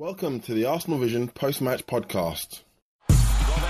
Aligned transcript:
Welcome 0.00 0.40
to 0.40 0.54
the 0.54 0.64
Arsenal 0.64 0.98
Vision 0.98 1.28
podcast. 1.28 2.62
He's 3.06 3.18
done 3.18 3.66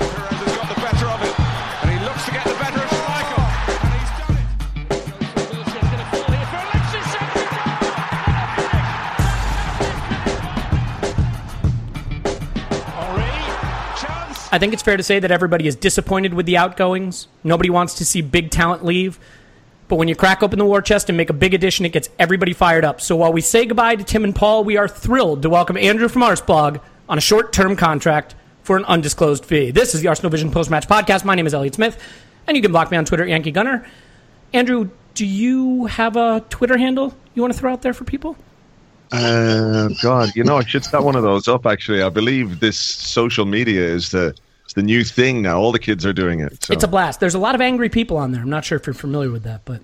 it. 4.37 4.55
I 14.53 14.59
think 14.61 14.73
it's 14.73 14.85
fair 14.85 14.97
to 14.97 15.03
say 15.03 15.19
that 15.19 15.33
everybody 15.33 15.67
is 15.67 15.75
disappointed 15.75 16.35
with 16.35 16.47
the 16.47 16.57
outgoings. 16.57 17.27
Nobody 17.43 17.71
wants 17.71 17.95
to 17.95 18.05
see 18.05 18.23
big 18.23 18.53
talent 18.53 18.85
leave. 18.85 19.19
But 19.91 19.97
when 19.97 20.07
you 20.07 20.15
crack 20.15 20.45
open 20.45 20.61
the 20.61 20.65
war 20.65 20.81
chest 20.81 21.09
and 21.09 21.17
make 21.17 21.31
a 21.31 21.33
big 21.33 21.53
addition, 21.53 21.85
it 21.85 21.89
gets 21.89 22.09
everybody 22.17 22.53
fired 22.53 22.85
up. 22.85 23.01
So 23.01 23.17
while 23.17 23.33
we 23.33 23.41
say 23.41 23.67
goodbye 23.67 23.97
to 23.97 24.05
Tim 24.05 24.23
and 24.23 24.33
Paul, 24.33 24.63
we 24.63 24.77
are 24.77 24.87
thrilled 24.87 25.43
to 25.43 25.51
welcome 25.51 25.77
Andrew 25.77 26.09
from 26.09 26.23
Arsblog 26.23 26.81
on 27.09 27.19
a 27.19 27.21
short 27.21 27.53
term 27.53 27.75
contract 27.75 28.37
for 28.63 28.77
an 28.77 28.85
undisclosed 28.85 29.45
fee. 29.45 29.73
This 29.73 29.97
is 29.97 30.01
the 30.01 30.07
Arsenal 30.07 30.31
Vision 30.31 30.53
post 30.53 30.71
match 30.71 30.87
podcast. 30.87 31.25
My 31.25 31.35
name 31.35 31.45
is 31.45 31.55
Elliot 31.55 31.75
Smith, 31.75 32.01
and 32.47 32.57
you 32.57 32.63
can 32.63 32.71
block 32.71 32.93
me 32.93 32.99
on 32.99 33.05
Twitter, 33.05 33.27
Yankee 33.27 33.51
Gunner. 33.51 33.85
Andrew, 34.53 34.91
do 35.15 35.27
you 35.27 35.87
have 35.87 36.15
a 36.15 36.45
Twitter 36.51 36.79
handle 36.79 37.13
you 37.35 37.43
want 37.43 37.53
to 37.53 37.59
throw 37.59 37.73
out 37.73 37.83
there 37.83 37.93
for 37.93 38.05
people? 38.05 38.37
Uh, 39.11 39.89
God, 40.01 40.31
you 40.37 40.45
know, 40.45 40.59
I 40.59 40.65
should 40.65 40.85
set 40.85 41.03
one 41.03 41.17
of 41.17 41.25
those 41.25 41.49
up. 41.49 41.67
Actually, 41.67 42.03
I 42.03 42.11
believe 42.11 42.61
this 42.61 42.79
social 42.79 43.45
media 43.45 43.83
is 43.83 44.13
the 44.13 44.37
is 44.71 44.75
the 44.75 44.83
new 44.83 45.05
thing 45.05 45.43
now. 45.43 45.61
All 45.61 45.73
the 45.73 45.79
kids 45.79 46.07
are 46.07 46.13
doing 46.13 46.41
it. 46.41 46.65
So. 46.65 46.73
It's 46.73 46.85
a 46.85 46.89
blast. 46.89 47.21
There's 47.21 47.35
a 47.35 47.39
lot 47.39 47.55
of 47.55 47.61
angry 47.61 47.89
people 47.89 48.17
on 48.17 48.33
there. 48.33 48.41
I'm 48.41 48.51
not 48.51 48.65
sure 48.65 48.79
if 48.79 48.87
you're 48.87 48.95
familiar 48.95 49.31
with 49.31 49.43
that, 49.43 49.65
but 49.65 49.83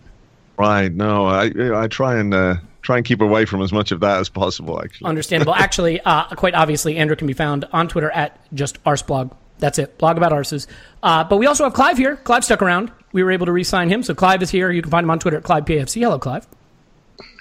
right. 0.56 0.92
No, 0.92 1.26
I 1.26 1.50
I 1.74 1.88
try 1.88 2.16
and 2.16 2.32
uh, 2.32 2.56
try 2.82 2.96
and 2.96 3.04
keep 3.04 3.20
away 3.20 3.44
from 3.44 3.62
as 3.62 3.72
much 3.72 3.90
of 3.90 4.00
that 4.00 4.20
as 4.20 4.28
possible. 4.28 4.80
Actually, 4.82 5.08
understandable. 5.08 5.54
actually, 5.56 6.00
uh, 6.00 6.28
quite 6.36 6.54
obviously, 6.54 6.96
Andrew 6.96 7.16
can 7.16 7.26
be 7.26 7.32
found 7.32 7.64
on 7.72 7.88
Twitter 7.88 8.10
at 8.10 8.38
just 8.54 8.82
arsblog. 8.84 9.32
That's 9.58 9.78
it. 9.78 9.98
Blog 9.98 10.18
about 10.18 10.32
arses. 10.32 10.66
Uh, 11.02 11.24
but 11.24 11.38
we 11.38 11.46
also 11.46 11.64
have 11.64 11.72
Clive 11.72 11.96
here. 11.96 12.16
Clive 12.16 12.44
stuck 12.44 12.62
around. 12.62 12.92
We 13.12 13.22
were 13.22 13.30
able 13.30 13.46
to 13.46 13.52
re-sign 13.52 13.88
him, 13.88 14.02
so 14.02 14.14
Clive 14.14 14.42
is 14.42 14.50
here. 14.50 14.70
You 14.70 14.82
can 14.82 14.90
find 14.90 15.04
him 15.04 15.10
on 15.10 15.18
Twitter 15.18 15.38
at 15.38 15.44
ClivePFC. 15.44 16.02
Hello, 16.02 16.18
Clive. 16.18 16.46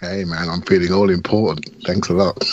Hey 0.02 0.24
man, 0.24 0.50
I'm 0.50 0.62
feeling 0.62 0.92
all 0.92 1.10
important. 1.10 1.84
Thanks 1.84 2.10
a 2.10 2.14
lot. 2.14 2.44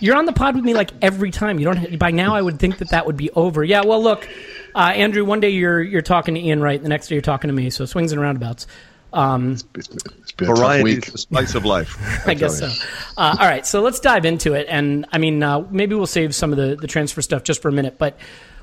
You're 0.00 0.16
on 0.16 0.26
the 0.26 0.32
pod 0.32 0.56
with 0.56 0.64
me 0.64 0.74
like 0.74 0.90
every 1.02 1.30
time. 1.30 1.58
You 1.58 1.66
don't. 1.66 1.98
By 1.98 2.10
now, 2.10 2.34
I 2.34 2.42
would 2.42 2.58
think 2.58 2.78
that 2.78 2.90
that 2.90 3.06
would 3.06 3.16
be 3.16 3.30
over. 3.30 3.62
Yeah. 3.64 3.82
Well, 3.84 4.02
look, 4.02 4.28
uh, 4.74 4.92
Andrew. 4.94 5.24
One 5.24 5.40
day 5.40 5.50
you're 5.50 5.82
you're 5.82 6.02
talking 6.02 6.34
to 6.34 6.40
Ian 6.40 6.60
Wright. 6.60 6.82
The 6.82 6.88
next 6.88 7.08
day 7.08 7.14
you're 7.14 7.22
talking 7.22 7.48
to 7.48 7.54
me. 7.54 7.70
So 7.70 7.84
swings 7.84 8.12
and 8.12 8.20
roundabouts. 8.20 8.66
Um, 9.12 9.52
it's, 9.52 9.88
it's 9.88 10.32
been 10.32 10.50
a 10.50 10.54
tough 10.56 10.82
week. 10.82 11.06
is 11.06 11.12
the 11.12 11.18
spice 11.18 11.54
of 11.54 11.64
life. 11.64 11.96
I 12.26 12.34
guess 12.34 12.58
so. 12.58 12.66
Uh, 13.16 13.36
all 13.38 13.46
right, 13.46 13.64
so 13.64 13.80
let's 13.80 14.00
dive 14.00 14.24
into 14.24 14.54
it. 14.54 14.66
And 14.68 15.06
I 15.12 15.18
mean, 15.18 15.40
uh, 15.42 15.64
maybe 15.70 15.94
we'll 15.94 16.06
save 16.06 16.34
some 16.34 16.50
of 16.50 16.58
the 16.58 16.76
the 16.76 16.88
transfer 16.88 17.22
stuff 17.22 17.44
just 17.44 17.62
for 17.62 17.68
a 17.68 17.72
minute. 17.72 17.96
But 17.96 18.18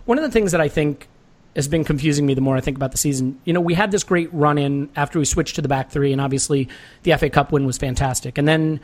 one 0.05 0.17
of 0.17 0.23
the 0.23 0.31
things 0.31 0.51
that 0.51 0.59
I 0.61 0.67
think 0.67 1.07
has 1.55 1.67
been 1.67 1.83
confusing 1.83 2.25
me 2.25 2.33
the 2.33 2.41
more 2.41 2.55
I 2.55 2.61
think 2.61 2.77
about 2.77 2.91
the 2.91 2.97
season. 2.97 3.39
You 3.43 3.53
know, 3.53 3.61
we 3.61 3.73
had 3.73 3.91
this 3.91 4.03
great 4.03 4.33
run 4.33 4.57
in 4.57 4.89
after 4.95 5.19
we 5.19 5.25
switched 5.25 5.55
to 5.55 5.61
the 5.61 5.67
back 5.67 5.91
three, 5.91 6.11
and 6.11 6.21
obviously 6.21 6.69
the 7.03 7.15
FA 7.17 7.29
Cup 7.29 7.51
win 7.51 7.65
was 7.65 7.77
fantastic. 7.77 8.37
And 8.37 8.47
then 8.47 8.79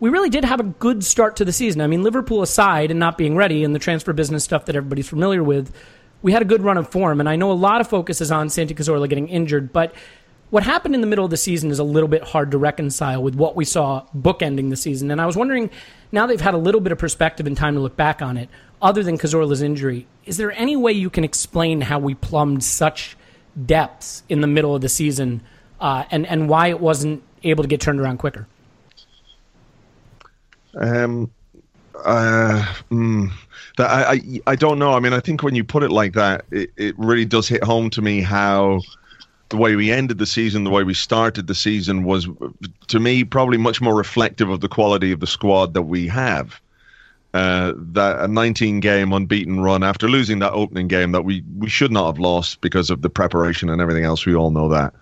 we 0.00 0.10
really 0.10 0.30
did 0.30 0.44
have 0.44 0.60
a 0.60 0.64
good 0.64 1.04
start 1.04 1.36
to 1.36 1.44
the 1.44 1.52
season. 1.52 1.80
I 1.80 1.86
mean, 1.86 2.02
Liverpool 2.02 2.42
aside 2.42 2.90
and 2.90 3.00
not 3.00 3.18
being 3.18 3.36
ready 3.36 3.64
and 3.64 3.74
the 3.74 3.78
transfer 3.78 4.12
business 4.12 4.44
stuff 4.44 4.66
that 4.66 4.76
everybody's 4.76 5.08
familiar 5.08 5.42
with, 5.42 5.74
we 6.22 6.32
had 6.32 6.42
a 6.42 6.46
good 6.46 6.62
run 6.62 6.78
of 6.78 6.88
form. 6.88 7.20
And 7.20 7.28
I 7.28 7.36
know 7.36 7.50
a 7.50 7.52
lot 7.52 7.80
of 7.80 7.88
focus 7.88 8.20
is 8.20 8.32
on 8.32 8.48
Santi 8.48 8.74
Cazorla 8.74 9.08
getting 9.08 9.28
injured, 9.28 9.72
but 9.72 9.94
what 10.50 10.62
happened 10.62 10.94
in 10.94 11.00
the 11.00 11.06
middle 11.06 11.24
of 11.24 11.30
the 11.30 11.36
season 11.36 11.70
is 11.70 11.78
a 11.78 11.84
little 11.84 12.08
bit 12.08 12.22
hard 12.22 12.52
to 12.52 12.58
reconcile 12.58 13.22
with 13.22 13.34
what 13.34 13.54
we 13.54 13.64
saw 13.64 14.06
bookending 14.16 14.70
the 14.70 14.76
season. 14.76 15.10
And 15.10 15.20
I 15.20 15.26
was 15.26 15.36
wondering, 15.36 15.70
now 16.10 16.26
they've 16.26 16.40
had 16.40 16.54
a 16.54 16.58
little 16.58 16.80
bit 16.80 16.92
of 16.92 16.98
perspective 16.98 17.46
and 17.46 17.56
time 17.56 17.74
to 17.74 17.80
look 17.80 17.96
back 17.96 18.22
on 18.22 18.38
it, 18.38 18.48
other 18.80 19.02
than 19.02 19.18
Cazorla's 19.18 19.62
injury, 19.62 20.06
is 20.24 20.36
there 20.36 20.52
any 20.52 20.76
way 20.76 20.92
you 20.92 21.10
can 21.10 21.24
explain 21.24 21.80
how 21.80 21.98
we 21.98 22.14
plumbed 22.14 22.62
such 22.64 23.16
depths 23.66 24.22
in 24.28 24.40
the 24.40 24.46
middle 24.46 24.74
of 24.74 24.82
the 24.82 24.88
season 24.88 25.42
uh, 25.80 26.04
and, 26.10 26.26
and 26.26 26.48
why 26.48 26.68
it 26.68 26.80
wasn't 26.80 27.22
able 27.42 27.64
to 27.64 27.68
get 27.68 27.80
turned 27.80 28.00
around 28.00 28.18
quicker? 28.18 28.46
Um, 30.74 31.30
uh, 32.04 32.74
mm, 32.90 33.30
that 33.76 33.90
I, 33.90 34.12
I, 34.12 34.40
I 34.48 34.56
don't 34.56 34.78
know. 34.78 34.92
I 34.92 35.00
mean, 35.00 35.12
I 35.12 35.20
think 35.20 35.42
when 35.42 35.54
you 35.54 35.64
put 35.64 35.82
it 35.82 35.90
like 35.90 36.12
that, 36.14 36.44
it, 36.50 36.70
it 36.76 36.98
really 36.98 37.24
does 37.24 37.48
hit 37.48 37.64
home 37.64 37.90
to 37.90 38.02
me 38.02 38.20
how 38.20 38.80
the 39.48 39.56
way 39.56 39.76
we 39.76 39.90
ended 39.90 40.18
the 40.18 40.26
season, 40.26 40.64
the 40.64 40.70
way 40.70 40.84
we 40.84 40.94
started 40.94 41.46
the 41.46 41.54
season 41.54 42.04
was, 42.04 42.28
to 42.88 43.00
me, 43.00 43.24
probably 43.24 43.56
much 43.56 43.80
more 43.80 43.96
reflective 43.96 44.50
of 44.50 44.60
the 44.60 44.68
quality 44.68 45.10
of 45.10 45.20
the 45.20 45.26
squad 45.26 45.74
that 45.74 45.82
we 45.82 46.06
have. 46.06 46.60
Uh, 47.34 47.74
that 47.76 48.20
a 48.20 48.26
19 48.28 48.80
game 48.80 49.12
unbeaten 49.12 49.60
run 49.60 49.82
after 49.82 50.08
losing 50.08 50.38
that 50.38 50.52
opening 50.54 50.88
game 50.88 51.12
that 51.12 51.22
we, 51.22 51.44
we 51.58 51.68
should 51.68 51.92
not 51.92 52.06
have 52.06 52.18
lost 52.18 52.60
because 52.62 52.88
of 52.88 53.02
the 53.02 53.10
preparation 53.10 53.68
and 53.68 53.82
everything 53.82 54.04
else. 54.04 54.24
We 54.24 54.34
all 54.34 54.50
know 54.50 54.70
that. 54.70 54.94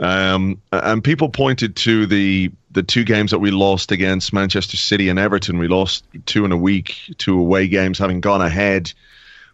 Um, 0.00 0.62
and 0.72 1.02
people 1.02 1.28
pointed 1.28 1.76
to 1.76 2.06
the 2.06 2.50
the 2.70 2.82
two 2.82 3.04
games 3.04 3.30
that 3.30 3.38
we 3.38 3.50
lost 3.50 3.90
against 3.90 4.32
Manchester 4.32 4.76
City 4.76 5.08
and 5.08 5.18
Everton. 5.18 5.58
We 5.58 5.68
lost 5.68 6.04
two 6.26 6.44
in 6.44 6.52
a 6.52 6.56
week, 6.56 6.96
two 7.18 7.38
away 7.38 7.66
games, 7.66 7.98
having 7.98 8.20
gone 8.20 8.42
ahead. 8.42 8.92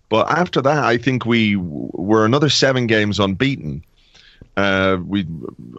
But 0.08 0.30
after 0.30 0.60
that, 0.60 0.84
I 0.84 0.98
think 0.98 1.24
we 1.24 1.56
were 1.56 2.24
another 2.24 2.50
seven 2.50 2.86
games 2.86 3.18
unbeaten. 3.18 3.84
Uh, 4.56 4.98
we, 5.04 5.26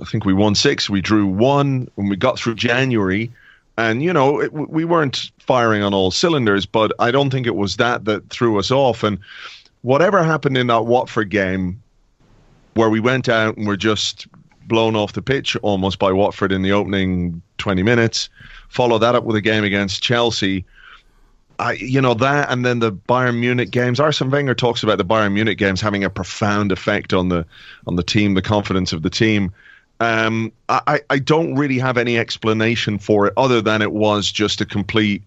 I 0.02 0.06
think 0.06 0.26
we 0.26 0.34
won 0.34 0.56
six. 0.56 0.90
We 0.90 1.02
drew 1.02 1.28
one 1.28 1.90
when 1.96 2.10
we 2.10 2.16
got 2.16 2.40
through 2.40 2.56
January, 2.56 3.32
and 3.78 4.02
you 4.02 4.14
know 4.14 4.42
it, 4.42 4.54
we 4.54 4.86
weren't 4.86 5.32
firing 5.40 5.84
on 5.84 5.94
all 5.94 6.12
cylinders. 6.12 6.66
But 6.66 6.92
I 7.00 7.12
don't 7.12 7.30
think 7.30 7.48
it 7.48 7.56
was 7.56 7.78
that 7.78 8.06
that 8.06 8.30
threw 8.30 8.58
us 8.60 8.72
off. 8.72 9.04
And 9.04 9.20
whatever 9.82 10.24
happened 10.24 10.58
in 10.58 10.68
that 10.68 10.86
Watford 10.86 11.30
game, 11.30 11.82
where 12.76 12.90
we 12.90 13.00
went 13.00 13.30
out 13.30 13.58
and 13.58 13.68
were 13.68 13.78
just 13.78 14.28
blown 14.68 14.96
off 14.96 15.14
the 15.14 15.22
pitch 15.22 15.56
almost 15.58 16.00
by 16.00 16.12
Watford 16.12 16.52
in 16.52 16.62
the 16.62 16.72
opening 16.72 17.42
20 17.58 17.84
minutes. 17.84 18.30
Follow 18.70 18.98
that 18.98 19.16
up 19.16 19.24
with 19.24 19.36
a 19.36 19.42
game 19.42 19.64
against 19.64 20.02
Chelsea. 20.02 20.66
I, 21.58 21.74
you 21.74 22.02
know 22.02 22.14
that, 22.16 22.52
and 22.52 22.66
then 22.66 22.80
the 22.80 22.92
Bayern 22.92 23.40
Munich 23.40 23.72
games. 23.72 24.00
Arsene 24.00 24.30
Wenger 24.30 24.54
talks 24.54 24.84
about 24.84 24.98
the 24.98 25.06
Bayern 25.06 25.34
Munich 25.34 25.58
games 25.58 25.80
having 25.80 26.04
a 26.04 26.10
profound 26.10 26.72
effect 26.72 27.14
on 27.14 27.30
the 27.30 27.46
on 27.88 27.96
the 27.96 28.04
team, 28.04 28.34
the 28.34 28.42
confidence 28.42 28.92
of 28.92 29.04
the 29.04 29.10
team. 29.10 29.54
Um, 30.00 30.52
I, 30.68 31.02
I 31.10 31.20
don't 31.20 31.56
really 31.56 31.80
have 31.80 31.98
any 31.98 32.18
explanation 32.18 33.00
for 33.00 33.28
it 33.28 33.34
other 33.38 33.62
than 33.62 33.82
it 33.82 33.94
was 33.94 34.32
just 34.32 34.60
a 34.60 34.66
complete 34.66 35.24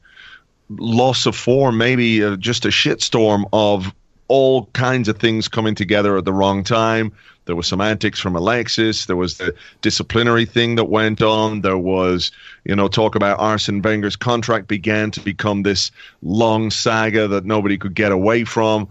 loss 0.71 1.27
of 1.27 1.35
form, 1.35 1.79
maybe 1.79 2.23
uh, 2.23 2.37
just 2.37 2.65
a 2.65 2.69
shitstorm 2.69 3.49
of 3.53 3.95
all 4.29 4.67
kinds 4.75 5.09
of 5.09 5.19
things 5.19 5.49
coming 5.49 5.75
together 5.75 6.19
at 6.19 6.25
the 6.25 6.33
wrong 6.33 6.63
time. 6.63 7.13
There 7.47 7.57
was 7.57 7.67
some 7.67 7.81
antics 7.81 8.21
from 8.21 8.37
Alexis. 8.37 9.07
There 9.07 9.17
was 9.17 9.39
the 9.39 9.55
disciplinary 9.81 10.45
thing 10.45 10.75
that 10.75 10.85
went 10.85 11.23
on. 11.23 11.63
There 11.63 11.79
was, 11.79 12.31
you 12.65 12.77
know, 12.77 12.89
talk 12.89 13.15
about 13.15 13.41
Arsene 13.41 13.81
Wenger's 13.81 14.17
contract 14.17 14.69
began 14.69 15.11
to 15.13 15.21
become 15.21 15.63
this 15.63 15.91
long 16.21 16.71
saga 16.71 17.27
that 17.29 17.47
nobody 17.47 17.79
could 17.79 17.95
get 17.95 18.13
away 18.13 18.45
from. 18.45 18.87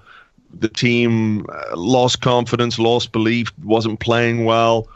The 0.60 0.70
team 0.70 1.46
uh, 1.48 1.78
lost 1.78 2.22
confidence, 2.22 2.80
lost 2.80 3.12
belief, 3.12 3.54
wasn't 3.64 4.00
playing 4.00 4.46
well. 4.46 4.88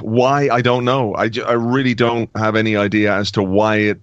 Why 0.00 0.48
I 0.48 0.60
don't 0.60 0.84
know. 0.84 1.14
I, 1.14 1.30
I 1.46 1.52
really 1.52 1.94
don't 1.94 2.30
have 2.36 2.56
any 2.56 2.76
idea 2.76 3.14
as 3.14 3.30
to 3.32 3.42
why 3.42 3.76
it 3.76 4.00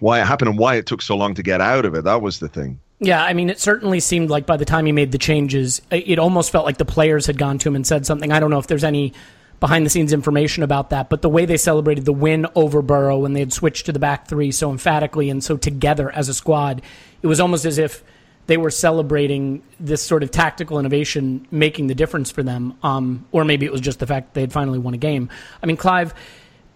why 0.00 0.20
it 0.20 0.26
happened 0.26 0.50
and 0.50 0.58
why 0.58 0.76
it 0.76 0.86
took 0.86 1.02
so 1.02 1.16
long 1.16 1.34
to 1.34 1.42
get 1.42 1.60
out 1.60 1.84
of 1.84 1.94
it. 1.94 2.04
That 2.04 2.22
was 2.22 2.38
the 2.40 2.48
thing. 2.48 2.80
Yeah, 2.98 3.24
I 3.24 3.32
mean, 3.32 3.48
it 3.48 3.58
certainly 3.58 3.98
seemed 3.98 4.28
like 4.28 4.44
by 4.44 4.58
the 4.58 4.66
time 4.66 4.84
he 4.84 4.92
made 4.92 5.10
the 5.10 5.18
changes, 5.18 5.80
it 5.90 6.18
almost 6.18 6.52
felt 6.52 6.66
like 6.66 6.76
the 6.76 6.84
players 6.84 7.26
had 7.26 7.38
gone 7.38 7.56
to 7.58 7.68
him 7.68 7.74
and 7.74 7.86
said 7.86 8.04
something. 8.04 8.30
I 8.30 8.40
don't 8.40 8.50
know 8.50 8.58
if 8.58 8.66
there's 8.66 8.84
any 8.84 9.14
behind 9.58 9.86
the 9.86 9.90
scenes 9.90 10.12
information 10.12 10.62
about 10.62 10.90
that, 10.90 11.08
but 11.08 11.22
the 11.22 11.28
way 11.28 11.46
they 11.46 11.56
celebrated 11.56 12.04
the 12.04 12.12
win 12.12 12.46
over 12.54 12.82
Boro 12.82 13.18
when 13.18 13.34
they 13.34 13.40
had 13.40 13.52
switched 13.52 13.86
to 13.86 13.92
the 13.92 13.98
back 13.98 14.26
three 14.26 14.50
so 14.50 14.70
emphatically 14.70 15.30
and 15.30 15.44
so 15.44 15.56
together 15.56 16.10
as 16.10 16.28
a 16.28 16.34
squad, 16.34 16.82
it 17.22 17.26
was 17.26 17.40
almost 17.40 17.64
as 17.64 17.78
if 17.78 18.02
they 18.46 18.56
were 18.56 18.70
celebrating 18.70 19.62
this 19.78 20.02
sort 20.02 20.22
of 20.22 20.30
tactical 20.30 20.78
innovation 20.78 21.46
making 21.50 21.86
the 21.86 21.94
difference 21.94 22.30
for 22.30 22.42
them. 22.42 22.76
Um, 22.82 23.26
or 23.32 23.44
maybe 23.44 23.66
it 23.66 23.72
was 23.72 23.80
just 23.80 24.00
the 24.00 24.06
fact 24.06 24.34
they 24.34 24.40
had 24.40 24.52
finally 24.52 24.78
won 24.78 24.94
a 24.94 24.98
game. 24.98 25.28
I 25.62 25.66
mean, 25.66 25.76
Clive, 25.76 26.14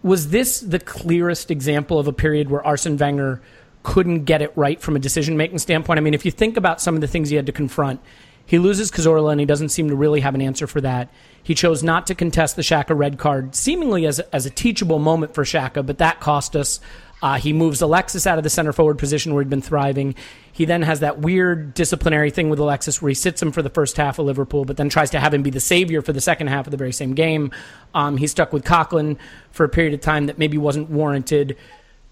was 0.03 0.29
this 0.29 0.61
the 0.61 0.79
clearest 0.79 1.51
example 1.51 1.99
of 1.99 2.07
a 2.07 2.13
period 2.13 2.51
where 2.51 2.65
Arsene 2.65 2.97
Wenger 2.97 3.41
couldn't 3.85 4.25
get 4.25 4.43
it 4.43 4.53
right 4.57 4.81
from 4.81 4.97
a 4.97 4.99
decision 4.99 5.37
making 5.37 5.59
standpoint. 5.59 5.99
I 5.99 6.01
mean, 6.01 6.15
if 6.15 6.25
you 6.25 6.31
think 6.31 6.57
about 6.57 6.81
some 6.81 6.97
of 6.97 7.01
the 7.01 7.07
things 7.07 7.29
he 7.29 7.37
had 7.37 7.47
to 7.47 7.53
confront, 7.53 8.01
he 8.47 8.59
loses 8.59 8.91
Cazorla 8.91 9.31
and 9.31 9.41
he 9.41 9.47
doesn't 9.47 9.69
seem 9.69 9.89
to 9.89 9.95
really 9.95 10.21
have 10.21 10.35
an 10.35 10.43
answer 10.43 10.67
for 10.67 10.81
that. 10.81 11.11
He 11.43 11.55
chose 11.55 11.83
not 11.83 12.07
to 12.09 12.15
contest 12.15 12.57
the 12.57 12.63
Xhaka 12.63 12.97
red 12.97 13.19
card, 13.19 13.55
seemingly 13.55 14.07
as, 14.07 14.21
as 14.21 14.47
a 14.47 14.51
teachable 14.51 14.99
moment 14.99 15.35
for 15.35 15.45
Xhaka, 15.45 15.85
but 15.85 15.99
that 15.99 16.21
cost 16.21 16.57
us. 16.57 16.81
Uh, 17.25 17.37
he 17.37 17.55
moves 17.55 17.81
Alexis 17.81 18.27
out 18.27 18.37
of 18.37 18.45
the 18.45 18.51
center 18.51 18.73
forward 18.73 18.99
position 18.99 19.33
where 19.33 19.43
he'd 19.43 19.49
been 19.49 19.63
thriving. 19.63 20.15
He 20.53 20.67
then 20.67 20.83
has 20.83 21.01
that 21.01 21.21
weird 21.21 21.73
disciplinary 21.73 22.31
thing 22.31 22.51
with 22.51 22.59
Alexis 22.59 23.01
where 23.01 23.09
he 23.09 23.15
sits 23.15 23.41
him 23.41 23.51
for 23.51 23.63
the 23.63 23.71
first 23.71 23.97
half 23.97 24.19
of 24.19 24.27
Liverpool, 24.27 24.67
but 24.67 24.77
then 24.77 24.91
tries 24.91 25.11
to 25.11 25.19
have 25.19 25.33
him 25.33 25.43
be 25.43 25.49
the 25.49 25.59
savior 25.59 26.03
for 26.03 26.13
the 26.13 26.21
second 26.21 26.49
half 26.49 26.67
of 26.67 26.71
the 26.71 26.77
very 26.77 26.93
same 26.93 27.15
game. 27.15 27.51
Um, 27.95 28.19
he's 28.19 28.31
stuck 28.31 28.53
with 28.53 28.63
Coquelin 28.63 29.17
for 29.53 29.65
a 29.65 29.71
period 29.71 29.95
of 29.95 30.03
time 30.03 30.27
that 30.27 30.37
maybe 30.39 30.59
wasn't 30.59 30.91
warranted 30.91 31.57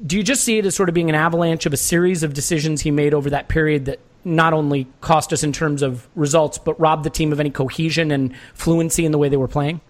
do 0.05 0.17
you 0.17 0.23
just 0.23 0.43
see 0.43 0.59
it 0.59 0.67
as 0.67 0.75
sort 0.75 0.89
of 0.89 0.95
being 0.95 1.09
an 1.09 1.15
avalanche 1.15 1.67
of 1.67 1.73
a 1.73 1.77
series 1.77 2.23
of 2.23 2.35
decisions 2.35 2.81
he 2.81 2.91
made 2.91 3.15
over 3.15 3.31
that 3.31 3.49
period 3.49 3.85
that 3.85 4.01
not 4.25 4.53
only 4.53 4.87
cost 5.01 5.33
us 5.33 5.43
in 5.43 5.53
terms 5.53 5.83
of 5.83 6.09
results, 6.15 6.59
but 6.59 6.79
robbed 6.81 7.05
the 7.05 7.11
team 7.11 7.33
of 7.33 7.41
any 7.41 7.51
cohesion 7.51 8.11
and 8.11 8.35
fluency 8.55 9.05
in 9.05 9.13
the 9.13 9.19
way 9.19 9.29
they 9.29 9.37
were 9.37 9.49
playing? 9.49 9.81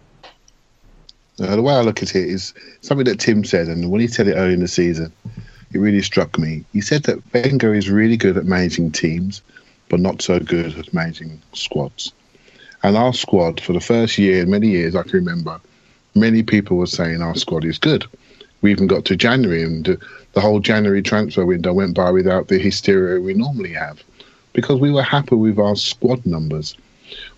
Uh, 1.42 1.56
the 1.56 1.62
way 1.62 1.74
I 1.74 1.80
look 1.80 2.02
at 2.02 2.14
it 2.14 2.28
is 2.28 2.54
something 2.80 3.04
that 3.06 3.20
Tim 3.20 3.44
said, 3.44 3.68
and 3.68 3.90
when 3.90 4.00
he 4.00 4.06
said 4.06 4.28
it 4.28 4.34
early 4.34 4.54
in 4.54 4.60
the 4.60 4.68
season, 4.68 5.12
it 5.72 5.78
really 5.78 6.02
struck 6.02 6.38
me. 6.38 6.64
He 6.72 6.80
said 6.80 7.02
that 7.04 7.22
Wenger 7.34 7.74
is 7.74 7.90
really 7.90 8.16
good 8.16 8.36
at 8.36 8.44
managing 8.44 8.92
teams, 8.92 9.42
but 9.88 10.00
not 10.00 10.22
so 10.22 10.38
good 10.38 10.78
at 10.78 10.94
managing 10.94 11.42
squads. 11.52 12.12
And 12.82 12.96
our 12.96 13.12
squad, 13.12 13.60
for 13.60 13.72
the 13.72 13.80
first 13.80 14.18
year, 14.18 14.46
many 14.46 14.68
years 14.68 14.94
I 14.94 15.02
can 15.02 15.12
remember, 15.12 15.60
many 16.14 16.42
people 16.42 16.76
were 16.76 16.86
saying 16.86 17.20
our 17.20 17.34
squad 17.34 17.64
is 17.64 17.78
good 17.78 18.06
we 18.62 18.70
even 18.70 18.86
got 18.86 19.04
to 19.06 19.16
January, 19.16 19.62
and 19.62 19.98
the 20.32 20.40
whole 20.40 20.60
January 20.60 21.02
transfer 21.02 21.44
window 21.44 21.72
went 21.72 21.94
by 21.94 22.10
without 22.10 22.48
the 22.48 22.58
hysteria 22.58 23.20
we 23.20 23.34
normally 23.34 23.72
have, 23.72 24.02
because 24.52 24.80
we 24.80 24.90
were 24.90 25.02
happy 25.02 25.34
with 25.34 25.58
our 25.58 25.76
squad 25.76 26.24
numbers. 26.24 26.76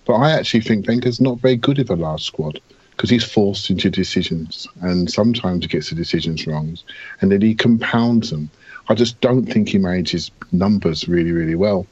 But 0.05 0.17
I 0.17 0.33
actually 0.33 0.61
think 0.61 0.87
Wenger's 0.87 1.21
not 1.21 1.41
very 1.41 1.57
good 1.57 1.79
with 1.79 1.91
a 1.91 1.97
large 1.97 2.23
squad 2.23 2.61
because 2.97 3.11
he's 3.11 3.25
forced 3.25 3.71
into 3.71 3.91
decisions, 3.91 4.69
and 4.81 5.11
sometimes 5.11 5.65
he 5.65 5.69
gets 5.69 5.91
the 5.91 5.97
decisions 5.97 6.47
wrong, 6.47 6.79
and 7.21 7.33
then 7.33 7.41
he 7.41 7.55
compounds 7.55 8.31
them. 8.31 8.51
I 8.89 8.95
just 8.95 9.21
don't 9.21 9.47
think 9.47 9.69
he 9.69 9.79
manages 9.79 10.31
numbers 10.53 11.09
really, 11.09 11.33
really 11.33 11.55
well. 11.55 11.87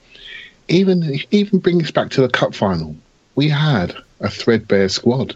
Even 0.68 1.18
even 1.30 1.58
bring 1.58 1.82
us 1.82 1.90
back 1.90 2.10
to 2.10 2.20
the 2.20 2.28
cup 2.28 2.54
final. 2.54 2.94
We 3.34 3.48
had 3.48 3.96
a 4.20 4.30
threadbare 4.30 4.88
squad, 4.88 5.34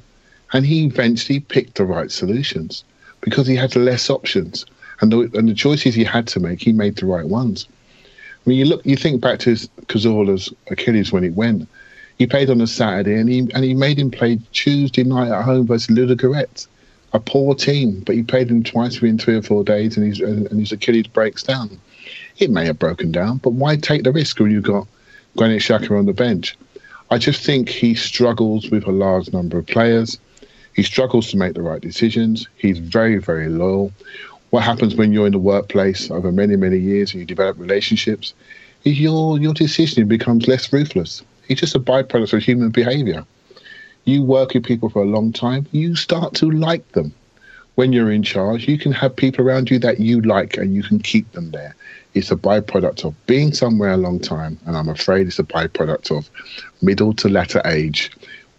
and 0.52 0.64
he 0.64 0.84
eventually 0.84 1.40
picked 1.40 1.76
the 1.76 1.84
right 1.84 2.10
solutions 2.10 2.84
because 3.20 3.46
he 3.46 3.56
had 3.56 3.74
less 3.74 4.08
options. 4.10 4.66
And 5.00 5.12
the, 5.12 5.30
and 5.34 5.48
the 5.48 5.54
choices 5.54 5.94
he 5.94 6.04
had 6.04 6.26
to 6.28 6.40
make, 6.40 6.62
he 6.62 6.72
made 6.72 6.96
the 6.96 7.06
right 7.06 7.26
ones. 7.26 7.66
I 8.04 8.48
mean, 8.48 8.58
you 8.58 8.64
look, 8.64 8.86
you 8.86 8.96
think 8.96 9.20
back 9.20 9.40
to 9.40 9.56
Cazorla's 9.88 10.52
Achilles 10.70 11.12
when 11.12 11.24
it 11.24 11.34
went. 11.34 11.68
He 12.18 12.26
played 12.26 12.50
on 12.50 12.60
a 12.60 12.66
Saturday, 12.66 13.18
and 13.18 13.28
he 13.28 13.40
and 13.54 13.64
he 13.64 13.74
made 13.74 13.98
him 13.98 14.10
play 14.10 14.38
Tuesday 14.52 15.04
night 15.04 15.30
at 15.30 15.44
home 15.44 15.66
versus 15.66 15.94
Ludogorets, 15.94 16.66
a 17.12 17.20
poor 17.20 17.54
team. 17.54 18.02
But 18.04 18.14
he 18.14 18.22
played 18.22 18.50
him 18.50 18.62
twice 18.62 19.00
within 19.00 19.18
three 19.18 19.36
or 19.36 19.42
four 19.42 19.64
days, 19.64 19.96
and 19.96 20.06
his 20.06 20.20
and 20.20 20.60
his 20.60 20.72
Achilles 20.72 21.06
breaks 21.06 21.42
down. 21.42 21.78
It 22.38 22.50
may 22.50 22.64
have 22.66 22.78
broken 22.78 23.12
down, 23.12 23.38
but 23.38 23.50
why 23.50 23.76
take 23.76 24.04
the 24.04 24.12
risk 24.12 24.38
when 24.40 24.50
you've 24.50 24.64
got 24.64 24.86
Granit 25.36 25.62
Xhaka 25.62 25.98
on 25.98 26.06
the 26.06 26.12
bench? 26.12 26.56
I 27.10 27.18
just 27.18 27.44
think 27.44 27.68
he 27.68 27.94
struggles 27.94 28.70
with 28.70 28.86
a 28.86 28.92
large 28.92 29.32
number 29.32 29.58
of 29.58 29.66
players. 29.66 30.18
He 30.74 30.82
struggles 30.82 31.30
to 31.30 31.36
make 31.36 31.54
the 31.54 31.62
right 31.62 31.80
decisions. 31.80 32.48
He's 32.56 32.78
very, 32.78 33.18
very 33.18 33.48
loyal. 33.48 33.92
What 34.50 34.64
happens 34.64 34.94
when 34.94 35.12
you're 35.12 35.26
in 35.26 35.32
the 35.32 35.38
workplace 35.38 36.10
over 36.10 36.30
many, 36.32 36.56
many 36.56 36.78
years 36.78 37.12
and 37.12 37.20
you 37.20 37.26
develop 37.26 37.58
relationships 37.58 38.34
your, 38.92 39.38
your 39.38 39.54
decision 39.54 40.06
becomes 40.06 40.46
less 40.46 40.72
ruthless. 40.72 41.22
It's 41.48 41.60
just 41.60 41.74
a 41.74 41.80
byproduct 41.80 42.32
of 42.32 42.42
human 42.42 42.70
behavior. 42.70 43.24
You 44.04 44.22
work 44.22 44.54
with 44.54 44.64
people 44.64 44.88
for 44.88 45.02
a 45.02 45.06
long 45.06 45.32
time, 45.32 45.66
you 45.72 45.96
start 45.96 46.34
to 46.34 46.50
like 46.50 46.92
them. 46.92 47.14
When 47.74 47.92
you're 47.92 48.12
in 48.12 48.22
charge, 48.22 48.66
you 48.66 48.78
can 48.78 48.92
have 48.92 49.14
people 49.14 49.46
around 49.46 49.70
you 49.70 49.78
that 49.80 50.00
you 50.00 50.22
like 50.22 50.56
and 50.56 50.74
you 50.74 50.82
can 50.82 50.98
keep 50.98 51.30
them 51.32 51.50
there. 51.50 51.74
It's 52.14 52.30
a 52.30 52.36
byproduct 52.36 53.04
of 53.04 53.14
being 53.26 53.52
somewhere 53.52 53.90
a 53.90 53.98
long 53.98 54.18
time, 54.18 54.58
and 54.64 54.76
I'm 54.76 54.88
afraid 54.88 55.26
it's 55.26 55.38
a 55.38 55.44
byproduct 55.44 56.16
of 56.16 56.30
middle 56.80 57.12
to 57.14 57.28
latter 57.28 57.60
age 57.66 58.10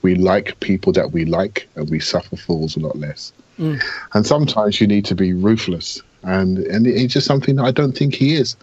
we 0.02 0.16
like 0.16 0.60
people 0.60 0.94
that 0.94 1.12
we 1.12 1.26
like 1.26 1.68
and 1.76 1.90
we 1.90 2.00
suffer 2.00 2.36
fools 2.36 2.78
a 2.78 2.80
lot 2.80 2.98
less. 2.98 3.34
Mm. 3.60 3.82
And 4.14 4.26
sometimes 4.26 4.80
you 4.80 4.88
need 4.88 5.06
to 5.06 5.16
be 5.16 5.34
ruthless. 5.34 6.02
And, 6.24 6.60
and 6.60 6.86
it's 6.88 7.14
just 7.14 7.28
something 7.28 7.56
that 7.56 7.64
I 7.64 7.72
don't 7.72 7.98
think 7.98 8.14
he 8.14 8.36
is. 8.36 8.56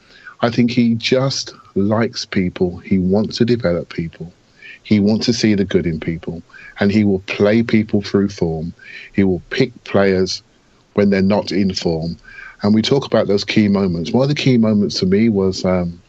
I 0.44 0.50
think 0.50 0.70
he 0.70 0.94
just 0.94 1.54
likes 1.74 2.26
people. 2.26 2.76
He 2.76 2.98
wants 2.98 3.38
to 3.38 3.46
develop 3.46 3.88
people. 3.88 4.30
He 4.82 5.00
wants 5.00 5.24
to 5.24 5.32
see 5.32 5.54
the 5.54 5.64
good 5.64 5.86
in 5.86 5.98
people. 5.98 6.42
And 6.80 6.92
he 6.92 7.02
will 7.02 7.20
play 7.20 7.62
people 7.62 8.02
through 8.02 8.28
form. 8.28 8.74
He 9.14 9.24
will 9.24 9.40
pick 9.48 9.72
players 9.84 10.42
when 10.92 11.08
they're 11.08 11.22
not 11.22 11.50
in 11.50 11.72
form. 11.72 12.18
And 12.62 12.74
we 12.74 12.82
talk 12.82 13.06
about 13.06 13.26
those 13.26 13.42
key 13.42 13.68
moments. 13.68 14.12
One 14.12 14.24
of 14.24 14.28
the 14.28 14.42
key 14.42 14.58
moments 14.58 15.00
for 15.00 15.06
me 15.06 15.30
was 15.30 15.64
um, 15.64 16.02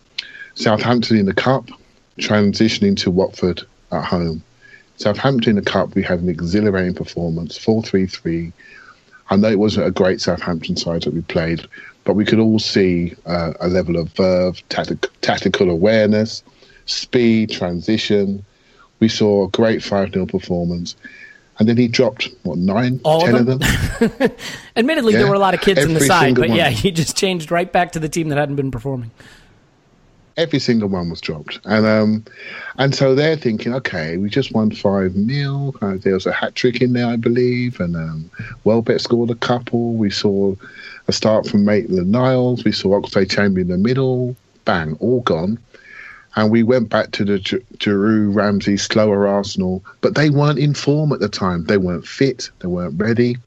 Southampton 0.55 1.15
in 1.15 1.27
the 1.27 1.33
Cup, 1.33 1.69
transitioning 2.19 2.97
to 2.97 3.11
Watford 3.11 3.61
at 3.93 4.03
home. 4.03 4.43
Southampton 4.97 5.51
in 5.51 5.63
the 5.63 5.71
Cup, 5.71 5.95
we 5.95 6.03
had 6.03 6.19
an 6.19 6.27
exhilarating 6.27 6.93
performance, 6.93 7.57
4 7.57 7.83
3 7.83 8.05
3. 8.05 8.51
I 9.29 9.37
know 9.37 9.49
it 9.49 9.59
wasn't 9.59 9.87
a 9.87 9.91
great 9.91 10.19
Southampton 10.19 10.75
side 10.75 11.03
that 11.03 11.13
we 11.13 11.21
played, 11.21 11.65
but 12.05 12.13
we 12.13 12.23
could 12.23 12.39
all 12.39 12.59
see 12.59 13.13
uh, 13.25 13.53
a 13.59 13.67
level 13.67 13.97
of 13.97 14.09
verve, 14.13 14.61
tactic, 14.69 15.07
tactical 15.21 15.69
awareness, 15.69 16.43
speed, 16.85 17.49
transition. 17.49 18.45
We 18.99 19.09
saw 19.09 19.45
a 19.45 19.49
great 19.49 19.83
5 19.83 20.13
0 20.13 20.25
performance. 20.27 20.95
And 21.57 21.69
then 21.69 21.77
he 21.77 21.87
dropped, 21.87 22.29
what, 22.43 22.57
nine, 22.57 22.99
All 23.05 23.21
ten 23.21 23.35
of 23.35 23.45
them? 23.45 23.61
Of 24.01 24.17
them? 24.17 24.31
Admittedly, 24.75 25.13
yeah. 25.13 25.19
there 25.19 25.27
were 25.27 25.35
a 25.35 25.39
lot 25.39 25.53
of 25.53 25.61
kids 25.61 25.79
Every 25.79 25.93
in 25.93 25.99
the 25.99 26.05
side, 26.05 26.35
but 26.35 26.49
one. 26.49 26.57
yeah, 26.57 26.69
he 26.69 26.91
just 26.91 27.15
changed 27.15 27.49
right 27.49 27.71
back 27.71 27.93
to 27.93 27.99
the 27.99 28.09
team 28.09 28.29
that 28.29 28.37
hadn't 28.37 28.57
been 28.57 28.71
performing 28.71 29.11
every 30.37 30.59
single 30.59 30.89
one 30.89 31.09
was 31.09 31.21
dropped, 31.21 31.59
and 31.65 31.85
um, 31.85 32.25
and 32.77 32.93
so 32.93 33.15
they're 33.15 33.37
thinking, 33.37 33.73
okay, 33.73 34.17
we 34.17 34.29
just 34.29 34.53
won 34.53 34.71
five 34.71 35.15
nil. 35.15 35.75
There 35.81 36.13
was 36.13 36.25
a 36.25 36.31
hat 36.31 36.55
trick 36.55 36.81
in 36.81 36.93
there, 36.93 37.07
I 37.07 37.15
believe, 37.15 37.79
and 37.79 37.95
um, 37.95 38.29
Welbeck 38.63 38.99
scored 38.99 39.29
a 39.29 39.35
couple. 39.35 39.93
We 39.93 40.09
saw 40.09 40.55
a 41.07 41.11
start 41.11 41.47
from 41.47 41.65
Maitland 41.65 42.11
Niles. 42.11 42.63
We 42.63 42.71
saw 42.71 42.99
Oxlade 42.99 43.29
Chamberlain 43.29 43.71
in 43.71 43.81
the 43.81 43.87
middle. 43.87 44.35
Bang, 44.65 44.97
all 44.99 45.21
gone. 45.21 45.59
And 46.35 46.51
we 46.51 46.63
went 46.63 46.89
back 46.89 47.11
to 47.11 47.23
the 47.23 47.39
Gi- 47.39 47.65
Giroud, 47.77 48.35
Ramsey, 48.35 48.77
slower 48.77 49.27
Arsenal, 49.27 49.83
but 50.01 50.15
they 50.15 50.29
weren't 50.29 50.59
in 50.59 50.73
form 50.73 51.13
at 51.13 51.19
the 51.19 51.29
time. 51.29 51.65
They 51.65 51.77
weren't 51.77 52.07
fit, 52.07 52.49
they 52.59 52.67
weren't 52.67 52.99
ready, 52.99 53.37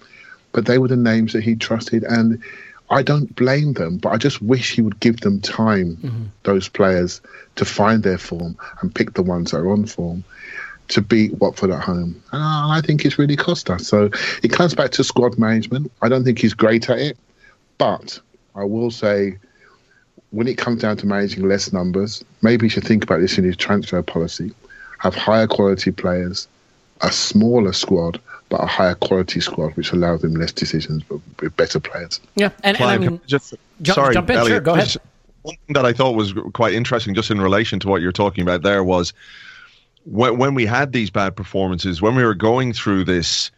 but 0.53 0.65
they 0.65 0.79
were 0.79 0.89
the 0.89 0.97
names 0.97 1.35
that 1.35 1.43
he 1.43 1.55
trusted. 1.55 2.05
And 2.05 2.43
I 2.89 3.03
don't 3.03 3.35
blame 3.37 3.75
them, 3.75 3.99
but 3.99 4.11
I 4.11 4.17
just 4.17 4.41
wish 4.41 4.75
he 4.75 4.81
would 4.81 5.01
give 5.01 5.21
them 5.21 5.41
time, 5.41 5.97
mm-hmm. 5.97 6.25
those 6.45 6.69
players, 6.69 7.21
to 7.57 7.67
find 7.67 8.03
their 8.03 8.17
form 8.17 8.57
and 8.81 8.95
pick 8.95 9.13
the 9.13 9.23
ones 9.23 9.51
that 9.51 9.59
are 9.59 9.71
on 9.71 9.85
form 9.85 10.25
to 10.89 11.03
beat 11.03 11.35
Watford 11.35 11.71
at 11.71 11.83
home. 11.83 12.23
And 12.33 12.43
I 12.43 12.81
think 12.81 13.05
it's 13.05 13.19
really 13.19 13.37
cost 13.37 13.69
us. 13.69 13.87
So 13.87 14.11
it 14.43 14.51
comes 14.51 14.75
back 14.75 14.93
to 14.93 15.05
squad 15.05 15.39
management. 15.39 15.93
I 16.01 16.09
don't 16.09 16.25
think 16.25 16.39
he's 16.39 16.55
great 16.55 16.89
at 16.89 16.99
it, 16.99 17.19
but 17.79 18.21
I 18.55 18.65
will 18.65 18.91
say 18.91 19.39
when 20.31 20.47
it 20.47 20.59
comes 20.59 20.83
down 20.83 20.97
to 20.99 21.07
managing 21.07 21.49
less 21.49 21.73
numbers, 21.73 22.25
maybe 22.43 22.67
he 22.67 22.71
should 22.71 22.85
think 22.85 23.05
about 23.05 23.21
this 23.21 23.39
in 23.39 23.45
his 23.45 23.57
transfer 23.57 24.03
policy. 24.03 24.53
Have 24.99 25.15
higher 25.15 25.47
quality 25.47 25.91
players, 25.91 26.49
a 27.01 27.11
smaller 27.11 27.73
squad, 27.73 28.21
but 28.49 28.63
a 28.63 28.67
higher 28.67 28.95
quality 28.95 29.41
squad, 29.41 29.77
which 29.77 29.93
allows 29.93 30.23
them 30.23 30.35
less 30.35 30.53
decisions 30.53 31.03
but 31.05 31.21
with 31.41 31.57
better 31.57 31.81
players. 31.81 32.21
Yeah, 32.35 32.51
and, 32.65 32.79
and 32.81 32.91
I 32.91 32.99
mean, 32.99 33.21
just 33.27 33.55
jump- 33.81 33.95
sorry, 33.95 34.15
jump 34.15 34.29
in, 34.31 34.37
sure, 34.37 34.43
Elliot, 34.43 34.65
go 34.65 34.75
ahead. 34.75 34.97
One 35.43 35.57
thing 35.67 35.75
that 35.75 35.87
I 35.87 35.93
thought 35.93 36.17
was 36.17 36.35
quite 36.53 36.75
interesting, 36.75 37.15
just 37.15 37.31
in 37.31 37.41
relation 37.41 37.79
to 37.81 37.89
what 37.89 38.03
you're 38.03 38.13
talking 38.13 38.43
about 38.43 38.63
there, 38.63 38.83
was 38.83 39.13
when 40.05 40.37
when 40.37 40.55
we 40.55 40.67
had 40.67 40.93
these 40.93 41.11
bad 41.11 41.37
performances, 41.37 42.03
when 42.03 42.17
we 42.17 42.25
were 42.25 42.35
going 42.35 42.73
through 42.73 43.05
this 43.05 43.51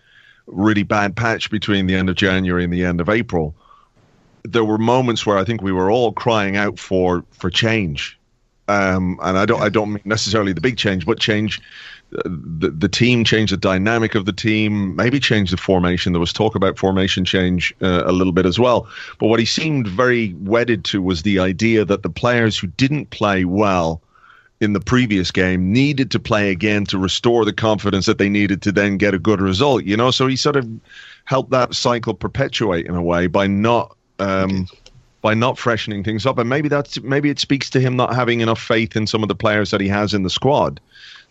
really 0.47 0.83
bad 0.83 1.17
patch 1.17 1.50
between 1.50 1.87
the 1.87 1.95
end 1.95 2.11
of 2.11 2.17
January 2.17 2.65
and 2.65 2.73
the 2.73 2.85
end 2.85 3.00
of 3.00 3.09
April, 3.09 3.55
there 4.44 4.64
were 4.64 4.78
moments 4.78 5.26
where 5.26 5.38
I 5.38 5.44
think 5.44 5.62
we 5.62 5.73
were 5.73 5.90
all 5.90 6.12
crying 6.12 6.56
out 6.56 6.78
for 6.78 7.25
for 7.32 7.50
change. 7.50 8.18
Um, 8.68 9.18
and 9.23 9.37
I 9.37 9.47
don't 9.47 9.61
I 9.61 9.68
don't 9.68 9.92
mean 9.92 10.02
necessarily 10.04 10.52
the 10.52 10.61
big 10.61 10.76
change, 10.76 11.04
but 11.04 11.18
change 11.18 11.61
the 12.11 12.73
the 12.76 12.88
team, 12.88 13.25
change 13.25 13.50
the 13.50 13.56
dynamic 13.56 14.14
of 14.14 14.26
the 14.26 14.32
team, 14.32 14.94
maybe 14.97 15.18
change 15.20 15.50
the 15.50 15.56
formation. 15.56 16.12
There 16.12 16.20
was 16.20 16.32
talk 16.32 16.54
about 16.54 16.78
formation 16.78 17.25
change 17.25 17.75
uh, 17.82 18.02
a 18.04 18.12
little 18.12 18.32
bit 18.32 18.47
as 18.47 18.59
well. 18.59 18.88
But 19.18 19.26
what 19.26 19.40
he 19.40 19.47
seemed 19.47 19.88
very 19.88 20.35
wedded 20.35 20.85
to 20.87 21.02
was 21.02 21.23
the 21.23 21.38
idea 21.38 21.85
that 21.85 22.02
the 22.02 22.11
players 22.11 22.59
who 22.59 22.68
didn't 22.68 23.11
play 23.11 23.44
well 23.44 24.00
in 24.61 24.75
the 24.75 24.80
previous 24.80 25.30
game 25.30 25.73
needed 25.73 26.11
to 26.11 26.20
play 26.20 26.50
again 26.50 26.85
to 26.85 26.99
restore 26.99 27.44
the 27.44 27.52
confidence 27.52 28.04
that 28.06 28.18
they 28.18 28.28
needed 28.28 28.61
to 28.62 28.70
then 28.70 28.99
get 28.99 29.14
a 29.14 29.18
good 29.18 29.40
result. 29.40 29.85
You 29.85 29.97
know, 29.97 30.11
so 30.11 30.26
he 30.26 30.37
sort 30.37 30.56
of 30.56 30.68
helped 31.25 31.50
that 31.50 31.75
cycle 31.75 32.14
perpetuate 32.14 32.87
in 32.87 32.94
a 32.94 33.02
way 33.02 33.26
by 33.26 33.47
not 33.47 33.97
um, 34.21 34.67
by 35.23 35.35
not 35.35 35.59
freshening 35.59 36.03
things 36.03 36.25
up, 36.27 36.39
and 36.39 36.49
maybe 36.49 36.69
that's 36.69 37.00
maybe 37.03 37.31
it 37.31 37.39
speaks 37.39 37.69
to 37.71 37.81
him 37.81 37.97
not 37.97 38.15
having 38.15 38.41
enough 38.41 38.61
faith 38.61 38.97
in 38.97 39.07
some 39.07 39.23
of 39.23 39.29
the 39.29 39.35
players 39.35 39.71
that 39.71 39.81
he 39.81 39.89
has 39.89 40.15
in 40.15 40.23
the 40.23 40.31
squad 40.31 40.81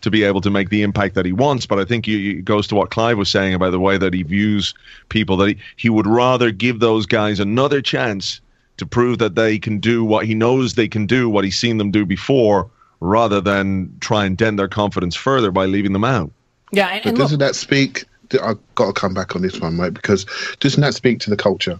to 0.02 0.10
be 0.10 0.22
able 0.22 0.40
to 0.40 0.50
make 0.50 0.70
the 0.70 0.82
impact 0.82 1.14
that 1.14 1.26
he 1.26 1.32
wants. 1.32 1.66
But 1.66 1.78
I 1.78 1.84
think 1.84 2.08
it 2.08 2.44
goes 2.44 2.66
to 2.68 2.74
what 2.74 2.90
Clive 2.90 3.18
was 3.18 3.28
saying 3.28 3.54
about 3.54 3.70
the 3.70 3.80
way 3.80 3.98
that 3.98 4.14
he 4.14 4.22
views 4.22 4.74
people 5.08 5.36
that 5.38 5.48
he, 5.48 5.56
he 5.76 5.88
would 5.90 6.06
rather 6.06 6.50
give 6.50 6.80
those 6.80 7.06
guys 7.06 7.40
another 7.40 7.82
chance 7.82 8.40
to 8.78 8.86
prove 8.86 9.18
that 9.18 9.34
they 9.34 9.58
can 9.58 9.78
do 9.78 10.04
what 10.04 10.24
he 10.24 10.34
knows 10.34 10.74
they 10.74 10.88
can 10.88 11.06
do, 11.06 11.28
what 11.28 11.44
he's 11.44 11.58
seen 11.58 11.76
them 11.76 11.90
do 11.90 12.06
before, 12.06 12.70
rather 13.00 13.40
than 13.40 13.94
try 14.00 14.24
and 14.24 14.38
dent 14.38 14.56
their 14.56 14.68
confidence 14.68 15.14
further 15.14 15.50
by 15.50 15.66
leaving 15.66 15.92
them 15.92 16.04
out. 16.04 16.30
yeah, 16.72 16.88
and, 16.88 17.04
and 17.04 17.18
look, 17.18 17.26
doesn't 17.26 17.40
that 17.40 17.54
speak? 17.54 18.04
I've 18.42 18.58
got 18.76 18.86
to 18.86 18.92
come 18.92 19.12
back 19.12 19.34
on 19.34 19.42
this 19.42 19.60
one, 19.60 19.76
mate, 19.76 19.94
because 19.94 20.24
doesn't 20.60 20.80
that 20.80 20.94
speak 20.94 21.20
to 21.20 21.30
the 21.30 21.36
culture? 21.36 21.78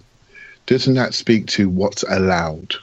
Doesn't 0.66 0.94
that 0.94 1.14
speak 1.14 1.46
to 1.48 1.68
what's 1.68 2.02
allowed? 2.04 2.74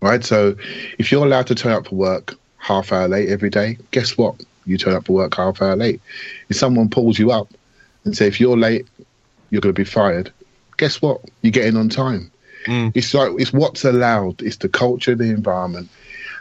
Right. 0.00 0.24
So, 0.24 0.54
if 0.98 1.10
you're 1.10 1.24
allowed 1.24 1.48
to 1.48 1.54
turn 1.54 1.72
up 1.72 1.88
for 1.88 1.96
work 1.96 2.34
half 2.58 2.92
hour 2.92 3.08
late 3.08 3.28
every 3.28 3.50
day, 3.50 3.78
guess 3.90 4.16
what? 4.16 4.36
You 4.64 4.78
turn 4.78 4.94
up 4.94 5.06
for 5.06 5.12
work 5.12 5.34
half 5.34 5.60
hour 5.60 5.76
late. 5.76 6.00
If 6.48 6.56
someone 6.56 6.88
pulls 6.88 7.18
you 7.18 7.30
up 7.32 7.48
and 8.04 8.16
say 8.16 8.26
if 8.26 8.40
you're 8.40 8.56
late, 8.56 8.86
you're 9.50 9.60
going 9.60 9.74
to 9.74 9.78
be 9.78 9.84
fired. 9.84 10.30
Guess 10.76 11.02
what? 11.02 11.20
You're 11.42 11.52
getting 11.52 11.76
on 11.76 11.88
time. 11.88 12.30
It's 12.94 13.14
like 13.14 13.32
it's 13.38 13.52
what's 13.52 13.84
allowed. 13.84 14.42
It's 14.42 14.56
the 14.56 14.68
culture, 14.68 15.14
the 15.14 15.24
environment, 15.24 15.88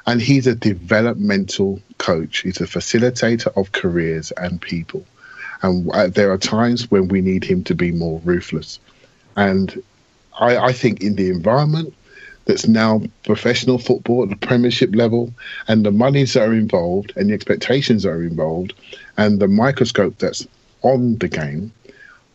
and 0.05 0.22
he's 0.22 0.48
a 0.48 0.55
developmental 0.55 1.81
coach. 1.98 2.39
He's 2.39 2.62
a 2.62 2.65
facilitator 2.65 3.55
of 3.57 3.72
careers 3.72 4.31
and 4.31 4.62
people. 4.62 5.05
And 5.62 5.89
uh, 5.91 6.07
there 6.07 6.31
are 6.31 6.38
times 6.38 6.91
when 6.91 7.07
we 7.07 7.22
need 7.22 7.43
him 7.43 7.63
to 7.65 7.75
be 7.75 7.91
more 7.91 8.22
ruthless. 8.24 8.79
And 9.36 9.81
I, 10.39 10.58
I 10.58 10.74
think 10.74 11.01
in 11.01 11.15
the 11.15 11.29
environment 11.29 11.94
that's 12.46 12.67
now 12.67 13.01
professional 13.24 13.77
football 13.77 14.24
at 14.24 14.29
the 14.29 14.36
Premiership 14.36 14.96
level, 14.96 15.34
and 15.67 15.86
the 15.86 15.91
monies 15.91 16.34
that 16.34 16.48
are 16.48 16.53
involved, 16.53 17.12
and 17.15 17.29
the 17.29 17.34
expectations 17.34 18.03
that 18.03 18.10
are 18.10 18.24
involved, 18.24 18.74
and 19.17 19.39
the 19.39 19.48
microscope 19.48 20.17
that's 20.17 20.48
on 20.82 21.17
the 21.17 21.27
game, 21.27 21.74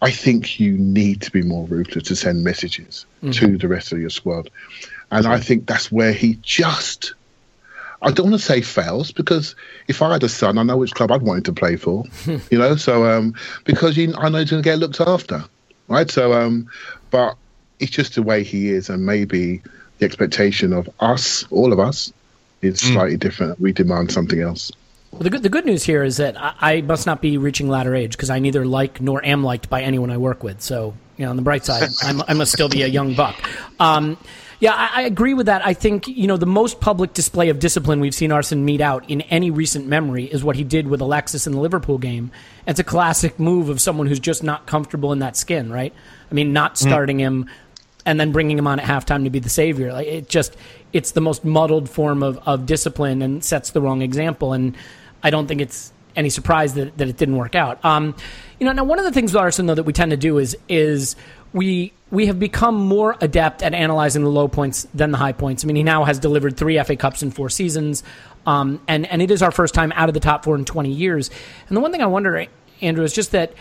I 0.03 0.11
think 0.11 0.61
you 0.61 0.77
need 0.77 1.23
to 1.23 1.31
be 1.31 1.43
more 1.43 1.67
ruthless 1.67 2.09
to 2.09 2.17
send 2.17 2.45
messages 2.45 3.07
to 3.33 3.57
the 3.57 3.69
rest 3.69 3.93
of 3.93 4.01
your 4.01 4.11
squad. 4.11 4.51
And 5.11 5.27
I 5.27 5.39
think 5.39 5.67
that's 5.67 5.93
where 5.93 6.13
he 6.13 6.39
just 6.43 7.15
I 8.03 8.11
don't 8.11 8.31
want 8.31 8.41
to 8.41 8.47
say 8.47 8.61
fails 8.61 9.13
because 9.13 9.55
if 9.87 10.03
I 10.03 10.13
had 10.13 10.25
a 10.25 10.29
son, 10.29 10.59
I 10.59 10.65
know 10.65 10.77
which 10.77 10.93
club 10.93 11.13
I'd 11.13 11.23
want 11.23 11.39
him 11.39 11.55
to 11.55 11.61
play 11.61 11.77
for. 11.77 12.05
you 12.27 12.59
know, 12.59 12.75
so 12.75 13.07
um, 13.07 13.35
because 13.65 13.97
you, 13.97 14.13
I 14.19 14.29
know 14.29 14.39
he's 14.39 14.51
going 14.51 14.63
to 14.63 14.69
get 14.69 14.79
looked 14.79 15.01
after, 15.01 15.45
right? 15.87 16.11
So, 16.11 16.33
um, 16.33 16.69
but 17.11 17.37
it's 17.83 17.91
just 17.91 18.15
the 18.15 18.23
way 18.23 18.45
he 18.45 18.69
is, 18.69 18.89
and 18.89 19.05
maybe 19.05 19.61
the 19.99 20.07
expectation 20.07 20.73
of 20.73 20.89
us, 21.01 21.45
all 21.51 21.73
of 21.73 21.81
us, 21.81 22.13
is 22.63 22.79
slightly 22.81 23.17
different. 23.17 23.61
We 23.61 23.73
demand 23.73 24.13
something 24.13 24.41
else. 24.41 24.71
Well, 25.11 25.23
the 25.23 25.31
good 25.31 25.43
the 25.43 25.49
good 25.49 25.67
news 25.67 25.83
here 25.83 26.03
is 26.05 26.17
that 26.19 26.41
I, 26.41 26.55
I 26.61 26.81
must 26.81 27.07
not 27.07 27.21
be 27.21 27.37
reaching 27.37 27.69
latter 27.69 27.95
age 27.95 28.13
because 28.13 28.31
I 28.31 28.39
neither 28.39 28.65
like 28.65 29.01
nor 29.01 29.23
am 29.25 29.45
liked 29.45 29.69
by 29.69 29.83
anyone 29.83 30.11
I 30.11 30.17
work 30.17 30.43
with. 30.43 30.63
So 30.63 30.95
you 31.19 31.25
know, 31.25 31.31
on 31.31 31.37
the 31.37 31.43
bright 31.43 31.65
side, 31.65 31.91
I'm, 32.03 32.23
I 32.27 32.35
must 32.35 32.53
still 32.53 32.69
be 32.69 32.83
a 32.83 32.87
young 32.87 33.15
buck. 33.15 33.37
Um, 33.79 34.17
yeah, 34.61 34.75
I, 34.75 35.01
I 35.01 35.03
agree 35.03 35.35
with 35.35 35.47
that. 35.47 35.67
I 35.67 35.75
think 35.75 36.07
you 36.07 36.29
know 36.29 36.37
the 36.37 36.47
most 36.47 36.81
public 36.81 37.13
display 37.13 37.49
of 37.49 37.59
discipline 37.59 37.99
we've 37.99 38.15
seen 38.15 38.33
Arsene 38.33 38.65
mete 38.65 38.81
out 38.81 39.11
in 39.11 39.23
any 39.23 39.51
recent 39.51 39.87
memory 39.87 40.25
is 40.25 40.45
what 40.45 40.57
he 40.57 40.65
did 40.65 40.87
with 40.87 41.01
Alexis 41.01 41.47
in 41.47 41.53
the 41.53 41.61
Liverpool 41.61 41.99
game. 41.99 42.31
It's 42.67 42.81
a 42.81 42.85
classic 42.85 43.39
move 43.39 43.69
of 43.69 43.81
someone 43.81 44.07
who's 44.07 44.21
just 44.21 44.43
not 44.43 44.67
comfortable 44.67 45.13
in 45.13 45.19
that 45.19 45.37
skin, 45.37 45.71
right? 45.73 45.93
I 46.31 46.35
mean, 46.35 46.53
not 46.53 46.79
starting 46.79 47.19
him 47.19 47.51
and 48.05 48.19
then 48.19 48.33
bringing 48.33 48.59
him 48.59 48.67
on 48.67 48.81
at 48.81 48.87
halftime 48.87 49.25
to 49.25 49.31
be 49.31 49.39
the 49.39 49.49
savior. 49.49 49.93
Like 49.93 50.07
it 50.07 50.29
just, 50.29 50.57
it's 50.93 51.13
the 51.13 51.21
most 51.21 51.45
muddled 51.45 51.89
form 51.89 52.23
of, 52.23 52.39
of 52.47 52.67
discipline 52.67 53.23
and 53.23 53.45
sets 53.45 53.71
the 53.71 53.81
wrong 53.81 54.03
example. 54.03 54.53
And 54.53 54.77
I 55.23 55.31
don't 55.31 55.47
think 55.47 55.61
it's 55.61 55.93
any 56.17 56.31
surprise 56.31 56.75
that, 56.75 56.97
that 56.99 57.09
it 57.09 57.17
didn't 57.17 57.37
work 57.37 57.55
out. 57.55 57.83
Um, 57.85 58.15
you 58.59 58.67
know, 58.67 58.73
now 58.73 58.85
one 58.85 58.99
of 58.99 59.05
the 59.05 59.13
things, 59.13 59.35
Larson, 59.35 59.67
though, 59.67 59.75
that 59.75 59.85
we 59.85 59.93
tend 59.93 60.11
to 60.11 60.17
do 60.17 60.39
is 60.39 60.57
is 60.69 61.17
we 61.53 61.93
we 62.11 62.27
have 62.27 62.39
become 62.39 62.75
more 62.75 63.17
adept 63.21 63.63
at 63.63 63.75
analyzing 63.75 64.23
the 64.23 64.31
low 64.31 64.49
points 64.49 64.87
than 64.95 65.11
the 65.11 65.19
high 65.19 65.33
points. 65.33 65.65
I 65.65 65.67
mean, 65.67 65.77
he 65.77 65.83
now 65.83 66.05
has 66.05 66.19
delivered 66.19 66.57
three 66.57 66.83
FA 66.83 66.97
Cups 66.97 67.23
in 67.23 67.31
four 67.31 67.51
seasons, 67.51 68.03
um, 68.47 68.81
and 68.87 69.07
and 69.07 69.23
it 69.23 69.31
is 69.31 69.43
our 69.43 69.51
first 69.51 69.75
time 69.75 69.93
out 69.93 70.09
of 70.09 70.15
the 70.15 70.21
top 70.21 70.45
four 70.45 70.57
in 70.57 70.65
twenty 70.65 70.93
years. 70.93 71.31
And 71.69 71.77
the 71.77 71.81
one 71.81 71.93
thing 71.93 72.03
I 72.03 72.07
wonder, 72.07 72.47
Andrew, 72.81 73.05
is 73.05 73.13
just 73.13 73.33
that 73.33 73.53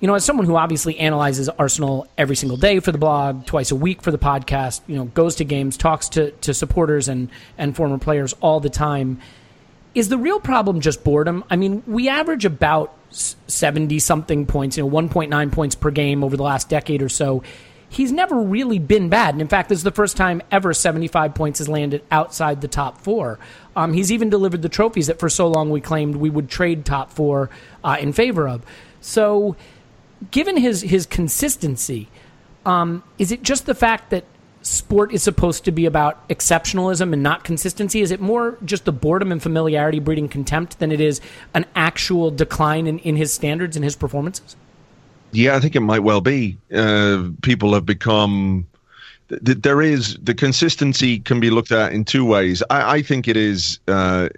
you 0.00 0.06
know, 0.06 0.14
as 0.14 0.24
someone 0.24 0.46
who 0.46 0.56
obviously 0.56 0.98
analyzes 0.98 1.48
Arsenal 1.48 2.06
every 2.16 2.34
single 2.34 2.56
day 2.56 2.80
for 2.80 2.90
the 2.90 2.98
blog, 2.98 3.44
twice 3.44 3.70
a 3.70 3.76
week 3.76 4.02
for 4.02 4.10
the 4.10 4.18
podcast, 4.18 4.80
you 4.86 4.96
know, 4.96 5.04
goes 5.04 5.36
to 5.36 5.44
games, 5.44 5.76
talks 5.76 6.08
to, 6.10 6.30
to 6.30 6.54
supporters 6.54 7.08
and, 7.08 7.28
and 7.58 7.76
former 7.76 7.98
players 7.98 8.32
all 8.40 8.60
the 8.60 8.70
time, 8.70 9.20
is 9.94 10.08
the 10.08 10.16
real 10.16 10.40
problem 10.40 10.80
just 10.80 11.04
boredom? 11.04 11.44
I 11.50 11.56
mean, 11.56 11.82
we 11.86 12.08
average 12.08 12.44
about 12.44 12.94
70 13.10 13.98
something 13.98 14.46
points, 14.46 14.76
you 14.76 14.84
know, 14.84 14.90
1.9 14.90 15.52
points 15.52 15.74
per 15.74 15.90
game 15.90 16.24
over 16.24 16.36
the 16.36 16.44
last 16.44 16.68
decade 16.68 17.02
or 17.02 17.08
so. 17.08 17.42
He's 17.88 18.12
never 18.12 18.40
really 18.40 18.78
been 18.78 19.08
bad. 19.08 19.34
And 19.34 19.42
in 19.42 19.48
fact, 19.48 19.68
this 19.68 19.78
is 19.78 19.84
the 19.84 19.90
first 19.90 20.16
time 20.16 20.42
ever 20.52 20.72
75 20.72 21.34
points 21.34 21.58
has 21.58 21.68
landed 21.68 22.04
outside 22.10 22.60
the 22.60 22.68
top 22.68 22.98
four. 23.02 23.40
Um, 23.74 23.92
he's 23.92 24.12
even 24.12 24.30
delivered 24.30 24.62
the 24.62 24.68
trophies 24.68 25.08
that 25.08 25.18
for 25.18 25.28
so 25.28 25.48
long 25.48 25.70
we 25.70 25.80
claimed 25.80 26.14
we 26.14 26.30
would 26.30 26.48
trade 26.48 26.84
top 26.84 27.10
four 27.10 27.50
uh, 27.82 27.96
in 27.98 28.12
favor 28.12 28.48
of. 28.48 28.64
So, 29.00 29.56
given 30.30 30.56
his 30.56 30.82
his 30.82 31.06
consistency, 31.06 32.08
um, 32.66 33.02
is 33.18 33.32
it 33.32 33.42
just 33.42 33.66
the 33.66 33.74
fact 33.74 34.10
that 34.10 34.24
sport 34.62 35.12
is 35.12 35.22
supposed 35.22 35.64
to 35.64 35.72
be 35.72 35.86
about 35.86 36.28
exceptionalism 36.28 37.12
and 37.12 37.22
not 37.22 37.44
consistency? 37.44 38.00
Is 38.02 38.10
it 38.10 38.20
more 38.20 38.58
just 38.64 38.84
the 38.84 38.92
boredom 38.92 39.32
and 39.32 39.42
familiarity 39.42 40.00
breeding 40.00 40.28
contempt 40.28 40.78
than 40.78 40.92
it 40.92 41.00
is 41.00 41.20
an 41.54 41.64
actual 41.74 42.30
decline 42.30 42.86
in, 42.86 42.98
in 42.98 43.16
his 43.16 43.32
standards 43.32 43.76
and 43.76 43.84
his 43.84 43.96
performances? 43.96 44.56
Yeah, 45.32 45.56
I 45.56 45.60
think 45.60 45.76
it 45.76 45.80
might 45.80 46.00
well 46.00 46.20
be. 46.20 46.58
Uh, 46.72 47.30
people 47.42 47.72
have 47.74 47.86
become. 47.86 48.66
Th- 49.28 49.42
th- 49.44 49.58
there 49.62 49.80
is 49.80 50.16
the 50.16 50.34
consistency 50.34 51.20
can 51.20 51.40
be 51.40 51.50
looked 51.50 51.72
at 51.72 51.92
in 51.92 52.04
two 52.04 52.24
ways. 52.24 52.62
I, 52.68 52.96
I 52.96 53.02
think 53.02 53.28
it 53.28 53.36
is 53.36 53.78
uh, 53.86 54.28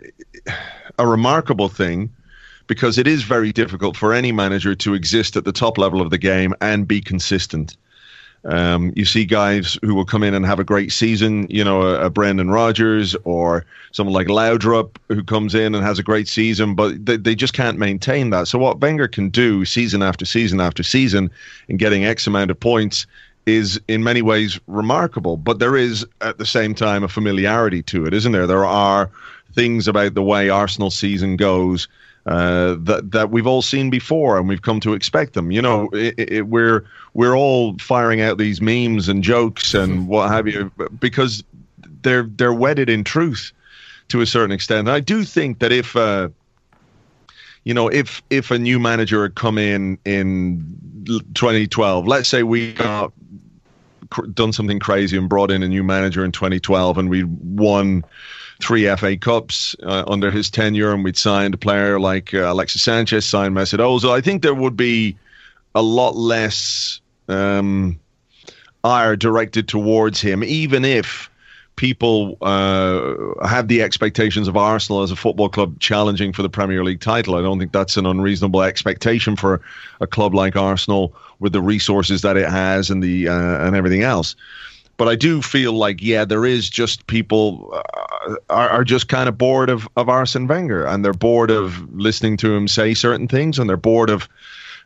a 0.99 1.07
remarkable 1.07 1.69
thing 1.69 2.11
because 2.73 2.97
it 2.97 3.07
is 3.07 3.23
very 3.23 3.53
difficult 3.53 3.99
for 3.99 4.15
any 4.15 4.33
manager 4.33 4.75
to 4.75 4.95
exist 4.95 5.37
at 5.37 5.45
the 5.45 5.53
top 5.53 5.77
level 5.77 6.01
of 6.01 6.09
the 6.09 6.17
game 6.17 6.55
and 6.63 6.89
be 6.89 7.03
consistent. 7.03 7.77
Um, 8.47 8.95
you 8.97 9.05
see 9.05 9.27
guys 9.27 9.79
who 9.83 9.95
will 9.95 10.07
come 10.07 10.23
in 10.23 10.33
and 10.33 10.47
have 10.47 10.59
a 10.59 10.65
great 10.65 10.91
season, 10.91 11.47
you 11.51 11.63
know, 11.63 11.83
a, 11.83 12.07
a 12.07 12.45
Rodgers 12.45 13.15
or 13.25 13.67
someone 13.91 14.15
like 14.15 14.29
Laudrup 14.29 14.97
who 15.09 15.23
comes 15.23 15.55
in 15.55 15.75
and 15.75 15.85
has 15.85 15.99
a 15.99 16.03
great 16.03 16.29
season, 16.29 16.75
but 16.75 17.05
they, 17.05 17.19
they 17.19 17.35
just 17.35 17.53
can't 17.53 17.79
maintain 17.79 18.31
that. 18.31 18.49
So 18.49 18.59
what 18.59 18.81
Wenger 18.81 19.07
can 19.07 19.29
do 19.29 19.67
season 19.67 20.03
after 20.03 20.25
season 20.25 20.59
after 20.59 20.83
season 20.83 21.31
in 21.69 21.77
getting 21.77 22.07
X 22.07 22.27
amount 22.27 22.51
of 22.51 22.59
points 22.59 23.07
is 23.45 23.79
in 23.87 24.03
many 24.03 24.23
ways 24.23 24.59
remarkable. 24.67 25.37
But 25.37 25.59
there 25.59 25.77
is 25.77 26.07
at 26.23 26.39
the 26.39 26.47
same 26.47 26.75
time 26.75 27.05
a 27.05 27.09
familiarity 27.09 27.83
to 27.83 28.07
it, 28.07 28.15
isn't 28.15 28.33
there? 28.33 28.47
There 28.47 28.65
are 28.65 29.11
things 29.55 29.89
about 29.89 30.15
the 30.15 30.23
way 30.23 30.49
Arsenal 30.49 30.91
season 30.91 31.37
goes 31.37 31.89
uh, 32.27 32.77
that 32.79 33.11
that 33.11 33.31
we've 33.31 33.47
all 33.47 33.63
seen 33.63 33.91
before 33.91 34.39
and 34.39 34.49
we've 34.49 34.63
come 34.63 34.81
to 34.81 34.93
expect 34.93 35.35
them. 35.35 35.51
You 35.51 35.63
know, 35.63 35.89
it, 35.93 36.15
it, 36.19 36.43
we're 36.43 36.85
we're 37.15 37.37
all 37.37 37.77
firing 37.79 38.21
out 38.21 38.39
these 38.39 38.61
memes 38.61 39.09
and 39.09 39.23
jokes 39.25 39.75
and 39.75 40.07
what 40.07 40.31
have 40.31 40.47
you 40.47 40.71
because 41.01 41.43
they're 42.03 42.25
they're 42.25 42.53
wedded 42.53 42.89
in 42.89 43.03
truth 43.03 43.53
to 44.09 44.21
a 44.21 44.27
certain 44.27 44.53
extent. 44.53 44.81
And 44.81 44.91
I 44.91 45.01
do 45.01 45.25
think 45.25 45.59
that 45.59 45.73
if 45.73 45.97
uh, 45.97 46.29
you 47.65 47.75
know 47.75 47.89
if 47.89 48.23
if 48.31 48.51
a 48.51 48.59
new 48.59 48.79
manager 48.79 49.23
had 49.23 49.35
come 49.35 49.59
in 49.59 49.99
in 50.05 50.65
2012, 51.35 52.07
let's 52.07 52.29
say 52.29 52.45
we 52.45 52.75
got 52.75 53.13
done 54.33 54.53
something 54.53 54.79
crazy 54.79 55.17
and 55.17 55.29
brought 55.29 55.51
in 55.51 55.63
a 55.63 55.69
new 55.69 55.83
manager 55.83 56.25
in 56.25 56.31
2012 56.31 56.99
and 56.99 57.09
we 57.09 57.25
won 57.25 58.05
three 58.63 58.95
FA 58.97 59.17
Cups 59.17 59.77
uh, 59.83 60.05
under 60.07 60.31
his 60.31 60.51
tenure, 60.51 60.93
and 60.93 61.05
we'd 61.05 61.17
signed 61.17 61.55
a 61.55 61.59
player 61.59 61.99
like 61.99 62.33
uh, 62.33 62.53
Alexis 62.53 62.83
Sanchez, 62.83 63.27
signed 63.27 63.55
Mesut 63.55 63.79
Ozil. 63.79 64.11
I 64.11 64.21
think 64.21 64.43
there 64.43 64.55
would 64.55 64.77
be 64.77 65.17
a 65.75 65.83
lot 65.83 66.17
less 66.17 67.01
um, 67.29 67.99
ire 68.85 69.17
directed 69.17 69.69
towards 69.69 70.21
him, 70.21 70.45
even 70.45 70.85
if 70.85 71.31
people 71.77 72.37
uh, 72.43 73.15
have 73.47 73.69
the 73.69 73.83
expectations 73.83 74.47
of 74.47 74.57
Arsenal 74.57 75.03
as 75.03 75.11
a 75.11 75.17
football 75.17 75.49
club 75.49 75.79
challenging 75.81 76.33
for 76.33 76.43
the 76.43 76.51
Premier 76.51 76.85
League 76.85 77.01
title. 77.01 77.35
I 77.35 77.43
don't 77.43 77.59
think 77.59 77.73
that's 77.73 77.97
an 77.97 78.07
unreasonable 78.07 78.63
expectation 78.63 79.37
for 79.37 79.61
a 80.01 80.07
club 80.07 80.35
like 80.35 80.55
Arsenal 80.55 81.15
with 81.41 81.53
the 81.53 81.63
resources 81.63 82.23
that 82.23 82.37
it 82.37 82.49
has 82.49 82.91
and 82.91 83.03
the 83.03 83.29
uh, 83.29 83.67
and 83.67 83.75
everything 83.75 84.03
else 84.03 84.37
but 85.03 85.09
I 85.09 85.17
do 85.17 85.43
feel 85.43 85.73
like 85.73 86.01
yeah, 86.01 86.25
there 86.25 86.47
is 86.47 86.71
just 86.71 87.09
people 87.09 87.71
uh, 87.73 88.37
are, 88.51 88.69
are 88.69 88.85
just 88.85 89.09
kind 89.09 89.29
of 89.29 89.37
bored 89.37 89.69
of 89.69 89.89
of 89.97 90.09
Arsene 90.09 90.47
Wenger, 90.47 90.87
and 90.87 91.05
they're 91.05 91.13
bored 91.13 91.51
of 91.51 91.93
listening 91.93 92.37
to 92.37 92.55
him 92.55 92.69
say 92.69 92.95
certain 92.95 93.27
things, 93.27 93.59
and 93.59 93.69
they're 93.69 93.77
bored 93.77 94.11
of 94.11 94.29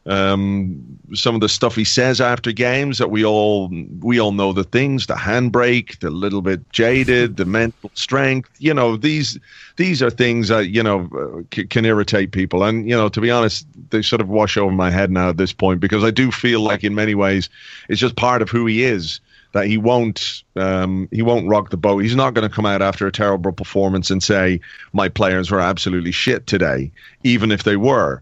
um, 0.07 0.83
some 1.13 1.35
of 1.35 1.43
the 1.43 1.51
stuff 1.51 1.75
he 1.75 1.85
says 1.85 2.19
after 2.19 2.51
games 2.51 2.97
that 2.97 3.11
we 3.11 3.27
all 3.27 3.71
we 4.01 4.19
all 4.19 4.33
know 4.33 4.55
the 4.55 4.65
things, 4.65 5.07
the 5.07 5.17
handbrake, 5.17 5.99
the 5.99 6.09
little 6.09 6.41
bit 6.41 6.67
jaded, 6.71 7.37
the 7.37 7.45
mental 7.45 7.91
strength. 7.93 8.49
You 8.59 8.73
know 8.73 8.97
these 8.97 9.39
these 9.77 10.03
are 10.03 10.09
things 10.09 10.49
that 10.49 10.69
you 10.69 10.83
know 10.83 11.45
c- 11.53 11.67
can 11.67 11.85
irritate 11.85 12.33
people, 12.33 12.65
and 12.65 12.89
you 12.89 12.97
know 12.97 13.11
to 13.11 13.21
be 13.21 13.31
honest, 13.31 13.67
they 13.91 14.01
sort 14.01 14.23
of 14.23 14.31
wash 14.31 14.57
over 14.57 14.73
my 14.73 14.91
head 14.91 15.11
now 15.11 15.29
at 15.29 15.37
this 15.37 15.53
point 15.53 15.79
because 15.79 16.05
I 16.05 16.11
do 16.11 16.33
feel 16.33 16.63
like 16.63 16.85
in 16.85 16.95
many 16.95 17.15
ways 17.15 17.51
it's 17.91 18.01
just 18.01 18.17
part 18.17 18.41
of 18.41 18.49
who 18.49 18.65
he 18.65 18.83
is 18.83 19.21
that 19.57 19.67
he 19.67 19.79
won't 19.79 20.43
um, 20.57 21.09
he 21.11 21.23
won't 21.23 21.49
rock 21.49 21.71
the 21.71 21.79
boat. 21.79 22.01
He's 22.01 22.15
not 22.15 22.35
going 22.35 22.47
to 22.47 22.55
come 22.55 22.67
out 22.67 22.83
after 22.83 23.07
a 23.07 23.11
terrible 23.13 23.53
performance 23.53 24.11
and 24.11 24.23
say 24.23 24.61
my 24.93 25.09
players 25.09 25.51
were 25.51 25.61
absolutely 25.61 26.13
shit 26.13 26.47
today, 26.47 26.93
even 27.25 27.51
if 27.51 27.63
they 27.63 27.77
were. 27.79 28.21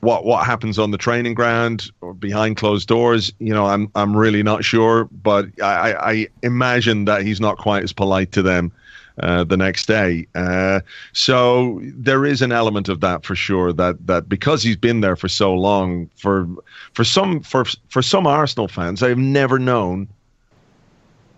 What 0.00 0.24
what 0.24 0.44
happens 0.44 0.80
on 0.80 0.90
the 0.90 0.98
training 0.98 1.34
ground 1.34 1.92
or 2.00 2.12
behind 2.12 2.56
closed 2.56 2.88
doors, 2.88 3.32
you 3.38 3.54
know, 3.54 3.66
I'm 3.66 3.88
I'm 3.94 4.16
really 4.16 4.42
not 4.42 4.64
sure, 4.64 5.04
but 5.04 5.46
I, 5.62 5.94
I 5.94 6.28
imagine 6.42 7.04
that 7.04 7.22
he's 7.22 7.40
not 7.40 7.56
quite 7.56 7.84
as 7.84 7.92
polite 7.92 8.32
to 8.32 8.42
them 8.42 8.72
uh, 9.20 9.44
the 9.44 9.56
next 9.56 9.86
day. 9.86 10.26
Uh, 10.34 10.80
so 11.12 11.80
there 11.82 12.24
is 12.24 12.42
an 12.42 12.50
element 12.50 12.88
of 12.88 12.98
that 13.02 13.24
for 13.24 13.36
sure. 13.36 13.72
That 13.72 14.04
that 14.08 14.28
because 14.28 14.64
he's 14.64 14.76
been 14.76 15.02
there 15.02 15.14
for 15.14 15.28
so 15.28 15.54
long, 15.54 16.10
for 16.16 16.48
for 16.94 17.04
some 17.04 17.42
for 17.42 17.64
for 17.90 18.02
some 18.02 18.26
Arsenal 18.26 18.66
fans, 18.66 19.04
I've 19.04 19.18
never 19.18 19.60
known 19.60 20.08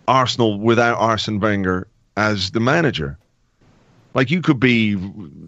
Arsenal 0.08 0.58
without 0.58 0.98
Arsene 0.98 1.40
Wenger 1.40 1.86
as 2.16 2.50
the 2.52 2.60
manager. 2.60 3.18
Like 4.14 4.30
you 4.30 4.40
could 4.40 4.60
be 4.60 4.96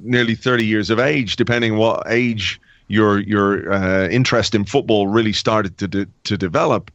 nearly 0.02 0.34
30 0.34 0.66
years 0.66 0.90
of 0.90 0.98
age, 0.98 1.36
depending 1.36 1.76
what 1.76 2.02
age 2.06 2.60
your 2.88 3.20
your 3.20 3.72
uh, 3.72 4.08
interest 4.08 4.54
in 4.54 4.64
football 4.64 5.06
really 5.06 5.32
started 5.32 5.78
to 5.78 5.88
de- 5.88 6.06
to 6.24 6.36
develop, 6.36 6.90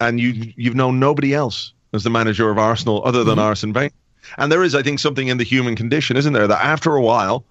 and 0.00 0.20
you 0.20 0.52
you've 0.56 0.74
known 0.74 1.00
nobody 1.00 1.34
else 1.34 1.72
as 1.92 2.04
the 2.04 2.10
manager 2.10 2.50
of 2.50 2.58
Arsenal 2.58 3.02
other 3.04 3.24
than 3.24 3.36
mm-hmm. 3.36 3.46
Arsene 3.46 3.72
Wenger. 3.72 3.94
And 4.36 4.52
there 4.52 4.62
is, 4.62 4.74
I 4.74 4.82
think, 4.82 4.98
something 4.98 5.28
in 5.28 5.38
the 5.38 5.44
human 5.44 5.74
condition, 5.74 6.16
isn't 6.16 6.32
there, 6.32 6.46
that 6.46 6.62
after 6.62 6.94
a 6.94 7.00
while, 7.00 7.44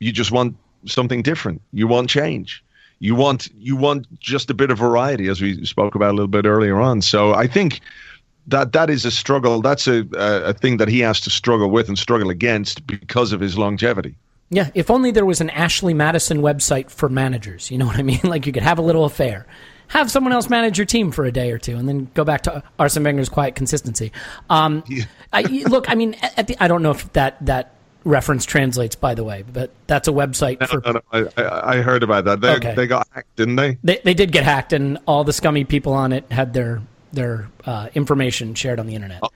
you 0.00 0.10
just 0.10 0.32
want 0.32 0.56
something 0.86 1.22
different. 1.22 1.62
You 1.72 1.86
want 1.86 2.10
change. 2.10 2.64
You 2.98 3.14
want 3.14 3.48
you 3.58 3.76
want 3.76 4.06
just 4.20 4.50
a 4.50 4.54
bit 4.54 4.70
of 4.70 4.78
variety, 4.78 5.28
as 5.28 5.40
we 5.40 5.64
spoke 5.64 5.94
about 5.94 6.10
a 6.10 6.14
little 6.14 6.28
bit 6.28 6.44
earlier 6.44 6.80
on. 6.80 7.02
So 7.02 7.34
I 7.34 7.46
think 7.46 7.80
that 8.46 8.72
that 8.72 8.90
is 8.90 9.04
a 9.04 9.10
struggle. 9.10 9.60
That's 9.60 9.86
a, 9.86 10.06
a 10.14 10.52
thing 10.52 10.76
that 10.78 10.88
he 10.88 11.00
has 11.00 11.20
to 11.20 11.30
struggle 11.30 11.70
with 11.70 11.88
and 11.88 11.98
struggle 11.98 12.30
against 12.30 12.86
because 12.86 13.32
of 13.32 13.40
his 13.40 13.56
longevity. 13.56 14.16
Yeah, 14.50 14.70
if 14.74 14.90
only 14.90 15.10
there 15.10 15.24
was 15.24 15.40
an 15.40 15.48
Ashley 15.50 15.94
Madison 15.94 16.42
website 16.42 16.90
for 16.90 17.08
managers. 17.08 17.70
You 17.70 17.78
know 17.78 17.86
what 17.86 17.96
I 17.96 18.02
mean? 18.02 18.20
Like 18.24 18.46
you 18.46 18.52
could 18.52 18.62
have 18.62 18.78
a 18.78 18.82
little 18.82 19.04
affair, 19.04 19.46
have 19.88 20.10
someone 20.10 20.32
else 20.32 20.48
manage 20.48 20.78
your 20.78 20.84
team 20.84 21.10
for 21.10 21.24
a 21.24 21.32
day 21.32 21.50
or 21.50 21.58
two, 21.58 21.76
and 21.76 21.88
then 21.88 22.10
go 22.14 22.24
back 22.24 22.42
to 22.42 22.62
Arsene 22.78 23.02
Wenger's 23.02 23.28
quiet 23.28 23.54
consistency. 23.54 24.12
Um, 24.50 24.84
yeah. 24.88 25.04
I, 25.32 25.42
look, 25.42 25.88
I 25.88 25.94
mean, 25.94 26.12
the, 26.36 26.56
I 26.60 26.68
don't 26.68 26.82
know 26.82 26.90
if 26.90 27.10
that 27.14 27.44
that 27.46 27.74
reference 28.04 28.44
translates, 28.44 28.94
by 28.94 29.14
the 29.14 29.24
way, 29.24 29.44
but 29.50 29.70
that's 29.86 30.08
a 30.08 30.12
website 30.12 30.60
no, 30.60 30.66
for. 30.66 30.80
No, 30.80 31.00
no, 31.12 31.30
I, 31.36 31.78
I, 31.78 31.82
heard 31.82 32.02
about 32.02 32.24
that. 32.24 32.40
They, 32.40 32.54
okay. 32.56 32.74
they 32.74 32.86
got 32.86 33.06
hacked, 33.12 33.34
didn't 33.36 33.56
they? 33.56 33.78
they? 33.82 34.00
They 34.04 34.14
did 34.14 34.32
get 34.32 34.44
hacked, 34.44 34.72
and 34.72 34.98
all 35.06 35.24
the 35.24 35.32
scummy 35.32 35.64
people 35.64 35.92
on 35.92 36.12
it 36.12 36.30
had 36.30 36.52
their 36.52 36.82
their 37.12 37.48
uh, 37.64 37.88
information 37.94 38.54
shared 38.54 38.80
on 38.80 38.86
the 38.86 38.94
internet. 38.94 39.20
Oh. 39.22 39.30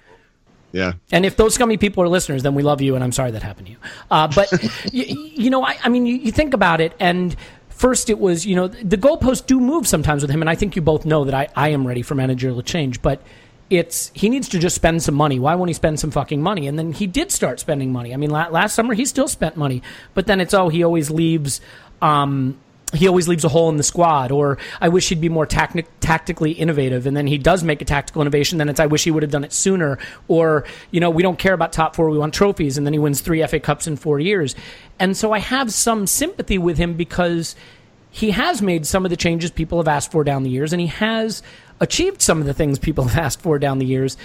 Yeah. 0.72 0.94
And 1.10 1.24
if 1.24 1.36
those 1.36 1.54
scummy 1.54 1.76
people 1.76 2.02
are 2.02 2.08
listeners, 2.08 2.42
then 2.42 2.54
we 2.54 2.62
love 2.62 2.80
you, 2.82 2.94
and 2.94 3.04
I'm 3.04 3.12
sorry 3.12 3.30
that 3.30 3.42
happened 3.42 3.68
to 3.68 3.72
you. 3.72 3.78
Uh, 4.10 4.28
but 4.28 4.52
you, 4.92 5.04
you, 5.34 5.50
know, 5.50 5.64
I, 5.64 5.78
I 5.82 5.88
mean, 5.88 6.06
you, 6.06 6.16
you, 6.16 6.32
think 6.32 6.54
about 6.54 6.80
it, 6.80 6.92
and 7.00 7.34
first 7.70 8.10
it 8.10 8.18
was, 8.18 8.44
you 8.44 8.56
know, 8.56 8.68
the 8.68 8.98
goalposts 8.98 9.46
do 9.46 9.60
move 9.60 9.86
sometimes 9.86 10.22
with 10.22 10.30
him, 10.30 10.42
and 10.42 10.50
I 10.50 10.54
think 10.54 10.76
you 10.76 10.82
both 10.82 11.06
know 11.06 11.24
that 11.24 11.34
I, 11.34 11.48
I 11.56 11.68
am 11.68 11.86
ready 11.86 12.02
for 12.02 12.14
managerial 12.14 12.62
change, 12.62 13.00
but 13.00 13.22
it's 13.70 14.12
he 14.14 14.28
needs 14.28 14.48
to 14.50 14.58
just 14.58 14.76
spend 14.76 15.02
some 15.02 15.14
money. 15.14 15.38
Why 15.38 15.54
won't 15.54 15.68
he 15.68 15.74
spend 15.74 15.98
some 15.98 16.10
fucking 16.10 16.40
money? 16.40 16.68
And 16.68 16.78
then 16.78 16.92
he 16.92 17.06
did 17.06 17.32
start 17.32 17.58
spending 17.58 17.90
money. 17.90 18.14
I 18.14 18.16
mean, 18.16 18.30
last 18.30 18.74
summer 18.74 18.94
he 18.94 19.04
still 19.04 19.28
spent 19.28 19.56
money, 19.56 19.82
but 20.14 20.26
then 20.26 20.40
it's 20.40 20.54
oh 20.54 20.68
he 20.68 20.84
always 20.84 21.10
leaves. 21.10 21.60
Um, 22.00 22.58
he 22.94 23.08
always 23.08 23.26
leaves 23.26 23.44
a 23.44 23.48
hole 23.48 23.68
in 23.68 23.76
the 23.76 23.82
squad, 23.82 24.30
or 24.30 24.58
I 24.80 24.88
wish 24.88 25.08
he'd 25.08 25.20
be 25.20 25.28
more 25.28 25.44
tactic- 25.44 25.88
tactically 26.00 26.52
innovative. 26.52 27.06
And 27.06 27.16
then 27.16 27.26
he 27.26 27.36
does 27.36 27.64
make 27.64 27.82
a 27.82 27.84
tactical 27.84 28.22
innovation, 28.22 28.58
then 28.58 28.68
it's 28.68 28.78
I 28.78 28.86
wish 28.86 29.04
he 29.04 29.10
would 29.10 29.24
have 29.24 29.32
done 29.32 29.44
it 29.44 29.52
sooner. 29.52 29.98
Or, 30.28 30.64
you 30.92 31.00
know, 31.00 31.10
we 31.10 31.22
don't 31.22 31.38
care 31.38 31.52
about 31.52 31.72
top 31.72 31.96
four, 31.96 32.08
we 32.10 32.18
want 32.18 32.32
trophies. 32.32 32.78
And 32.78 32.86
then 32.86 32.92
he 32.92 32.98
wins 32.98 33.20
three 33.20 33.44
FA 33.46 33.58
Cups 33.58 33.86
in 33.86 33.96
four 33.96 34.20
years. 34.20 34.54
And 35.00 35.16
so 35.16 35.32
I 35.32 35.40
have 35.40 35.72
some 35.72 36.06
sympathy 36.06 36.58
with 36.58 36.78
him 36.78 36.94
because 36.94 37.56
he 38.10 38.30
has 38.30 38.62
made 38.62 38.86
some 38.86 39.04
of 39.04 39.10
the 39.10 39.16
changes 39.16 39.50
people 39.50 39.78
have 39.78 39.88
asked 39.88 40.10
for 40.10 40.24
down 40.24 40.42
the 40.42 40.48
years, 40.48 40.72
and 40.72 40.80
he 40.80 40.86
has 40.86 41.42
achieved 41.80 42.22
some 42.22 42.40
of 42.40 42.46
the 42.46 42.54
things 42.54 42.78
people 42.78 43.04
have 43.04 43.18
asked 43.18 43.42
for 43.42 43.58
down 43.58 43.78
the 43.78 43.84
years. 43.84 44.16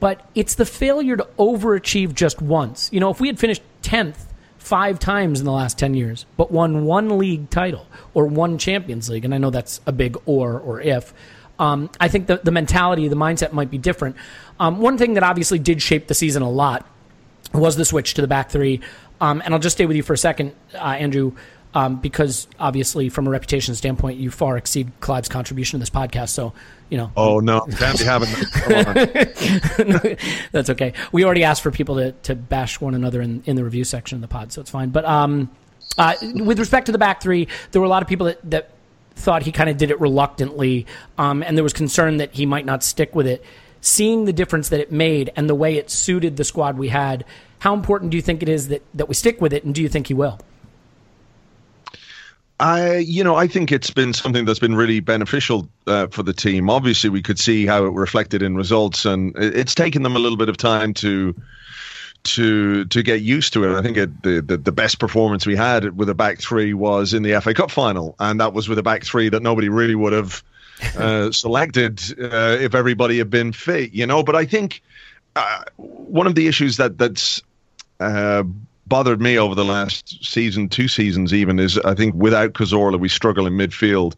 But 0.00 0.28
it's 0.34 0.54
the 0.56 0.66
failure 0.66 1.16
to 1.16 1.26
overachieve 1.38 2.14
just 2.14 2.42
once. 2.42 2.90
You 2.92 3.00
know, 3.00 3.10
if 3.10 3.20
we 3.20 3.28
had 3.28 3.38
finished 3.38 3.62
10th, 3.82 4.27
five 4.58 4.98
times 4.98 5.40
in 5.40 5.46
the 5.46 5.52
last 5.52 5.78
10 5.78 5.94
years, 5.94 6.26
but 6.36 6.50
won 6.50 6.84
one 6.84 7.18
league 7.18 7.48
title 7.50 7.86
or 8.14 8.26
one 8.26 8.58
Champions 8.58 9.08
League. 9.08 9.24
And 9.24 9.34
I 9.34 9.38
know 9.38 9.50
that's 9.50 9.80
a 9.86 9.92
big 9.92 10.16
or 10.26 10.58
or 10.58 10.80
if. 10.80 11.14
Um, 11.58 11.90
I 11.98 12.08
think 12.08 12.28
the, 12.28 12.40
the 12.42 12.52
mentality, 12.52 13.08
the 13.08 13.16
mindset 13.16 13.52
might 13.52 13.70
be 13.70 13.78
different. 13.78 14.16
Um, 14.60 14.78
one 14.78 14.96
thing 14.96 15.14
that 15.14 15.22
obviously 15.22 15.58
did 15.58 15.82
shape 15.82 16.06
the 16.06 16.14
season 16.14 16.42
a 16.42 16.50
lot 16.50 16.86
was 17.52 17.76
the 17.76 17.84
switch 17.84 18.14
to 18.14 18.20
the 18.20 18.28
back 18.28 18.50
three. 18.50 18.80
Um, 19.20 19.42
and 19.44 19.52
I'll 19.52 19.60
just 19.60 19.76
stay 19.76 19.86
with 19.86 19.96
you 19.96 20.02
for 20.02 20.12
a 20.12 20.18
second, 20.18 20.54
uh, 20.74 20.78
Andrew 20.78 21.32
um, 21.74 22.00
because 22.00 22.48
obviously, 22.58 23.08
from 23.08 23.26
a 23.26 23.30
reputation 23.30 23.74
standpoint, 23.74 24.18
you 24.18 24.30
far 24.30 24.56
exceed 24.56 24.90
Clive's 25.00 25.28
contribution 25.28 25.78
to 25.78 25.82
this 25.82 25.90
podcast. 25.90 26.30
So, 26.30 26.52
you 26.88 26.96
know. 26.96 27.12
Oh 27.16 27.40
no, 27.40 27.60
can't 27.60 27.98
be 27.98 28.04
having 28.04 28.28
that. 28.30 30.18
That's 30.52 30.70
okay. 30.70 30.94
We 31.12 31.24
already 31.24 31.44
asked 31.44 31.62
for 31.62 31.70
people 31.70 31.96
to, 31.96 32.12
to 32.12 32.34
bash 32.34 32.80
one 32.80 32.94
another 32.94 33.20
in, 33.20 33.42
in 33.46 33.56
the 33.56 33.64
review 33.64 33.84
section 33.84 34.16
of 34.16 34.22
the 34.22 34.28
pod, 34.28 34.52
so 34.52 34.60
it's 34.60 34.70
fine. 34.70 34.90
But 34.90 35.04
um, 35.04 35.50
uh, 35.98 36.14
with 36.22 36.58
respect 36.58 36.86
to 36.86 36.92
the 36.92 36.98
back 36.98 37.20
three, 37.22 37.48
there 37.72 37.80
were 37.80 37.86
a 37.86 37.90
lot 37.90 38.02
of 38.02 38.08
people 38.08 38.26
that, 38.26 38.50
that 38.50 38.70
thought 39.14 39.42
he 39.42 39.52
kind 39.52 39.68
of 39.68 39.76
did 39.76 39.90
it 39.90 40.00
reluctantly, 40.00 40.86
um, 41.18 41.42
and 41.42 41.56
there 41.56 41.64
was 41.64 41.72
concern 41.72 42.18
that 42.18 42.32
he 42.32 42.46
might 42.46 42.64
not 42.64 42.82
stick 42.82 43.14
with 43.14 43.26
it. 43.26 43.44
Seeing 43.80 44.24
the 44.24 44.32
difference 44.32 44.70
that 44.70 44.80
it 44.80 44.90
made 44.90 45.30
and 45.36 45.48
the 45.48 45.54
way 45.54 45.76
it 45.76 45.90
suited 45.90 46.36
the 46.36 46.44
squad 46.44 46.76
we 46.78 46.88
had, 46.88 47.24
how 47.60 47.74
important 47.74 48.10
do 48.10 48.16
you 48.16 48.22
think 48.22 48.42
it 48.42 48.48
is 48.48 48.68
that, 48.68 48.82
that 48.94 49.08
we 49.08 49.14
stick 49.14 49.40
with 49.40 49.52
it, 49.52 49.64
and 49.64 49.74
do 49.74 49.82
you 49.82 49.88
think 49.88 50.08
he 50.08 50.14
will? 50.14 50.38
I, 52.60 52.96
you 52.96 53.22
know, 53.22 53.36
I 53.36 53.46
think 53.46 53.70
it's 53.70 53.90
been 53.90 54.12
something 54.12 54.44
that's 54.44 54.58
been 54.58 54.74
really 54.74 54.98
beneficial 55.00 55.68
uh, 55.86 56.08
for 56.08 56.24
the 56.24 56.32
team. 56.32 56.68
Obviously, 56.68 57.08
we 57.08 57.22
could 57.22 57.38
see 57.38 57.66
how 57.66 57.84
it 57.84 57.92
reflected 57.92 58.42
in 58.42 58.56
results, 58.56 59.04
and 59.04 59.32
it's 59.36 59.74
taken 59.74 60.02
them 60.02 60.16
a 60.16 60.18
little 60.18 60.36
bit 60.38 60.48
of 60.48 60.56
time 60.56 60.92
to 60.94 61.34
to 62.24 62.84
to 62.86 63.02
get 63.02 63.22
used 63.22 63.52
to 63.52 63.64
it. 63.64 63.78
I 63.78 63.82
think 63.82 63.96
it, 63.96 64.22
the, 64.22 64.40
the, 64.40 64.56
the 64.56 64.72
best 64.72 64.98
performance 64.98 65.46
we 65.46 65.54
had 65.54 65.96
with 65.96 66.08
a 66.08 66.14
back 66.14 66.40
three 66.40 66.74
was 66.74 67.14
in 67.14 67.22
the 67.22 67.40
FA 67.40 67.54
Cup 67.54 67.70
final, 67.70 68.16
and 68.18 68.40
that 68.40 68.52
was 68.52 68.68
with 68.68 68.78
a 68.78 68.82
back 68.82 69.04
three 69.04 69.28
that 69.28 69.42
nobody 69.42 69.68
really 69.68 69.94
would 69.94 70.12
have 70.12 70.42
uh, 70.98 71.30
selected 71.30 72.00
uh, 72.20 72.56
if 72.60 72.74
everybody 72.74 73.18
had 73.18 73.30
been 73.30 73.52
fit, 73.52 73.92
you 73.92 74.06
know. 74.06 74.24
But 74.24 74.34
I 74.34 74.44
think 74.44 74.82
uh, 75.36 75.62
one 75.76 76.26
of 76.26 76.34
the 76.34 76.48
issues 76.48 76.76
that 76.78 76.98
that's 76.98 77.40
uh, 78.00 78.42
bothered 78.88 79.20
me 79.20 79.38
over 79.38 79.54
the 79.54 79.64
last 79.64 80.24
season, 80.24 80.68
two 80.68 80.88
seasons 80.88 81.34
even, 81.34 81.58
is 81.58 81.78
I 81.78 81.94
think 81.94 82.14
without 82.14 82.54
Cazorla 82.54 82.98
we 82.98 83.08
struggle 83.08 83.46
in 83.46 83.54
midfield, 83.54 84.14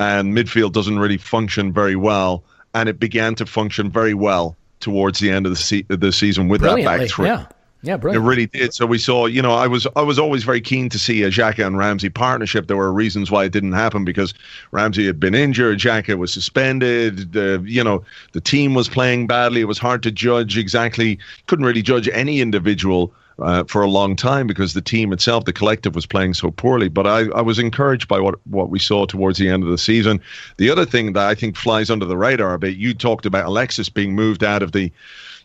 and 0.00 0.36
midfield 0.36 0.72
doesn't 0.72 0.98
really 0.98 1.18
function 1.18 1.72
very 1.72 1.96
well, 1.96 2.42
and 2.74 2.88
it 2.88 2.98
began 2.98 3.34
to 3.36 3.46
function 3.46 3.90
very 3.90 4.14
well 4.14 4.56
towards 4.80 5.18
the 5.18 5.30
end 5.30 5.46
of 5.46 5.52
the, 5.52 5.56
se- 5.56 5.86
the 5.88 6.12
season 6.12 6.48
with 6.48 6.60
that 6.62 6.84
back 6.84 7.08
three. 7.08 7.26
Yeah. 7.26 7.46
Yeah, 7.82 7.96
brilliant. 7.96 8.24
It 8.24 8.28
really 8.28 8.46
did. 8.46 8.74
So 8.74 8.86
we 8.86 8.98
saw, 8.98 9.26
you 9.26 9.40
know, 9.40 9.52
I 9.52 9.68
was 9.68 9.86
I 9.94 10.02
was 10.02 10.18
always 10.18 10.42
very 10.42 10.60
keen 10.60 10.88
to 10.88 10.98
see 10.98 11.22
a 11.22 11.30
Xhaka 11.30 11.64
and 11.64 11.78
Ramsey 11.78 12.08
partnership. 12.08 12.66
There 12.66 12.76
were 12.76 12.92
reasons 12.92 13.30
why 13.30 13.44
it 13.44 13.52
didn't 13.52 13.74
happen 13.74 14.04
because 14.04 14.34
Ramsey 14.72 15.06
had 15.06 15.20
been 15.20 15.34
injured, 15.36 15.78
Xhaka 15.78 16.18
was 16.18 16.32
suspended. 16.32 17.32
The 17.32 17.62
you 17.64 17.84
know 17.84 18.02
the 18.32 18.40
team 18.40 18.74
was 18.74 18.88
playing 18.88 19.28
badly. 19.28 19.60
It 19.60 19.66
was 19.66 19.78
hard 19.78 20.02
to 20.02 20.10
judge 20.10 20.58
exactly. 20.58 21.20
Couldn't 21.46 21.66
really 21.66 21.82
judge 21.82 22.08
any 22.08 22.40
individual 22.40 23.12
uh, 23.38 23.64
for 23.64 23.82
a 23.82 23.88
long 23.88 24.16
time 24.16 24.46
because 24.46 24.74
the 24.74 24.80
team 24.80 25.12
itself, 25.12 25.44
the 25.44 25.52
collective, 25.52 25.94
was 25.94 26.06
playing 26.06 26.34
so 26.34 26.50
poorly. 26.50 26.88
But 26.88 27.06
I, 27.06 27.28
I 27.30 27.42
was 27.42 27.58
encouraged 27.58 28.08
by 28.08 28.20
what, 28.20 28.34
what 28.46 28.70
we 28.70 28.78
saw 28.78 29.06
towards 29.06 29.38
the 29.38 29.48
end 29.48 29.62
of 29.62 29.70
the 29.70 29.78
season. 29.78 30.20
The 30.56 30.70
other 30.70 30.84
thing 30.84 31.12
that 31.12 31.26
I 31.26 31.34
think 31.34 31.56
flies 31.56 31.90
under 31.90 32.06
the 32.06 32.16
radar 32.16 32.54
a 32.54 32.58
bit, 32.58 32.76
you 32.76 32.94
talked 32.94 33.26
about 33.26 33.46
Alexis 33.46 33.88
being 33.88 34.14
moved 34.14 34.44
out 34.44 34.62
of 34.62 34.72
the 34.72 34.92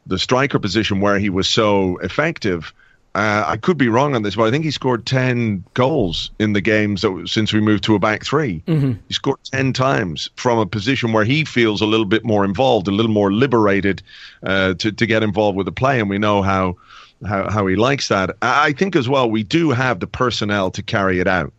the 0.05 0.19
striker 0.19 0.59
position 0.59 0.99
where 0.99 1.17
he 1.17 1.29
was 1.29 1.47
so 1.47 1.97
effective. 1.99 2.73
Uh, 3.15 3.43
I 3.45 3.57
could 3.57 3.77
be 3.77 3.89
wrong 3.89 4.15
on 4.15 4.23
this, 4.23 4.35
but 4.35 4.43
I 4.43 4.51
think 4.51 4.65
he 4.65 4.71
scored 4.71 5.05
10 5.05 5.63
goals 5.75 6.31
in 6.39 6.53
the 6.53 6.61
games 6.61 7.03
that, 7.03 7.25
since 7.27 7.53
we 7.53 7.61
moved 7.61 7.83
to 7.85 7.95
a 7.95 7.99
back 7.99 8.25
3 8.25 8.63
mm-hmm. 8.65 8.93
He 9.07 9.13
scored 9.13 9.37
10 9.45 9.71
times 9.71 10.31
from 10.35 10.57
a 10.57 10.65
position 10.65 11.13
where 11.13 11.23
he 11.23 11.45
feels 11.45 11.79
a 11.81 11.85
little 11.85 12.07
bit 12.07 12.25
more 12.25 12.43
involved, 12.43 12.87
a 12.87 12.91
little 12.91 13.11
more 13.11 13.31
liberated 13.31 14.01
uh, 14.41 14.73
to, 14.73 14.91
to 14.91 15.05
get 15.05 15.21
involved 15.21 15.55
with 15.55 15.67
the 15.67 15.71
play. 15.71 15.99
And 15.99 16.09
we 16.09 16.17
know 16.17 16.41
how 16.41 16.75
how, 17.25 17.49
how 17.49 17.67
he 17.67 17.75
likes 17.75 18.07
that. 18.09 18.35
I 18.41 18.73
think 18.73 18.95
as 18.95 19.07
well 19.07 19.29
we 19.29 19.43
do 19.43 19.71
have 19.71 19.99
the 19.99 20.07
personnel 20.07 20.71
to 20.71 20.83
carry 20.83 21.19
it 21.19 21.27
out 21.27 21.53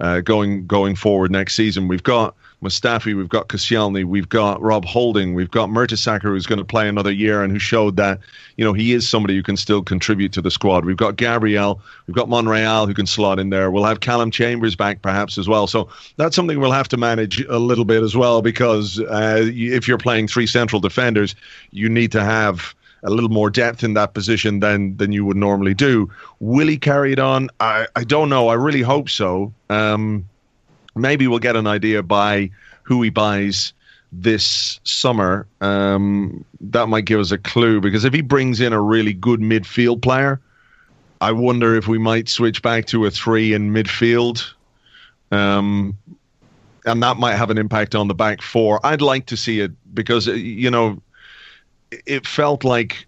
uh, 0.00 0.20
going 0.20 0.66
going 0.66 0.96
forward 0.96 1.30
next 1.30 1.54
season. 1.54 1.88
We've 1.88 2.02
got 2.02 2.34
Mustafi, 2.62 3.16
we've 3.16 3.28
got 3.28 3.48
Koscielny, 3.48 4.04
we've 4.04 4.28
got 4.28 4.60
Rob 4.60 4.84
Holding, 4.84 5.34
we've 5.34 5.50
got 5.50 5.70
Mertesacker 5.70 6.24
who's 6.24 6.46
going 6.46 6.58
to 6.58 6.64
play 6.64 6.88
another 6.88 7.10
year 7.10 7.42
and 7.42 7.50
who 7.52 7.58
showed 7.58 7.96
that 7.96 8.20
you 8.56 8.64
know 8.64 8.72
he 8.72 8.92
is 8.92 9.08
somebody 9.08 9.34
who 9.34 9.42
can 9.42 9.56
still 9.56 9.82
contribute 9.82 10.32
to 10.32 10.42
the 10.42 10.50
squad. 10.50 10.84
We've 10.84 10.96
got 10.96 11.16
Gabriel, 11.16 11.80
we've 12.06 12.14
got 12.14 12.28
Monreal 12.28 12.86
who 12.86 12.94
can 12.94 13.06
slot 13.06 13.38
in 13.38 13.50
there. 13.50 13.70
We'll 13.70 13.84
have 13.84 14.00
Callum 14.00 14.30
Chambers 14.30 14.76
back 14.76 15.02
perhaps 15.02 15.38
as 15.38 15.48
well. 15.48 15.66
So 15.66 15.88
that's 16.16 16.36
something 16.36 16.60
we'll 16.60 16.72
have 16.72 16.88
to 16.88 16.96
manage 16.96 17.40
a 17.42 17.58
little 17.58 17.84
bit 17.84 18.02
as 18.02 18.16
well 18.16 18.42
because 18.42 19.00
uh, 19.00 19.42
if 19.46 19.88
you're 19.88 19.98
playing 19.98 20.28
three 20.28 20.46
central 20.46 20.80
defenders, 20.80 21.34
you 21.70 21.88
need 21.88 22.12
to 22.12 22.22
have 22.22 22.74
a 23.02 23.10
little 23.10 23.30
more 23.30 23.50
depth 23.50 23.82
in 23.82 23.94
that 23.94 24.14
position 24.14 24.60
than 24.60 24.96
than 24.96 25.12
you 25.12 25.24
would 25.24 25.36
normally 25.36 25.74
do. 25.74 26.10
Will 26.40 26.68
he 26.68 26.76
carry 26.76 27.12
it 27.12 27.18
on? 27.18 27.48
I, 27.60 27.86
I 27.96 28.04
don't 28.04 28.28
know. 28.28 28.48
I 28.48 28.54
really 28.54 28.82
hope 28.82 29.08
so. 29.08 29.52
Um, 29.68 30.28
maybe 30.94 31.26
we'll 31.26 31.38
get 31.38 31.56
an 31.56 31.66
idea 31.66 32.02
by 32.02 32.50
who 32.82 33.02
he 33.02 33.10
buys 33.10 33.72
this 34.12 34.80
summer. 34.84 35.46
Um, 35.60 36.44
that 36.60 36.88
might 36.88 37.04
give 37.04 37.20
us 37.20 37.30
a 37.30 37.38
clue 37.38 37.80
because 37.80 38.04
if 38.04 38.12
he 38.12 38.22
brings 38.22 38.60
in 38.60 38.72
a 38.72 38.80
really 38.80 39.12
good 39.12 39.40
midfield 39.40 40.02
player, 40.02 40.40
I 41.20 41.32
wonder 41.32 41.76
if 41.76 41.86
we 41.86 41.98
might 41.98 42.28
switch 42.28 42.62
back 42.62 42.86
to 42.86 43.06
a 43.06 43.10
three 43.10 43.52
in 43.52 43.72
midfield. 43.72 44.44
Um, 45.30 45.96
and 46.86 47.02
that 47.02 47.18
might 47.18 47.36
have 47.36 47.50
an 47.50 47.58
impact 47.58 47.94
on 47.94 48.08
the 48.08 48.14
back 48.14 48.42
four. 48.42 48.84
I'd 48.84 49.02
like 49.02 49.26
to 49.26 49.36
see 49.36 49.60
it 49.60 49.70
because, 49.94 50.26
you 50.26 50.70
know, 50.70 51.00
it 51.90 52.26
felt 52.26 52.64
like 52.64 53.06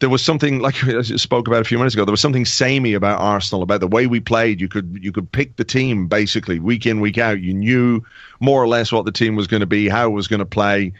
there 0.00 0.08
was 0.08 0.22
something 0.22 0.60
like 0.60 0.82
I 0.84 1.02
spoke 1.02 1.46
about 1.46 1.60
a 1.60 1.64
few 1.64 1.78
minutes 1.78 1.94
ago. 1.94 2.04
There 2.04 2.12
was 2.12 2.20
something 2.20 2.44
samey 2.44 2.94
about 2.94 3.20
Arsenal, 3.20 3.62
about 3.62 3.80
the 3.80 3.86
way 3.86 4.06
we 4.06 4.20
played. 4.20 4.60
You 4.60 4.68
could 4.68 4.98
you 5.00 5.12
could 5.12 5.30
pick 5.30 5.56
the 5.56 5.64
team 5.64 6.08
basically 6.08 6.58
week 6.58 6.86
in 6.86 7.00
week 7.00 7.18
out. 7.18 7.40
You 7.40 7.54
knew 7.54 8.02
more 8.40 8.62
or 8.62 8.68
less 8.68 8.92
what 8.92 9.04
the 9.04 9.12
team 9.12 9.36
was 9.36 9.46
going 9.46 9.60
to 9.60 9.66
be, 9.66 9.88
how 9.88 10.06
it 10.06 10.12
was 10.12 10.26
going 10.26 10.40
to 10.40 10.46
play, 10.46 10.92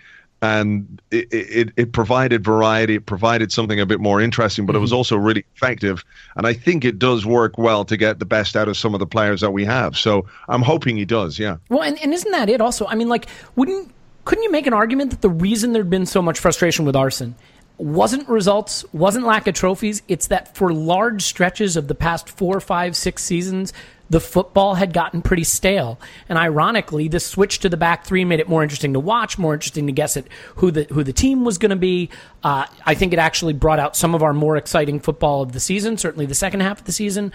and 0.43 1.01
it, 1.11 1.29
it, 1.33 1.73
it 1.77 1.93
provided 1.93 2.45
variety. 2.45 2.97
It 2.97 3.07
provided 3.07 3.53
something 3.53 3.81
a 3.81 3.87
bit 3.87 4.01
more 4.01 4.21
interesting, 4.21 4.67
but 4.67 4.73
mm-hmm. 4.73 4.79
it 4.79 4.81
was 4.81 4.91
mm-hmm. 4.91 4.99
also 4.99 5.17
really 5.17 5.45
effective. 5.57 6.05
And 6.37 6.47
I 6.47 6.53
think 6.53 6.85
it 6.85 6.99
does 6.99 7.25
work 7.25 7.59
well 7.59 7.85
to 7.87 7.97
get 7.97 8.19
the 8.19 8.27
best 8.27 8.57
out 8.57 8.69
of 8.69 8.77
some 8.77 8.95
of 8.95 9.01
the 9.01 9.07
players 9.07 9.41
that 9.41 9.51
we 9.51 9.65
have. 9.65 9.97
So 9.97 10.27
I'm 10.49 10.63
hoping 10.63 10.97
he 10.97 11.05
does. 11.05 11.39
Yeah. 11.39 11.57
Well, 11.69 11.83
and, 11.83 12.01
and 12.03 12.13
isn't 12.13 12.31
that 12.33 12.49
it? 12.49 12.61
Also, 12.61 12.87
I 12.87 12.95
mean, 12.95 13.09
like, 13.09 13.27
wouldn't 13.57 13.93
couldn't 14.25 14.45
you 14.45 14.51
make 14.51 14.67
an 14.67 14.75
argument 14.75 15.11
that 15.11 15.21
the 15.21 15.31
reason 15.31 15.73
there'd 15.73 15.91
been 15.91 16.07
so 16.07 16.23
much 16.23 16.39
frustration 16.39 16.85
with 16.85 16.97
Arsene 16.97 17.35
wasn't 17.79 18.29
results, 18.29 18.85
wasn't 18.93 19.27
lack 19.27 19.47
of 19.47 19.55
trophies? 19.55 20.03
It's 20.07 20.27
that 20.29 20.55
for 20.55 20.73
large 20.73 21.23
stretches 21.23 21.77
of 21.77 21.89
the 21.89 21.95
past 21.95 22.29
four, 22.29 22.61
five, 22.61 22.95
six 22.95 23.25
seasons, 23.25 23.73
the 24.11 24.21
football 24.21 24.75
had 24.75 24.93
gotten 24.93 25.23
pretty 25.23 25.45
stale. 25.45 25.99
And 26.29 26.37
ironically, 26.37 27.09
this 27.09 27.25
switch 27.25 27.61
to 27.61 27.69
the 27.69 27.77
back 27.77 28.05
three 28.05 28.25
made 28.25 28.41
it 28.41 28.49
more 28.49 28.63
interesting 28.63 28.93
to 28.95 29.01
watch, 29.01 29.39
more 29.39 29.55
interesting 29.55 29.87
to 29.87 29.93
guess 29.93 30.17
at 30.17 30.27
who 30.57 30.71
the 30.71 30.85
who 30.91 31.05
the 31.05 31.13
team 31.13 31.45
was 31.45 31.59
going 31.59 31.71
to 31.71 31.77
be. 31.77 32.11
Uh, 32.43 32.67
I 32.85 32.95
think 32.95 33.13
it 33.13 33.19
actually 33.19 33.53
brought 33.53 33.79
out 33.79 33.97
some 33.97 34.15
of 34.15 34.23
our 34.23 34.35
more 34.35 34.57
exciting 34.57 35.01
football 35.01 35.43
of 35.43 35.53
the 35.53 35.61
season, 35.61 35.97
certainly 35.97 36.27
the 36.27 36.35
second 36.35 36.61
half 36.61 36.81
of 36.81 36.85
the 36.87 36.93
season. 36.93 37.33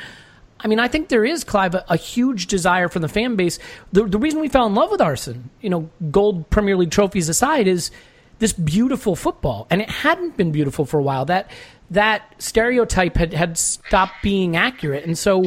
I 0.59 0.67
mean, 0.67 0.79
I 0.79 0.87
think 0.87 1.09
there 1.09 1.25
is, 1.25 1.43
Clive, 1.43 1.75
a, 1.75 1.85
a, 1.89 1.97
huge 1.97 2.47
desire 2.47 2.87
from 2.87 3.01
the 3.01 3.09
fan 3.09 3.35
base. 3.35 3.59
The, 3.91 4.05
the 4.05 4.17
reason 4.17 4.39
we 4.39 4.47
fell 4.47 4.65
in 4.65 4.73
love 4.73 4.89
with 4.89 5.01
Arsene, 5.01 5.49
you 5.61 5.69
know, 5.69 5.89
gold 6.11 6.49
Premier 6.49 6.77
League 6.77 6.91
trophies 6.91 7.29
aside, 7.29 7.67
is 7.67 7.91
this 8.39 8.53
beautiful 8.53 9.15
football. 9.15 9.67
And 9.69 9.81
it 9.81 9.89
hadn't 9.89 10.37
been 10.37 10.51
beautiful 10.51 10.85
for 10.85 10.99
a 10.99 11.03
while. 11.03 11.25
That 11.25 11.51
that 11.91 12.33
stereotype 12.41 13.15
had, 13.15 13.33
had 13.33 13.57
stopped 13.57 14.13
being 14.23 14.55
accurate. 14.55 15.05
And 15.05 15.17
so, 15.17 15.45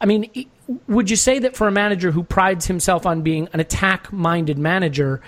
I 0.00 0.06
mean, 0.06 0.48
would 0.88 1.10
you 1.10 1.16
say 1.16 1.38
that 1.38 1.56
for 1.56 1.68
a 1.68 1.72
manager 1.72 2.10
who 2.10 2.22
prides 2.22 2.66
himself 2.66 3.06
on 3.06 3.22
being 3.22 3.48
an 3.52 3.60
attack 3.60 4.12
minded 4.12 4.58
manager, 4.58 5.20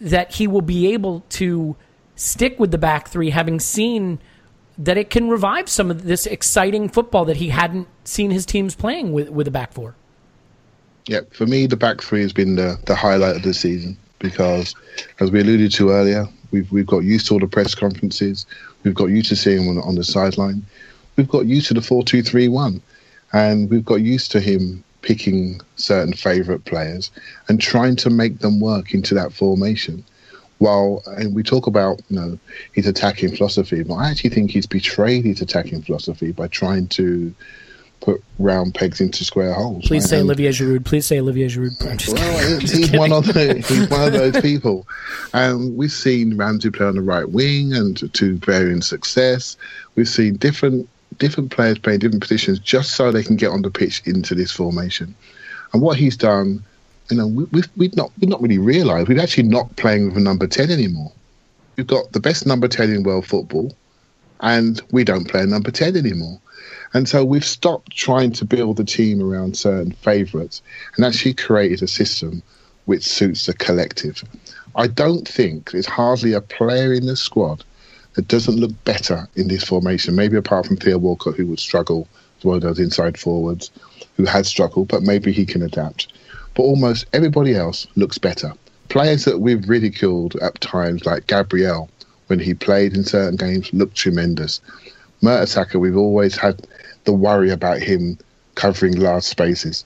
that 0.00 0.34
he 0.34 0.46
will 0.46 0.60
be 0.60 0.92
able 0.92 1.24
to 1.30 1.76
stick 2.14 2.58
with 2.58 2.70
the 2.70 2.78
back 2.78 3.08
three, 3.08 3.30
having 3.30 3.58
seen 3.58 4.18
that 4.80 4.96
it 4.96 5.10
can 5.10 5.28
revive 5.28 5.68
some 5.68 5.90
of 5.90 6.04
this 6.04 6.26
exciting 6.26 6.88
football 6.88 7.26
that 7.26 7.36
he 7.36 7.50
hadn't 7.50 7.86
seen 8.04 8.30
his 8.30 8.46
teams 8.46 8.74
playing 8.74 9.12
with 9.12 9.28
with 9.28 9.46
a 9.46 9.50
back 9.50 9.72
four. 9.72 9.94
Yeah, 11.06 11.20
for 11.32 11.46
me, 11.46 11.66
the 11.66 11.76
back 11.76 12.00
three 12.00 12.22
has 12.22 12.32
been 12.32 12.56
the, 12.56 12.78
the 12.86 12.94
highlight 12.94 13.36
of 13.36 13.42
the 13.42 13.54
season 13.54 13.96
because, 14.18 14.74
as 15.20 15.30
we 15.30 15.40
alluded 15.40 15.72
to 15.72 15.90
earlier, 15.90 16.26
we've 16.50 16.70
we've 16.72 16.86
got 16.86 17.00
used 17.00 17.26
to 17.26 17.34
all 17.34 17.40
the 17.40 17.46
press 17.46 17.74
conferences, 17.74 18.46
we've 18.82 18.94
got 18.94 19.06
used 19.06 19.28
to 19.28 19.36
seeing 19.36 19.62
him 19.62 19.76
on, 19.76 19.84
on 19.84 19.94
the 19.96 20.04
sideline, 20.04 20.64
we've 21.16 21.28
got 21.28 21.46
used 21.46 21.68
to 21.68 21.74
the 21.74 21.82
four 21.82 22.02
two 22.02 22.22
three 22.22 22.48
one, 22.48 22.80
and 23.34 23.68
we've 23.68 23.84
got 23.84 24.00
used 24.00 24.30
to 24.32 24.40
him 24.40 24.82
picking 25.02 25.60
certain 25.76 26.12
favourite 26.12 26.64
players 26.64 27.10
and 27.48 27.60
trying 27.60 27.96
to 27.96 28.10
make 28.10 28.38
them 28.40 28.60
work 28.60 28.92
into 28.94 29.14
that 29.14 29.32
formation 29.32 30.04
while 30.60 31.02
and 31.06 31.34
we 31.34 31.42
talk 31.42 31.66
about 31.66 32.00
you 32.08 32.16
know 32.16 32.38
his 32.72 32.86
attacking 32.86 33.34
philosophy, 33.34 33.82
but 33.82 33.94
I 33.94 34.10
actually 34.10 34.30
think 34.30 34.50
he's 34.50 34.66
betrayed 34.66 35.24
his 35.24 35.40
attacking 35.40 35.82
philosophy 35.82 36.32
by 36.32 36.48
trying 36.48 36.86
to 36.88 37.34
put 38.00 38.22
round 38.38 38.74
pegs 38.74 39.00
into 39.00 39.24
square 39.24 39.52
holes. 39.52 39.86
Please 39.86 40.02
right? 40.04 40.10
say 40.10 40.20
and, 40.20 40.26
Olivier 40.26 40.50
Giroud. 40.50 40.84
Please 40.84 41.06
say 41.06 41.18
Olivier 41.18 41.48
Giroud. 41.48 42.12
well, 42.12 42.60
he's 42.60 42.90
one 42.92 43.12
of 43.12 43.26
the, 43.26 43.54
he's 43.66 43.88
one 43.88 44.06
of 44.08 44.12
those 44.12 44.40
people, 44.42 44.86
and 45.32 45.76
we've 45.76 45.92
seen 45.92 46.36
Ramsey 46.36 46.70
play 46.70 46.86
on 46.86 46.94
the 46.94 47.02
right 47.02 47.28
wing 47.28 47.72
and 47.72 47.96
to, 47.96 48.08
to 48.08 48.36
varying 48.36 48.82
success. 48.82 49.56
We've 49.96 50.08
seen 50.08 50.36
different 50.36 50.88
different 51.18 51.50
players 51.50 51.78
playing 51.78 52.00
different 52.00 52.22
positions 52.22 52.58
just 52.58 52.92
so 52.92 53.10
they 53.10 53.22
can 53.22 53.36
get 53.36 53.50
on 53.50 53.62
the 53.62 53.70
pitch 53.70 54.02
into 54.04 54.34
this 54.34 54.52
formation. 54.52 55.14
And 55.72 55.80
what 55.80 55.96
he's 55.96 56.16
done 56.16 56.64
you 57.10 57.16
know, 57.16 57.26
we, 57.26 57.44
we've 57.44 57.68
we've 57.76 57.96
not 57.96 58.10
we've 58.18 58.30
not 58.30 58.40
really 58.40 58.58
realised 58.58 59.08
we're 59.08 59.20
actually 59.20 59.48
not 59.48 59.74
playing 59.76 60.06
with 60.06 60.16
a 60.16 60.20
number 60.20 60.46
ten 60.46 60.70
anymore. 60.70 61.12
We've 61.76 61.86
got 61.86 62.12
the 62.12 62.20
best 62.20 62.46
number 62.46 62.68
ten 62.68 62.90
in 62.90 63.02
world 63.02 63.26
football, 63.26 63.74
and 64.40 64.80
we 64.90 65.04
don't 65.04 65.28
play 65.28 65.42
a 65.42 65.46
number 65.46 65.70
ten 65.70 65.96
anymore. 65.96 66.40
And 66.92 67.08
so 67.08 67.24
we've 67.24 67.44
stopped 67.44 67.96
trying 67.96 68.32
to 68.32 68.44
build 68.44 68.76
the 68.76 68.84
team 68.84 69.22
around 69.22 69.56
certain 69.56 69.92
favourites 69.92 70.60
and 70.96 71.04
actually 71.04 71.34
created 71.34 71.82
a 71.82 71.88
system 71.88 72.42
which 72.86 73.06
suits 73.06 73.46
the 73.46 73.54
collective. 73.54 74.24
I 74.74 74.88
don't 74.88 75.26
think 75.26 75.70
there's 75.70 75.86
hardly 75.86 76.32
a 76.32 76.40
player 76.40 76.92
in 76.92 77.06
the 77.06 77.16
squad 77.16 77.64
that 78.14 78.26
doesn't 78.26 78.56
look 78.56 78.72
better 78.84 79.28
in 79.36 79.46
this 79.46 79.62
formation, 79.62 80.16
maybe 80.16 80.36
apart 80.36 80.66
from 80.66 80.76
Theo 80.76 80.98
Walcott, 80.98 81.36
who 81.36 81.46
would 81.46 81.60
struggle 81.60 82.08
as 82.38 82.44
one 82.44 82.56
of 82.56 82.62
those 82.62 82.80
inside 82.80 83.18
forwards. 83.18 83.70
who 84.16 84.26
had 84.26 84.46
struggled, 84.46 84.88
but 84.88 85.02
maybe 85.02 85.32
he 85.32 85.46
can 85.46 85.62
adapt. 85.62 86.08
But 86.54 86.62
almost 86.62 87.06
everybody 87.12 87.54
else 87.54 87.86
looks 87.96 88.18
better. 88.18 88.52
Players 88.88 89.24
that 89.24 89.38
we've 89.38 89.68
ridiculed 89.68 90.36
at 90.36 90.60
times, 90.60 91.06
like 91.06 91.26
Gabriel, 91.26 91.88
when 92.26 92.38
he 92.38 92.54
played 92.54 92.94
in 92.94 93.04
certain 93.04 93.36
games, 93.36 93.72
looked 93.72 93.96
tremendous. 93.96 94.60
Mertesacker, 95.22 95.80
we've 95.80 95.96
always 95.96 96.36
had 96.36 96.66
the 97.04 97.12
worry 97.12 97.50
about 97.50 97.78
him 97.78 98.18
covering 98.54 98.98
large 98.98 99.24
spaces. 99.24 99.84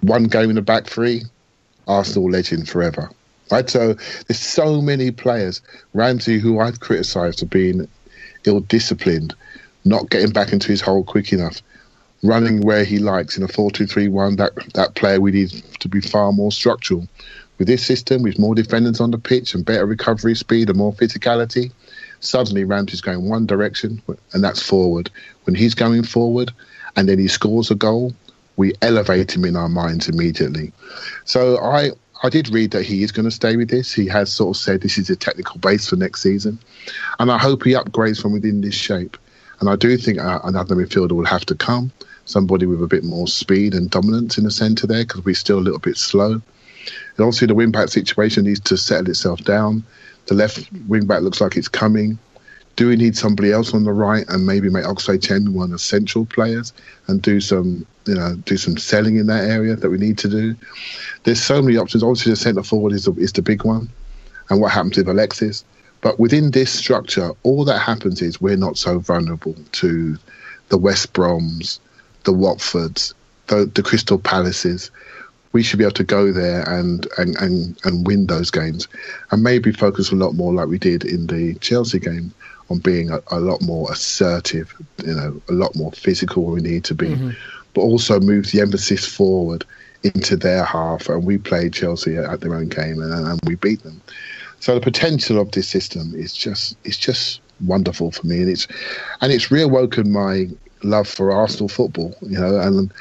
One 0.00 0.24
game 0.24 0.50
in 0.50 0.56
the 0.56 0.62
back 0.62 0.86
three, 0.86 1.22
Arsenal 1.86 2.30
legend 2.30 2.68
forever. 2.68 3.10
Right, 3.50 3.68
so 3.68 3.94
there's 4.28 4.38
so 4.38 4.80
many 4.80 5.10
players. 5.10 5.60
Ramsey, 5.92 6.38
who 6.38 6.60
I've 6.60 6.80
criticised 6.80 7.40
for 7.40 7.46
being 7.46 7.88
ill-disciplined, 8.44 9.34
not 9.84 10.08
getting 10.08 10.30
back 10.30 10.52
into 10.52 10.68
his 10.68 10.80
hole 10.80 11.02
quick 11.02 11.32
enough, 11.32 11.60
running 12.22 12.60
where 12.60 12.84
he 12.84 12.98
likes 12.98 13.36
in 13.36 13.42
a 13.42 13.48
4-2-3-1. 13.48 14.36
That 14.36 14.52
that 14.74 14.94
player 14.94 15.20
we 15.20 15.32
need 15.32 15.50
to 15.80 15.88
be 15.88 16.00
far 16.00 16.32
more 16.32 16.52
structural. 16.52 17.08
With 17.58 17.68
this 17.68 17.84
system, 17.84 18.22
with 18.22 18.38
more 18.38 18.54
defenders 18.54 19.00
on 19.00 19.10
the 19.10 19.18
pitch 19.18 19.54
and 19.54 19.66
better 19.66 19.84
recovery 19.84 20.34
speed 20.34 20.70
and 20.70 20.78
more 20.78 20.94
physicality, 20.94 21.70
suddenly 22.20 22.64
Ramsey's 22.64 23.02
going 23.02 23.28
one 23.28 23.44
direction, 23.44 24.00
and 24.32 24.42
that's 24.42 24.62
forward. 24.62 25.10
When 25.44 25.54
he's 25.54 25.74
going 25.74 26.04
forward, 26.04 26.52
and 26.96 27.06
then 27.06 27.18
he 27.18 27.28
scores 27.28 27.70
a 27.70 27.74
goal, 27.74 28.14
we 28.56 28.72
elevate 28.80 29.34
him 29.34 29.44
in 29.44 29.56
our 29.56 29.68
minds 29.68 30.08
immediately. 30.08 30.72
So 31.24 31.58
I 31.58 31.90
I 32.22 32.28
did 32.28 32.50
read 32.50 32.70
that 32.72 32.84
he 32.84 33.02
is 33.02 33.12
going 33.12 33.24
to 33.24 33.30
stay 33.30 33.56
with 33.56 33.70
this. 33.70 33.92
He 33.92 34.06
has 34.08 34.30
sort 34.30 34.56
of 34.56 34.60
said 34.60 34.82
this 34.82 34.98
is 34.98 35.08
a 35.08 35.16
technical 35.16 35.58
base 35.58 35.88
for 35.88 35.96
next 35.96 36.22
season, 36.22 36.58
and 37.18 37.30
I 37.30 37.38
hope 37.38 37.64
he 37.64 37.72
upgrades 37.72 38.20
from 38.20 38.32
within 38.32 38.60
this 38.60 38.74
shape. 38.74 39.16
And 39.60 39.68
I 39.68 39.76
do 39.76 39.96
think 39.96 40.18
uh, 40.18 40.40
another 40.44 40.74
midfielder 40.74 41.12
will 41.12 41.26
have 41.26 41.44
to 41.46 41.54
come, 41.54 41.92
somebody 42.30 42.66
with 42.66 42.82
a 42.82 42.86
bit 42.86 43.04
more 43.04 43.26
speed 43.26 43.74
and 43.74 43.90
dominance 43.90 44.38
in 44.38 44.44
the 44.44 44.50
centre 44.50 44.86
there, 44.86 45.04
because 45.04 45.24
we're 45.24 45.34
still 45.34 45.58
a 45.58 45.60
little 45.60 45.78
bit 45.78 45.96
slow. 45.96 46.32
And 46.32 46.42
obviously 47.18 47.48
the 47.48 47.54
wing 47.54 47.70
back 47.70 47.88
situation 47.88 48.44
needs 48.44 48.60
to 48.60 48.76
settle 48.76 49.10
itself 49.10 49.44
down. 49.44 49.84
The 50.26 50.34
left 50.34 50.70
wing 50.88 51.06
back 51.06 51.22
looks 51.22 51.40
like 51.40 51.56
it's 51.56 51.68
coming. 51.68 52.18
Do 52.76 52.88
we 52.88 52.96
need 52.96 53.16
somebody 53.16 53.52
else 53.52 53.74
on 53.74 53.84
the 53.84 53.92
right 53.92 54.24
and 54.28 54.46
maybe 54.46 54.70
make 54.70 54.84
Oxlade-Chamberlain 54.84 55.54
one 55.54 55.72
of 55.72 55.80
central 55.80 56.24
players 56.24 56.72
and 57.08 57.20
do 57.20 57.40
some, 57.40 57.84
you 58.06 58.14
know, 58.14 58.36
do 58.46 58.56
some 58.56 58.78
selling 58.78 59.16
in 59.16 59.26
that 59.26 59.44
area 59.44 59.76
that 59.76 59.90
we 59.90 59.98
need 59.98 60.16
to 60.18 60.28
do? 60.28 60.54
There's 61.24 61.42
so 61.42 61.60
many 61.60 61.76
options. 61.76 62.02
Obviously, 62.02 62.32
the 62.32 62.36
centre 62.36 62.62
forward 62.62 62.92
is 62.92 63.04
the, 63.04 63.12
is 63.14 63.32
the 63.32 63.42
big 63.42 63.64
one, 63.64 63.90
and 64.48 64.60
what 64.60 64.72
happens 64.72 64.96
with 64.96 65.08
Alexis. 65.08 65.64
But 66.00 66.18
within 66.18 66.52
this 66.52 66.70
structure, 66.70 67.32
all 67.42 67.64
that 67.66 67.80
happens 67.80 68.22
is 68.22 68.40
we're 68.40 68.56
not 68.56 68.78
so 68.78 68.98
vulnerable 68.98 69.56
to 69.72 70.16
the 70.70 70.78
West 70.78 71.12
Broms, 71.12 71.80
the 72.24 72.32
Watfords, 72.32 73.14
the, 73.46 73.70
the 73.74 73.82
Crystal 73.82 74.18
Palaces. 74.18 74.90
We 75.52 75.64
should 75.64 75.78
be 75.78 75.84
able 75.84 75.94
to 75.94 76.04
go 76.04 76.32
there 76.32 76.62
and, 76.62 77.08
and, 77.18 77.36
and, 77.38 77.80
and 77.84 78.06
win 78.06 78.28
those 78.28 78.52
games 78.52 78.86
and 79.32 79.42
maybe 79.42 79.72
focus 79.72 80.12
a 80.12 80.16
lot 80.16 80.34
more 80.34 80.54
like 80.54 80.68
we 80.68 80.78
did 80.78 81.04
in 81.04 81.26
the 81.26 81.54
Chelsea 81.54 81.98
game 81.98 82.32
on 82.70 82.78
being 82.78 83.10
a, 83.10 83.20
a 83.32 83.40
lot 83.40 83.60
more 83.60 83.90
assertive, 83.90 84.72
you 85.04 85.12
know, 85.12 85.42
a 85.48 85.52
lot 85.52 85.74
more 85.74 85.90
physical 85.90 86.44
where 86.44 86.54
we 86.54 86.60
need 86.60 86.84
to 86.84 86.94
be, 86.94 87.08
mm-hmm. 87.08 87.30
but 87.74 87.80
also 87.80 88.20
move 88.20 88.52
the 88.52 88.60
emphasis 88.60 89.04
forward 89.04 89.64
into 90.04 90.36
their 90.36 90.64
half. 90.64 91.08
And 91.08 91.24
we 91.24 91.36
played 91.36 91.72
Chelsea 91.72 92.16
at 92.16 92.40
their 92.40 92.54
own 92.54 92.68
game 92.68 93.02
and, 93.02 93.12
and 93.12 93.40
we 93.44 93.56
beat 93.56 93.82
them. 93.82 94.00
So 94.60 94.74
the 94.74 94.80
potential 94.80 95.40
of 95.40 95.50
this 95.50 95.68
system 95.68 96.14
is 96.14 96.32
just 96.34 96.76
it's 96.84 96.98
just 96.98 97.40
wonderful 97.62 98.10
for 98.10 98.26
me, 98.26 98.42
and 98.42 98.50
it's 98.50 98.68
and 99.22 99.32
it's 99.32 99.48
reawoken 99.48 100.06
my 100.08 100.48
love 100.82 101.08
for 101.08 101.32
Arsenal 101.32 101.68
football. 101.68 102.16
You 102.22 102.40
know, 102.40 102.58
and 102.60 102.92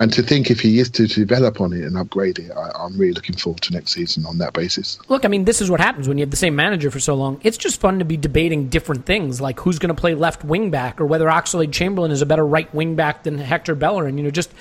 and 0.00 0.12
to 0.12 0.22
think 0.22 0.50
if 0.50 0.60
he 0.60 0.78
is 0.78 0.90
to 0.90 1.06
develop 1.06 1.60
on 1.60 1.72
it 1.72 1.82
and 1.82 1.96
upgrade 1.96 2.38
it, 2.38 2.52
I, 2.52 2.84
am 2.84 2.96
really 2.96 3.12
looking 3.12 3.36
forward 3.36 3.62
to 3.62 3.72
next 3.72 3.92
season 3.92 4.24
on 4.26 4.38
that 4.38 4.52
basis. 4.52 4.98
Look, 5.08 5.24
I 5.24 5.28
mean, 5.28 5.44
this 5.44 5.60
is 5.60 5.70
what 5.70 5.80
happens 5.80 6.06
when 6.06 6.18
you 6.18 6.22
have 6.22 6.30
the 6.30 6.36
same 6.36 6.54
manager 6.54 6.90
for 6.90 7.00
so 7.00 7.14
long. 7.14 7.40
It's 7.42 7.56
just 7.56 7.80
fun 7.80 7.98
to 7.98 8.04
be 8.04 8.16
debating 8.16 8.68
different 8.68 9.06
things, 9.06 9.40
like 9.40 9.58
who's 9.60 9.80
going 9.80 9.94
to 9.94 10.00
play 10.00 10.14
left 10.14 10.44
wing 10.44 10.70
back, 10.70 11.00
or 11.00 11.06
whether 11.06 11.26
Oxlade-Chamberlain 11.26 12.12
is 12.12 12.22
a 12.22 12.26
better 12.26 12.46
right 12.46 12.72
wing 12.72 12.94
back 12.94 13.24
than 13.24 13.38
Hector 13.38 13.74
Bellerin. 13.74 14.18
You 14.18 14.24
know, 14.24 14.30
just 14.30 14.52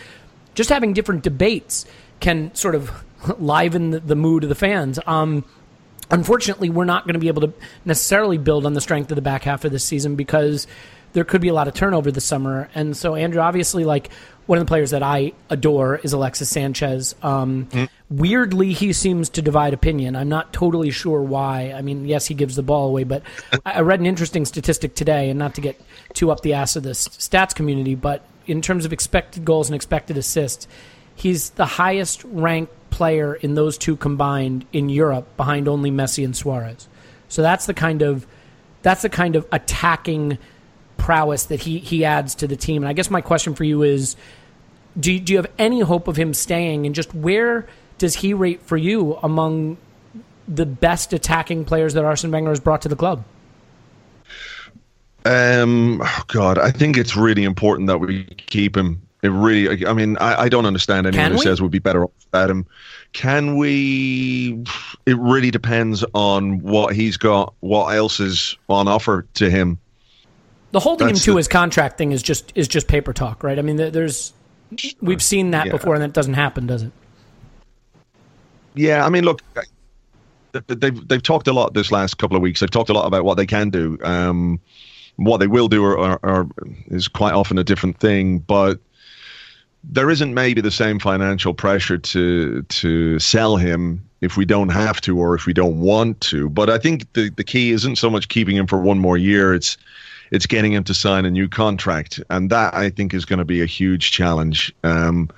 just 0.55 0.69
having 0.69 0.93
different 0.93 1.21
debates 1.21 1.85
can 2.19 2.53
sort 2.55 2.73
of 2.73 2.91
liven 3.39 3.91
the, 3.91 3.99
the 3.99 4.15
mood 4.15 4.41
of 4.41 4.49
the 4.49 4.55
fans. 4.55 4.97
Um, 5.05 5.45
unfortunately, 6.09 6.71
we're 6.71 6.85
not 6.85 7.03
going 7.03 7.13
to 7.13 7.19
be 7.19 7.27
able 7.27 7.41
to 7.41 7.53
necessarily 7.85 8.39
build 8.39 8.65
on 8.65 8.73
the 8.73 8.81
strength 8.81 9.11
of 9.11 9.15
the 9.15 9.21
back 9.21 9.43
half 9.43 9.65
of 9.65 9.71
this 9.71 9.83
season 9.83 10.15
because 10.15 10.65
there 11.13 11.23
could 11.23 11.41
be 11.41 11.47
a 11.47 11.53
lot 11.53 11.67
of 11.67 11.73
turnover 11.73 12.11
this 12.11 12.25
summer. 12.25 12.69
And 12.75 12.95
so, 12.95 13.15
Andrew, 13.15 13.41
obviously, 13.41 13.85
like 13.85 14.09
one 14.45 14.59
of 14.59 14.65
the 14.65 14.69
players 14.69 14.91
that 14.91 15.03
I 15.03 15.33
adore 15.49 15.97
is 15.97 16.13
Alexis 16.13 16.49
Sanchez. 16.49 17.15
Um, 17.21 17.65
mm. 17.65 17.89
Weirdly, 18.09 18.73
he 18.73 18.93
seems 18.93 19.29
to 19.29 19.41
divide 19.41 19.73
opinion. 19.73 20.15
I'm 20.15 20.29
not 20.29 20.53
totally 20.53 20.89
sure 20.89 21.21
why. 21.21 21.73
I 21.75 21.81
mean, 21.81 22.05
yes, 22.05 22.25
he 22.25 22.33
gives 22.33 22.55
the 22.55 22.63
ball 22.63 22.87
away, 22.87 23.03
but 23.03 23.23
I 23.65 23.81
read 23.81 23.99
an 23.99 24.05
interesting 24.05 24.45
statistic 24.45 24.95
today, 24.95 25.29
and 25.29 25.37
not 25.37 25.55
to 25.55 25.61
get 25.61 25.79
too 26.13 26.31
up 26.31 26.41
the 26.41 26.53
ass 26.53 26.75
of 26.75 26.83
the 26.83 26.91
stats 26.91 27.53
community, 27.53 27.95
but 27.95 28.25
in 28.45 28.61
terms 28.61 28.85
of 28.85 28.93
expected 28.93 29.43
goals 29.43 29.67
and 29.67 29.75
expected 29.75 30.17
assists, 30.17 30.67
he's 31.15 31.49
the 31.51 31.65
highest 31.65 32.23
ranked 32.23 32.73
player 32.89 33.35
in 33.35 33.55
those 33.55 33.77
two 33.77 33.97
combined 33.97 34.65
in 34.71 34.87
Europe, 34.87 35.35
behind 35.35 35.67
only 35.67 35.91
Messi 35.91 36.23
and 36.23 36.35
Suarez. 36.35 36.87
So 37.27 37.41
that's 37.41 37.65
the 37.65 37.73
kind 37.73 38.01
of 38.01 38.25
that's 38.81 39.01
the 39.01 39.09
kind 39.09 39.35
of 39.35 39.45
attacking 39.51 40.37
prowess 41.07 41.45
that 41.45 41.61
he 41.61 41.79
he 41.79 42.03
adds 42.03 42.35
to 42.35 42.47
the 42.47 42.57
team. 42.57 42.83
And 42.83 42.89
I 42.89 42.93
guess 42.93 43.09
my 43.09 43.21
question 43.21 43.55
for 43.55 43.63
you 43.63 43.81
is, 43.81 44.17
do 44.99 45.13
you, 45.13 45.21
do 45.21 45.31
you 45.31 45.37
have 45.37 45.49
any 45.57 45.79
hope 45.79 46.09
of 46.09 46.17
him 46.17 46.33
staying? 46.33 46.85
And 46.85 46.93
just 46.93 47.15
where 47.15 47.65
does 47.97 48.15
he 48.15 48.33
rate 48.33 48.61
for 48.63 48.75
you 48.75 49.17
among 49.23 49.77
the 50.49 50.65
best 50.65 51.13
attacking 51.13 51.63
players 51.63 51.93
that 51.93 52.03
Arsene 52.03 52.29
Wenger 52.29 52.49
has 52.49 52.59
brought 52.59 52.81
to 52.81 52.89
the 52.89 52.97
club? 52.97 53.23
Um, 55.23 56.01
oh 56.03 56.23
God, 56.27 56.59
I 56.59 56.71
think 56.71 56.97
it's 56.97 57.15
really 57.15 57.45
important 57.45 57.87
that 57.87 57.99
we 57.99 58.25
keep 58.25 58.75
him. 58.75 59.01
It 59.23 59.29
really, 59.29 59.87
I 59.87 59.93
mean, 59.93 60.17
I, 60.17 60.43
I 60.43 60.49
don't 60.49 60.65
understand 60.65 61.07
anyone 61.07 61.31
who 61.31 61.37
says 61.37 61.61
we'd 61.61 61.71
be 61.71 61.79
better 61.79 62.03
off 62.03 62.11
without 62.25 62.49
him. 62.49 62.65
Can 63.13 63.55
we? 63.55 64.61
It 65.05 65.17
really 65.17 65.51
depends 65.51 66.03
on 66.13 66.59
what 66.59 66.93
he's 66.93 67.15
got, 67.15 67.53
what 67.61 67.95
else 67.95 68.19
is 68.19 68.57
on 68.67 68.89
offer 68.89 69.25
to 69.35 69.49
him. 69.49 69.79
The 70.71 70.79
holding 70.79 71.07
That's 71.07 71.19
him 71.19 71.23
to 71.25 71.31
the, 71.31 71.37
his 71.37 71.47
contract 71.47 71.97
thing 71.97 72.11
is 72.11 72.21
just 72.21 72.51
is 72.55 72.67
just 72.67 72.87
paper 72.87 73.13
talk, 73.13 73.43
right? 73.43 73.57
I 73.57 73.61
mean, 73.61 73.77
there's 73.77 74.33
we've 75.01 75.23
seen 75.23 75.51
that 75.51 75.67
yeah. 75.67 75.71
before, 75.71 75.93
and 75.93 76.03
that 76.03 76.13
doesn't 76.13 76.33
happen, 76.33 76.67
does 76.67 76.83
it? 76.83 76.91
Yeah, 78.75 79.05
I 79.05 79.09
mean, 79.09 79.23
look, 79.23 79.41
they've 80.51 81.07
they've 81.07 81.23
talked 81.23 81.47
a 81.47 81.53
lot 81.53 81.73
this 81.73 81.91
last 81.91 82.17
couple 82.17 82.35
of 82.35 82.43
weeks. 82.43 82.59
They've 82.59 82.69
talked 82.69 82.89
a 82.89 82.93
lot 82.93 83.05
about 83.05 83.23
what 83.23 83.35
they 83.35 83.45
can 83.45 83.69
do. 83.69 83.97
Um, 84.03 84.59
what 85.15 85.37
they 85.37 85.47
will 85.47 85.67
do 85.67 85.83
are, 85.83 85.97
are, 85.97 86.19
are, 86.23 86.47
is 86.87 87.07
quite 87.07 87.33
often 87.33 87.57
a 87.57 87.63
different 87.63 87.99
thing, 87.99 88.39
but 88.39 88.79
there 89.83 90.09
isn't 90.09 90.33
maybe 90.33 90.61
the 90.61 90.71
same 90.71 90.99
financial 90.99 91.53
pressure 91.53 91.97
to 91.97 92.61
to 92.63 93.19
sell 93.19 93.57
him 93.57 94.03
if 94.21 94.35
we 94.37 94.45
don't 94.45 94.69
have 94.69 94.99
to 95.01 95.17
or 95.17 95.35
if 95.35 95.45
we 95.45 95.53
don't 95.53 95.79
want 95.79 96.19
to. 96.21 96.49
But 96.49 96.69
I 96.69 96.77
think 96.77 97.11
the 97.13 97.29
the 97.29 97.43
key 97.43 97.71
isn't 97.71 97.97
so 97.97 98.09
much 98.09 98.27
keeping 98.27 98.55
him 98.55 98.67
for 98.67 98.79
one 98.79 98.99
more 98.99 99.17
year. 99.17 99.53
It's 99.53 99.77
it's 100.31 100.45
getting 100.45 100.73
him 100.73 100.83
to 100.85 100.93
sign 100.93 101.25
a 101.25 101.31
new 101.31 101.47
contract, 101.47 102.19
and 102.29 102.49
that 102.49 102.73
I 102.73 102.89
think 102.89 103.13
is 103.13 103.25
going 103.25 103.39
to 103.39 103.45
be 103.45 103.61
a 103.61 103.65
huge 103.65 104.11
challenge. 104.11 104.73
Um, 104.83 105.29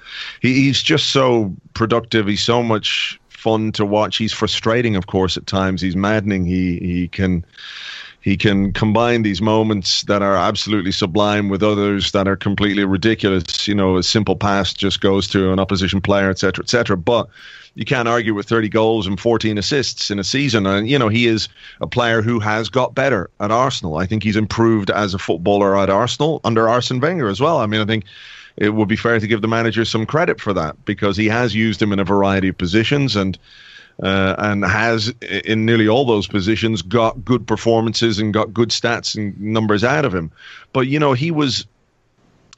he, 0.41 0.54
he's 0.54 0.82
just 0.82 1.10
so 1.10 1.54
productive. 1.73 2.28
He's 2.28 2.43
so 2.43 2.63
much 2.63 3.19
fun 3.30 3.71
to 3.73 3.86
watch. 3.86 4.17
He's 4.17 4.34
frustrating, 4.34 4.95
of 4.95 5.08
course, 5.08 5.38
at 5.38 5.47
times. 5.47 5.82
He's 5.82 5.95
maddening. 5.95 6.45
He 6.45 6.78
he 6.80 7.08
can 7.08 7.45
he 8.21 8.36
can 8.36 8.73
combine 8.73 9.23
these 9.23 9.41
moments 9.41 10.04
that 10.04 10.21
are 10.21 10.36
absolutely 10.36 10.91
sublime 10.91 11.47
with 11.49 11.63
others 11.63 12.12
that 12.12 12.28
are 12.28 12.36
completely 12.36 12.84
ridiculous. 12.84 13.67
You 13.67 13.75
know, 13.75 13.97
a 13.97 14.04
simple 14.04 14.36
pass 14.36 14.73
just 14.73 14.99
goes 14.99 15.28
to 15.30 15.54
an 15.54 15.60
opposition 15.60 16.02
player, 16.02 16.30
etc., 16.30 16.63
etc. 16.63 16.97
But 16.97 17.30
you 17.75 17.86
can't 17.86 18.08
argue 18.08 18.34
with 18.34 18.47
30 18.47 18.69
goals 18.69 19.08
and 19.08 19.19
14 19.19 19.58
assists 19.58 20.12
in 20.12 20.19
a 20.19 20.23
season. 20.23 20.65
And, 20.65 20.89
you 20.89 20.99
know, 20.99 21.10
he 21.10 21.27
is 21.27 21.49
a 21.82 21.88
player 21.88 22.21
who 22.21 22.39
has 22.39 22.69
got 22.69 22.95
better 22.95 23.29
at 23.39 23.51
Arsenal. 23.51 23.97
I 23.97 24.05
think 24.05 24.23
he's 24.23 24.36
improved 24.36 24.89
as 24.89 25.13
a 25.13 25.19
footballer 25.19 25.77
at 25.77 25.89
Arsenal 25.89 26.41
under 26.43 26.67
Arsene 26.67 26.99
Wenger 26.99 27.29
as 27.29 27.39
well. 27.39 27.60
I 27.60 27.67
mean, 27.67 27.82
I 27.82 27.86
think 27.86 28.05
it 28.58 28.73
would 28.73 28.88
be 28.88 28.95
fair 28.95 29.19
to 29.19 29.27
give 29.27 29.41
the 29.41 29.47
manager 29.47 29.86
some 29.86 30.05
credit 30.05 30.41
for 30.41 30.53
that 30.53 30.84
because 30.86 31.15
he 31.15 31.27
has 31.27 31.55
used 31.55 31.82
him 31.82 31.93
in 31.93 31.99
a 31.99 32.03
variety 32.03 32.49
of 32.49 32.58
positions 32.58 33.15
and 33.15 33.38
uh, 34.01 34.36
and 34.38 34.63
has 34.63 35.13
in 35.45 35.65
nearly 35.65 35.88
all 35.88 36.05
those 36.05 36.25
positions 36.25 36.82
got 36.82 37.25
good 37.25 37.45
performances 37.45 38.17
and 38.19 38.34
got 38.34 38.53
good 38.53 38.69
stats 38.69 39.17
and 39.17 39.38
numbers 39.39 39.84
out 39.84 40.05
of 40.05 40.15
him. 40.15 40.32
But 40.71 40.88
you 40.88 40.99
know, 40.99 41.13
he 41.13 41.32
was 41.32 41.65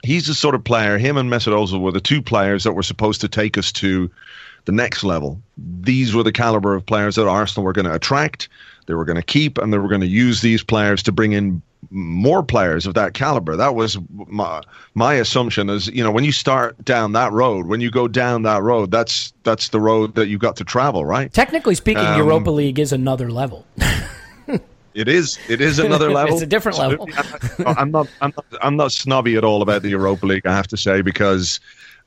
he's 0.03 0.27
the 0.27 0.35
sort 0.35 0.55
of 0.55 0.63
player. 0.63 0.97
Him 0.97 1.17
and 1.17 1.31
Mesut 1.31 1.53
Ozil 1.53 1.81
were 1.81 1.91
the 1.91 2.01
two 2.01 2.21
players 2.21 2.63
that 2.63 2.73
were 2.73 2.83
supposed 2.83 3.21
to 3.21 3.27
take 3.27 3.57
us 3.57 3.71
to 3.73 4.11
the 4.65 4.71
next 4.71 5.03
level. 5.03 5.41
These 5.81 6.13
were 6.13 6.23
the 6.23 6.31
caliber 6.31 6.75
of 6.75 6.85
players 6.85 7.15
that 7.15 7.27
Arsenal 7.27 7.65
were 7.65 7.73
going 7.73 7.85
to 7.85 7.93
attract, 7.93 8.49
they 8.87 8.93
were 8.93 9.05
going 9.05 9.15
to 9.17 9.23
keep, 9.23 9.57
and 9.57 9.71
they 9.71 9.77
were 9.77 9.87
going 9.87 10.01
to 10.01 10.07
use 10.07 10.41
these 10.41 10.63
players 10.63 11.01
to 11.03 11.11
bring 11.11 11.33
in 11.33 11.61
more 11.89 12.43
players 12.43 12.85
of 12.85 12.93
that 12.93 13.13
caliber. 13.13 13.55
That 13.55 13.73
was 13.75 13.97
my 14.27 14.61
my 14.93 15.15
assumption. 15.15 15.69
Is 15.69 15.87
you 15.87 16.03
know 16.03 16.11
when 16.11 16.23
you 16.23 16.31
start 16.31 16.83
down 16.85 17.13
that 17.13 17.31
road, 17.31 17.65
when 17.67 17.81
you 17.81 17.89
go 17.89 18.07
down 18.07 18.43
that 18.43 18.61
road, 18.61 18.91
that's 18.91 19.33
that's 19.43 19.69
the 19.69 19.79
road 19.79 20.15
that 20.15 20.27
you've 20.27 20.41
got 20.41 20.55
to 20.57 20.63
travel, 20.63 21.05
right? 21.05 21.31
Technically 21.33 21.75
speaking, 21.75 22.05
Um, 22.05 22.17
Europa 22.17 22.51
League 22.51 22.79
is 22.79 22.91
another 22.93 23.31
level. 23.31 23.65
It 24.93 25.07
is. 25.07 25.39
It 25.47 25.61
is 25.61 25.79
another 25.79 26.11
level. 26.19 26.33
It's 26.33 26.43
a 26.43 26.47
different 26.47 26.77
level. 26.77 27.07
I'm 27.65 27.91
not. 27.91 28.07
I'm 28.21 28.33
not. 28.35 28.45
I'm 28.61 28.75
not 28.75 28.91
snobby 28.91 29.35
at 29.37 29.43
all 29.43 29.61
about 29.61 29.81
the 29.83 29.89
Europa 29.89 30.25
League. 30.25 30.45
I 30.45 30.53
have 30.55 30.67
to 30.67 30.77
say 30.77 31.01
because 31.01 31.59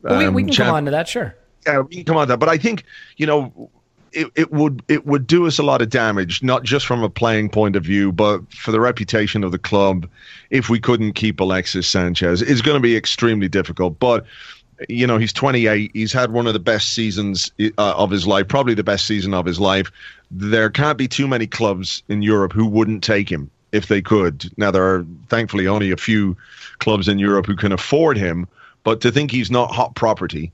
But 0.02 0.18
we, 0.18 0.28
we 0.28 0.42
um, 0.42 0.46
can 0.48 0.54
champ- 0.54 0.66
come 0.68 0.74
on 0.76 0.84
to 0.84 0.90
that, 0.90 1.08
sure. 1.08 1.34
Yeah, 1.66 1.80
we 1.80 1.96
can 1.96 2.04
come 2.04 2.16
on 2.16 2.28
that. 2.28 2.38
But 2.38 2.48
I 2.48 2.58
think 2.58 2.84
you 3.16 3.26
know, 3.26 3.70
it, 4.12 4.28
it 4.34 4.52
would 4.52 4.82
it 4.88 5.06
would 5.06 5.26
do 5.26 5.46
us 5.46 5.58
a 5.58 5.62
lot 5.62 5.82
of 5.82 5.90
damage, 5.90 6.42
not 6.42 6.62
just 6.62 6.86
from 6.86 7.02
a 7.02 7.10
playing 7.10 7.50
point 7.50 7.76
of 7.76 7.84
view, 7.84 8.12
but 8.12 8.40
for 8.52 8.70
the 8.70 8.80
reputation 8.80 9.44
of 9.44 9.52
the 9.52 9.58
club. 9.58 10.08
If 10.50 10.68
we 10.68 10.80
couldn't 10.80 11.12
keep 11.12 11.40
Alexis 11.40 11.86
Sanchez, 11.86 12.42
it's 12.42 12.60
going 12.60 12.76
to 12.76 12.80
be 12.80 12.96
extremely 12.96 13.48
difficult. 13.48 13.98
But 13.98 14.24
you 14.88 15.06
know, 15.06 15.18
he's 15.18 15.32
28. 15.32 15.90
He's 15.94 16.12
had 16.12 16.32
one 16.32 16.46
of 16.46 16.52
the 16.52 16.58
best 16.58 16.94
seasons 16.94 17.52
uh, 17.60 17.70
of 17.78 18.10
his 18.10 18.26
life, 18.26 18.48
probably 18.48 18.74
the 18.74 18.84
best 18.84 19.06
season 19.06 19.34
of 19.34 19.46
his 19.46 19.60
life. 19.60 19.90
There 20.30 20.70
can't 20.70 20.98
be 20.98 21.08
too 21.08 21.28
many 21.28 21.46
clubs 21.46 22.02
in 22.08 22.22
Europe 22.22 22.52
who 22.52 22.66
wouldn't 22.66 23.04
take 23.04 23.30
him 23.30 23.50
if 23.72 23.88
they 23.88 24.02
could. 24.02 24.50
Now 24.56 24.70
there 24.70 24.84
are 24.84 25.06
thankfully 25.28 25.66
only 25.66 25.90
a 25.90 25.96
few 25.96 26.36
clubs 26.78 27.08
in 27.08 27.18
Europe 27.18 27.46
who 27.46 27.56
can 27.56 27.72
afford 27.72 28.16
him, 28.16 28.46
but 28.82 29.00
to 29.00 29.10
think 29.10 29.30
he's 29.30 29.50
not 29.50 29.72
hot 29.72 29.94
property. 29.94 30.52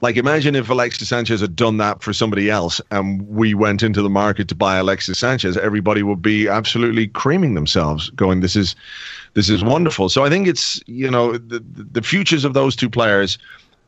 Like 0.00 0.16
imagine 0.16 0.54
if 0.54 0.70
Alexis 0.70 1.08
Sanchez 1.08 1.40
had 1.40 1.56
done 1.56 1.78
that 1.78 2.02
for 2.02 2.12
somebody 2.12 2.50
else 2.50 2.80
and 2.92 3.26
we 3.28 3.54
went 3.54 3.82
into 3.82 4.00
the 4.00 4.08
market 4.08 4.46
to 4.48 4.54
buy 4.54 4.76
Alexis 4.76 5.18
Sanchez, 5.18 5.56
everybody 5.56 6.04
would 6.04 6.22
be 6.22 6.46
absolutely 6.46 7.08
creaming 7.08 7.54
themselves 7.54 8.10
going 8.10 8.40
this 8.40 8.54
is 8.54 8.76
this 9.34 9.48
is 9.48 9.64
wonderful. 9.64 10.08
So 10.08 10.24
I 10.24 10.28
think 10.28 10.46
it's, 10.46 10.80
you 10.86 11.10
know, 11.10 11.36
the 11.36 11.64
the 11.74 12.02
futures 12.02 12.44
of 12.44 12.54
those 12.54 12.76
two 12.76 12.88
players 12.88 13.38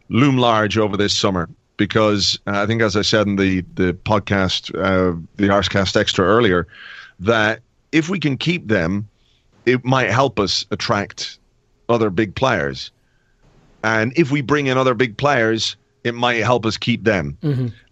loom 0.09 0.39
large 0.39 0.77
over 0.77 0.97
this 0.97 1.17
summer 1.17 1.49
because 1.81 2.39
uh, 2.47 2.63
I 2.63 2.67
think, 2.67 2.83
as 2.83 2.95
I 2.95 3.03
said 3.03 3.27
in 3.27 3.37
the 3.37 3.63
the 3.75 3.95
podcast, 4.05 4.75
uh, 4.77 5.19
the 5.37 5.49
Arsecast 5.49 5.97
Extra 5.97 6.27
earlier, 6.27 6.69
that 7.19 7.61
if 7.91 8.11
we 8.11 8.21
can 8.21 8.37
keep 8.37 8.69
them, 8.69 9.09
it 9.65 9.83
might 9.83 10.11
help 10.11 10.39
us 10.39 10.67
attract 10.71 11.39
other 11.89 12.11
big 12.11 12.35
players, 12.35 12.91
and 13.83 14.13
if 14.15 14.31
we 14.31 14.43
bring 14.43 14.67
in 14.67 14.77
other 14.77 14.95
big 14.95 15.17
players, 15.17 15.75
it 16.05 16.15
might 16.15 16.37
help 16.39 16.67
us 16.67 16.77
keep 16.77 17.05
them. 17.05 17.37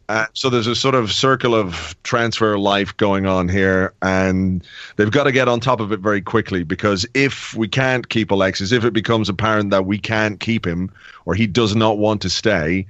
Uh, 0.08 0.24
so 0.32 0.48
there's 0.48 0.66
a 0.66 0.74
sort 0.74 0.94
of 0.94 1.12
circle 1.12 1.54
of 1.54 1.94
transfer 2.02 2.56
life 2.58 2.96
going 2.96 3.26
on 3.26 3.46
here, 3.46 3.92
and 4.00 4.66
they've 4.96 5.10
got 5.10 5.24
to 5.24 5.32
get 5.32 5.48
on 5.48 5.60
top 5.60 5.80
of 5.80 5.92
it 5.92 6.00
very 6.00 6.22
quickly 6.22 6.64
because 6.64 7.04
if 7.12 7.54
we 7.54 7.68
can't 7.68 8.08
keep 8.08 8.30
Alexis, 8.30 8.72
if 8.72 8.84
it 8.86 8.94
becomes 8.94 9.28
apparent 9.28 9.70
that 9.70 9.84
we 9.84 9.98
can't 9.98 10.40
keep 10.40 10.66
him 10.66 10.90
or 11.26 11.34
he 11.34 11.46
does 11.46 11.76
not 11.76 11.98
want 11.98 12.22
to 12.22 12.30
stay, 12.30 12.86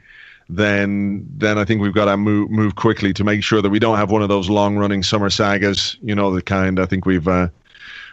then 0.48 1.26
then 1.36 1.58
I 1.58 1.64
think 1.64 1.82
we've 1.82 1.92
got 1.92 2.04
to 2.04 2.16
move 2.16 2.50
move 2.50 2.76
quickly 2.76 3.12
to 3.14 3.24
make 3.24 3.42
sure 3.42 3.60
that 3.62 3.70
we 3.70 3.80
don't 3.80 3.96
have 3.96 4.12
one 4.12 4.22
of 4.22 4.28
those 4.28 4.48
long 4.48 4.76
running 4.76 5.02
summer 5.02 5.28
sagas. 5.28 5.96
You 6.00 6.14
know 6.14 6.32
the 6.32 6.42
kind 6.42 6.78
I 6.78 6.86
think 6.86 7.04
we've. 7.04 7.26
Uh, 7.26 7.48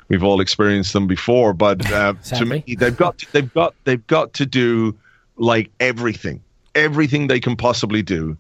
We've 0.08 0.24
all 0.24 0.40
experienced 0.40 0.94
them 0.94 1.08
before, 1.08 1.54
but 1.54 1.92
uh, 1.92 2.14
to 2.26 2.46
me, 2.46 2.64
they've 2.78 2.96
got 2.96 3.18
to, 3.18 3.32
they've 3.32 3.52
got 3.52 3.74
they've 3.86 4.06
got 4.06 4.34
to 4.34 4.46
do 4.46 4.96
like 5.36 5.72
everything, 5.80 6.44
everything 6.76 7.28
they 7.28 7.40
can 7.40 7.56
possibly 7.56 8.04
do 8.04 8.38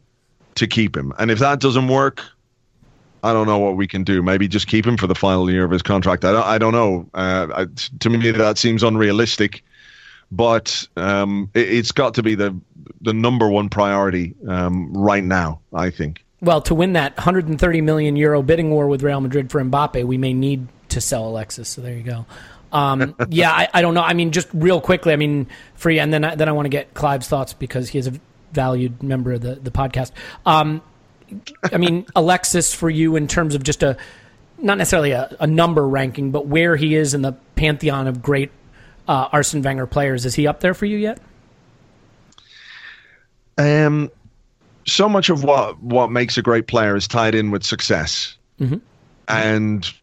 to 0.56 0.67
keep 0.67 0.95
him. 0.95 1.13
And 1.17 1.32
if 1.32 1.39
that 1.39 1.60
doesn't 1.60 1.88
work, 1.88 2.21
I 3.24 3.34
don't 3.34 3.48
know 3.48 3.58
what 3.58 3.76
we 3.76 3.88
can 3.88 4.04
do. 4.04 4.21
Maybe 4.21 4.48
just 4.48 4.67
keep 4.67 4.86
him 4.86 4.98
for 4.98 5.08
the 5.08 5.15
final 5.15 5.50
year 5.50 5.65
of 5.65 5.71
his 5.71 5.82
contract. 5.82 6.24
I 6.24 6.32
don't, 6.32 6.45
I 6.45 6.58
don't 6.58 6.74
know. 6.74 7.10
Uh, 7.13 7.48
I, 7.56 7.65
to 8.00 8.10
me, 8.10 8.32
that 8.32 8.58
seems 8.58 8.84
unrealistic. 8.84 9.63
But 10.32 10.88
um, 10.95 11.50
it, 11.54 11.69
it's 11.69 11.91
got 11.91 12.15
to 12.15 12.24
be 12.24 12.36
the 12.36 12.56
the 13.02 13.13
number 13.13 13.48
one 13.48 13.69
priority 13.69 14.36
um, 14.48 14.91
right 14.95 15.24
now. 15.24 15.60
I 15.74 15.89
think. 15.89 16.24
Well, 16.41 16.62
to 16.62 16.76
win 16.76 16.93
that 16.93 17.15
130 17.17 17.82
million 17.82 18.15
euro 18.15 18.43
bidding 18.43 18.69
war 18.69 18.88
with 18.88 19.02
Real 19.02 19.21
Madrid 19.21 19.50
for 19.52 19.63
Mbappe, 19.63 20.04
we 20.04 20.17
may 20.17 20.34
need 20.34 20.67
to 20.89 21.02
sell 21.02 21.28
Alexis. 21.28 21.69
So 21.69 21.82
there 21.82 21.95
you 21.95 22.04
go. 22.04 22.26
Um, 22.76 23.16
yeah, 23.30 23.52
I, 23.52 23.70
I 23.74 23.82
don't 23.82 23.94
know. 23.94 24.04
I 24.04 24.14
mean, 24.14 24.32
just 24.32 24.50
real 24.54 24.82
quickly. 24.82 25.14
I 25.14 25.16
mean, 25.16 25.48
free, 25.76 26.00
and 26.00 26.14
then 26.14 26.24
I, 26.24 26.36
then 26.36 26.50
I 26.50 26.52
want 26.52 26.66
to 26.66 26.70
get 26.70 26.94
Clive's 26.94 27.28
thoughts 27.28 27.54
because 27.54 27.90
he 27.90 27.98
is 27.98 28.08
a 28.08 28.14
valued 28.52 29.02
member 29.02 29.32
of 29.32 29.42
the 29.42 29.56
the 29.56 29.72
podcast. 29.72 30.12
Um, 30.46 30.82
I 31.64 31.78
mean, 31.78 32.06
Alexis 32.16 32.74
for 32.74 32.90
you 32.90 33.16
in 33.16 33.28
terms 33.28 33.56
of 33.56 33.64
just 33.64 33.82
a 33.82 33.98
not 34.58 34.78
necessarily 34.78 35.12
a, 35.12 35.36
a 35.40 35.48
number 35.48 35.88
ranking, 35.88 36.32
but 36.32 36.48
where 36.48 36.76
he 36.76 36.96
is 36.96 37.14
in 37.14 37.22
the 37.22 37.34
pantheon 37.56 38.08
of 38.08 38.22
great 38.22 38.52
uh, 39.08 39.30
Arsene 39.32 39.62
Wenger 39.62 39.88
players. 39.88 40.26
Is 40.26 40.36
he 40.36 40.46
up 40.46 40.60
there 40.60 40.74
for 40.74 40.86
you 40.86 40.98
yet? 40.98 41.20
Um, 43.58 44.12
so 44.86 45.08
much 45.08 45.30
of 45.30 45.46
what 45.46 45.82
what 45.82 46.12
makes 46.12 46.38
a 46.38 46.42
great 46.42 46.68
player 46.68 46.98
is 46.98 47.08
tied 47.08 47.36
in 47.36 47.52
with 47.52 47.64
success, 47.64 48.36
and 49.30 49.94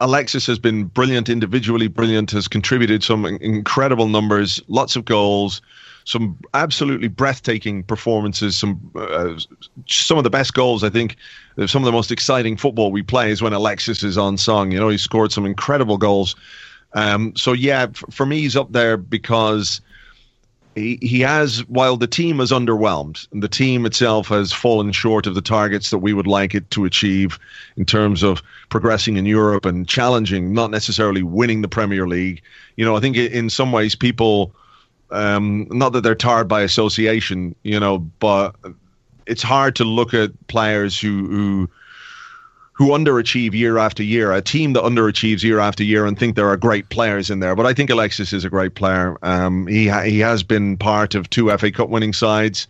Alexis 0.00 0.46
has 0.46 0.58
been 0.58 0.84
brilliant 0.84 1.28
individually, 1.28 1.88
brilliant, 1.88 2.30
has 2.30 2.48
contributed 2.48 3.02
some 3.02 3.24
incredible 3.24 4.08
numbers, 4.08 4.60
lots 4.68 4.96
of 4.96 5.04
goals, 5.04 5.60
some 6.04 6.38
absolutely 6.54 7.08
breathtaking 7.08 7.82
performances, 7.82 8.56
some 8.56 8.90
uh, 8.94 9.38
some 9.86 10.16
of 10.16 10.24
the 10.24 10.30
best 10.30 10.54
goals. 10.54 10.82
I 10.82 10.88
think 10.88 11.16
uh, 11.58 11.66
some 11.66 11.82
of 11.82 11.86
the 11.86 11.92
most 11.92 12.10
exciting 12.10 12.56
football 12.56 12.90
we 12.90 13.02
play 13.02 13.30
is 13.30 13.42
when 13.42 13.52
Alexis 13.52 14.02
is 14.02 14.16
on 14.16 14.38
song. 14.38 14.72
You 14.72 14.80
know, 14.80 14.88
he 14.88 14.98
scored 14.98 15.32
some 15.32 15.44
incredible 15.44 15.98
goals. 15.98 16.34
Um, 16.94 17.36
so 17.36 17.52
yeah, 17.52 17.88
for 18.10 18.24
me, 18.24 18.40
he's 18.40 18.56
up 18.56 18.72
there 18.72 18.96
because 18.96 19.82
he, 20.78 21.20
has, 21.20 21.60
while 21.68 21.96
the 21.96 22.06
team 22.06 22.40
is 22.40 22.50
underwhelmed, 22.50 23.26
the 23.32 23.48
team 23.48 23.86
itself 23.86 24.28
has 24.28 24.52
fallen 24.52 24.92
short 24.92 25.26
of 25.26 25.34
the 25.34 25.42
targets 25.42 25.90
that 25.90 25.98
we 25.98 26.12
would 26.12 26.26
like 26.26 26.54
it 26.54 26.70
to 26.72 26.84
achieve 26.84 27.38
in 27.76 27.84
terms 27.84 28.22
of 28.22 28.42
progressing 28.68 29.16
in 29.16 29.26
Europe 29.26 29.64
and 29.64 29.88
challenging, 29.88 30.52
not 30.52 30.70
necessarily 30.70 31.22
winning 31.22 31.62
the 31.62 31.68
Premier 31.68 32.06
League. 32.06 32.42
You 32.76 32.84
know, 32.84 32.96
I 32.96 33.00
think 33.00 33.16
in 33.16 33.50
some 33.50 33.72
ways 33.72 33.94
people, 33.94 34.52
um, 35.10 35.66
not 35.70 35.92
that 35.92 36.02
they're 36.02 36.14
tired 36.14 36.48
by 36.48 36.62
association, 36.62 37.54
you 37.62 37.80
know, 37.80 37.98
but 37.98 38.54
it's 39.26 39.42
hard 39.42 39.76
to 39.76 39.84
look 39.84 40.14
at 40.14 40.30
players 40.48 40.98
who, 40.98 41.26
who 41.28 41.70
who 42.78 42.90
underachieve 42.90 43.54
year 43.54 43.76
after 43.76 44.04
year, 44.04 44.32
a 44.32 44.40
team 44.40 44.72
that 44.72 44.84
underachieves 44.84 45.42
year 45.42 45.58
after 45.58 45.82
year, 45.82 46.06
and 46.06 46.16
think 46.16 46.36
there 46.36 46.48
are 46.48 46.56
great 46.56 46.88
players 46.90 47.28
in 47.28 47.40
there. 47.40 47.56
But 47.56 47.66
I 47.66 47.74
think 47.74 47.90
Alexis 47.90 48.32
is 48.32 48.44
a 48.44 48.48
great 48.48 48.76
player. 48.76 49.18
Um, 49.22 49.66
he 49.66 49.88
ha- 49.88 50.02
he 50.02 50.20
has 50.20 50.44
been 50.44 50.76
part 50.76 51.16
of 51.16 51.28
two 51.28 51.50
FA 51.58 51.72
Cup 51.72 51.88
winning 51.88 52.12
sides. 52.12 52.68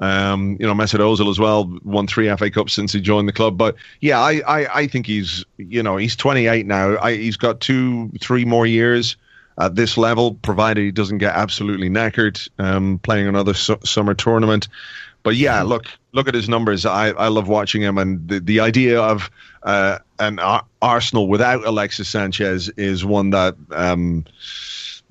Um, 0.00 0.58
you 0.60 0.66
know, 0.66 0.74
Mesut 0.74 1.00
Ozil 1.00 1.30
as 1.30 1.38
well 1.38 1.64
won 1.82 2.06
three 2.06 2.28
FA 2.36 2.50
Cups 2.50 2.74
since 2.74 2.92
he 2.92 3.00
joined 3.00 3.26
the 3.26 3.32
club. 3.32 3.56
But 3.56 3.76
yeah, 4.02 4.20
I, 4.20 4.42
I, 4.46 4.80
I 4.80 4.86
think 4.86 5.06
he's 5.06 5.46
you 5.56 5.82
know 5.82 5.96
he's 5.96 6.14
28 6.14 6.66
now. 6.66 6.98
I, 6.98 7.14
he's 7.14 7.38
got 7.38 7.60
two, 7.60 8.10
three 8.20 8.44
more 8.44 8.66
years 8.66 9.16
at 9.58 9.74
this 9.76 9.96
level, 9.96 10.34
provided 10.34 10.82
he 10.84 10.90
doesn't 10.90 11.18
get 11.18 11.34
absolutely 11.34 11.88
knackered 11.88 12.48
um, 12.58 12.98
playing 13.02 13.26
another 13.26 13.54
su- 13.54 13.78
summer 13.82 14.12
tournament. 14.12 14.68
But 15.28 15.36
yeah, 15.36 15.60
look 15.60 15.84
look 16.12 16.26
at 16.26 16.32
his 16.32 16.48
numbers. 16.48 16.86
I, 16.86 17.08
I 17.10 17.28
love 17.28 17.48
watching 17.48 17.82
him, 17.82 17.98
and 17.98 18.26
the, 18.26 18.40
the 18.40 18.60
idea 18.60 18.98
of 18.98 19.30
uh, 19.62 19.98
an 20.18 20.38
Ar- 20.38 20.64
Arsenal 20.80 21.28
without 21.28 21.66
Alexis 21.66 22.08
Sanchez 22.08 22.70
is 22.78 23.04
one 23.04 23.28
that 23.28 23.54
um, 23.70 24.24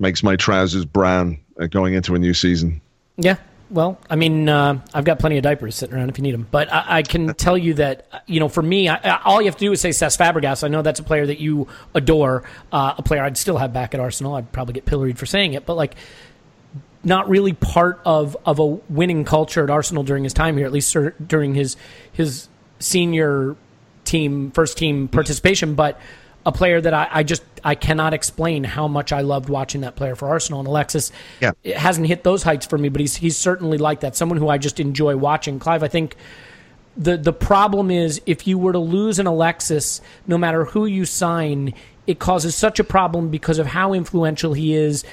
makes 0.00 0.24
my 0.24 0.34
trousers 0.34 0.84
brown 0.84 1.38
uh, 1.60 1.68
going 1.68 1.94
into 1.94 2.16
a 2.16 2.18
new 2.18 2.34
season. 2.34 2.80
Yeah. 3.16 3.36
Well, 3.70 3.96
I 4.10 4.16
mean, 4.16 4.48
uh, 4.48 4.80
I've 4.92 5.04
got 5.04 5.20
plenty 5.20 5.36
of 5.36 5.44
diapers 5.44 5.76
sitting 5.76 5.94
around 5.94 6.08
if 6.08 6.18
you 6.18 6.22
need 6.22 6.32
them. 6.34 6.48
But 6.50 6.72
I, 6.72 6.84
I 6.88 7.02
can 7.02 7.32
tell 7.34 7.56
you 7.56 7.74
that, 7.74 8.08
uh, 8.10 8.18
you 8.26 8.40
know, 8.40 8.48
for 8.48 8.62
me, 8.62 8.88
I, 8.88 8.96
I- 8.96 9.22
all 9.24 9.40
you 9.40 9.46
have 9.46 9.56
to 9.58 9.64
do 9.66 9.70
is 9.70 9.80
say 9.80 9.90
Cesc 9.90 10.18
Fabregas. 10.18 10.64
I 10.64 10.68
know 10.68 10.82
that's 10.82 10.98
a 10.98 11.04
player 11.04 11.26
that 11.26 11.38
you 11.38 11.68
adore, 11.94 12.42
uh, 12.72 12.94
a 12.98 13.02
player 13.04 13.22
I'd 13.22 13.36
still 13.36 13.58
have 13.58 13.72
back 13.72 13.94
at 13.94 14.00
Arsenal. 14.00 14.34
I'd 14.34 14.50
probably 14.50 14.72
get 14.74 14.84
pilloried 14.84 15.16
for 15.16 15.26
saying 15.26 15.52
it, 15.52 15.64
but 15.64 15.76
like, 15.76 15.94
not 17.04 17.28
really 17.28 17.52
part 17.52 18.00
of, 18.04 18.36
of 18.44 18.58
a 18.58 18.66
winning 18.66 19.24
culture 19.24 19.62
at 19.62 19.70
Arsenal 19.70 20.02
during 20.02 20.24
his 20.24 20.32
time 20.32 20.56
here, 20.56 20.66
at 20.66 20.72
least 20.72 20.96
during 21.26 21.54
his 21.54 21.76
his 22.12 22.48
senior 22.80 23.56
team, 24.04 24.50
first 24.50 24.78
team 24.78 25.08
participation. 25.08 25.74
But 25.74 26.00
a 26.46 26.52
player 26.52 26.80
that 26.80 26.94
I, 26.94 27.08
I 27.10 27.22
just 27.22 27.42
I 27.62 27.74
cannot 27.74 28.14
explain 28.14 28.64
how 28.64 28.88
much 28.88 29.12
I 29.12 29.20
loved 29.20 29.48
watching 29.48 29.82
that 29.82 29.96
player 29.96 30.16
for 30.16 30.28
Arsenal. 30.28 30.60
And 30.60 30.68
Alexis, 30.68 31.12
Yeah. 31.40 31.52
it 31.62 31.76
hasn't 31.76 32.06
hit 32.06 32.24
those 32.24 32.42
heights 32.42 32.66
for 32.66 32.78
me, 32.78 32.88
but 32.88 33.00
he's 33.00 33.16
he's 33.16 33.36
certainly 33.36 33.78
like 33.78 34.00
that. 34.00 34.16
Someone 34.16 34.38
who 34.38 34.48
I 34.48 34.58
just 34.58 34.80
enjoy 34.80 35.16
watching. 35.16 35.58
Clive, 35.58 35.82
I 35.82 35.88
think 35.88 36.16
the 36.96 37.16
the 37.16 37.32
problem 37.32 37.90
is 37.90 38.20
if 38.26 38.46
you 38.46 38.58
were 38.58 38.72
to 38.72 38.78
lose 38.78 39.18
an 39.18 39.26
Alexis, 39.26 40.00
no 40.26 40.38
matter 40.38 40.64
who 40.64 40.86
you 40.86 41.04
sign, 41.04 41.74
it 42.06 42.18
causes 42.18 42.54
such 42.56 42.80
a 42.80 42.84
problem 42.84 43.28
because 43.28 43.58
of 43.58 43.66
how 43.66 43.92
influential 43.92 44.54
he 44.54 44.74
is 44.74 45.04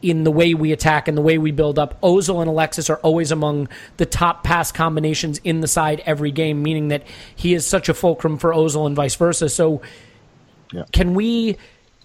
in 0.00 0.24
the 0.24 0.30
way 0.30 0.54
we 0.54 0.72
attack 0.72 1.08
and 1.08 1.16
the 1.16 1.22
way 1.22 1.38
we 1.38 1.50
build 1.50 1.78
up. 1.78 2.00
Ozil 2.02 2.40
and 2.40 2.48
Alexis 2.48 2.88
are 2.88 2.98
always 2.98 3.32
among 3.32 3.68
the 3.96 4.06
top 4.06 4.44
pass 4.44 4.70
combinations 4.70 5.38
in 5.44 5.60
the 5.60 5.68
side 5.68 6.02
every 6.06 6.30
game, 6.30 6.62
meaning 6.62 6.88
that 6.88 7.02
he 7.34 7.54
is 7.54 7.66
such 7.66 7.88
a 7.88 7.94
fulcrum 7.94 8.38
for 8.38 8.52
Ozil 8.52 8.86
and 8.86 8.94
vice 8.94 9.16
versa. 9.16 9.48
So, 9.48 9.82
can 10.92 11.14
we? 11.14 11.56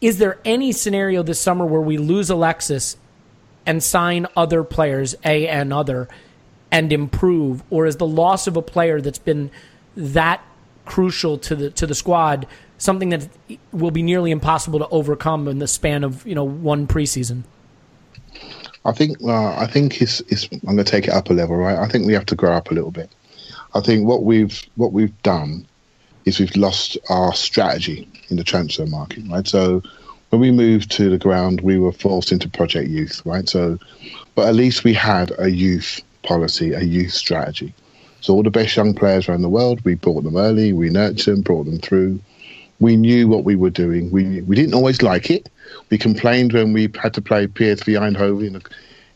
is 0.04 0.18
there 0.18 0.38
any 0.44 0.74
scenario 0.74 1.24
this 1.24 1.40
summer 1.40 1.66
where 1.66 1.80
we 1.80 1.98
lose 1.98 2.30
Alexis 2.30 2.98
and 3.66 3.82
sign 3.82 4.28
other 4.36 4.62
players, 4.66 5.16
A 5.24 5.48
and 5.48 5.72
other, 5.72 6.10
and 6.70 6.92
improve, 6.92 7.64
or 7.70 7.86
is 7.86 7.96
the 7.96 8.06
loss 8.06 8.46
of 8.46 8.58
a 8.58 8.62
player 8.62 9.00
that's 9.00 9.18
been 9.18 9.50
that 9.96 10.44
crucial 10.86 11.38
to 11.38 11.56
the 11.56 11.70
to 11.70 11.88
the 11.88 11.96
squad 11.96 12.46
something 12.78 13.10
that 13.10 13.26
will 13.72 13.92
be 13.92 14.04
nearly 14.04 14.32
impossible 14.32 14.80
to 14.80 14.90
overcome 14.90 15.48
in 15.48 15.60
the 15.60 15.68
span 15.68 16.04
of 16.04 16.28
you 16.28 16.36
know 16.36 16.44
one 16.44 16.86
preseason? 16.86 17.44
I 18.86 18.92
think 18.92 19.18
uh, 19.24 19.56
I 19.56 19.68
think 19.68 20.02
it's, 20.02 20.20
it's 20.22 20.50
I'm 20.52 20.60
going 20.76 20.78
to 20.78 20.84
take 20.84 21.08
it 21.08 21.14
up 21.14 21.30
a 21.30 21.34
level, 21.34 21.56
right? 21.56 21.78
I 21.78 21.88
think 21.88 22.06
we 22.06 22.14
have 22.14 22.26
to 22.28 22.36
grow 22.36 22.54
up 22.54 22.72
a 22.72 22.74
little 22.74 22.92
bit. 22.92 23.10
I 23.74 23.80
think 23.80 24.08
what 24.08 24.24
we've 24.24 24.62
what 24.76 24.92
we've 24.92 25.22
done 25.24 25.66
is 26.26 26.40
we've 26.40 26.56
lost 26.56 26.98
our 27.10 27.34
strategy 27.34 28.08
in 28.30 28.38
the 28.38 28.44
transfer 28.44 28.86
market, 28.86 29.24
right? 29.28 29.48
So 29.48 29.82
when 30.30 30.42
we 30.42 30.52
moved 30.52 30.92
to 30.92 31.10
the 31.10 31.18
ground, 31.18 31.62
we 31.62 31.78
were 31.78 31.92
forced 31.92 32.32
into 32.32 32.50
Project 32.50 32.90
Youth, 32.90 33.22
right? 33.26 33.48
So, 33.48 33.78
but 34.36 34.48
at 34.48 34.56
least 34.56 34.84
we 34.84 34.94
had 34.94 35.32
a 35.38 35.50
youth 35.50 36.02
policy, 36.24 36.74
a 36.74 36.82
youth 36.82 37.12
strategy. 37.12 37.74
So 38.22 38.34
all 38.34 38.44
the 38.44 38.50
best 38.50 38.76
young 38.76 38.94
players 38.94 39.28
around 39.28 39.42
the 39.42 39.50
world, 39.50 39.84
we 39.84 39.96
brought 39.96 40.24
them 40.24 40.38
early, 40.38 40.72
we 40.72 40.90
nurtured 40.90 41.36
them, 41.36 41.42
brought 41.42 41.66
them 41.66 41.80
through. 41.80 42.20
We 42.80 42.96
knew 42.96 43.28
what 43.28 43.44
we 43.44 43.56
were 43.56 43.70
doing. 43.70 44.12
We 44.12 44.42
we 44.42 44.56
didn't 44.56 44.74
always 44.74 45.02
like 45.02 45.30
it. 45.30 45.50
We 45.90 45.98
complained 45.98 46.54
when 46.54 46.74
we 46.74 46.90
had 47.02 47.14
to 47.16 47.22
play 47.22 47.48
PSV 47.48 48.00
Eindhoven 48.00 48.48
in 48.48 48.54
the 48.54 48.62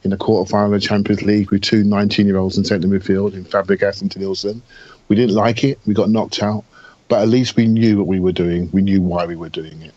in 0.03 0.11
the 0.11 0.17
quarterfinal 0.17 0.65
of 0.67 0.71
the 0.71 0.79
Champions 0.79 1.23
League 1.23 1.51
with 1.51 1.61
two 1.61 1.83
19 1.83 2.27
year 2.27 2.37
olds 2.37 2.57
in 2.57 2.63
centre 2.63 2.87
midfield 2.87 3.33
in 3.33 3.45
Fabregas 3.45 4.01
and 4.01 4.11
Denilson. 4.11 4.61
We 5.07 5.15
didn't 5.15 5.35
like 5.35 5.63
it. 5.63 5.79
We 5.85 5.93
got 5.93 6.09
knocked 6.09 6.41
out. 6.41 6.63
But 7.09 7.21
at 7.21 7.29
least 7.29 7.55
we 7.55 7.67
knew 7.67 7.97
what 7.97 8.07
we 8.07 8.19
were 8.19 8.31
doing. 8.31 8.69
We 8.71 8.81
knew 8.81 9.01
why 9.01 9.25
we 9.25 9.35
were 9.35 9.49
doing 9.49 9.81
it. 9.81 9.93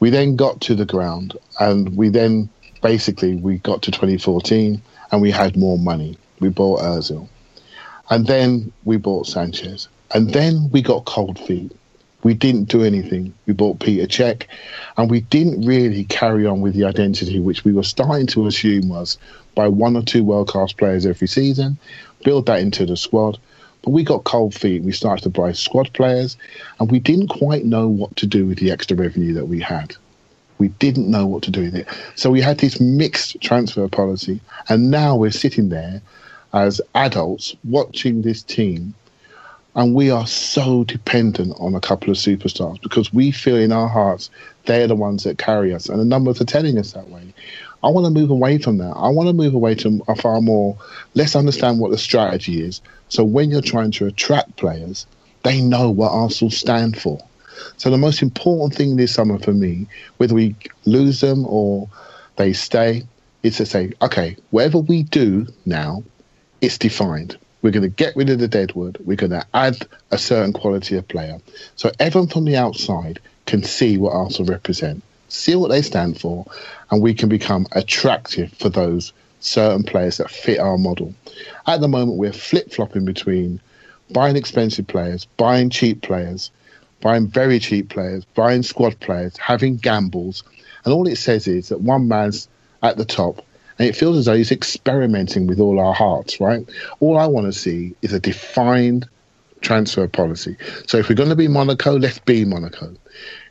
We 0.00 0.10
then 0.10 0.36
got 0.36 0.60
to 0.62 0.74
the 0.74 0.84
ground 0.84 1.36
and 1.58 1.96
we 1.96 2.08
then 2.08 2.48
basically 2.80 3.34
we 3.34 3.58
got 3.58 3.82
to 3.82 3.90
2014 3.90 4.80
and 5.10 5.22
we 5.22 5.30
had 5.30 5.56
more 5.56 5.78
money. 5.78 6.16
We 6.40 6.48
bought 6.48 6.80
Ozil. 6.80 7.28
And 8.10 8.26
then 8.26 8.72
we 8.84 8.96
bought 8.96 9.26
Sanchez. 9.26 9.88
And 10.14 10.32
then 10.32 10.70
we 10.70 10.80
got 10.80 11.04
cold 11.04 11.38
feet. 11.38 11.72
We 12.24 12.34
didn't 12.34 12.64
do 12.64 12.82
anything. 12.82 13.32
We 13.46 13.52
bought 13.52 13.78
Peter 13.78 14.06
Cech, 14.06 14.46
and 14.96 15.10
we 15.10 15.20
didn't 15.20 15.64
really 15.64 16.04
carry 16.04 16.46
on 16.46 16.60
with 16.60 16.74
the 16.74 16.84
identity 16.84 17.38
which 17.38 17.64
we 17.64 17.72
were 17.72 17.84
starting 17.84 18.26
to 18.28 18.46
assume 18.46 18.88
was 18.88 19.18
by 19.54 19.68
one 19.68 19.96
or 19.96 20.02
two 20.02 20.24
world 20.24 20.48
class 20.48 20.72
players 20.72 21.06
every 21.06 21.28
season, 21.28 21.78
build 22.24 22.46
that 22.46 22.60
into 22.60 22.84
the 22.86 22.96
squad. 22.96 23.38
But 23.82 23.90
we 23.90 24.02
got 24.02 24.24
cold 24.24 24.54
feet. 24.54 24.82
We 24.82 24.90
started 24.92 25.22
to 25.22 25.30
buy 25.30 25.52
squad 25.52 25.92
players, 25.92 26.36
and 26.80 26.90
we 26.90 26.98
didn't 26.98 27.28
quite 27.28 27.64
know 27.64 27.86
what 27.86 28.16
to 28.16 28.26
do 28.26 28.46
with 28.46 28.58
the 28.58 28.72
extra 28.72 28.96
revenue 28.96 29.34
that 29.34 29.46
we 29.46 29.60
had. 29.60 29.94
We 30.58 30.68
didn't 30.68 31.08
know 31.08 31.26
what 31.26 31.44
to 31.44 31.52
do 31.52 31.62
with 31.62 31.76
it. 31.76 31.86
So 32.16 32.30
we 32.30 32.40
had 32.40 32.58
this 32.58 32.80
mixed 32.80 33.40
transfer 33.40 33.86
policy, 33.86 34.40
and 34.68 34.90
now 34.90 35.14
we're 35.14 35.30
sitting 35.30 35.68
there 35.68 36.02
as 36.52 36.80
adults 36.94 37.54
watching 37.64 38.22
this 38.22 38.42
team 38.42 38.94
and 39.78 39.94
we 39.94 40.10
are 40.10 40.26
so 40.26 40.82
dependent 40.82 41.54
on 41.60 41.76
a 41.76 41.80
couple 41.80 42.10
of 42.10 42.16
superstars 42.16 42.82
because 42.82 43.14
we 43.14 43.30
feel 43.30 43.56
in 43.56 43.70
our 43.70 43.86
hearts 43.86 44.28
they're 44.66 44.88
the 44.88 44.96
ones 44.96 45.22
that 45.22 45.38
carry 45.38 45.72
us. 45.72 45.88
And 45.88 46.00
the 46.00 46.04
numbers 46.04 46.40
are 46.40 46.44
telling 46.44 46.76
us 46.78 46.92
that 46.92 47.08
way. 47.08 47.32
I 47.84 47.88
want 47.88 48.04
to 48.04 48.10
move 48.10 48.30
away 48.30 48.58
from 48.58 48.78
that. 48.78 48.92
I 48.96 49.08
want 49.08 49.28
to 49.28 49.32
move 49.32 49.54
away 49.54 49.76
to 49.76 50.02
a 50.08 50.16
far 50.16 50.40
more, 50.40 50.76
let's 51.14 51.36
understand 51.36 51.78
what 51.78 51.92
the 51.92 51.96
strategy 51.96 52.60
is. 52.60 52.80
So 53.08 53.22
when 53.22 53.50
you're 53.50 53.62
trying 53.62 53.92
to 53.92 54.06
attract 54.06 54.56
players, 54.56 55.06
they 55.44 55.60
know 55.60 55.90
what 55.90 56.10
Arsenal 56.10 56.50
stand 56.50 57.00
for. 57.00 57.20
So 57.76 57.88
the 57.88 57.98
most 57.98 58.20
important 58.20 58.74
thing 58.74 58.96
this 58.96 59.14
summer 59.14 59.38
for 59.38 59.52
me, 59.52 59.86
whether 60.16 60.34
we 60.34 60.56
lose 60.86 61.20
them 61.20 61.46
or 61.46 61.88
they 62.34 62.52
stay, 62.52 63.04
is 63.44 63.58
to 63.58 63.64
say, 63.64 63.92
okay, 64.02 64.36
whatever 64.50 64.78
we 64.78 65.04
do 65.04 65.46
now, 65.66 66.02
it's 66.60 66.78
defined. 66.78 67.38
We're 67.62 67.72
going 67.72 67.82
to 67.82 67.88
get 67.88 68.14
rid 68.16 68.30
of 68.30 68.38
the 68.38 68.48
deadwood. 68.48 68.98
We're 69.04 69.16
going 69.16 69.32
to 69.32 69.46
add 69.52 69.76
a 70.10 70.18
certain 70.18 70.52
quality 70.52 70.96
of 70.96 71.08
player. 71.08 71.38
So 71.76 71.90
everyone 71.98 72.28
from 72.28 72.44
the 72.44 72.56
outside 72.56 73.20
can 73.46 73.62
see 73.62 73.98
what 73.98 74.12
Arsenal 74.12 74.52
represent, 74.52 75.02
see 75.28 75.56
what 75.56 75.70
they 75.70 75.82
stand 75.82 76.20
for, 76.20 76.46
and 76.90 77.02
we 77.02 77.14
can 77.14 77.28
become 77.28 77.66
attractive 77.72 78.52
for 78.52 78.68
those 78.68 79.12
certain 79.40 79.82
players 79.82 80.18
that 80.18 80.30
fit 80.30 80.58
our 80.58 80.78
model. 80.78 81.14
At 81.66 81.80
the 81.80 81.88
moment, 81.88 82.18
we're 82.18 82.32
flip 82.32 82.72
flopping 82.72 83.04
between 83.04 83.60
buying 84.10 84.36
expensive 84.36 84.86
players, 84.86 85.24
buying 85.36 85.70
cheap 85.70 86.02
players, 86.02 86.50
buying 87.00 87.28
very 87.28 87.58
cheap 87.58 87.88
players, 87.88 88.24
buying 88.34 88.62
squad 88.62 88.98
players, 89.00 89.36
having 89.36 89.76
gambles. 89.76 90.42
And 90.84 90.94
all 90.94 91.06
it 91.06 91.16
says 91.16 91.46
is 91.46 91.68
that 91.68 91.80
one 91.80 92.08
man's 92.08 92.48
at 92.82 92.96
the 92.96 93.04
top 93.04 93.44
and 93.78 93.88
it 93.88 93.96
feels 93.96 94.16
as 94.16 94.24
though 94.24 94.36
he's 94.36 94.50
experimenting 94.50 95.46
with 95.46 95.60
all 95.60 95.78
our 95.78 95.94
hearts, 95.94 96.40
right? 96.40 96.68
All 97.00 97.16
I 97.16 97.26
want 97.26 97.46
to 97.46 97.52
see 97.52 97.94
is 98.02 98.12
a 98.12 98.20
defined 98.20 99.08
transfer 99.60 100.08
policy. 100.08 100.56
So 100.86 100.98
if 100.98 101.08
we're 101.08 101.14
going 101.14 101.28
to 101.28 101.36
be 101.36 101.48
Monaco, 101.48 101.98
let's 101.98 102.18
be 102.18 102.44
Monaco. 102.44 102.94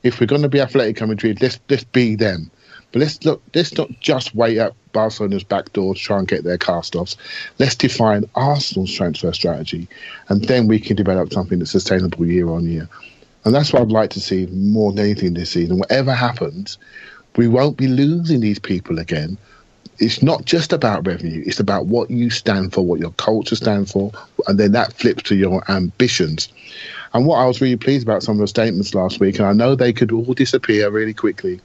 If 0.03 0.19
we're 0.19 0.27
going 0.27 0.41
to 0.41 0.49
be 0.49 0.59
Atletico 0.59 1.07
Madrid, 1.07 1.41
let's 1.41 1.59
let's 1.69 1.83
be 1.83 2.15
them. 2.15 2.51
But 2.91 2.99
let's 2.99 3.23
look. 3.25 3.41
Let's 3.53 3.77
not 3.77 3.89
just 3.99 4.35
wait 4.35 4.57
at 4.57 4.73
Barcelona's 4.93 5.43
back 5.43 5.73
door 5.73 5.93
to 5.93 5.99
try 5.99 6.19
and 6.19 6.27
get 6.27 6.43
their 6.43 6.57
cast-offs. 6.57 7.17
Let's 7.59 7.75
define 7.75 8.29
Arsenal's 8.35 8.93
transfer 8.93 9.33
strategy, 9.33 9.87
and 10.29 10.43
then 10.45 10.67
we 10.67 10.79
can 10.79 10.95
develop 10.95 11.33
something 11.33 11.59
that's 11.59 11.71
sustainable 11.71 12.25
year 12.25 12.49
on 12.49 12.65
year. 12.65 12.87
And 13.43 13.53
that's 13.53 13.71
what 13.71 13.81
I'd 13.81 13.91
like 13.91 14.09
to 14.11 14.19
see 14.19 14.45
more 14.47 14.91
than 14.91 15.05
anything 15.05 15.33
this 15.33 15.51
season. 15.51 15.79
Whatever 15.79 16.13
happens, 16.13 16.77
we 17.35 17.47
won't 17.47 17.77
be 17.77 17.87
losing 17.87 18.41
these 18.41 18.59
people 18.59 18.99
again 18.99 19.37
it's 19.99 20.21
not 20.21 20.45
just 20.45 20.73
about 20.73 21.05
revenue 21.05 21.43
it's 21.45 21.59
about 21.59 21.87
what 21.87 22.09
you 22.09 22.29
stand 22.29 22.73
for 22.73 22.81
what 22.81 22.99
your 22.99 23.11
culture 23.11 23.55
stands 23.55 23.91
for 23.91 24.11
and 24.47 24.59
then 24.59 24.71
that 24.71 24.93
flips 24.93 25.23
to 25.23 25.35
your 25.35 25.63
ambitions. 25.69 26.49
And 27.13 27.25
what 27.25 27.37
i 27.37 27.45
was 27.45 27.61
really 27.61 27.77
pleased 27.77 28.07
about 28.07 28.23
some 28.23 28.35
of 28.35 28.41
the 28.41 28.47
statements 28.47 28.93
last 28.93 29.19
week 29.19 29.39
and 29.39 29.47
i 29.47 29.53
know 29.53 29.75
they 29.75 29.93
could 29.93 30.11
all 30.11 30.33
disappear 30.33 30.89
really 30.89 31.13
quickly 31.13 31.59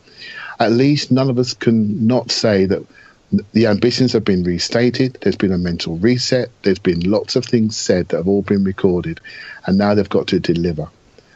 at 0.60 0.72
least 0.72 1.10
none 1.10 1.30
of 1.30 1.38
us 1.38 1.54
can 1.54 2.06
not 2.06 2.30
say 2.30 2.66
that 2.66 2.84
the 3.52 3.66
ambitions 3.66 4.12
have 4.12 4.24
been 4.24 4.44
restated 4.44 5.18
there's 5.22 5.36
been 5.36 5.52
a 5.52 5.58
mental 5.58 5.96
reset 5.98 6.50
there's 6.62 6.78
been 6.78 7.00
lots 7.00 7.36
of 7.36 7.44
things 7.44 7.76
said 7.76 8.08
that 8.08 8.18
have 8.18 8.28
all 8.28 8.42
been 8.42 8.64
recorded 8.64 9.20
and 9.66 9.78
now 9.78 9.94
they've 9.94 10.08
got 10.08 10.26
to 10.26 10.38
deliver 10.38 10.88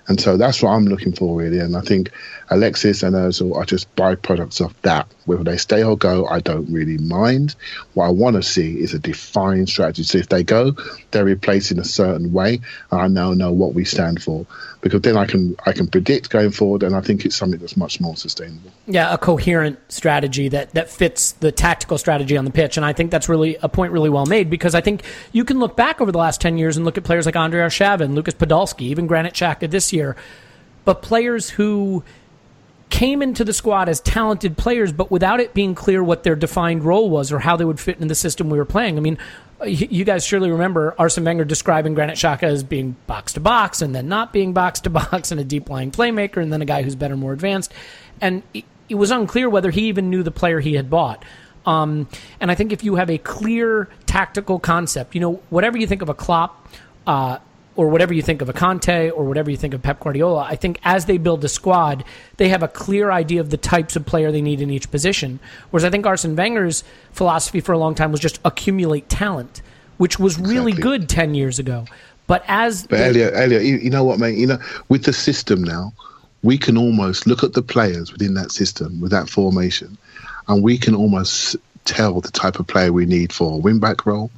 and 0.08 0.20
so 0.20 0.36
that's 0.36 0.62
what 0.62 0.70
I'm 0.70 0.86
looking 0.86 1.12
for, 1.12 1.36
really. 1.36 1.58
And 1.58 1.76
I 1.76 1.80
think 1.80 2.10
Alexis 2.50 3.02
and 3.02 3.16
Ozil 3.16 3.56
are 3.56 3.64
just 3.64 3.94
byproducts 3.96 4.64
of 4.64 4.74
that. 4.82 5.08
Whether 5.24 5.42
they 5.42 5.56
stay 5.56 5.82
or 5.82 5.96
go, 5.96 6.26
I 6.26 6.38
don't 6.38 6.70
really 6.72 6.98
mind. 6.98 7.56
What 7.94 8.06
I 8.06 8.10
want 8.10 8.36
to 8.36 8.42
see 8.42 8.78
is 8.78 8.94
a 8.94 9.00
defined 9.00 9.68
strategy. 9.68 10.04
So 10.04 10.18
if 10.18 10.28
they 10.28 10.44
go, 10.44 10.76
they're 11.10 11.24
replaced 11.24 11.72
in 11.72 11.80
a 11.80 11.84
certain 11.84 12.32
way. 12.32 12.60
And 12.92 13.00
I 13.00 13.08
now 13.08 13.32
know 13.32 13.50
what 13.50 13.74
we 13.74 13.84
stand 13.84 14.22
for 14.22 14.46
because 14.86 15.02
then 15.02 15.16
I 15.16 15.26
can 15.26 15.56
I 15.66 15.72
can 15.72 15.86
predict 15.86 16.30
going 16.30 16.50
forward, 16.50 16.82
and 16.82 16.94
I 16.94 17.00
think 17.00 17.24
it's 17.24 17.36
something 17.36 17.58
that's 17.58 17.76
much 17.76 18.00
more 18.00 18.16
sustainable. 18.16 18.70
Yeah, 18.86 19.12
a 19.12 19.18
coherent 19.18 19.78
strategy 19.88 20.48
that 20.48 20.72
that 20.74 20.90
fits 20.90 21.32
the 21.32 21.52
tactical 21.52 21.98
strategy 21.98 22.36
on 22.36 22.44
the 22.44 22.50
pitch, 22.50 22.76
and 22.76 22.86
I 22.86 22.92
think 22.92 23.10
that's 23.10 23.28
really 23.28 23.56
a 23.62 23.68
point 23.68 23.92
really 23.92 24.10
well 24.10 24.26
made 24.26 24.50
because 24.50 24.74
I 24.74 24.80
think 24.80 25.02
you 25.32 25.44
can 25.44 25.58
look 25.58 25.76
back 25.76 26.00
over 26.00 26.12
the 26.12 26.18
last 26.18 26.40
ten 26.40 26.58
years 26.58 26.76
and 26.76 26.84
look 26.84 26.98
at 26.98 27.04
players 27.04 27.26
like 27.26 27.36
Andrei 27.36 27.60
Arshavin, 27.60 28.14
Lucas 28.14 28.34
Podolski, 28.34 28.82
even 28.82 29.06
Granit 29.06 29.34
Xhaka 29.34 29.70
this 29.70 29.92
year, 29.92 30.16
but 30.84 31.02
players 31.02 31.50
who 31.50 32.04
came 32.88 33.20
into 33.20 33.44
the 33.44 33.52
squad 33.52 33.88
as 33.88 34.00
talented 34.00 34.56
players, 34.56 34.92
but 34.92 35.10
without 35.10 35.40
it 35.40 35.52
being 35.54 35.74
clear 35.74 36.02
what 36.02 36.22
their 36.22 36.36
defined 36.36 36.84
role 36.84 37.10
was 37.10 37.32
or 37.32 37.40
how 37.40 37.56
they 37.56 37.64
would 37.64 37.80
fit 37.80 38.00
in 38.00 38.08
the 38.08 38.14
system 38.14 38.48
we 38.48 38.58
were 38.58 38.64
playing. 38.64 38.96
I 38.96 39.00
mean, 39.00 39.18
you 39.64 40.04
guys 40.04 40.24
surely 40.24 40.50
remember 40.50 40.94
Arsene 40.98 41.24
Wenger 41.24 41.44
describing 41.44 41.94
Granit 41.94 42.16
Xhaka 42.16 42.44
as 42.44 42.62
being 42.62 42.96
box 43.06 43.32
to 43.34 43.40
box 43.40 43.80
and 43.80 43.94
then 43.94 44.08
not 44.08 44.32
being 44.32 44.52
box 44.52 44.80
to 44.80 44.90
box 44.90 45.30
and 45.30 45.40
a 45.40 45.44
deep 45.44 45.70
lying 45.70 45.90
playmaker 45.90 46.42
and 46.42 46.52
then 46.52 46.62
a 46.62 46.66
guy 46.66 46.82
who's 46.82 46.94
better, 46.94 47.16
more 47.16 47.32
advanced. 47.32 47.72
And 48.20 48.42
it 48.52 48.94
was 48.94 49.10
unclear 49.10 49.48
whether 49.48 49.70
he 49.70 49.88
even 49.88 50.10
knew 50.10 50.22
the 50.22 50.30
player 50.30 50.60
he 50.60 50.74
had 50.74 50.90
bought. 50.90 51.24
Um, 51.64 52.08
and 52.40 52.50
I 52.50 52.54
think 52.54 52.72
if 52.72 52.84
you 52.84 52.94
have 52.94 53.10
a 53.10 53.18
clear 53.18 53.88
tactical 54.06 54.58
concept, 54.58 55.14
you 55.14 55.20
know, 55.20 55.42
whatever 55.50 55.76
you 55.78 55.86
think 55.86 56.02
of 56.02 56.08
a 56.08 56.14
Klopp, 56.14 56.68
uh, 57.06 57.38
or 57.76 57.88
whatever 57.88 58.14
you 58.14 58.22
think 58.22 58.42
of 58.42 58.48
a 58.48 58.52
Conte 58.52 59.10
or 59.10 59.24
whatever 59.24 59.50
you 59.50 59.56
think 59.56 59.74
of 59.74 59.82
Pep 59.82 60.00
Guardiola, 60.00 60.42
I 60.42 60.56
think 60.56 60.80
as 60.82 61.04
they 61.04 61.18
build 61.18 61.44
a 61.44 61.48
squad, 61.48 62.04
they 62.38 62.48
have 62.48 62.62
a 62.62 62.68
clear 62.68 63.10
idea 63.10 63.40
of 63.40 63.50
the 63.50 63.56
types 63.56 63.96
of 63.96 64.06
player 64.06 64.32
they 64.32 64.42
need 64.42 64.60
in 64.60 64.70
each 64.70 64.90
position. 64.90 65.38
Whereas 65.70 65.84
I 65.84 65.90
think 65.90 66.06
Arsene 66.06 66.34
Wenger's 66.34 66.82
philosophy 67.12 67.60
for 67.60 67.72
a 67.72 67.78
long 67.78 67.94
time 67.94 68.10
was 68.10 68.20
just 68.20 68.40
accumulate 68.44 69.08
talent, 69.08 69.62
which 69.98 70.18
was 70.18 70.38
really 70.38 70.72
good 70.72 71.08
10 71.08 71.34
years 71.34 71.58
ago. 71.58 71.84
But 72.26 72.44
as. 72.48 72.86
But 72.86 73.00
Elliot, 73.00 73.34
Elliot, 73.34 73.62
you, 73.62 73.76
you 73.76 73.90
know 73.90 74.02
what, 74.02 74.18
mate? 74.18 74.36
You 74.36 74.48
know, 74.48 74.58
with 74.88 75.04
the 75.04 75.12
system 75.12 75.62
now, 75.62 75.92
we 76.42 76.58
can 76.58 76.76
almost 76.76 77.26
look 77.26 77.44
at 77.44 77.52
the 77.52 77.62
players 77.62 78.10
within 78.12 78.34
that 78.34 78.50
system, 78.50 79.00
with 79.00 79.10
that 79.12 79.28
formation, 79.28 79.96
and 80.48 80.62
we 80.62 80.78
can 80.78 80.94
almost 80.94 81.56
tell 81.84 82.20
the 82.20 82.30
type 82.30 82.58
of 82.58 82.66
player 82.66 82.92
we 82.92 83.06
need 83.06 83.32
for 83.32 83.54
a 83.54 83.56
wing 83.56 83.78
back 83.78 84.06
role 84.06 84.30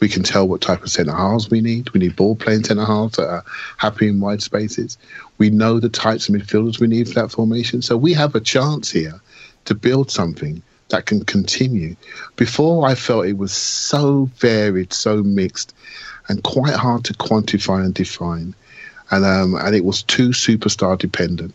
We 0.00 0.08
can 0.08 0.22
tell 0.22 0.46
what 0.46 0.60
type 0.60 0.82
of 0.82 0.90
centre 0.90 1.14
halves 1.14 1.50
we 1.50 1.60
need. 1.60 1.90
We 1.90 2.00
need 2.00 2.16
ball 2.16 2.36
playing 2.36 2.64
centre 2.64 2.84
halves 2.84 3.16
that 3.16 3.28
are 3.28 3.44
happy 3.76 4.08
in 4.08 4.20
wide 4.20 4.42
spaces. 4.42 4.98
We 5.38 5.50
know 5.50 5.80
the 5.80 5.88
types 5.88 6.28
of 6.28 6.34
midfielders 6.34 6.80
we 6.80 6.88
need 6.88 7.08
for 7.08 7.14
that 7.14 7.30
formation. 7.30 7.82
So 7.82 7.96
we 7.96 8.12
have 8.14 8.34
a 8.34 8.40
chance 8.40 8.90
here 8.90 9.20
to 9.64 9.74
build 9.74 10.10
something 10.10 10.62
that 10.88 11.06
can 11.06 11.24
continue. 11.24 11.96
Before 12.36 12.86
I 12.86 12.94
felt 12.94 13.26
it 13.26 13.38
was 13.38 13.52
so 13.52 14.30
varied, 14.36 14.92
so 14.92 15.22
mixed, 15.22 15.74
and 16.28 16.42
quite 16.42 16.74
hard 16.74 17.04
to 17.04 17.14
quantify 17.14 17.84
and 17.84 17.94
define. 17.94 18.54
And 19.10 19.24
um, 19.24 19.54
and 19.54 19.74
it 19.74 19.84
was 19.84 20.02
too 20.02 20.30
superstar 20.30 20.98
dependent. 20.98 21.54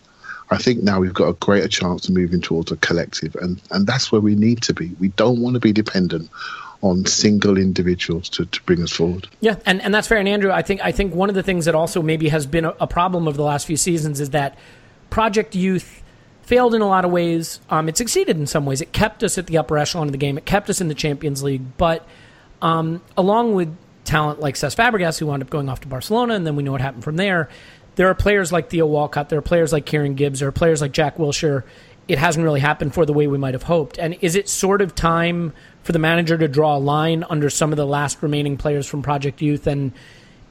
I 0.51 0.57
think 0.57 0.81
now 0.81 0.99
we've 0.99 1.13
got 1.13 1.27
a 1.27 1.33
greater 1.33 1.67
chance 1.67 2.07
of 2.07 2.15
moving 2.15 2.41
towards 2.41 2.71
a 2.71 2.77
collective, 2.77 3.35
and, 3.35 3.61
and 3.71 3.85
that's 3.85 4.11
where 4.11 4.21
we 4.21 4.35
need 4.35 4.61
to 4.63 4.73
be. 4.73 4.89
We 4.99 5.09
don't 5.09 5.41
want 5.41 5.53
to 5.53 5.59
be 5.59 5.73
dependent 5.73 6.29
on 6.82 7.05
single 7.05 7.57
individuals 7.57 8.30
to, 8.30 8.45
to 8.45 8.61
bring 8.63 8.82
us 8.82 8.91
forward. 8.91 9.27
Yeah, 9.41 9.57
and, 9.65 9.82
and 9.82 9.93
that's 9.93 10.07
fair. 10.07 10.17
And 10.17 10.27
Andrew, 10.27 10.51
I 10.51 10.61
think 10.61 10.82
I 10.84 10.91
think 10.91 11.13
one 11.13 11.30
of 11.30 11.36
the 11.36 11.43
things 11.43 11.65
that 11.65 11.75
also 11.75 12.01
maybe 12.01 12.30
has 12.30 12.45
been 12.45 12.65
a, 12.65 12.73
a 12.80 12.88
problem 12.88 13.27
over 13.27 13.36
the 13.36 13.43
last 13.43 13.67
few 13.67 13.77
seasons 13.77 14.19
is 14.19 14.30
that 14.32 14.57
Project 15.09 15.55
Youth 15.55 16.01
failed 16.43 16.73
in 16.73 16.82
a 16.82 16.88
lot 16.88 17.05
of 17.05 17.11
ways. 17.11 17.59
Um, 17.69 17.89
it 17.89 17.97
succeeded 17.97 18.38
in 18.38 18.47
some 18.47 18.65
ways. 18.65 18.82
It 18.82 18.91
kept 18.91 19.23
us 19.23 19.38
at 19.38 19.47
the 19.47 19.57
upper 19.57 19.77
echelon 19.77 20.07
of 20.07 20.11
the 20.13 20.17
game. 20.17 20.38
It 20.38 20.45
kept 20.45 20.69
us 20.69 20.82
in 20.82 20.88
the 20.88 20.95
Champions 20.95 21.43
League. 21.43 21.61
But 21.77 22.07
um, 22.61 23.01
along 23.17 23.53
with 23.53 23.75
talent 24.03 24.39
like 24.39 24.55
Cesc 24.55 24.75
Fabregas, 24.75 25.19
who 25.19 25.27
wound 25.27 25.43
up 25.43 25.49
going 25.49 25.69
off 25.69 25.82
to 25.82 25.88
Barcelona, 25.88 26.34
and 26.34 26.47
then 26.47 26.55
we 26.55 26.63
know 26.63 26.71
what 26.71 26.82
happened 26.82 27.03
from 27.03 27.17
there. 27.17 27.49
There 27.95 28.07
are 28.07 28.15
players 28.15 28.51
like 28.51 28.69
Theo 28.69 28.86
Walcott. 28.86 29.30
There 29.30 29.38
are 29.38 29.43
players 29.43 29.73
like 29.73 29.86
Kieran 29.86 30.15
Gibbs. 30.15 30.39
There 30.39 30.47
are 30.47 30.53
players 30.53 30.82
like 30.82 30.91
Jack 30.91 31.17
Wilshere. 31.17 31.63
It 32.07 32.17
hasn't 32.17 32.43
really 32.43 32.61
happened 32.61 32.93
for 32.93 33.05
the 33.05 33.13
way 33.13 33.27
we 33.27 33.38
might 33.38 33.53
have 33.53 33.63
hoped. 33.63 33.99
And 33.99 34.17
is 34.21 34.36
it 34.36 34.49
sort 34.49 34.82
of 34.82 34.95
time 34.95 35.53
for 35.84 35.91
the 35.91 35.99
manager 35.99 36.38
to 36.38 36.47
draw 36.47 36.77
a 36.77 36.80
line 36.80 37.23
under 37.30 37.49
some 37.49 37.71
of 37.71 37.77
the 37.77 37.86
last 37.86 38.21
remaining 38.21 38.57
players 38.57 38.88
from 38.88 39.01
Project 39.01 39.41
Youth 39.41 39.67
and 39.67 39.91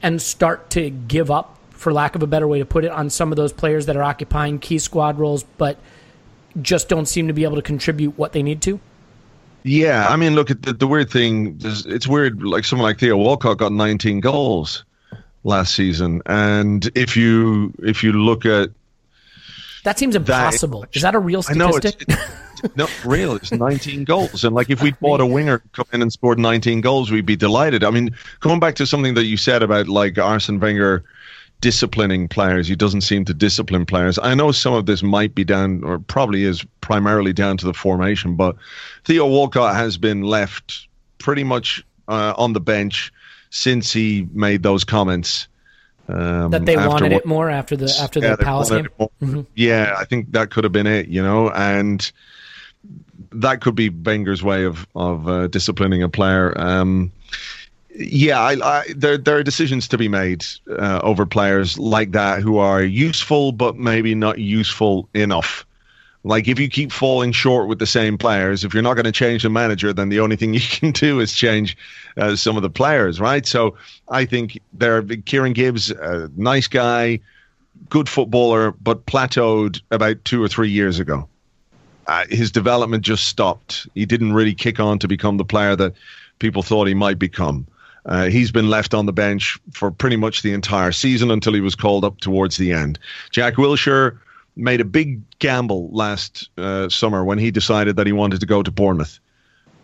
and 0.01 0.21
start 0.21 0.69
to 0.71 0.89
give 0.89 1.29
up, 1.29 1.57
for 1.71 1.91
lack 1.91 2.15
of 2.15 2.23
a 2.23 2.27
better 2.27 2.47
way 2.47 2.59
to 2.59 2.65
put 2.65 2.85
it, 2.85 2.91
on 2.91 3.09
some 3.09 3.31
of 3.31 3.35
those 3.35 3.51
players 3.51 3.85
that 3.87 3.97
are 3.97 4.03
occupying 4.03 4.59
key 4.59 4.79
squad 4.79 5.19
roles, 5.19 5.43
but 5.57 5.77
just 6.61 6.87
don't 6.87 7.05
seem 7.05 7.27
to 7.27 7.33
be 7.33 7.43
able 7.43 7.57
to 7.57 7.61
contribute 7.61 8.17
what 8.17 8.31
they 8.31 8.41
need 8.41 8.61
to? 8.61 8.79
Yeah, 9.63 10.07
I 10.07 10.15
mean, 10.15 10.35
look, 10.35 10.47
the, 10.47 10.73
the 10.73 10.87
weird 10.87 11.09
thing 11.09 11.59
is 11.63 11.85
it's 11.85 12.07
weird. 12.07 12.41
Like 12.41 12.63
someone 12.63 12.87
like 12.87 12.99
Theo 12.99 13.17
Walcott 13.17 13.57
got 13.57 13.73
19 13.73 14.21
goals 14.21 14.85
last 15.43 15.75
season, 15.75 16.21
and 16.25 16.89
if 16.95 17.17
you 17.17 17.73
if 17.79 18.03
you 18.03 18.13
look 18.13 18.45
at 18.45 18.69
that 19.83 19.99
seems 19.99 20.15
impossible. 20.15 20.81
That, 20.81 20.95
is 20.95 21.01
that 21.01 21.15
a 21.15 21.19
real 21.19 21.41
statistic? 21.41 21.65
I 21.65 21.69
know 21.69 21.77
it's, 21.77 22.23
it's 22.25 22.41
not 22.75 22.91
real. 23.05 23.35
It's 23.35 23.51
19 23.51 24.03
goals, 24.03 24.43
and 24.43 24.55
like 24.55 24.69
if 24.69 24.81
we 24.81 24.91
bought 24.91 25.21
a 25.21 25.25
winger 25.25 25.61
come 25.73 25.85
in 25.93 26.01
and 26.01 26.11
scored 26.11 26.39
19 26.39 26.81
goals, 26.81 27.11
we'd 27.11 27.25
be 27.25 27.35
delighted. 27.35 27.83
I 27.83 27.91
mean, 27.91 28.15
going 28.39 28.59
back 28.59 28.75
to 28.75 28.85
something 28.85 29.13
that 29.15 29.25
you 29.25 29.37
said 29.37 29.63
about 29.63 29.87
like 29.87 30.17
Arsene 30.17 30.59
Wenger 30.59 31.03
disciplining 31.61 32.27
players. 32.27 32.67
He 32.67 32.75
doesn't 32.75 33.01
seem 33.01 33.25
to 33.25 33.33
discipline 33.33 33.85
players. 33.85 34.17
I 34.19 34.33
know 34.33 34.51
some 34.51 34.73
of 34.73 34.85
this 34.85 35.03
might 35.03 35.35
be 35.35 35.43
down, 35.43 35.83
or 35.83 35.99
probably 35.99 36.43
is 36.43 36.65
primarily 36.81 37.33
down 37.33 37.57
to 37.57 37.65
the 37.65 37.73
formation, 37.73 38.35
but 38.35 38.55
Theo 39.05 39.27
Walcott 39.27 39.75
has 39.75 39.97
been 39.97 40.23
left 40.23 40.87
pretty 41.17 41.43
much 41.43 41.83
uh, 42.07 42.33
on 42.37 42.53
the 42.53 42.59
bench 42.59 43.11
since 43.49 43.91
he 43.91 44.27
made 44.31 44.63
those 44.63 44.83
comments. 44.83 45.47
Um, 46.07 46.49
that 46.51 46.65
they 46.65 46.75
wanted 46.75 47.11
it 47.11 47.25
more 47.25 47.51
after 47.51 47.75
the 47.75 47.93
after 48.01 48.19
yeah, 48.19 48.35
the 48.35 48.43
Palace 48.43 48.71
game. 48.71 48.87
Mm-hmm. 48.99 49.41
Yeah, 49.53 49.93
I 49.95 50.05
think 50.05 50.31
that 50.31 50.49
could 50.49 50.63
have 50.63 50.73
been 50.73 50.87
it. 50.87 51.07
You 51.07 51.21
know, 51.21 51.51
and 51.51 52.11
that 53.31 53.61
could 53.61 53.75
be 53.75 53.89
Wenger's 53.89 54.43
way 54.43 54.65
of 54.65 54.87
of 54.95 55.27
uh, 55.27 55.47
disciplining 55.47 56.03
a 56.03 56.09
player. 56.09 56.59
Um, 56.59 57.11
yeah, 57.95 58.39
I, 58.39 58.53
I, 58.63 58.85
there 58.95 59.17
there 59.17 59.37
are 59.37 59.43
decisions 59.43 59.87
to 59.89 59.97
be 59.97 60.07
made 60.07 60.45
uh, 60.69 60.99
over 61.03 61.25
players 61.25 61.77
like 61.77 62.11
that 62.11 62.41
who 62.41 62.57
are 62.57 62.83
useful 62.83 63.51
but 63.51 63.75
maybe 63.75 64.15
not 64.15 64.39
useful 64.39 65.09
enough. 65.13 65.65
Like 66.23 66.47
if 66.47 66.59
you 66.59 66.69
keep 66.69 66.91
falling 66.91 67.31
short 67.31 67.69
with 67.69 67.79
the 67.79 67.87
same 67.87 68.17
players, 68.17 68.63
if 68.63 68.73
you're 68.73 68.83
not 68.83 68.95
going 68.95 69.05
to 69.05 69.11
change 69.11 69.43
the 69.43 69.49
manager, 69.49 69.93
then 69.93 70.09
the 70.09 70.19
only 70.19 70.35
thing 70.35 70.53
you 70.53 70.59
can 70.59 70.91
do 70.91 71.19
is 71.19 71.33
change 71.33 71.77
uh, 72.17 72.35
some 72.35 72.57
of 72.57 72.63
the 72.63 72.69
players, 72.69 73.19
right? 73.19 73.45
So 73.45 73.77
I 74.09 74.25
think 74.25 74.59
there, 74.73 75.01
Kieran 75.01 75.53
Gibbs, 75.53 75.91
a 75.91 76.29
nice 76.35 76.67
guy, 76.67 77.19
good 77.89 78.09
footballer, 78.09 78.71
but 78.71 79.05
plateaued 79.05 79.81
about 79.91 80.23
two 80.25 80.43
or 80.43 80.49
three 80.49 80.69
years 80.69 80.99
ago. 80.99 81.27
Uh, 82.09 82.25
his 82.31 82.51
development 82.51 83.03
just 83.03 83.27
stopped. 83.27 83.87
He 83.93 84.03
didn't 84.03 84.33
really 84.33 84.55
kick 84.55 84.79
on 84.79 84.97
to 84.97 85.07
become 85.07 85.37
the 85.37 85.45
player 85.45 85.75
that 85.75 85.93
people 86.39 86.63
thought 86.63 86.87
he 86.87 86.95
might 86.95 87.19
become. 87.19 87.67
Uh, 88.07 88.25
he's 88.25 88.51
been 88.51 88.67
left 88.67 88.95
on 88.95 89.05
the 89.05 89.13
bench 89.13 89.59
for 89.73 89.91
pretty 89.91 90.15
much 90.15 90.41
the 90.41 90.51
entire 90.51 90.91
season 90.91 91.29
until 91.29 91.53
he 91.53 91.61
was 91.61 91.75
called 91.75 92.03
up 92.03 92.19
towards 92.19 92.57
the 92.57 92.73
end. 92.73 92.97
Jack 93.29 93.55
Wilshere 93.55 94.17
made 94.55 94.81
a 94.81 94.85
big 94.85 95.21
gamble 95.37 95.87
last 95.91 96.49
uh, 96.57 96.89
summer 96.89 97.23
when 97.23 97.37
he 97.37 97.51
decided 97.51 97.95
that 97.97 98.07
he 98.07 98.13
wanted 98.13 98.39
to 98.39 98.47
go 98.47 98.63
to 98.63 98.71
Bournemouth. 98.71 99.19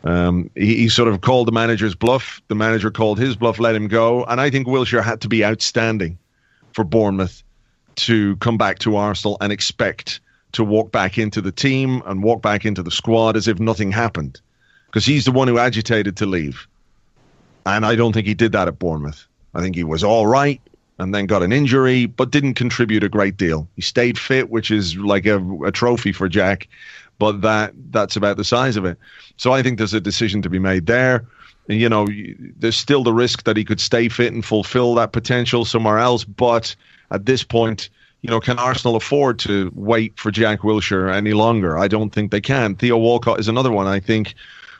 Um, 0.03 0.49
he, 0.55 0.78
he, 0.78 0.89
sort 0.89 1.09
of 1.09 1.21
called 1.21 1.47
the 1.47 1.51
manager's 1.51 1.93
bluff. 1.93 2.41
The 2.47 2.55
manager 2.55 2.89
called 2.89 3.19
his 3.19 3.36
bluff, 3.36 3.59
let 3.59 3.76
him 3.76 3.88
go. 3.88 4.23
And 4.23 4.41
I 4.41 4.49
think 4.49 4.65
Wilshere 4.65 5.03
had 5.03 5.21
to 5.21 5.28
be 5.28 5.45
outstanding 5.45 6.17
for 6.73 6.84
Bournemouth 6.84 7.43
to 7.97 8.36
come 8.38 8.57
back 8.57 8.80
to 8.80 8.95
Arsenal 8.95 9.38
and 9.41 9.53
expect 9.53 10.21
to 10.55 10.63
walk 10.63 10.91
back 10.91 11.17
into 11.17 11.41
the 11.41 11.51
team 11.51 12.01
and 12.05 12.23
walk 12.23 12.41
back 12.41 12.65
into 12.65 12.81
the 12.81 12.91
squad 12.91 13.35
as 13.35 13.47
if 13.47 13.59
nothing 13.59 13.91
happened. 13.91 14.39
Because 14.87 15.05
he's 15.05 15.25
the 15.25 15.31
one 15.31 15.47
who 15.47 15.59
agitated 15.59 16.15
to 16.17 16.25
leave. 16.25 16.67
And 17.65 17.85
I 17.85 17.95
don't 17.95 18.13
think 18.13 18.27
he 18.27 18.33
did 18.33 18.53
that 18.53 18.67
at 18.67 18.79
Bournemouth. 18.79 19.25
I 19.53 19.61
think 19.61 19.75
he 19.75 19.83
was 19.83 20.03
all 20.03 20.27
right 20.27 20.61
and 20.97 21.13
then 21.13 21.25
got 21.25 21.43
an 21.43 21.51
injury, 21.51 22.05
but 22.05 22.31
didn't 22.31 22.53
contribute 22.53 23.03
a 23.03 23.09
great 23.09 23.35
deal. 23.35 23.67
He 23.75 23.81
stayed 23.81 24.17
fit, 24.17 24.49
which 24.49 24.71
is 24.71 24.95
like 24.97 25.25
a, 25.25 25.39
a 25.65 25.71
trophy 25.71 26.13
for 26.13 26.29
Jack, 26.29 26.67
but 27.19 27.41
that 27.41 27.73
that's 27.91 28.15
about 28.15 28.37
the 28.37 28.43
size 28.43 28.77
of 28.77 28.85
it. 28.85 28.97
So 29.37 29.51
I 29.51 29.61
think 29.61 29.77
there's 29.77 29.93
a 29.93 30.01
decision 30.01 30.41
to 30.43 30.49
be 30.49 30.59
made 30.59 30.85
there. 30.85 31.25
You 31.67 31.89
know, 31.89 32.07
there's 32.57 32.77
still 32.77 33.03
the 33.03 33.13
risk 33.13 33.43
that 33.43 33.57
he 33.57 33.65
could 33.65 33.81
stay 33.81 34.07
fit 34.07 34.31
and 34.31 34.45
fulfill 34.45 34.95
that 34.95 35.11
potential 35.11 35.65
somewhere 35.65 35.97
else. 35.97 36.23
But 36.23 36.75
at 37.11 37.25
this 37.25 37.43
point, 37.43 37.89
you 38.26 38.32
know, 38.32 38.39
can 38.39 38.57
Arsenal 38.57 38.95
afford 38.95 39.38
to 39.38 39.71
wait 39.76 40.17
for 40.17 40.32
Jack 40.32 40.61
Wilshere 40.61 41.13
any 41.13 41.34
longer? 41.34 41.78
I 41.78 41.88
don't 41.88 42.09
think 42.09 42.32
they 42.32 42.41
can. 42.41 42.73
Theo 42.73 42.97
Walcott 42.97 43.39
is 43.39 43.47
another 43.47 43.71
one. 43.71 43.86
I 43.86 43.99
think 43.99 44.34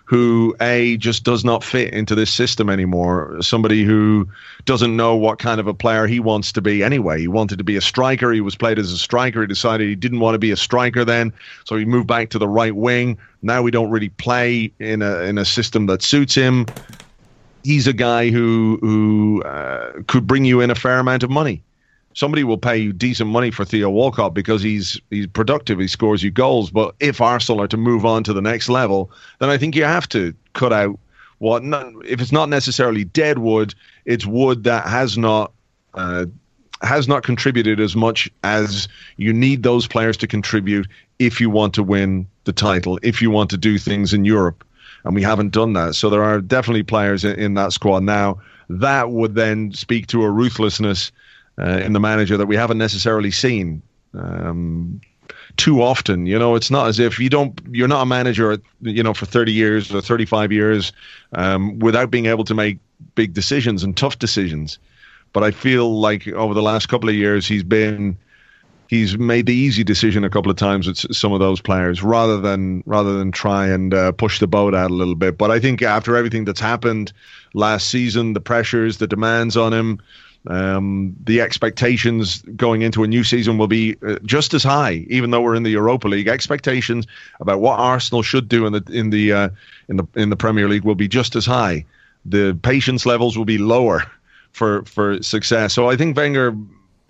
who 0.06 0.56
a 0.60 0.98
just 0.98 1.24
does 1.24 1.46
not 1.46 1.64
fit 1.64 1.94
into 1.94 2.16
this 2.16 2.34
system 2.34 2.72
anymore. 2.72 3.38
Somebody 3.42 3.84
who 3.84 4.28
doesn't 4.66 4.98
know 4.98 5.16
what 5.16 5.38
kind 5.38 5.60
of 5.60 5.68
a 5.68 5.76
player 5.76 6.08
he 6.08 6.20
wants 6.20 6.52
to 6.54 6.62
be 6.62 6.84
anyway. 6.84 7.20
He 7.20 7.28
wanted 7.28 7.60
to 7.60 7.64
be 7.64 7.76
a 7.76 7.82
striker. 7.82 8.32
He 8.32 8.42
was 8.42 8.56
played 8.56 8.80
as 8.80 8.92
a 8.92 8.98
striker. 8.98 9.42
He 9.42 9.48
decided 9.48 9.88
he 9.88 9.96
didn't 9.96 10.22
want 10.22 10.34
to 10.34 10.40
be 10.40 10.50
a 10.50 10.58
striker 10.58 11.06
then, 11.06 11.32
so 11.66 11.78
he 11.78 11.86
moved 11.86 12.08
back 12.08 12.32
to 12.32 12.40
the 12.40 12.48
right 12.48 12.76
wing. 12.76 13.16
Now 13.44 13.62
we 13.62 13.70
don't 13.70 13.92
really 13.92 14.10
play 14.10 14.72
in 14.80 15.04
a 15.04 15.20
in 15.20 15.38
a 15.38 15.46
system 15.46 15.86
that 15.86 16.02
suits 16.02 16.34
him. 16.34 16.66
He's 17.64 17.86
a 17.86 17.94
guy 17.94 18.32
who 18.32 18.80
who 18.82 19.44
uh, 19.44 20.02
could 20.08 20.26
bring 20.26 20.46
you 20.46 20.62
in 20.62 20.72
a 20.72 20.76
fair 20.76 20.98
amount 20.98 21.22
of 21.22 21.30
money 21.30 21.62
somebody 22.16 22.44
will 22.44 22.58
pay 22.58 22.78
you 22.78 22.92
decent 22.92 23.30
money 23.30 23.52
for 23.52 23.64
Theo 23.64 23.90
Walcott 23.90 24.34
because 24.34 24.64
he's 24.64 25.00
he's 25.12 25.28
productive, 25.28 25.80
he 25.80 25.88
scores 25.88 26.24
you 26.24 26.32
goals. 26.32 26.72
But 26.72 26.96
if 27.00 27.22
Arsenal 27.22 27.62
are 27.62 27.68
to 27.68 27.78
move 27.78 28.06
on 28.06 28.24
to 28.24 28.34
the 28.34 28.42
next 28.42 28.68
level, 28.68 29.12
then 29.40 29.50
I 29.50 29.58
think 29.58 29.76
you 29.76 29.84
have 29.84 30.10
to 30.10 30.34
cut 30.54 30.74
out 30.74 30.98
what 31.38 31.64
not, 31.64 31.86
if 32.06 32.22
it's 32.22 32.32
not 32.32 32.50
necessarily 32.50 33.04
dead 33.04 33.40
wood, 33.40 33.76
it's 34.06 34.26
wood 34.26 34.64
that 34.64 34.88
has 34.88 35.18
not 35.18 35.52
uh, 35.94 36.26
has 36.82 37.08
not 37.08 37.24
contributed 37.24 37.80
as 37.80 37.96
much 37.96 38.30
as 38.44 38.88
you 39.18 39.32
need 39.34 39.64
those 39.64 39.88
players 39.88 40.18
to 40.18 40.28
contribute 40.28 40.88
if 41.20 41.40
you 41.40 41.50
want 41.50 41.74
to 41.74 41.84
win 41.84 42.28
the 42.46 42.54
title, 42.54 43.00
if 43.04 43.22
you 43.22 43.30
want 43.30 43.50
to 43.50 43.58
do 43.58 43.78
things 43.78 44.14
in 44.14 44.26
Europe. 44.26 44.64
And 45.04 45.14
we 45.14 45.22
haven't 45.22 45.52
done 45.52 45.74
that. 45.74 45.96
So 45.96 46.10
there 46.10 46.24
are 46.24 46.42
definitely 46.42 46.84
players 46.84 47.24
in, 47.24 47.40
in 47.40 47.54
that 47.56 47.74
squad 47.74 48.04
now. 48.04 48.42
That 48.70 49.12
would 49.12 49.36
then 49.36 49.72
speak 49.74 50.08
to 50.08 50.24
a 50.24 50.32
ruthlessness 50.32 51.12
uh, 51.60 51.80
in 51.84 51.94
the 51.94 52.00
manager 52.00 52.38
that 52.38 52.48
we 52.48 52.56
haven't 52.56 52.78
necessarily 52.78 53.32
seen 53.32 53.82
um, 54.14 55.00
too 55.58 55.82
often. 55.82 56.26
You 56.26 56.38
know, 56.38 56.56
it's 56.56 56.72
not 56.72 56.88
as 56.88 57.00
if 57.00 57.20
you 57.20 57.30
don't 57.30 57.60
you're 57.72 57.88
not 57.88 58.02
a 58.02 58.06
manager, 58.06 58.58
you 58.82 59.04
know, 59.04 59.14
for 59.14 59.26
30 59.26 59.52
years 59.52 59.94
or 59.94 60.02
35 60.02 60.52
years 60.52 60.92
um, 61.34 61.80
without 61.80 62.12
being 62.12 62.26
able 62.26 62.44
to 62.46 62.54
make 62.54 62.80
big 63.16 63.34
decisions 63.34 63.84
and 63.84 63.96
tough 63.96 64.20
decisions. 64.20 64.80
But 65.34 65.44
I 65.44 65.52
feel 65.52 66.00
like 66.00 66.28
over 66.30 66.54
the 66.54 66.62
last 66.62 66.88
couple 66.88 67.10
of 67.10 67.16
years, 67.16 67.48
he's 67.48 67.64
been 67.64 68.18
he's 68.88 69.18
made 69.18 69.46
the 69.48 69.54
easy 69.54 69.84
decision 69.84 70.24
a 70.24 70.30
couple 70.30 70.52
of 70.52 70.58
times 70.58 70.88
with 70.88 70.98
some 71.16 71.34
of 71.34 71.40
those 71.40 71.60
players 71.60 72.04
rather 72.04 72.40
than 72.40 72.84
rather 72.86 73.18
than 73.18 73.32
try 73.32 73.68
and 73.68 73.94
uh, 73.94 74.12
push 74.12 74.40
the 74.40 74.48
boat 74.48 74.76
out 74.76 74.92
a 74.92 74.94
little 74.94 75.16
bit. 75.16 75.38
But 75.38 75.52
I 75.52 75.60
think 75.60 75.82
after 75.82 76.16
everything 76.16 76.46
that's 76.46 76.60
happened 76.60 77.12
last 77.54 77.90
season, 77.90 78.34
the 78.34 78.42
pressures, 78.42 78.98
the 78.98 79.08
demands 79.08 79.58
on 79.58 79.74
him, 79.74 80.00
um, 80.48 81.16
the 81.24 81.42
expectations 81.42 82.42
going 82.56 82.82
into 82.82 83.04
a 83.04 83.08
new 83.08 83.24
season 83.24 83.58
will 83.58 83.68
be 83.68 83.96
uh, 84.06 84.20
just 84.24 84.54
as 84.54 84.64
high, 84.64 85.06
even 85.10 85.32
though 85.32 85.42
we're 85.42 85.56
in 85.56 85.64
the 85.64 85.72
Europa 85.72 86.08
League. 86.08 86.28
Expectations 86.28 87.08
about 87.40 87.60
what 87.60 87.80
Arsenal 87.80 88.24
should 88.24 88.48
do 88.48 88.66
in 88.66 88.74
the 88.74 88.84
in 88.92 89.10
the 89.10 89.34
uh, 89.34 89.50
in 89.90 89.98
the 89.98 90.08
in 90.16 90.30
the 90.30 90.36
Premier 90.36 90.68
League 90.70 90.84
will 90.84 90.96
be 90.96 91.08
just 91.08 91.36
as 91.36 91.46
high. 91.46 91.86
the 92.26 92.58
patience 92.64 93.06
levels 93.06 93.38
will 93.38 93.46
be 93.46 93.58
lower 93.58 94.04
for 94.52 94.84
for 94.86 95.22
success. 95.22 95.74
So 95.74 95.90
I 95.90 95.96
think 95.96 96.18
Wenger 96.18 96.56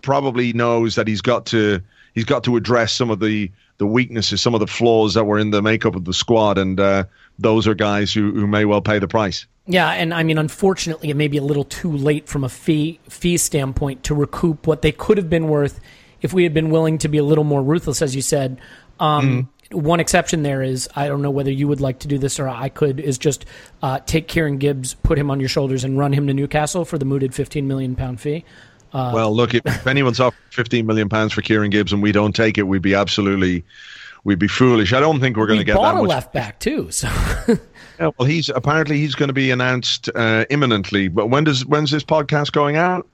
probably 0.01 0.53
knows 0.53 0.95
that 0.95 1.07
he's 1.07 1.21
got 1.21 1.45
to 1.47 1.81
he's 2.13 2.25
got 2.25 2.43
to 2.43 2.57
address 2.57 2.93
some 2.93 3.09
of 3.09 3.19
the 3.19 3.51
the 3.77 3.85
weaknesses, 3.85 4.41
some 4.41 4.53
of 4.53 4.59
the 4.59 4.67
flaws 4.67 5.13
that 5.15 5.25
were 5.25 5.39
in 5.39 5.51
the 5.51 5.61
makeup 5.61 5.95
of 5.95 6.05
the 6.05 6.13
squad, 6.13 6.57
and 6.57 6.79
uh, 6.79 7.03
those 7.39 7.67
are 7.67 7.75
guys 7.75 8.13
who, 8.13 8.31
who 8.31 8.47
may 8.47 8.63
well 8.63 8.81
pay 8.81 8.99
the 8.99 9.07
price. 9.07 9.45
Yeah, 9.67 9.89
and 9.89 10.13
I 10.13 10.23
mean, 10.23 10.37
unfortunately, 10.37 11.09
it 11.09 11.15
may 11.15 11.27
be 11.27 11.37
a 11.37 11.43
little 11.43 11.63
too 11.63 11.91
late 11.91 12.27
from 12.27 12.43
a 12.43 12.49
fee 12.49 12.99
fee 13.09 13.37
standpoint 13.37 14.03
to 14.03 14.13
recoup 14.13 14.67
what 14.67 14.83
they 14.83 14.91
could 14.91 15.17
have 15.17 15.29
been 15.29 15.47
worth 15.47 15.79
if 16.21 16.33
we 16.33 16.43
had 16.43 16.53
been 16.53 16.69
willing 16.69 16.99
to 16.99 17.07
be 17.07 17.17
a 17.17 17.23
little 17.23 17.43
more 17.43 17.63
ruthless, 17.63 18.01
as 18.01 18.15
you 18.15 18.21
said. 18.21 18.59
Um, 18.99 19.49
mm. 19.71 19.81
One 19.81 19.99
exception 19.99 20.43
there 20.43 20.61
is 20.61 20.87
I 20.95 21.07
don't 21.07 21.23
know 21.23 21.31
whether 21.31 21.51
you 21.51 21.67
would 21.67 21.81
like 21.81 21.99
to 21.99 22.07
do 22.07 22.19
this 22.19 22.39
or 22.39 22.47
I 22.47 22.69
could 22.69 22.99
is 22.99 23.17
just 23.17 23.45
uh, 23.81 23.99
take 24.05 24.27
Kieran 24.27 24.59
Gibbs, 24.59 24.93
put 24.93 25.17
him 25.17 25.31
on 25.31 25.39
your 25.39 25.49
shoulders, 25.49 25.83
and 25.83 25.97
run 25.97 26.13
him 26.13 26.27
to 26.27 26.33
Newcastle 26.33 26.85
for 26.85 26.99
the 26.99 27.05
mooted 27.05 27.33
fifteen 27.33 27.67
million 27.67 27.95
pound 27.95 28.21
fee. 28.21 28.45
Uh, 28.93 29.11
well, 29.13 29.35
look, 29.35 29.55
if, 29.55 29.65
if 29.65 29.87
anyone's 29.87 30.19
offered 30.19 30.37
fifteen 30.51 30.85
million 30.85 31.09
pounds 31.09 31.33
for 31.33 31.41
Kieran 31.41 31.71
Gibbs 31.71 31.91
and 31.91 32.03
we 32.03 32.11
don't 32.11 32.35
take 32.35 32.59
it, 32.59 32.63
we'd 32.63 32.83
be 32.83 32.93
absolutely, 32.93 33.65
we'd 34.23 34.37
be 34.37 34.47
foolish. 34.47 34.93
I 34.93 34.99
don't 34.99 35.19
think 35.19 35.37
we're 35.37 35.47
going 35.47 35.59
to 35.59 35.65
get 35.65 35.81
that 35.81 35.95
a 35.95 35.97
much. 35.97 36.07
left 36.07 36.33
back 36.33 36.59
too. 36.59 36.91
So. 36.91 37.09
yeah, 37.99 38.11
well, 38.17 38.27
he's 38.27 38.49
apparently 38.49 38.97
he's 38.97 39.15
going 39.15 39.29
to 39.29 39.33
be 39.33 39.51
announced 39.51 40.09
uh, 40.15 40.45
imminently. 40.49 41.07
But 41.07 41.27
when 41.27 41.43
does 41.43 41.65
when's 41.65 41.91
this 41.91 42.03
podcast 42.03 42.51
going 42.51 42.75
out? 42.75 43.07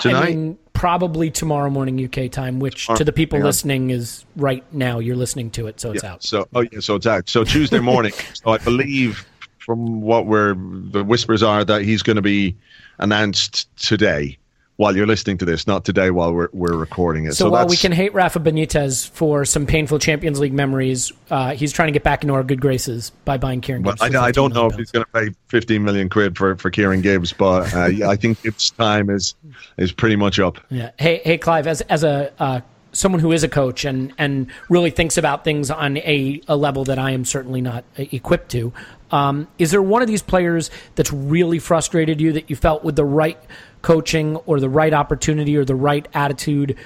Tonight. 0.00 0.22
I 0.22 0.26
mean, 0.26 0.58
probably 0.72 1.30
tomorrow 1.30 1.70
morning 1.70 2.02
UK 2.04 2.30
time, 2.30 2.58
which 2.58 2.86
to 2.88 3.04
the 3.04 3.12
people 3.12 3.38
listening 3.38 3.90
is 3.90 4.24
right 4.36 4.64
now. 4.72 4.98
You're 4.98 5.16
listening 5.16 5.50
to 5.52 5.68
it, 5.68 5.78
so 5.78 5.92
it's 5.92 6.02
yeah, 6.02 6.12
out. 6.12 6.22
So, 6.24 6.48
oh 6.54 6.60
yeah, 6.72 6.80
so 6.80 6.96
it's 6.96 7.06
out. 7.06 7.28
So 7.28 7.44
Tuesday 7.44 7.78
morning. 7.78 8.12
so 8.34 8.50
I 8.50 8.58
believe, 8.58 9.26
from 9.58 10.00
what 10.00 10.26
we're 10.26 10.54
the 10.54 11.04
whispers 11.04 11.42
are, 11.42 11.64
that 11.64 11.82
he's 11.82 12.02
going 12.02 12.16
to 12.16 12.22
be 12.22 12.56
announced 12.98 13.68
today 13.76 14.38
while 14.80 14.96
you're 14.96 15.06
listening 15.06 15.36
to 15.36 15.44
this, 15.44 15.66
not 15.66 15.84
today 15.84 16.10
while 16.10 16.32
we're, 16.32 16.48
we're 16.54 16.74
recording 16.74 17.26
it. 17.26 17.34
So, 17.34 17.44
so 17.44 17.50
while 17.50 17.66
we 17.66 17.76
can 17.76 17.92
hate 17.92 18.14
Rafa 18.14 18.40
Benitez 18.40 19.10
for 19.10 19.44
some 19.44 19.66
painful 19.66 19.98
Champions 19.98 20.40
League 20.40 20.54
memories, 20.54 21.12
uh, 21.28 21.54
he's 21.54 21.70
trying 21.70 21.88
to 21.88 21.92
get 21.92 22.02
back 22.02 22.22
into 22.22 22.32
our 22.32 22.42
good 22.42 22.62
graces 22.62 23.10
by 23.26 23.36
buying 23.36 23.60
Kieran 23.60 23.82
Gibbs. 23.82 24.00
Well, 24.00 24.16
I, 24.16 24.28
I, 24.28 24.32
don't 24.32 24.54
know 24.54 24.68
if 24.68 24.76
he's 24.76 24.90
going 24.90 25.04
to 25.04 25.12
pay 25.12 25.36
15 25.48 25.84
million 25.84 26.08
quid 26.08 26.34
for, 26.38 26.56
for 26.56 26.70
Kieran 26.70 27.02
Gibbs, 27.02 27.30
but 27.30 27.74
uh, 27.74 27.86
yeah, 27.88 28.08
I 28.08 28.16
think 28.16 28.42
Gibbs' 28.42 28.70
time 28.70 29.10
is 29.10 29.34
is 29.76 29.92
pretty 29.92 30.16
much 30.16 30.40
up. 30.40 30.58
Yeah. 30.70 30.92
Hey, 30.98 31.20
hey, 31.24 31.36
Clive, 31.36 31.66
as 31.66 31.82
as 31.82 32.04
a 32.04 32.32
uh, 32.40 32.60
someone 32.92 33.20
who 33.20 33.32
is 33.32 33.42
a 33.42 33.48
coach 33.48 33.84
and 33.84 34.14
and 34.16 34.46
really 34.68 34.90
thinks 34.90 35.18
about 35.18 35.44
things 35.44 35.70
on 35.70 35.98
a, 35.98 36.40
a 36.48 36.56
level 36.56 36.84
that 36.84 36.98
I 36.98 37.10
am 37.10 37.24
certainly 37.24 37.60
not 37.60 37.84
equipped 37.96 38.50
to. 38.52 38.72
Um, 39.10 39.48
is 39.58 39.70
there 39.70 39.82
one 39.82 40.02
of 40.02 40.08
these 40.08 40.22
players 40.22 40.70
that's 40.94 41.12
really 41.12 41.58
frustrated 41.58 42.20
you 42.20 42.32
that 42.32 42.48
you 42.48 42.56
felt 42.56 42.84
with 42.84 42.96
the 42.96 43.04
right 43.04 43.38
coaching 43.82 44.36
or 44.36 44.60
the 44.60 44.68
right 44.68 44.92
opportunity 44.92 45.56
or 45.56 45.64
the 45.64 45.74
right 45.74 46.06
attitude 46.14 46.76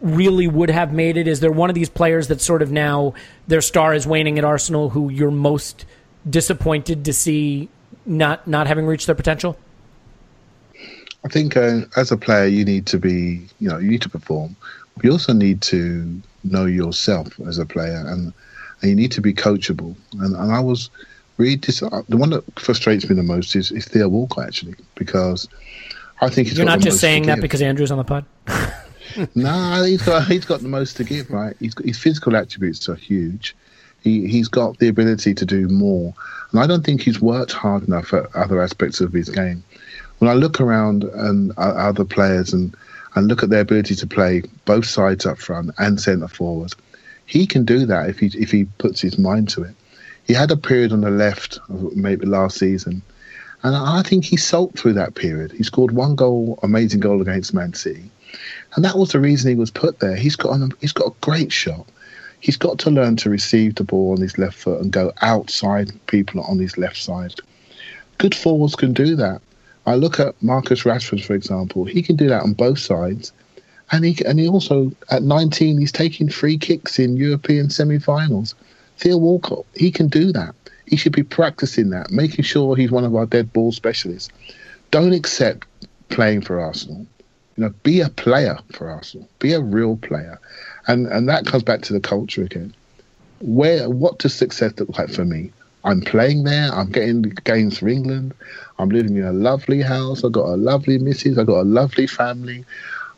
really 0.00 0.46
would 0.46 0.70
have 0.70 0.92
made 0.92 1.16
it? 1.16 1.26
Is 1.26 1.40
there 1.40 1.50
one 1.50 1.70
of 1.70 1.74
these 1.74 1.88
players 1.88 2.28
that 2.28 2.40
sort 2.40 2.62
of 2.62 2.70
now 2.70 3.14
their 3.48 3.60
star 3.60 3.94
is 3.94 4.06
waning 4.06 4.38
at 4.38 4.44
Arsenal 4.44 4.90
who 4.90 5.08
you're 5.08 5.30
most 5.30 5.84
disappointed 6.28 7.04
to 7.04 7.12
see 7.12 7.68
not 8.04 8.46
not 8.46 8.66
having 8.66 8.86
reached 8.86 9.06
their 9.06 9.14
potential? 9.14 9.58
I 11.24 11.28
think 11.28 11.56
uh, 11.56 11.80
as 11.96 12.12
a 12.12 12.16
player, 12.16 12.46
you 12.46 12.64
need 12.64 12.86
to 12.86 12.98
be, 12.98 13.48
you 13.58 13.68
know, 13.68 13.78
you 13.78 13.90
need 13.90 14.02
to 14.02 14.08
perform. 14.08 14.54
You 15.02 15.10
also 15.10 15.32
need 15.32 15.60
to 15.62 16.22
know 16.44 16.66
yourself 16.66 17.28
as 17.40 17.58
a 17.58 17.66
player, 17.66 18.04
and 18.06 18.32
and 18.80 18.90
you 18.90 18.94
need 18.94 19.12
to 19.12 19.20
be 19.20 19.34
coachable. 19.34 19.96
And, 20.20 20.36
and 20.36 20.52
I 20.52 20.60
was 20.60 20.90
really 21.38 21.56
dis- 21.56 21.80
the 21.80 22.16
one 22.16 22.30
that 22.30 22.44
frustrates 22.58 23.08
me 23.08 23.14
the 23.14 23.22
most 23.22 23.54
is, 23.56 23.70
is 23.72 23.86
Theo 23.86 24.08
Walcott 24.08 24.46
actually 24.46 24.74
because 24.94 25.48
I 26.20 26.30
think 26.30 26.54
you're 26.54 26.64
not 26.64 26.80
just 26.80 27.00
saying 27.00 27.24
that 27.26 27.40
because 27.40 27.62
Andrew's 27.62 27.90
on 27.90 27.98
the 27.98 28.04
pod. 28.04 28.24
no, 29.34 29.84
he's 29.84 30.02
got 30.02 30.26
he's 30.26 30.44
got 30.44 30.60
the 30.60 30.68
most 30.68 30.96
to 30.96 31.04
give, 31.04 31.30
right? 31.30 31.56
He's 31.60 31.74
got, 31.74 31.86
his 31.86 31.98
physical 31.98 32.36
attributes 32.36 32.88
are 32.88 32.94
huge. 32.94 33.54
He 34.02 34.26
he's 34.26 34.48
got 34.48 34.78
the 34.78 34.88
ability 34.88 35.34
to 35.34 35.44
do 35.44 35.68
more, 35.68 36.14
and 36.50 36.60
I 36.60 36.66
don't 36.66 36.84
think 36.84 37.02
he's 37.02 37.20
worked 37.20 37.52
hard 37.52 37.86
enough 37.86 38.14
at 38.14 38.34
other 38.34 38.62
aspects 38.62 39.00
of 39.00 39.12
his 39.12 39.28
game. 39.28 39.62
When 40.18 40.30
I 40.30 40.34
look 40.34 40.60
around 40.60 41.04
and 41.04 41.52
uh, 41.58 41.74
other 41.76 42.04
players 42.04 42.52
and 42.52 42.74
and 43.14 43.28
look 43.28 43.42
at 43.42 43.50
their 43.50 43.60
ability 43.60 43.94
to 43.96 44.06
play 44.06 44.42
both 44.64 44.86
sides 44.86 45.26
up 45.26 45.38
front 45.38 45.70
and 45.78 46.00
centre 46.00 46.28
forward, 46.28 46.72
he 47.26 47.46
can 47.46 47.64
do 47.64 47.84
that 47.86 48.08
if 48.08 48.18
he 48.20 48.26
if 48.38 48.50
he 48.50 48.64
puts 48.78 49.00
his 49.00 49.18
mind 49.18 49.48
to 49.50 49.64
it. 49.64 49.74
He 50.26 50.34
had 50.34 50.50
a 50.50 50.56
period 50.56 50.92
on 50.92 51.02
the 51.02 51.10
left, 51.10 51.58
maybe 51.68 52.26
last 52.26 52.58
season, 52.58 53.02
and 53.62 53.74
I 53.74 54.02
think 54.02 54.24
he 54.24 54.36
sulked 54.36 54.78
through 54.78 54.94
that 54.94 55.14
period. 55.14 55.52
He 55.52 55.62
scored 55.62 55.92
one 55.92 56.14
goal, 56.14 56.58
amazing 56.62 57.00
goal 57.00 57.20
against 57.20 57.54
Man 57.54 57.74
City. 57.74 58.10
And 58.74 58.84
that 58.84 58.98
was 58.98 59.12
the 59.12 59.20
reason 59.20 59.50
he 59.50 59.56
was 59.56 59.70
put 59.70 60.00
there. 60.00 60.16
He's 60.16 60.36
got 60.36 60.52
an, 60.52 60.72
he's 60.80 60.92
got 60.92 61.08
a 61.08 61.14
great 61.20 61.52
shot. 61.52 61.86
He's 62.40 62.56
got 62.56 62.78
to 62.80 62.90
learn 62.90 63.16
to 63.16 63.30
receive 63.30 63.74
the 63.74 63.84
ball 63.84 64.12
on 64.12 64.20
his 64.20 64.36
left 64.38 64.58
foot 64.58 64.80
and 64.80 64.92
go 64.92 65.12
outside 65.22 65.90
people 66.06 66.42
on 66.42 66.58
his 66.58 66.76
left 66.76 66.96
side. 66.96 67.34
Good 68.18 68.34
forwards 68.34 68.76
can 68.76 68.92
do 68.92 69.16
that. 69.16 69.40
I 69.86 69.94
look 69.94 70.20
at 70.20 70.40
Marcus 70.42 70.82
Rashford, 70.82 71.24
for 71.24 71.34
example. 71.34 71.84
He 71.84 72.02
can 72.02 72.16
do 72.16 72.28
that 72.28 72.42
on 72.42 72.52
both 72.52 72.78
sides. 72.78 73.32
And 73.92 74.04
he, 74.04 74.24
and 74.24 74.38
he 74.38 74.48
also, 74.48 74.92
at 75.10 75.22
19, 75.22 75.78
he's 75.78 75.92
taking 75.92 76.28
free 76.28 76.58
kicks 76.58 76.98
in 76.98 77.16
European 77.16 77.70
semi 77.70 77.98
finals. 77.98 78.54
Theo 78.96 79.16
Walcott, 79.18 79.66
he 79.74 79.90
can 79.90 80.08
do 80.08 80.32
that. 80.32 80.54
He 80.86 80.96
should 80.96 81.12
be 81.12 81.22
practicing 81.22 81.90
that, 81.90 82.10
making 82.10 82.44
sure 82.44 82.76
he's 82.76 82.90
one 82.90 83.04
of 83.04 83.14
our 83.14 83.26
dead 83.26 83.52
ball 83.52 83.72
specialists. 83.72 84.30
Don't 84.90 85.12
accept 85.12 85.66
playing 86.08 86.42
for 86.42 86.60
Arsenal. 86.60 87.06
You 87.56 87.64
know, 87.64 87.74
be 87.82 88.00
a 88.00 88.08
player 88.08 88.58
for 88.72 88.88
Arsenal. 88.88 89.28
Be 89.38 89.52
a 89.52 89.60
real 89.60 89.96
player, 89.96 90.38
and 90.86 91.06
and 91.06 91.28
that 91.28 91.46
comes 91.46 91.62
back 91.62 91.82
to 91.82 91.92
the 91.92 92.00
culture 92.00 92.42
again. 92.42 92.74
Where 93.40 93.90
what 93.90 94.18
does 94.18 94.34
success 94.34 94.72
look 94.78 94.96
like 94.98 95.10
for 95.10 95.24
me? 95.24 95.52
I'm 95.84 96.00
playing 96.00 96.44
there. 96.44 96.70
I'm 96.72 96.90
getting 96.90 97.22
games 97.22 97.78
for 97.78 97.88
England. 97.88 98.34
I'm 98.78 98.88
living 98.88 99.16
in 99.16 99.24
a 99.24 99.32
lovely 99.32 99.82
house. 99.82 100.24
I've 100.24 100.32
got 100.32 100.46
a 100.46 100.56
lovely 100.56 100.98
missus. 100.98 101.38
I've 101.38 101.46
got 101.46 101.60
a 101.60 101.62
lovely 101.62 102.06
family. 102.06 102.64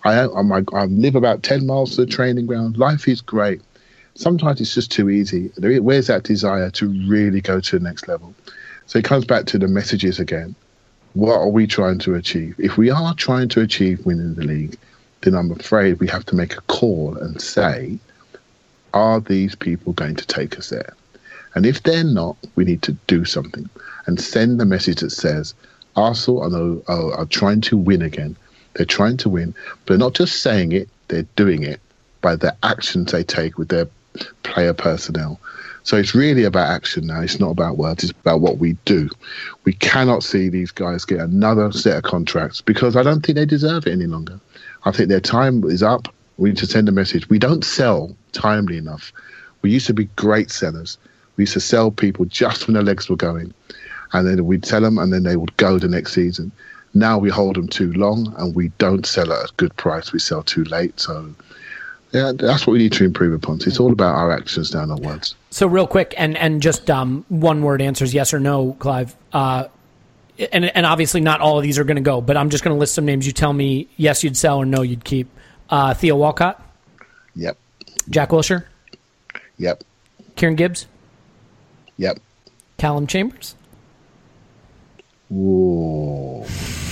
I, 0.04 0.20
I, 0.20 0.62
I 0.74 0.84
live 0.84 1.16
about 1.16 1.42
10 1.42 1.66
miles 1.66 1.96
to 1.96 2.04
the 2.04 2.10
training 2.10 2.46
ground. 2.46 2.76
Life 2.76 3.08
is 3.08 3.20
great 3.22 3.62
sometimes 4.18 4.60
it's 4.60 4.74
just 4.74 4.90
too 4.90 5.08
easy. 5.08 5.50
Where's 5.56 6.08
that 6.08 6.24
desire 6.24 6.70
to 6.72 6.88
really 7.08 7.40
go 7.40 7.60
to 7.60 7.78
the 7.78 7.84
next 7.84 8.08
level? 8.08 8.34
So 8.86 8.98
it 8.98 9.04
comes 9.04 9.24
back 9.24 9.46
to 9.46 9.58
the 9.58 9.68
messages 9.68 10.18
again. 10.18 10.54
What 11.14 11.36
are 11.36 11.48
we 11.48 11.66
trying 11.66 11.98
to 12.00 12.14
achieve? 12.14 12.56
If 12.58 12.76
we 12.76 12.90
are 12.90 13.14
trying 13.14 13.48
to 13.50 13.60
achieve 13.60 14.04
winning 14.04 14.34
the 14.34 14.44
league, 14.44 14.76
then 15.22 15.34
I'm 15.34 15.52
afraid 15.52 16.00
we 16.00 16.08
have 16.08 16.26
to 16.26 16.36
make 16.36 16.56
a 16.56 16.60
call 16.62 17.16
and 17.16 17.40
say, 17.40 17.98
are 18.92 19.20
these 19.20 19.54
people 19.54 19.92
going 19.92 20.16
to 20.16 20.26
take 20.26 20.58
us 20.58 20.70
there? 20.70 20.94
And 21.54 21.64
if 21.64 21.82
they're 21.82 22.04
not, 22.04 22.36
we 22.56 22.64
need 22.64 22.82
to 22.82 22.92
do 23.06 23.24
something 23.24 23.68
and 24.06 24.20
send 24.20 24.58
the 24.58 24.64
message 24.64 25.00
that 25.00 25.10
says, 25.10 25.54
Arsenal 25.96 26.42
are, 26.42 26.92
are, 26.92 27.14
are 27.20 27.26
trying 27.26 27.60
to 27.62 27.76
win 27.76 28.02
again. 28.02 28.36
They're 28.74 28.86
trying 28.86 29.16
to 29.18 29.28
win, 29.28 29.54
but 29.84 29.94
they're 29.94 29.98
not 29.98 30.14
just 30.14 30.42
saying 30.42 30.72
it, 30.72 30.88
they're 31.08 31.26
doing 31.36 31.62
it 31.62 31.80
by 32.20 32.36
the 32.36 32.56
actions 32.62 33.12
they 33.12 33.24
take 33.24 33.58
with 33.58 33.68
their 33.68 33.88
player 34.42 34.74
personnel. 34.74 35.40
So 35.82 35.96
it's 35.96 36.14
really 36.14 36.44
about 36.44 36.68
action 36.68 37.06
now. 37.06 37.22
It's 37.22 37.40
not 37.40 37.50
about 37.50 37.78
words. 37.78 38.04
It's 38.04 38.12
about 38.12 38.40
what 38.40 38.58
we 38.58 38.74
do. 38.84 39.08
We 39.64 39.72
cannot 39.72 40.22
see 40.22 40.48
these 40.48 40.70
guys 40.70 41.04
get 41.04 41.20
another 41.20 41.72
set 41.72 41.96
of 41.96 42.02
contracts 42.02 42.60
because 42.60 42.94
I 42.94 43.02
don't 43.02 43.24
think 43.24 43.36
they 43.36 43.46
deserve 43.46 43.86
it 43.86 43.92
any 43.92 44.06
longer. 44.06 44.38
I 44.84 44.92
think 44.92 45.08
their 45.08 45.20
time 45.20 45.64
is 45.64 45.82
up. 45.82 46.14
We 46.36 46.50
need 46.50 46.58
to 46.58 46.66
send 46.66 46.88
a 46.88 46.92
message. 46.92 47.28
We 47.28 47.38
don't 47.38 47.64
sell 47.64 48.14
timely 48.32 48.76
enough. 48.76 49.12
We 49.62 49.70
used 49.70 49.86
to 49.86 49.94
be 49.94 50.04
great 50.16 50.50
sellers. 50.50 50.98
We 51.36 51.42
used 51.42 51.54
to 51.54 51.60
sell 51.60 51.90
people 51.90 52.26
just 52.26 52.66
when 52.66 52.74
their 52.74 52.82
legs 52.82 53.08
were 53.08 53.16
going, 53.16 53.54
and 54.12 54.26
then 54.26 54.44
we'd 54.44 54.66
sell 54.66 54.82
them, 54.82 54.98
and 54.98 55.12
then 55.12 55.22
they 55.22 55.36
would 55.36 55.56
go 55.56 55.78
the 55.78 55.88
next 55.88 56.12
season. 56.12 56.52
Now 56.94 57.18
we 57.18 57.28
hold 57.30 57.56
them 57.56 57.68
too 57.68 57.92
long, 57.92 58.34
and 58.38 58.54
we 58.54 58.68
don't 58.78 59.06
sell 59.06 59.32
at 59.32 59.50
a 59.50 59.52
good 59.56 59.76
price. 59.76 60.12
We 60.12 60.18
sell 60.18 60.42
too 60.42 60.64
late. 60.64 61.00
So 61.00 61.34
yeah, 62.12 62.32
that's 62.34 62.66
what 62.66 62.72
we 62.72 62.78
need 62.78 62.92
to 62.92 63.04
improve 63.04 63.34
upon. 63.34 63.60
It's 63.66 63.78
all 63.78 63.92
about 63.92 64.14
our 64.14 64.32
actions 64.32 64.74
now, 64.74 64.84
not 64.84 65.00
words. 65.00 65.34
So 65.50 65.66
real 65.66 65.86
quick, 65.86 66.14
and 66.16 66.36
and 66.36 66.62
just 66.62 66.90
um, 66.90 67.24
one 67.28 67.62
word 67.62 67.82
answers 67.82 68.14
yes 68.14 68.32
or 68.32 68.40
no, 68.40 68.76
Clive. 68.78 69.14
Uh, 69.32 69.68
and 70.52 70.64
and 70.64 70.86
obviously 70.86 71.20
not 71.20 71.40
all 71.40 71.58
of 71.58 71.62
these 71.62 71.78
are 71.78 71.84
going 71.84 71.96
to 71.96 72.02
go, 72.02 72.20
but 72.20 72.36
I'm 72.36 72.50
just 72.50 72.64
going 72.64 72.74
to 72.74 72.78
list 72.78 72.94
some 72.94 73.04
names. 73.04 73.26
You 73.26 73.32
tell 73.32 73.52
me 73.52 73.88
yes, 73.96 74.24
you'd 74.24 74.36
sell 74.36 74.58
or 74.58 74.66
no, 74.66 74.82
you'd 74.82 75.04
keep. 75.04 75.28
Uh, 75.68 75.92
Theo 75.92 76.16
Walcott. 76.16 76.62
Yep. 77.34 77.58
Jack 78.08 78.30
Wilshere. 78.30 78.64
Yep. 79.58 79.84
Kieran 80.36 80.56
Gibbs. 80.56 80.86
Yep. 81.98 82.20
Callum 82.78 83.06
Chambers. 83.06 83.54
Ooh. 85.30 86.42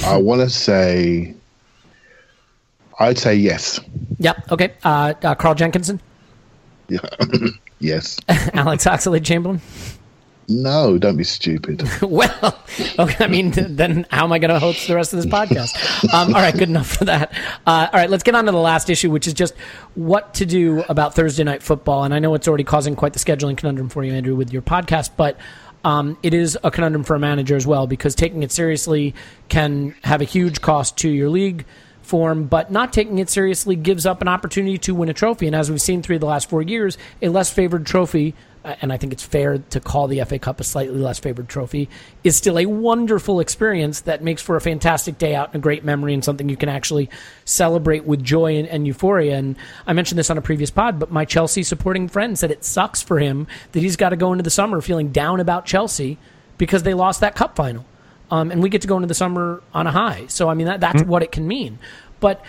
I 0.05 0.19
want 0.19 0.43
to 0.43 0.51
say 0.51 1.35
I'd 2.99 3.19
say 3.19 3.35
yes. 3.35 3.81
Yep. 4.19 4.53
Okay. 4.53 4.75
Uh, 4.85 5.15
uh, 5.23 5.35
Carl 5.35 5.55
Jenkinson. 5.55 6.01
Yeah. 6.89 7.01
yes. 7.79 8.19
Alex 8.29 8.85
Oxlade 8.85 9.25
Chamberlain. 9.25 9.61
No, 10.49 10.97
don't 10.97 11.17
be 11.17 11.25
stupid. 11.25 11.83
well, 12.03 12.63
okay. 13.01 13.25
I 13.25 13.27
mean, 13.27 13.51
then 13.51 14.07
how 14.11 14.25
am 14.25 14.33
I 14.33 14.39
going 14.39 14.53
to 14.53 14.61
host 14.61 14.87
the 14.87 14.95
rest 14.95 15.13
of 15.13 15.21
this 15.21 15.27
podcast? 15.27 15.75
Um, 16.15 16.29
all 16.29 16.41
right, 16.41 16.55
good 16.55 16.69
enough 16.69 16.87
for 16.87 17.05
that. 17.07 17.33
Uh, 17.67 17.89
all 17.93 17.99
right, 17.99 18.09
let's 18.09 18.23
get 18.23 18.37
on 18.37 18.45
to 18.45 18.53
the 18.53 18.59
last 18.59 18.89
issue, 18.89 19.11
which 19.11 19.27
is 19.27 19.35
just 19.35 19.55
what 19.97 20.35
to 20.35 20.47
do 20.47 20.85
about 20.89 21.15
Thursday 21.15 21.43
night 21.43 21.65
football. 21.65 22.05
And 22.05 22.15
I 22.15 22.21
know 22.21 22.33
it's 22.35 22.47
already 22.47 22.63
causing 22.63 22.95
quite 22.95 23.13
the 23.13 23.19
scheduling 23.19 23.57
conundrum 23.57 23.89
for 23.89 24.05
you, 24.05 24.13
Andrew, 24.13 24.37
with 24.37 24.53
your 24.53 24.63
podcast, 24.63 25.11
but 25.17 25.37
um, 25.85 26.17
it 26.23 26.33
is 26.33 26.57
a 26.63 26.71
conundrum 26.71 27.03
for 27.03 27.17
a 27.17 27.19
manager 27.19 27.57
as 27.57 27.67
well 27.67 27.89
because 27.89 28.15
taking 28.15 28.45
it 28.45 28.53
seriously 28.53 29.15
can 29.49 29.97
have 30.05 30.21
a 30.21 30.25
huge 30.25 30.61
cost 30.61 30.97
to 30.99 31.09
your 31.09 31.29
league 31.29 31.65
form, 32.07 32.45
but 32.45 32.71
not 32.71 32.93
taking 32.93 33.19
it 33.19 33.29
seriously 33.29 33.77
gives 33.77 34.07
up 34.07 34.23
an 34.23 34.29
opportunity 34.29 34.79
to 34.79 34.95
win 34.95 35.09
a 35.09 35.15
trophy. 35.15 35.47
And 35.47 35.57
as 35.57 35.71
we've 35.71 35.81
seen 35.81 36.03
through 36.03 36.21
the 36.21 36.27
last 36.27 36.49
four 36.49 36.63
years, 36.63 36.97
a 37.21 37.29
less 37.29 37.53
favored 37.53 37.85
trophy, 37.85 38.35
uh, 38.65 38.77
and 38.81 38.93
I 38.93 38.97
think 38.97 39.13
it's 39.13 39.23
fair 39.23 39.59
to 39.59 39.81
call 39.81 40.07
the 40.07 40.23
FA 40.25 40.39
Cup 40.39 40.61
a 40.61 40.65
slightly 40.65 40.99
less 40.99 41.19
favored 41.19 41.49
trophy, 41.49 41.89
is 42.25 42.37
still 42.37 42.59
a 42.59 42.67
wonderful 42.67 43.41
experience 43.41 44.01
that 44.03 44.23
makes 44.23 44.41
for 44.41 44.57
a 44.57 44.61
fantastic 44.61 45.19
day 45.19 45.35
out 45.35 45.49
and 45.49 45.57
a 45.57 45.59
great 45.59 45.85
memory 45.85 46.15
and 46.15 46.25
something 46.25 46.49
you 46.49 46.57
can 46.57 46.69
actually 46.69 47.11
celebrate 47.45 48.05
with 48.05 48.23
joy 48.23 48.57
and, 48.57 48.69
and 48.69 48.87
euphoria. 48.87 49.37
And 49.37 49.57
I 49.87 49.93
mentioned 49.93 50.19
this 50.19 50.31
on 50.31 50.39
a 50.39 50.43
previous 50.43 50.71
pod, 50.71 50.99
but 50.99 51.11
my 51.11 51.25
Chelsea 51.25 51.63
supporting 51.63 52.09
friend 52.09 52.39
said 52.39 52.51
it 52.51 52.65
sucks 52.65 53.03
for 53.03 53.19
him 53.19 53.47
that 53.73 53.81
he's 53.81 53.97
got 53.97 54.11
to 54.11 54.17
go 54.17 54.33
into 54.33 54.45
the 54.45 54.51
summer 54.51 54.81
feeling 54.81 55.11
down 55.11 55.41
about 55.41 55.67
Chelsea 55.67 56.19
because 56.57 56.85
they 56.85 56.95
lost 56.95 57.21
that 57.21 57.35
cup 57.35 57.57
final 57.57 57.85
um, 58.31 58.51
and 58.51 58.62
we 58.62 58.68
get 58.68 58.83
to 58.83 58.89
go 58.89 58.97
into 58.97 59.09
the 59.09 59.14
summer 59.14 59.62
on 59.72 59.87
a 59.87 59.93
high. 59.93 60.27
So 60.29 60.49
I 60.49 60.55
mean 60.55 60.66
that 60.66 60.81
that's 60.81 61.03
mm-hmm. 61.03 61.11
what 61.11 61.22
it 61.22 61.33
can 61.33 61.47
mean. 61.47 61.79
But 62.20 62.45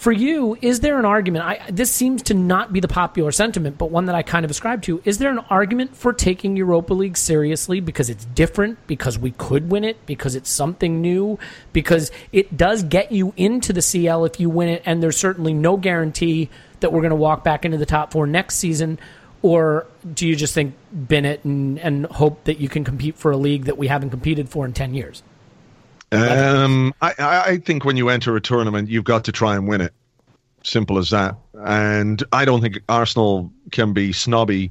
for 0.00 0.12
you, 0.12 0.56
is 0.62 0.80
there 0.80 0.98
an 0.98 1.04
argument? 1.04 1.44
I, 1.44 1.70
this 1.70 1.92
seems 1.92 2.22
to 2.22 2.34
not 2.34 2.72
be 2.72 2.80
the 2.80 2.88
popular 2.88 3.30
sentiment, 3.32 3.76
but 3.76 3.90
one 3.90 4.06
that 4.06 4.14
I 4.14 4.22
kind 4.22 4.46
of 4.46 4.50
ascribe 4.50 4.80
to. 4.84 5.02
Is 5.04 5.18
there 5.18 5.30
an 5.30 5.40
argument 5.50 5.94
for 5.94 6.14
taking 6.14 6.56
Europa 6.56 6.94
League 6.94 7.18
seriously 7.18 7.80
because 7.80 8.08
it's 8.08 8.24
different, 8.24 8.78
because 8.86 9.18
we 9.18 9.32
could 9.32 9.70
win 9.70 9.84
it, 9.84 10.06
because 10.06 10.36
it's 10.36 10.48
something 10.48 11.02
new, 11.02 11.38
because 11.74 12.10
it 12.32 12.56
does 12.56 12.82
get 12.82 13.12
you 13.12 13.34
into 13.36 13.74
the 13.74 13.82
CL 13.82 14.24
if 14.24 14.40
you 14.40 14.48
win 14.48 14.70
it, 14.70 14.82
and 14.86 15.02
there's 15.02 15.18
certainly 15.18 15.52
no 15.52 15.76
guarantee 15.76 16.48
that 16.80 16.94
we're 16.94 17.02
going 17.02 17.10
to 17.10 17.16
walk 17.16 17.44
back 17.44 17.66
into 17.66 17.76
the 17.76 17.84
top 17.84 18.10
four 18.10 18.26
next 18.26 18.56
season? 18.56 18.98
Or 19.42 19.86
do 20.14 20.26
you 20.26 20.36
just 20.36 20.54
think 20.54 20.74
bin 21.08 21.24
it 21.24 21.44
and, 21.44 21.78
and 21.78 22.06
hope 22.06 22.44
that 22.44 22.60
you 22.60 22.68
can 22.68 22.84
compete 22.84 23.16
for 23.16 23.30
a 23.30 23.36
league 23.36 23.64
that 23.64 23.78
we 23.78 23.86
haven't 23.86 24.10
competed 24.10 24.48
for 24.48 24.66
in 24.66 24.72
10 24.72 24.94
years? 24.94 25.22
Um, 26.12 26.92
I, 27.00 27.14
I 27.18 27.56
think 27.58 27.84
when 27.84 27.96
you 27.96 28.08
enter 28.08 28.34
a 28.36 28.40
tournament, 28.40 28.88
you've 28.88 29.04
got 29.04 29.24
to 29.24 29.32
try 29.32 29.54
and 29.54 29.68
win 29.68 29.80
it. 29.80 29.92
Simple 30.62 30.98
as 30.98 31.10
that. 31.10 31.36
And 31.54 32.22
I 32.32 32.44
don't 32.44 32.60
think 32.60 32.80
Arsenal 32.88 33.50
can 33.70 33.92
be 33.92 34.12
snobby 34.12 34.70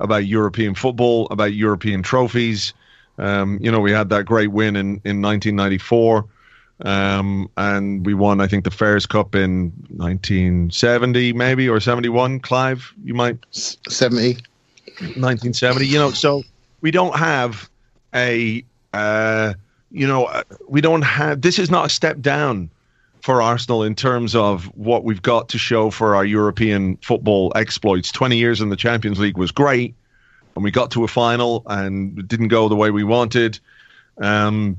about 0.00 0.26
European 0.26 0.74
football, 0.74 1.28
about 1.30 1.52
European 1.52 2.02
trophies. 2.02 2.72
Um, 3.18 3.58
you 3.60 3.70
know, 3.70 3.80
we 3.80 3.92
had 3.92 4.08
that 4.08 4.24
great 4.24 4.50
win 4.50 4.74
in, 4.74 4.86
in 5.04 5.22
1994. 5.22 6.24
Um, 6.82 7.50
and 7.56 8.06
we 8.06 8.14
won, 8.14 8.40
I 8.40 8.46
think, 8.46 8.64
the 8.64 8.70
Fairs 8.70 9.06
Cup 9.06 9.34
in 9.34 9.72
1970, 9.96 11.32
maybe, 11.34 11.68
or 11.68 11.80
71. 11.80 12.40
Clive, 12.40 12.92
you 13.04 13.14
might 13.14 13.38
70, 13.50 14.34
1970. 14.98 15.86
You 15.86 15.98
know, 15.98 16.10
so 16.10 16.42
we 16.80 16.90
don't 16.90 17.16
have 17.16 17.68
a, 18.14 18.64
uh, 18.92 19.54
you 19.90 20.06
know, 20.06 20.24
uh, 20.24 20.42
we 20.68 20.80
don't 20.80 21.02
have. 21.02 21.42
This 21.42 21.58
is 21.58 21.70
not 21.70 21.86
a 21.86 21.88
step 21.90 22.20
down 22.20 22.70
for 23.22 23.42
Arsenal 23.42 23.82
in 23.82 23.94
terms 23.94 24.34
of 24.34 24.64
what 24.76 25.04
we've 25.04 25.22
got 25.22 25.50
to 25.50 25.58
show 25.58 25.90
for 25.90 26.16
our 26.16 26.24
European 26.24 26.96
football 26.98 27.52
exploits. 27.54 28.10
20 28.10 28.38
years 28.38 28.62
in 28.62 28.70
the 28.70 28.76
Champions 28.76 29.18
League 29.18 29.36
was 29.36 29.50
great, 29.50 29.94
and 30.54 30.64
we 30.64 30.70
got 30.70 30.90
to 30.92 31.04
a 31.04 31.08
final 31.08 31.62
and 31.66 32.18
it 32.18 32.28
didn't 32.28 32.48
go 32.48 32.68
the 32.68 32.76
way 32.76 32.90
we 32.90 33.04
wanted. 33.04 33.58
Um, 34.18 34.78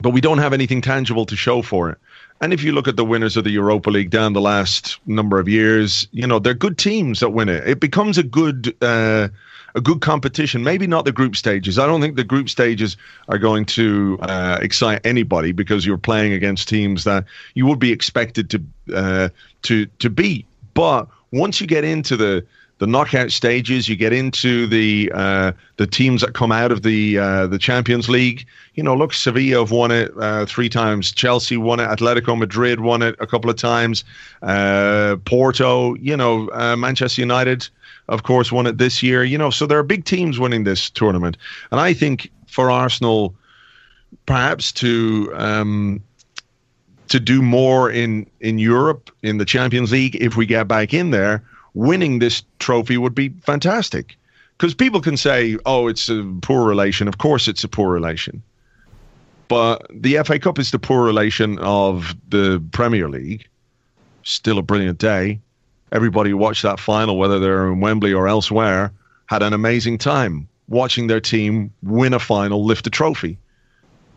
but 0.00 0.10
we 0.10 0.20
don't 0.20 0.38
have 0.38 0.52
anything 0.52 0.80
tangible 0.80 1.26
to 1.26 1.36
show 1.36 1.62
for 1.62 1.90
it. 1.90 1.98
And 2.40 2.52
if 2.52 2.62
you 2.62 2.72
look 2.72 2.86
at 2.86 2.96
the 2.96 3.04
winners 3.04 3.36
of 3.36 3.44
the 3.44 3.50
Europa 3.50 3.90
League 3.90 4.10
down 4.10 4.32
the 4.32 4.40
last 4.40 4.98
number 5.06 5.40
of 5.40 5.48
years, 5.48 6.06
you 6.12 6.26
know 6.26 6.38
they're 6.38 6.54
good 6.54 6.78
teams 6.78 7.20
that 7.20 7.30
win 7.30 7.48
it. 7.48 7.66
It 7.66 7.80
becomes 7.80 8.16
a 8.16 8.22
good 8.22 8.76
uh, 8.80 9.28
a 9.74 9.80
good 9.80 10.00
competition. 10.00 10.62
Maybe 10.62 10.86
not 10.86 11.04
the 11.04 11.12
group 11.12 11.34
stages. 11.34 11.78
I 11.78 11.86
don't 11.86 12.00
think 12.00 12.16
the 12.16 12.24
group 12.24 12.48
stages 12.48 12.96
are 13.28 13.38
going 13.38 13.64
to 13.66 14.18
uh, 14.22 14.58
excite 14.62 15.04
anybody 15.04 15.52
because 15.52 15.84
you're 15.84 15.98
playing 15.98 16.32
against 16.32 16.68
teams 16.68 17.04
that 17.04 17.24
you 17.54 17.66
would 17.66 17.80
be 17.80 17.90
expected 17.90 18.50
to 18.50 18.62
uh, 18.94 19.28
to 19.62 19.86
to 19.86 20.08
beat. 20.08 20.46
But 20.74 21.08
once 21.32 21.60
you 21.60 21.66
get 21.66 21.82
into 21.84 22.16
the 22.16 22.46
the 22.78 22.86
knockout 22.86 23.30
stages. 23.30 23.88
You 23.88 23.96
get 23.96 24.12
into 24.12 24.66
the 24.66 25.10
uh, 25.14 25.52
the 25.76 25.86
teams 25.86 26.20
that 26.22 26.34
come 26.34 26.52
out 26.52 26.72
of 26.72 26.82
the 26.82 27.18
uh, 27.18 27.46
the 27.46 27.58
Champions 27.58 28.08
League. 28.08 28.46
You 28.74 28.82
know, 28.82 28.94
look, 28.94 29.12
Sevilla 29.12 29.60
have 29.60 29.70
won 29.70 29.90
it 29.90 30.12
uh, 30.18 30.46
three 30.46 30.68
times. 30.68 31.12
Chelsea 31.12 31.56
won 31.56 31.80
it. 31.80 31.88
Atletico 31.88 32.38
Madrid 32.38 32.80
won 32.80 33.02
it 33.02 33.16
a 33.18 33.26
couple 33.26 33.50
of 33.50 33.56
times. 33.56 34.04
Uh, 34.42 35.16
Porto, 35.24 35.94
you 35.96 36.16
know, 36.16 36.48
uh, 36.52 36.76
Manchester 36.76 37.20
United, 37.20 37.68
of 38.08 38.22
course, 38.22 38.52
won 38.52 38.66
it 38.66 38.78
this 38.78 39.02
year. 39.02 39.24
You 39.24 39.38
know, 39.38 39.50
so 39.50 39.66
there 39.66 39.78
are 39.78 39.84
big 39.84 40.04
teams 40.04 40.38
winning 40.38 40.64
this 40.64 40.88
tournament, 40.90 41.36
and 41.70 41.80
I 41.80 41.92
think 41.92 42.30
for 42.46 42.70
Arsenal, 42.70 43.34
perhaps 44.26 44.70
to 44.72 45.32
um, 45.34 46.00
to 47.08 47.18
do 47.18 47.42
more 47.42 47.90
in 47.90 48.30
in 48.40 48.58
Europe 48.58 49.10
in 49.22 49.38
the 49.38 49.44
Champions 49.44 49.90
League 49.90 50.16
if 50.20 50.36
we 50.36 50.46
get 50.46 50.68
back 50.68 50.94
in 50.94 51.10
there 51.10 51.42
winning 51.78 52.18
this 52.18 52.42
trophy 52.58 52.98
would 52.98 53.14
be 53.14 53.28
fantastic. 53.42 54.16
Because 54.56 54.74
people 54.74 55.00
can 55.00 55.16
say, 55.16 55.56
oh, 55.64 55.86
it's 55.86 56.08
a 56.08 56.28
poor 56.42 56.66
relation. 56.66 57.06
Of 57.06 57.18
course, 57.18 57.46
it's 57.46 57.62
a 57.62 57.68
poor 57.68 57.92
relation. 57.92 58.42
But 59.46 59.86
the 59.88 60.18
FA 60.24 60.40
Cup 60.40 60.58
is 60.58 60.72
the 60.72 60.80
poor 60.80 61.04
relation 61.04 61.56
of 61.60 62.16
the 62.28 62.60
Premier 62.72 63.08
League. 63.08 63.46
Still 64.24 64.58
a 64.58 64.62
brilliant 64.62 64.98
day. 64.98 65.38
Everybody 65.92 66.30
who 66.30 66.36
watched 66.36 66.64
that 66.64 66.80
final, 66.80 67.16
whether 67.16 67.38
they're 67.38 67.68
in 67.68 67.80
Wembley 67.80 68.12
or 68.12 68.26
elsewhere, 68.26 68.92
had 69.26 69.44
an 69.44 69.52
amazing 69.52 69.98
time 69.98 70.48
watching 70.68 71.06
their 71.06 71.20
team 71.20 71.72
win 71.84 72.12
a 72.12 72.18
final, 72.18 72.64
lift 72.64 72.88
a 72.88 72.90
trophy. 72.90 73.38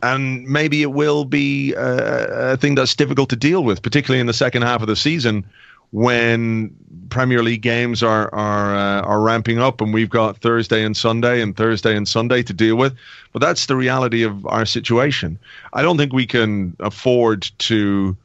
And 0.01 0.47
maybe 0.47 0.81
it 0.81 0.93
will 0.93 1.25
be 1.25 1.73
a, 1.73 2.53
a 2.53 2.57
thing 2.57 2.73
that's 2.73 2.95
difficult 2.95 3.29
to 3.29 3.35
deal 3.35 3.63
with, 3.63 3.83
particularly 3.83 4.19
in 4.19 4.25
the 4.25 4.33
second 4.33 4.63
half 4.63 4.81
of 4.81 4.87
the 4.87 4.95
season 4.95 5.45
when 5.91 6.75
Premier 7.09 7.43
League 7.43 7.61
games 7.61 8.01
are 8.01 8.33
are 8.33 8.75
uh, 8.75 9.01
are 9.01 9.21
ramping 9.21 9.59
up, 9.59 9.81
and 9.81 9.93
we've 9.93 10.09
got 10.09 10.37
Thursday 10.37 10.83
and 10.83 10.97
Sunday 10.97 11.41
and 11.41 11.55
Thursday 11.55 11.95
and 11.95 12.07
Sunday 12.07 12.41
to 12.43 12.53
deal 12.53 12.77
with. 12.77 12.95
But 13.33 13.39
that's 13.39 13.67
the 13.67 13.75
reality 13.75 14.23
of 14.23 14.45
our 14.47 14.65
situation. 14.65 15.37
I 15.73 15.81
don't 15.81 15.97
think 15.97 16.13
we 16.13 16.25
can 16.25 16.75
afford 16.79 17.51
to 17.59 18.17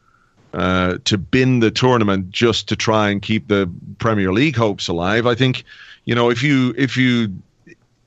uh, 0.55 0.99
to 1.05 1.19
bin 1.19 1.61
the 1.61 1.71
tournament 1.71 2.31
just 2.31 2.69
to 2.69 2.77
try 2.77 3.11
and 3.11 3.21
keep 3.21 3.49
the 3.49 3.71
Premier 3.99 4.33
League 4.33 4.57
hopes 4.57 4.89
alive. 4.89 5.27
I 5.27 5.35
think 5.35 5.64
you 6.05 6.14
know 6.14 6.31
if 6.31 6.43
you 6.43 6.73
if 6.79 6.97
you 6.97 7.35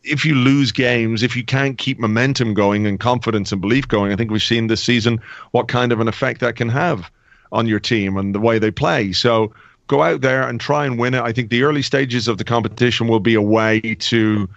if 0.06 0.26
you 0.26 0.34
lose 0.34 0.72
games, 0.72 1.22
if 1.22 1.36
you 1.36 1.44
can't 1.44 1.78
keep 1.78 2.00
momentum 2.00 2.54
going 2.54 2.88
and 2.88 3.00
confidence 3.00 3.52
and 3.52 3.60
belief 3.60 3.86
going, 3.88 4.14
I 4.14 4.16
think 4.16 4.32
we've 4.32 4.42
seen 4.42 4.68
this 4.68 4.82
season 4.82 5.20
what 5.52 5.68
kind 5.68 5.92
of 5.92 6.00
an 6.00 6.08
effect 6.08 6.40
that 6.40 6.56
can 6.56 6.70
have 6.70 7.12
on 7.52 7.68
your 7.68 7.80
team 7.80 8.18
and 8.18 8.34
the 8.34 8.40
way 8.40 8.60
they 8.60 8.72
play. 8.72 9.12
So 9.12 9.54
go 9.88 10.04
out 10.04 10.22
there 10.22 10.48
and 10.48 10.60
try 10.60 10.86
and 10.86 10.98
win 10.98 11.14
it. 11.14 11.22
I 11.22 11.34
think 11.34 11.50
the 11.50 11.64
early 11.64 11.82
stages 11.82 12.28
of 12.28 12.38
the 12.38 12.44
competition 12.44 13.08
will 13.08 13.20
be 13.20 13.36
a 13.36 13.42
way 13.42 13.80
to 14.00 14.50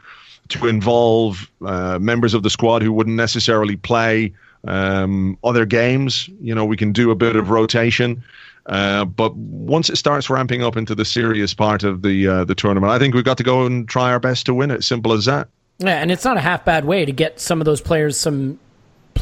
to 0.49 0.67
involve 0.67 1.51
uh, 1.65 1.99
members 1.99 2.35
of 2.35 2.43
the 2.43 2.51
squad 2.51 2.83
who 2.83 2.93
wouldn't 2.93 3.17
necessarily 3.17 3.77
play 3.77 4.33
um, 4.67 5.39
other 5.43 5.65
games. 5.65 6.29
You 6.41 6.55
know, 6.55 6.65
we 6.65 6.77
can 6.77 6.93
do 6.93 7.11
a 7.11 7.15
bit 7.15 7.37
of 7.37 7.51
rotation. 7.51 8.23
Uh, 8.67 9.05
but 9.05 9.35
once 9.35 9.91
it 9.91 9.97
starts 9.97 10.31
ramping 10.31 10.63
up 10.63 10.77
into 10.77 10.95
the 10.95 11.05
serious 11.05 11.53
part 11.53 11.83
of 11.83 12.03
the 12.03 12.29
uh, 12.29 12.45
the 12.45 12.55
tournament, 12.55 12.93
I 12.93 12.99
think 12.99 13.15
we've 13.15 13.25
got 13.25 13.39
to 13.39 13.43
go 13.43 13.67
and 13.67 13.89
try 13.89 14.13
our 14.13 14.21
best 14.21 14.47
to 14.47 14.55
win 14.55 14.71
it. 14.71 14.85
Simple 14.85 15.13
as 15.13 15.25
that. 15.25 15.49
Yeah, 15.79 16.01
and 16.01 16.13
it's 16.13 16.25
not 16.25 16.37
a 16.37 16.41
half 16.41 16.65
bad 16.65 16.85
way 16.85 17.05
to 17.05 17.13
get 17.13 17.41
some 17.41 17.61
of 17.61 17.65
those 17.65 17.81
players 17.81 18.17
some 18.17 18.61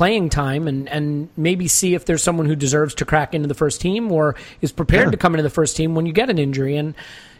playing 0.00 0.30
time 0.30 0.66
and, 0.66 0.88
and 0.88 1.28
maybe 1.36 1.68
see 1.68 1.92
if 1.92 2.06
there's 2.06 2.22
someone 2.22 2.46
who 2.46 2.56
deserves 2.56 2.94
to 2.94 3.04
crack 3.04 3.34
into 3.34 3.46
the 3.46 3.52
first 3.52 3.82
team 3.82 4.10
or 4.10 4.34
is 4.62 4.72
prepared 4.72 5.08
yeah. 5.08 5.10
to 5.10 5.16
come 5.18 5.34
into 5.34 5.42
the 5.42 5.50
first 5.50 5.76
team 5.76 5.94
when 5.94 6.06
you 6.06 6.12
get 6.14 6.30
an 6.30 6.38
injury. 6.38 6.78
And, 6.78 6.94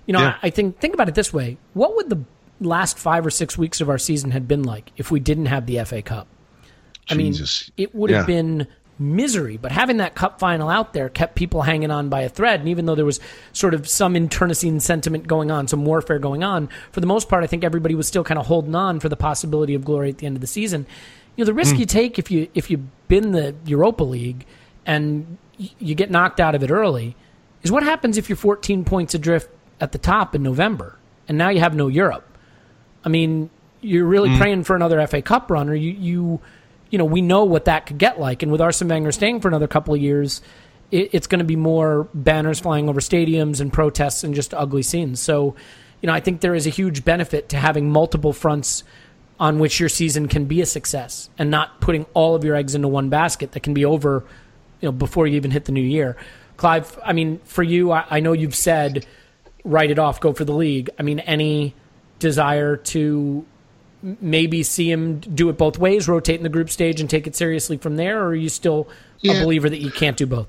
you 0.04 0.12
know, 0.12 0.20
yeah. 0.20 0.36
I, 0.42 0.48
I 0.48 0.50
think, 0.50 0.78
think 0.78 0.92
about 0.92 1.08
it 1.08 1.14
this 1.14 1.32
way. 1.32 1.56
What 1.72 1.96
would 1.96 2.10
the 2.10 2.22
last 2.60 2.98
five 2.98 3.24
or 3.24 3.30
six 3.30 3.56
weeks 3.56 3.80
of 3.80 3.88
our 3.88 3.96
season 3.96 4.30
had 4.30 4.46
been 4.46 4.62
like 4.62 4.92
if 4.98 5.10
we 5.10 5.20
didn't 5.20 5.46
have 5.46 5.64
the 5.64 5.82
FA 5.86 6.02
Cup? 6.02 6.28
I 7.08 7.14
mean, 7.14 7.34
it 7.78 7.94
would 7.94 8.10
have 8.10 8.28
yeah. 8.28 8.42
been 8.42 8.66
misery. 8.98 9.56
But 9.56 9.72
having 9.72 9.96
that 9.96 10.14
cup 10.14 10.38
final 10.38 10.68
out 10.68 10.92
there 10.92 11.08
kept 11.08 11.36
people 11.36 11.62
hanging 11.62 11.90
on 11.90 12.10
by 12.10 12.20
a 12.20 12.28
thread. 12.28 12.60
And 12.60 12.68
even 12.68 12.84
though 12.84 12.94
there 12.94 13.06
was 13.06 13.20
sort 13.54 13.72
of 13.72 13.88
some 13.88 14.16
internecine 14.16 14.80
sentiment 14.80 15.26
going 15.26 15.50
on, 15.50 15.66
some 15.66 15.86
warfare 15.86 16.18
going 16.18 16.44
on, 16.44 16.68
for 16.92 17.00
the 17.00 17.06
most 17.06 17.30
part, 17.30 17.42
I 17.42 17.46
think 17.46 17.64
everybody 17.64 17.94
was 17.94 18.06
still 18.06 18.22
kind 18.22 18.38
of 18.38 18.44
holding 18.44 18.74
on 18.74 19.00
for 19.00 19.08
the 19.08 19.16
possibility 19.16 19.74
of 19.74 19.82
glory 19.82 20.10
at 20.10 20.18
the 20.18 20.26
end 20.26 20.36
of 20.36 20.42
the 20.42 20.46
season 20.46 20.86
you 21.36 21.44
know 21.44 21.46
the 21.46 21.54
risk 21.54 21.76
mm. 21.76 21.80
you 21.80 21.86
take 21.86 22.18
if 22.18 22.30
you 22.30 22.48
if 22.54 22.70
you 22.70 22.78
bin 23.08 23.32
the 23.32 23.54
Europa 23.64 24.04
League 24.04 24.46
and 24.86 25.38
you 25.56 25.94
get 25.94 26.10
knocked 26.10 26.40
out 26.40 26.54
of 26.54 26.62
it 26.62 26.70
early 26.70 27.16
is 27.62 27.70
what 27.70 27.82
happens 27.82 28.16
if 28.16 28.28
you're 28.28 28.36
14 28.36 28.84
points 28.84 29.14
adrift 29.14 29.50
at 29.80 29.92
the 29.92 29.98
top 29.98 30.34
in 30.34 30.42
November 30.42 30.98
and 31.30 31.38
now 31.38 31.48
you 31.48 31.60
have 31.60 31.76
no 31.76 31.86
Europe. 31.86 32.26
I 33.04 33.08
mean, 33.08 33.50
you're 33.80 34.04
really 34.04 34.36
praying 34.36 34.64
for 34.64 34.74
another 34.74 35.06
FA 35.06 35.22
Cup 35.22 35.48
run, 35.48 35.68
or 35.68 35.76
you 35.76 35.92
you 35.92 36.40
you 36.90 36.98
know 36.98 37.04
we 37.04 37.22
know 37.22 37.44
what 37.44 37.66
that 37.66 37.86
could 37.86 37.98
get 37.98 38.18
like. 38.18 38.42
And 38.42 38.50
with 38.50 38.60
Arsene 38.60 38.88
Wenger 38.88 39.12
staying 39.12 39.40
for 39.40 39.46
another 39.46 39.68
couple 39.68 39.94
of 39.94 40.00
years, 40.00 40.42
it, 40.90 41.10
it's 41.12 41.28
going 41.28 41.38
to 41.38 41.44
be 41.44 41.54
more 41.54 42.08
banners 42.12 42.58
flying 42.58 42.88
over 42.88 42.98
stadiums 43.00 43.60
and 43.60 43.72
protests 43.72 44.24
and 44.24 44.34
just 44.34 44.52
ugly 44.52 44.82
scenes. 44.82 45.20
So, 45.20 45.54
you 46.02 46.08
know, 46.08 46.12
I 46.12 46.18
think 46.18 46.40
there 46.40 46.56
is 46.56 46.66
a 46.66 46.70
huge 46.70 47.04
benefit 47.04 47.48
to 47.50 47.58
having 47.58 47.90
multiple 47.90 48.32
fronts 48.32 48.82
on 49.40 49.58
which 49.58 49.80
your 49.80 49.88
season 49.88 50.28
can 50.28 50.44
be 50.44 50.60
a 50.60 50.66
success 50.66 51.30
and 51.38 51.50
not 51.50 51.80
putting 51.80 52.04
all 52.12 52.34
of 52.34 52.44
your 52.44 52.54
eggs 52.54 52.74
into 52.74 52.86
one 52.86 53.08
basket 53.08 53.52
that 53.52 53.60
can 53.60 53.72
be 53.72 53.84
over, 53.84 54.22
you 54.80 54.88
know, 54.88 54.92
before 54.92 55.26
you 55.26 55.34
even 55.36 55.50
hit 55.50 55.64
the 55.64 55.72
new 55.72 55.80
year. 55.80 56.16
Clive, 56.58 56.98
I 57.02 57.14
mean, 57.14 57.40
for 57.44 57.62
you, 57.62 57.90
I, 57.90 58.04
I 58.10 58.20
know 58.20 58.34
you've 58.34 58.54
said 58.54 59.06
write 59.64 59.90
it 59.90 59.98
off, 59.98 60.20
go 60.20 60.32
for 60.32 60.44
the 60.44 60.52
league. 60.52 60.90
I 60.98 61.02
mean, 61.02 61.20
any 61.20 61.74
desire 62.18 62.76
to 62.76 63.44
maybe 64.02 64.62
see 64.62 64.90
him 64.90 65.20
do 65.20 65.48
it 65.48 65.58
both 65.58 65.78
ways, 65.78 66.08
rotate 66.08 66.36
in 66.36 66.42
the 66.42 66.48
group 66.48 66.70
stage 66.70 67.00
and 67.00 67.08
take 67.08 67.26
it 67.26 67.34
seriously 67.34 67.76
from 67.76 67.96
there, 67.96 68.22
or 68.22 68.28
are 68.28 68.34
you 68.34 68.48
still 68.48 68.88
a 69.24 69.42
believer 69.42 69.68
that 69.68 69.80
you 69.80 69.90
can't 69.90 70.16
do 70.16 70.26
both? 70.26 70.48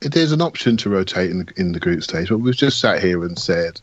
there's 0.00 0.32
an 0.32 0.42
option 0.42 0.76
to 0.76 0.90
rotate 0.90 1.30
in 1.30 1.38
the, 1.38 1.52
in 1.56 1.72
the 1.72 1.80
group 1.80 2.02
stage, 2.02 2.28
but 2.28 2.38
we've 2.38 2.56
just 2.56 2.80
sat 2.80 3.02
here 3.02 3.24
and 3.24 3.38
said, 3.38 3.80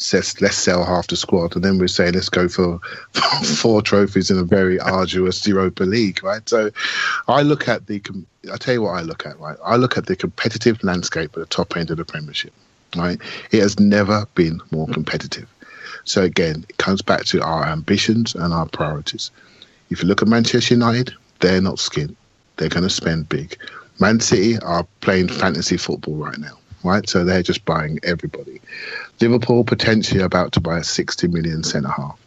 says, 0.00 0.40
let's 0.40 0.56
sell 0.56 0.84
half 0.84 1.06
the 1.08 1.16
squad, 1.16 1.54
and 1.54 1.64
then 1.64 1.78
we 1.78 1.88
say 1.88 2.10
let's 2.10 2.28
go 2.28 2.48
for, 2.48 2.80
for 3.12 3.44
four 3.56 3.82
trophies 3.82 4.30
in 4.30 4.38
a 4.38 4.44
very 4.44 4.80
arduous 4.80 5.46
Europa 5.46 5.84
League, 5.84 6.22
right? 6.24 6.48
So, 6.48 6.70
I 7.28 7.42
look 7.42 7.68
at 7.68 7.86
the, 7.86 8.02
I 8.52 8.56
tell 8.56 8.74
you 8.74 8.82
what 8.82 8.98
I 8.98 9.02
look 9.02 9.26
at, 9.26 9.38
right? 9.38 9.56
I 9.64 9.76
look 9.76 9.96
at 9.98 10.06
the 10.06 10.16
competitive 10.16 10.82
landscape 10.82 11.30
at 11.34 11.40
the 11.40 11.46
top 11.46 11.76
end 11.76 11.90
of 11.90 11.98
the 11.98 12.04
Premiership, 12.04 12.52
right? 12.96 13.18
It 13.50 13.60
has 13.60 13.78
never 13.78 14.26
been 14.34 14.60
more 14.70 14.86
competitive. 14.88 15.48
So 16.04 16.22
again, 16.22 16.64
it 16.68 16.78
comes 16.78 17.02
back 17.02 17.24
to 17.26 17.42
our 17.42 17.66
ambitions 17.66 18.34
and 18.34 18.52
our 18.52 18.66
priorities. 18.66 19.30
If 19.90 20.02
you 20.02 20.08
look 20.08 20.22
at 20.22 20.28
Manchester 20.28 20.74
United, 20.74 21.12
they're 21.40 21.60
not 21.60 21.78
skin. 21.78 22.16
They're 22.56 22.68
going 22.68 22.84
to 22.84 22.90
spend 22.90 23.28
big. 23.28 23.56
Man 23.98 24.20
City 24.20 24.58
are 24.58 24.86
playing 25.00 25.28
fantasy 25.28 25.76
football 25.76 26.14
right 26.14 26.38
now, 26.38 26.58
right? 26.84 27.08
So 27.08 27.24
they're 27.24 27.42
just 27.42 27.64
buying 27.64 27.98
everybody. 28.02 28.60
Liverpool 29.20 29.64
potentially 29.64 30.22
about 30.22 30.52
to 30.52 30.60
buy 30.60 30.78
a 30.78 30.84
60 30.84 31.28
million 31.28 31.62
centre 31.62 31.90
half. 31.90 32.18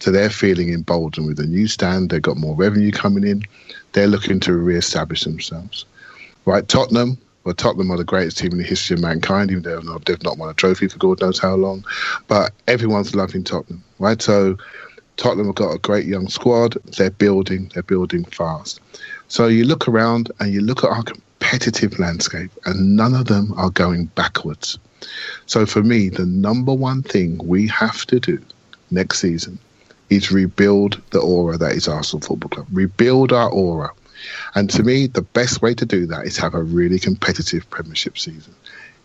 So 0.00 0.10
they're 0.10 0.30
feeling 0.30 0.72
emboldened 0.72 1.26
with 1.26 1.38
a 1.40 1.46
new 1.46 1.68
stand. 1.68 2.10
They've 2.10 2.22
got 2.22 2.38
more 2.38 2.56
revenue 2.56 2.90
coming 2.90 3.24
in. 3.24 3.42
They're 3.92 4.06
looking 4.06 4.40
to 4.40 4.54
re-establish 4.54 5.24
themselves. 5.24 5.84
Right, 6.46 6.66
Tottenham. 6.66 7.18
Well, 7.44 7.54
Tottenham 7.54 7.90
are 7.90 7.96
the 7.96 8.04
greatest 8.04 8.38
team 8.38 8.52
in 8.52 8.58
the 8.58 8.64
history 8.64 8.94
of 8.94 9.00
mankind, 9.00 9.50
even 9.50 9.62
though 9.62 9.76
they've 9.76 9.84
not, 9.84 10.04
they've 10.04 10.22
not 10.22 10.38
won 10.38 10.50
a 10.50 10.54
trophy 10.54 10.88
for 10.88 10.98
God 10.98 11.20
knows 11.20 11.38
how 11.38 11.54
long. 11.54 11.84
But 12.28 12.52
everyone's 12.66 13.14
loving 13.14 13.44
Tottenham, 13.44 13.82
right? 13.98 14.20
So 14.20 14.56
Tottenham 15.16 15.46
have 15.46 15.54
got 15.54 15.74
a 15.74 15.78
great 15.78 16.06
young 16.06 16.28
squad. 16.28 16.76
They're 16.96 17.10
building. 17.10 17.70
They're 17.72 17.82
building 17.82 18.24
fast. 18.24 18.80
So 19.28 19.46
you 19.46 19.64
look 19.64 19.86
around 19.86 20.30
and 20.40 20.52
you 20.52 20.60
look 20.60 20.84
at 20.84 20.90
our 20.90 21.04
competitive 21.40 21.98
landscape, 21.98 22.50
and 22.66 22.96
none 22.96 23.14
of 23.14 23.26
them 23.26 23.52
are 23.56 23.70
going 23.70 24.06
backwards. 24.06 24.78
So 25.46 25.64
for 25.66 25.82
me, 25.82 26.10
the 26.10 26.26
number 26.26 26.72
one 26.72 27.02
thing 27.02 27.40
we 27.44 27.66
have 27.68 28.04
to 28.06 28.20
do 28.20 28.38
next 28.90 29.20
season 29.20 29.58
is 30.10 30.30
rebuild 30.30 31.00
the 31.10 31.20
aura 31.20 31.56
that 31.56 31.72
is 31.72 31.88
Arsenal 31.88 32.20
Football 32.20 32.50
Club. 32.50 32.66
Rebuild 32.72 33.32
our 33.32 33.48
aura. 33.48 33.90
And 34.54 34.68
to 34.70 34.82
me, 34.82 35.06
the 35.06 35.22
best 35.22 35.62
way 35.62 35.74
to 35.74 35.86
do 35.86 36.06
that 36.06 36.26
is 36.26 36.36
have 36.36 36.54
a 36.54 36.62
really 36.62 36.98
competitive 36.98 37.68
Premiership 37.70 38.18
season. 38.18 38.54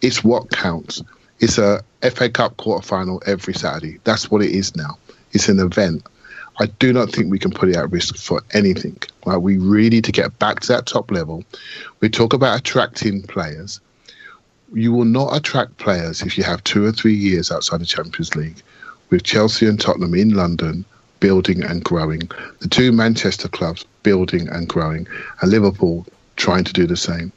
It's 0.02 0.24
what 0.24 0.52
counts. 0.52 1.02
It's 1.40 1.58
a 1.58 1.82
FA 2.02 2.30
Cup 2.30 2.58
quarter 2.58 2.86
final 2.86 3.24
every 3.26 3.54
Saturday. 3.54 4.00
That's 4.04 4.30
what 4.30 4.42
it 4.42 4.52
is 4.52 4.76
now. 4.76 4.98
It's 5.32 5.48
an 5.48 5.60
event. 5.60 6.04
I 6.60 6.68
do 6.68 6.94
not 6.94 7.12
think 7.12 7.30
we 7.30 7.40
can 7.40 7.52
put 7.52 7.70
it 7.70 7.76
at 7.76 7.92
risk 7.92 8.16
for 8.16 8.42
anything. 8.54 8.98
Right? 9.26 9.38
We 9.38 9.58
really 9.58 9.90
need 9.90 10.06
to 10.06 10.12
get 10.12 10.38
back 10.40 10.62
to 10.62 10.68
that 10.70 10.86
top 10.86 11.12
level. 11.12 11.44
We 12.00 12.10
talk 12.10 12.34
about 12.34 12.60
attracting 12.60 13.24
players. 13.24 13.80
You 14.74 14.92
will 14.92 15.06
not 15.06 15.36
attract 15.36 15.78
players 15.78 16.22
if 16.22 16.38
you 16.38 16.44
have 16.44 16.64
two 16.64 16.86
or 16.86 16.92
three 16.92 17.14
years 17.14 17.52
outside 17.52 17.82
the 17.82 17.86
Champions 17.86 18.36
League, 18.36 18.62
with 19.10 19.24
Chelsea 19.24 19.68
and 19.68 19.80
Tottenham 19.80 20.16
in 20.16 20.34
London 20.34 20.86
building 21.20 21.64
and 21.64 21.84
growing, 21.84 22.30
the 22.60 22.68
two 22.68 22.92
Manchester 22.92 23.48
clubs 23.48 23.86
building 24.04 24.48
and 24.50 24.68
growing, 24.68 25.08
and 25.42 25.52
Liverpool 25.52 26.06
trying 26.36 26.64
to 26.64 26.74
do 26.74 26.86
the 26.86 26.98
same. 26.98 27.32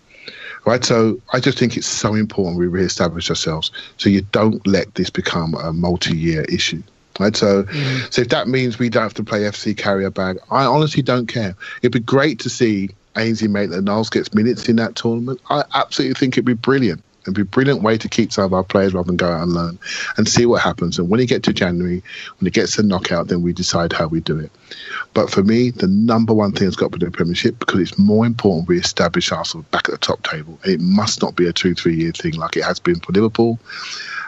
Right, 0.67 0.85
so 0.85 1.19
I 1.33 1.41
just 1.41 1.59
think 1.59 1.77
it's 1.77 1.87
so 1.87 2.15
important 2.15 2.59
we 2.59 2.67
re-establish 2.67 3.31
ourselves, 3.31 3.71
so 3.97 4.11
you 4.11 4.23
don't 4.33 4.67
let 4.67 4.95
this 4.97 5.09
become 5.09 5.55
a 5.55 5.73
multi-year 5.73 6.43
issue. 6.43 6.83
Right, 7.19 7.37
so 7.37 7.67
so 8.11 8.23
if 8.23 8.29
that 8.29 8.47
means 8.47 8.79
we 8.79 8.89
don't 8.89 9.03
have 9.03 9.15
to 9.15 9.25
play 9.25 9.41
FC 9.41 9.77
Carrier 9.77 10.11
Bag, 10.11 10.39
I 10.51 10.65
honestly 10.65 11.03
don't 11.03 11.27
care. 11.27 11.57
It'd 11.83 11.93
be 11.93 12.01
great 12.01 12.39
to 12.41 12.51
see 12.51 12.91
Ainsley 13.17 13.49
Maitland-Niles 13.49 14.11
gets 14.11 14.33
minutes 14.33 14.69
in 14.69 14.77
that 14.77 14.95
tournament. 14.95 15.41
I 15.51 15.65
absolutely 15.75 16.15
think 16.15 16.35
it'd 16.35 16.45
be 16.45 16.55
brilliant. 16.55 17.03
It'd 17.23 17.35
be 17.35 17.43
a 17.43 17.45
brilliant 17.45 17.83
way 17.83 17.99
to 17.99 18.09
keep 18.09 18.33
some 18.33 18.45
of 18.45 18.55
our 18.55 18.65
players 18.65 18.95
rather 18.95 19.09
than 19.09 19.17
go 19.17 19.31
out 19.31 19.43
and 19.43 19.53
learn 19.53 19.79
and 20.17 20.27
see 20.27 20.47
what 20.47 20.63
happens. 20.63 20.99
And 20.99 21.11
when 21.11 21.21
you 21.21 21.27
get 21.27 21.43
to 21.43 21.53
January, 21.53 22.03
when 22.39 22.47
it 22.47 22.55
gets 22.55 22.77
to 22.77 22.83
knockout, 22.83 23.29
then 23.29 23.43
we 23.43 23.53
decide 23.53 23.93
how 23.93 24.07
we 24.07 24.21
do 24.21 24.39
it. 24.39 24.51
But 25.13 25.29
for 25.29 25.43
me, 25.43 25.71
the 25.71 25.89
number 25.89 26.33
one 26.33 26.53
thing 26.53 26.67
has 26.67 26.77
got 26.77 26.93
to 26.93 26.99
be 26.99 27.05
the 27.05 27.11
Premiership 27.11 27.59
because 27.59 27.81
it's 27.81 27.99
more 27.99 28.25
important 28.25 28.69
we 28.69 28.79
establish 28.79 29.31
Arsenal 29.31 29.67
back 29.71 29.89
at 29.89 29.93
the 29.93 29.99
top 29.99 30.23
table. 30.23 30.59
It 30.65 30.81
must 30.81 31.21
not 31.21 31.37
be 31.37 31.47
a 31.47 31.53
two, 31.53 31.75
three 31.75 31.97
year 31.97 32.13
thing 32.13 32.35
like 32.35 32.57
it 32.57 32.65
has 32.65 32.79
been 32.79 33.01
for 33.01 33.13
Liverpool 33.13 33.59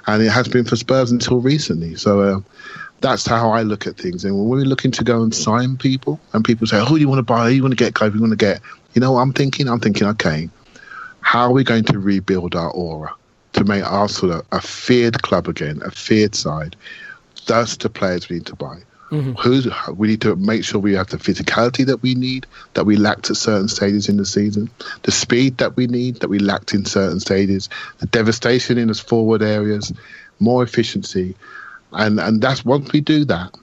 and 0.07 0.23
it 0.23 0.31
has 0.31 0.49
been 0.49 0.65
for 0.65 0.77
Spurs 0.77 1.11
until 1.11 1.41
recently. 1.41 1.95
So 1.95 2.21
uh, 2.21 2.41
that's 3.01 3.27
how 3.27 3.51
I 3.51 3.63
look 3.63 3.87
at 3.87 3.97
things. 3.97 4.25
And 4.25 4.39
when 4.39 4.49
we're 4.49 4.65
looking 4.65 4.91
to 4.93 5.05
go 5.05 5.23
and 5.23 5.35
sign 5.35 5.77
people, 5.77 6.21
and 6.33 6.45
people 6.45 6.67
say, 6.67 6.79
"Oh, 6.79 6.89
do 6.89 6.97
you 6.97 7.09
want 7.09 7.19
to 7.19 7.23
buy? 7.23 7.49
You 7.49 7.63
want 7.63 7.73
to 7.73 7.77
get 7.77 7.95
Clive? 7.95 8.15
You 8.15 8.21
want 8.21 8.33
to 8.33 8.37
get?" 8.37 8.61
You 8.95 9.01
know, 9.01 9.13
what 9.13 9.21
I'm 9.21 9.33
thinking. 9.33 9.69
I'm 9.69 9.81
thinking, 9.81 10.07
okay, 10.09 10.49
how 11.21 11.43
are 11.43 11.53
we 11.53 11.65
going 11.65 11.85
to 11.85 11.99
rebuild 11.99 12.55
our 12.55 12.71
aura 12.71 13.15
to 13.55 13.65
make 13.65 13.85
Arsenal 13.85 14.43
a, 14.53 14.57
a 14.57 14.61
feared 14.61 15.23
club 15.23 15.49
again, 15.49 15.81
a 15.85 15.91
feared 15.91 16.35
side? 16.35 16.77
That's 17.47 17.77
the 17.77 17.89
players 17.89 18.29
we 18.29 18.37
need 18.37 18.47
to 18.47 18.57
buy. 18.57 18.81
Mm-hmm. 19.11 19.33
Who's 19.33 19.67
we 19.97 20.09
need 20.09 20.21
to 20.21 20.37
make 20.37 20.65
sure 20.65 20.81
we 20.81 20.95
have 20.95 21.09
the 21.09 21.17
physicality 21.17 21.87
that 21.87 22.01
we 22.01 22.15
need 22.15 22.47
that 22.75 22.85
we 22.85 22.97
lacked 22.97 23.29
at 23.31 23.37
certain 23.37 23.67
stages 23.67 24.09
in 24.09 24.19
the 24.19 24.27
season, 24.27 24.71
the 25.03 25.11
speed 25.11 25.59
that 25.59 25.77
we 25.77 25.89
need 25.89 26.17
that 26.17 26.29
we 26.29 26.39
lacked 26.39 26.75
in 26.75 26.85
certain 26.85 27.19
stages, 27.19 27.69
the 27.99 28.07
devastation 28.07 28.79
in 28.79 28.87
the 28.87 28.95
forward 28.95 29.43
areas, 29.43 29.93
more 30.39 30.63
efficiency, 30.63 31.35
and 31.93 32.21
and 32.21 32.41
that's 32.43 32.65
once 32.65 32.93
we 32.93 33.01
do 33.01 33.25
that, 33.27 33.55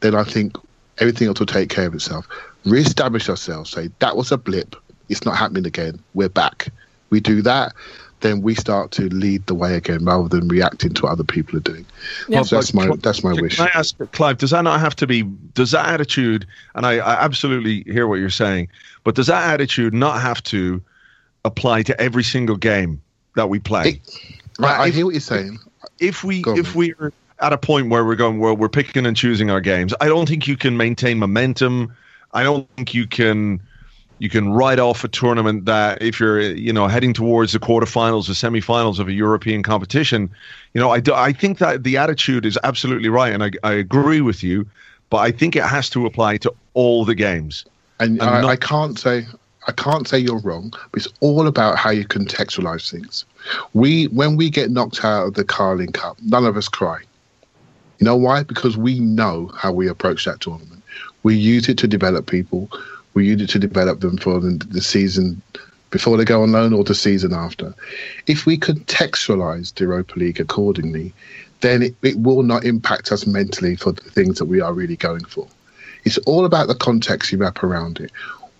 then 0.00 0.14
I 0.14 0.24
think 0.24 0.56
everything 0.98 1.28
else 1.28 1.38
will 1.38 1.46
take 1.46 1.70
care 1.70 1.86
of 1.86 1.94
itself. 1.94 2.26
Re-establish 2.64 3.28
ourselves. 3.28 3.70
Say 3.70 3.90
that 4.00 4.16
was 4.16 4.32
a 4.32 4.38
blip. 4.38 4.76
It's 5.08 5.24
not 5.24 5.36
happening 5.36 5.66
again. 5.66 5.98
We're 6.14 6.28
back. 6.28 6.68
We 7.10 7.20
do 7.20 7.42
that, 7.42 7.72
then 8.20 8.42
we 8.42 8.54
start 8.54 8.90
to 8.92 9.08
lead 9.08 9.46
the 9.46 9.54
way 9.54 9.74
again 9.74 10.04
rather 10.04 10.28
than 10.28 10.46
reacting 10.48 10.92
to 10.94 11.02
what 11.02 11.12
other 11.12 11.24
people 11.24 11.56
are 11.56 11.62
doing. 11.62 11.86
Yeah. 12.28 12.42
So 12.42 12.56
that's 12.56 12.72
my 12.74 12.88
that's 12.96 13.24
my 13.24 13.32
Can 13.32 13.42
wish. 13.42 13.58
I 13.58 13.66
ask 13.74 13.96
Clive? 14.12 14.38
Does 14.38 14.50
that 14.50 14.62
not 14.62 14.80
have 14.80 14.94
to 14.96 15.06
be? 15.06 15.22
Does 15.54 15.70
that 15.72 15.88
attitude? 15.88 16.46
And 16.74 16.86
I, 16.86 16.98
I 16.98 17.24
absolutely 17.24 17.82
hear 17.92 18.06
what 18.06 18.16
you're 18.20 18.30
saying, 18.30 18.68
but 19.04 19.14
does 19.14 19.26
that 19.28 19.52
attitude 19.52 19.94
not 19.94 20.20
have 20.20 20.42
to 20.44 20.80
apply 21.44 21.82
to 21.84 22.00
every 22.00 22.22
single 22.24 22.56
game 22.56 23.00
that 23.36 23.48
we 23.48 23.58
play? 23.58 24.00
I, 24.60 24.66
I 24.66 24.88
if- 24.88 24.94
hear 24.94 25.06
what 25.06 25.14
you're 25.14 25.20
saying. 25.20 25.58
if 25.98 26.22
we 26.22 26.44
on, 26.44 26.58
if 26.58 26.74
we're 26.74 27.12
at 27.40 27.52
a 27.52 27.58
point 27.58 27.88
where 27.88 28.04
we're 28.04 28.14
going 28.16 28.38
well 28.38 28.56
we're 28.56 28.68
picking 28.68 29.06
and 29.06 29.16
choosing 29.16 29.50
our 29.50 29.60
games 29.60 29.94
i 30.00 30.06
don't 30.08 30.28
think 30.28 30.46
you 30.46 30.56
can 30.56 30.76
maintain 30.76 31.18
momentum 31.18 31.94
i 32.32 32.42
don't 32.42 32.68
think 32.76 32.94
you 32.94 33.06
can 33.06 33.60
you 34.18 34.28
can 34.28 34.52
write 34.52 34.78
off 34.78 35.02
a 35.04 35.08
tournament 35.08 35.64
that 35.64 36.00
if 36.02 36.20
you're 36.20 36.40
you 36.40 36.72
know 36.72 36.86
heading 36.86 37.12
towards 37.14 37.52
the 37.52 37.58
quarterfinals 37.58 38.28
or 38.28 38.32
semifinals 38.32 38.98
of 38.98 39.08
a 39.08 39.12
european 39.12 39.62
competition 39.62 40.28
you 40.74 40.80
know 40.80 40.90
i, 40.90 41.00
do, 41.00 41.14
I 41.14 41.32
think 41.32 41.58
that 41.58 41.82
the 41.84 41.96
attitude 41.96 42.44
is 42.44 42.58
absolutely 42.62 43.08
right 43.08 43.32
and 43.32 43.42
I, 43.42 43.50
I 43.62 43.72
agree 43.72 44.20
with 44.20 44.42
you 44.42 44.66
but 45.08 45.18
i 45.18 45.30
think 45.30 45.56
it 45.56 45.64
has 45.64 45.88
to 45.90 46.06
apply 46.06 46.36
to 46.38 46.52
all 46.74 47.04
the 47.04 47.14
games 47.14 47.64
And 48.00 48.20
I'm 48.22 48.28
I, 48.28 48.40
not- 48.42 48.50
I 48.50 48.56
can't 48.56 48.98
say 48.98 49.26
I 49.68 49.72
can't 49.72 50.08
say 50.08 50.18
you're 50.18 50.40
wrong, 50.40 50.70
but 50.90 51.04
it's 51.04 51.12
all 51.20 51.46
about 51.46 51.76
how 51.76 51.90
you 51.90 52.06
contextualize 52.06 52.90
things. 52.90 53.26
We 53.74 54.06
when 54.06 54.36
we 54.36 54.48
get 54.48 54.70
knocked 54.70 55.04
out 55.04 55.26
of 55.28 55.34
the 55.34 55.44
Carling 55.44 55.92
Cup, 55.92 56.16
none 56.22 56.46
of 56.46 56.56
us 56.56 56.66
cry. 56.66 56.98
You 58.00 58.06
know 58.06 58.16
why? 58.16 58.42
Because 58.42 58.78
we 58.78 58.98
know 58.98 59.50
how 59.54 59.72
we 59.72 59.86
approach 59.86 60.24
that 60.24 60.40
tournament. 60.40 60.82
We 61.22 61.36
use 61.36 61.68
it 61.68 61.76
to 61.78 61.86
develop 61.86 62.26
people. 62.26 62.70
We 63.12 63.26
use 63.26 63.42
it 63.42 63.50
to 63.50 63.58
develop 63.58 64.00
them 64.00 64.16
for 64.16 64.40
the, 64.40 64.80
season 64.80 65.42
before 65.90 66.16
they 66.16 66.24
go 66.24 66.42
on 66.42 66.52
loan 66.52 66.72
or 66.72 66.82
the 66.82 66.94
season 66.94 67.34
after. 67.34 67.74
If 68.26 68.46
we 68.46 68.56
contextualize 68.56 69.74
the 69.74 69.84
Europa 69.84 70.18
League 70.18 70.40
accordingly, 70.40 71.12
then 71.60 71.82
it, 71.82 71.94
it 72.00 72.18
will 72.18 72.42
not 72.42 72.64
impact 72.64 73.12
us 73.12 73.26
mentally 73.26 73.76
for 73.76 73.92
the 73.92 74.10
things 74.10 74.38
that 74.38 74.46
we 74.46 74.62
are 74.62 74.72
really 74.72 74.96
going 74.96 75.24
for. 75.24 75.46
It's 76.04 76.16
all 76.18 76.46
about 76.46 76.68
the 76.68 76.74
context 76.74 77.30
you 77.30 77.36
wrap 77.36 77.62
around 77.62 78.00
it. 78.00 78.10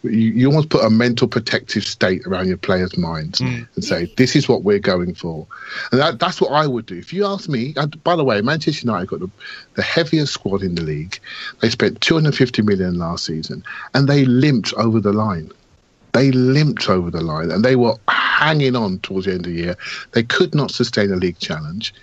You, 0.03 0.11
you 0.11 0.47
almost 0.49 0.71
put 0.71 0.85
a 0.85 0.91
mental 0.91 1.29
protective 1.29 1.85
state 1.85 2.27
around 2.27 2.49
your 2.49 2.57
players' 2.57 2.97
minds 2.97 3.41
mm. 3.41 3.67
and 3.75 3.85
say, 3.85 4.13
"This 4.17 4.35
is 4.35 4.49
what 4.49 4.63
we're 4.63 4.79
going 4.79 5.15
for," 5.15 5.47
and 5.93 6.01
that, 6.01 6.19
that's 6.19 6.41
what 6.41 6.53
I 6.53 6.67
would 6.67 6.87
do. 6.87 6.97
If 6.97 7.13
you 7.13 7.27
ask 7.27 7.49
me, 7.49 7.75
and 7.77 8.03
by 8.03 8.17
the 8.17 8.25
way, 8.25 8.41
Manchester 8.41 8.87
United 8.87 9.09
got 9.09 9.21
the, 9.21 9.31
the 9.75 9.83
heaviest 9.83 10.33
squad 10.33 10.63
in 10.63 10.75
the 10.75 10.83
league. 10.83 11.19
They 11.61 11.71
spent 11.71 12.01
250 12.01 12.63
million 12.63 12.99
last 12.99 13.25
season, 13.25 13.63
and 13.95 14.09
they 14.09 14.25
limped 14.25 14.73
over 14.75 15.01
the 15.01 15.13
line. 15.13 15.51
They 16.13 16.33
limped 16.33 16.89
over 16.89 17.11
the 17.11 17.21
line, 17.21 17.51
and 17.51 17.65
they 17.65 17.77
were 17.77 17.97
hanging 18.09 18.77
on 18.77 18.99
towards 19.01 19.27
the 19.27 19.33
end 19.33 19.47
of 19.47 19.53
the 19.53 19.59
year. 19.59 19.77
They 20.13 20.23
could 20.23 20.55
not 20.55 20.71
sustain 20.71 21.13
a 21.13 21.17
league 21.17 21.39
challenge, 21.39 21.95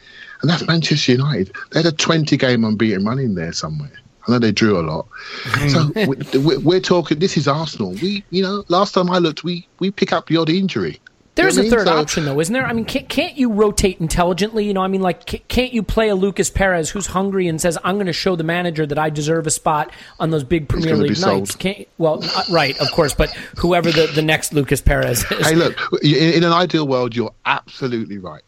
and 0.41 0.49
that's 0.49 0.65
Manchester 0.67 1.13
United. 1.13 1.51
They 1.71 1.79
had 1.79 1.93
a 1.93 1.95
20 1.95 2.37
game 2.37 2.63
unbeaten 2.63 3.05
run 3.05 3.19
in 3.19 3.35
there 3.35 3.53
somewhere. 3.53 3.91
I 4.27 4.31
know 4.31 4.39
they 4.39 4.51
drew 4.51 4.79
a 4.79 4.81
lot. 4.81 5.07
So 5.69 5.91
we- 6.39 6.57
we're 6.57 6.79
talking. 6.79 7.19
This 7.19 7.37
is 7.37 7.47
Arsenal. 7.47 7.91
We, 8.01 8.23
you 8.29 8.41
know, 8.43 8.63
last 8.67 8.93
time 8.93 9.09
I 9.09 9.17
looked, 9.19 9.43
we 9.43 9.67
we 9.79 9.91
pick 9.91 10.11
up 10.13 10.27
the 10.27 10.37
odd 10.37 10.49
injury. 10.49 10.99
There's 11.35 11.55
You 11.55 11.63
a 11.63 11.65
know 11.65 11.69
I 11.69 11.77
third? 11.77 11.87
So- 11.87 11.97
option, 11.97 12.25
though, 12.25 12.39
isn't 12.39 12.51
there? 12.51 12.65
I 12.65 12.73
mean, 12.73 12.83
can't, 12.85 13.07
can't 13.09 13.37
you 13.37 13.51
rotate 13.51 14.01
intelligently? 14.01 14.65
You 14.65 14.73
know, 14.73 14.81
I 14.81 14.87
mean, 14.87 15.01
like, 15.01 15.47
can't 15.47 15.71
you 15.71 15.83
play 15.83 16.09
a 16.09 16.15
Lucas 16.15 16.49
Perez 16.49 16.89
who's 16.89 17.05
hungry 17.05 17.47
and 17.47 17.61
says, 17.61 17.77
"I'm 17.83 17.95
going 17.95 18.07
to 18.07 18.13
show 18.13 18.35
the 18.35 18.43
manager 18.43 18.87
that 18.87 18.97
I 18.97 19.11
deserve 19.11 19.45
a 19.45 19.51
spot 19.51 19.91
on 20.19 20.31
those 20.31 20.43
big 20.43 20.67
Premier 20.67 20.95
League 20.95 21.21
nights"? 21.21 21.55
Can't 21.55 21.87
well, 21.99 22.23
uh, 22.23 22.43
right, 22.49 22.75
of 22.79 22.89
course, 22.91 23.13
but 23.13 23.29
whoever 23.57 23.91
the, 23.91 24.07
the 24.15 24.23
next 24.23 24.51
Lucas 24.53 24.81
Perez 24.81 25.23
is. 25.31 25.47
Hey, 25.47 25.53
look, 25.55 25.77
in, 26.03 26.33
in 26.33 26.43
an 26.43 26.53
ideal 26.53 26.87
world, 26.87 27.15
you're 27.15 27.33
absolutely 27.45 28.17
right. 28.17 28.41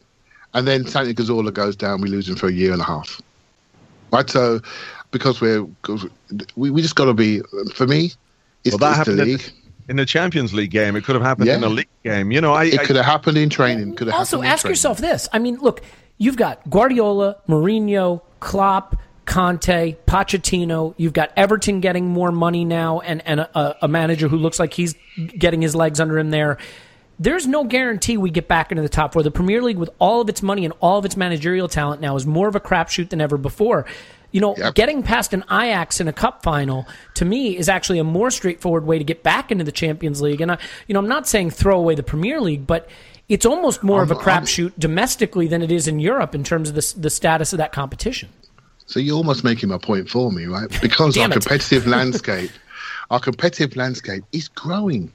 And 0.52 0.66
then 0.66 0.84
Santi 0.84 1.14
Cazorla 1.14 1.54
goes 1.54 1.76
down, 1.76 2.00
we 2.00 2.08
lose 2.08 2.28
him 2.28 2.34
for 2.34 2.48
a 2.48 2.52
year 2.52 2.72
and 2.72 2.80
a 2.80 2.84
half. 2.84 3.20
Right? 4.12 4.28
So, 4.28 4.60
because 5.10 5.40
we're, 5.40 5.66
cause 5.82 6.06
we, 6.56 6.70
we 6.70 6.82
just 6.82 6.94
got 6.96 7.06
to 7.06 7.14
be, 7.14 7.40
for 7.74 7.86
me, 7.86 8.12
it's, 8.64 8.72
Well, 8.74 8.78
that 8.78 8.88
it's 8.90 8.96
happened 8.98 9.20
in 9.20 9.26
league. 9.28 9.38
the, 9.40 9.52
in 9.90 9.96
the 9.96 10.06
Champions 10.06 10.52
League 10.54 10.70
game. 10.70 10.96
It 10.96 11.04
could 11.04 11.14
have 11.16 11.24
happened 11.24 11.48
Yeah. 11.48 11.56
in 11.56 11.64
a 11.64 11.68
league 11.68 11.88
game. 12.04 12.30
You 12.30 12.40
know, 12.40 12.52
I, 12.52 12.64
It 12.64 12.80
I 12.80 12.84
could 12.84 12.96
have 12.96 13.04
happened 13.04 13.36
in 13.38 13.50
training. 13.50 13.94
Could 13.96 14.06
have 14.08 14.16
also, 14.16 14.36
happened 14.38 14.52
ask 14.52 14.60
training. 14.62 14.72
yourself 14.72 14.98
this. 14.98 15.28
I 15.32 15.38
mean, 15.38 15.56
look, 15.56 15.82
you've 16.18 16.36
got 16.36 16.68
Guardiola, 16.70 17.36
Mourinho, 17.48 18.20
Klopp, 18.40 18.96
Conte, 19.26 19.96
Pochettino. 20.06 20.94
You've 20.96 21.12
got 21.12 21.30
Everton 21.36 21.80
getting 21.80 22.06
more 22.08 22.32
money 22.32 22.64
now, 22.64 23.00
and 23.00 23.22
and 23.26 23.40
a, 23.40 23.76
a 23.84 23.88
manager 23.88 24.26
who 24.28 24.36
looks 24.36 24.58
like 24.58 24.72
he's 24.74 24.94
getting 25.38 25.62
his 25.62 25.74
legs 25.76 26.00
under 26.00 26.18
him 26.18 26.30
there. 26.30 26.58
There's 27.20 27.46
no 27.46 27.64
guarantee 27.64 28.16
we 28.16 28.30
get 28.30 28.48
back 28.48 28.72
into 28.72 28.82
the 28.82 28.88
top 28.88 29.12
four. 29.12 29.22
The 29.22 29.30
Premier 29.30 29.60
League, 29.62 29.76
with 29.76 29.90
all 29.98 30.20
of 30.22 30.28
its 30.28 30.42
money 30.42 30.64
and 30.64 30.72
all 30.80 30.98
of 30.98 31.04
its 31.04 31.16
managerial 31.16 31.68
talent 31.68 32.00
now, 32.00 32.16
is 32.16 32.26
more 32.26 32.48
of 32.48 32.56
a 32.56 32.60
crapshoot 32.60 33.10
than 33.10 33.20
ever 33.20 33.36
before. 33.36 33.86
You 34.32 34.40
know, 34.40 34.54
Yep. 34.56 34.74
getting 34.74 35.02
past 35.02 35.32
an 35.34 35.42
Ajax 35.50 36.00
in 36.00 36.06
a 36.08 36.12
cup 36.12 36.42
final 36.42 36.86
to 37.14 37.24
me 37.24 37.56
is 37.56 37.68
actually 37.68 37.98
a 37.98 38.04
more 38.04 38.30
straightforward 38.30 38.86
way 38.86 38.98
to 38.98 39.04
get 39.04 39.22
back 39.22 39.50
into 39.50 39.64
the 39.64 39.72
Champions 39.72 40.20
League. 40.22 40.40
And 40.40 40.52
I, 40.52 40.58
you 40.86 40.92
know, 40.92 41.00
I'm 41.00 41.08
not 41.08 41.26
saying 41.26 41.50
throw 41.50 41.76
away 41.78 41.94
the 41.94 42.02
Premier 42.02 42.40
League, 42.40 42.66
but 42.66 42.88
it's 43.28 43.44
almost 43.46 43.82
more 43.82 44.02
of 44.02 44.10
a 44.10 44.14
I'm- 44.16 44.28
I'm- 44.28 44.42
crapshoot 44.44 44.72
domestically 44.78 45.46
than 45.48 45.62
it 45.62 45.72
is 45.72 45.88
in 45.88 45.98
Europe 46.00 46.34
in 46.34 46.44
terms 46.44 46.68
of 46.68 46.74
the, 46.74 46.94
the 46.98 47.10
status 47.10 47.52
of 47.52 47.58
that 47.58 47.72
competition. 47.72 48.28
So 48.86 48.98
you're 49.00 49.16
almost 49.16 49.44
making 49.44 49.68
my 49.68 49.78
point 49.78 50.08
for 50.10 50.32
me, 50.32 50.46
right? 50.46 50.68
Because 50.80 51.16
our 51.16 51.28
competitive 51.28 51.86
landscape, 51.96 52.50
our 53.10 53.20
competitive 53.20 53.76
landscape 53.76 54.24
is 54.32 54.48
growing, 54.48 55.12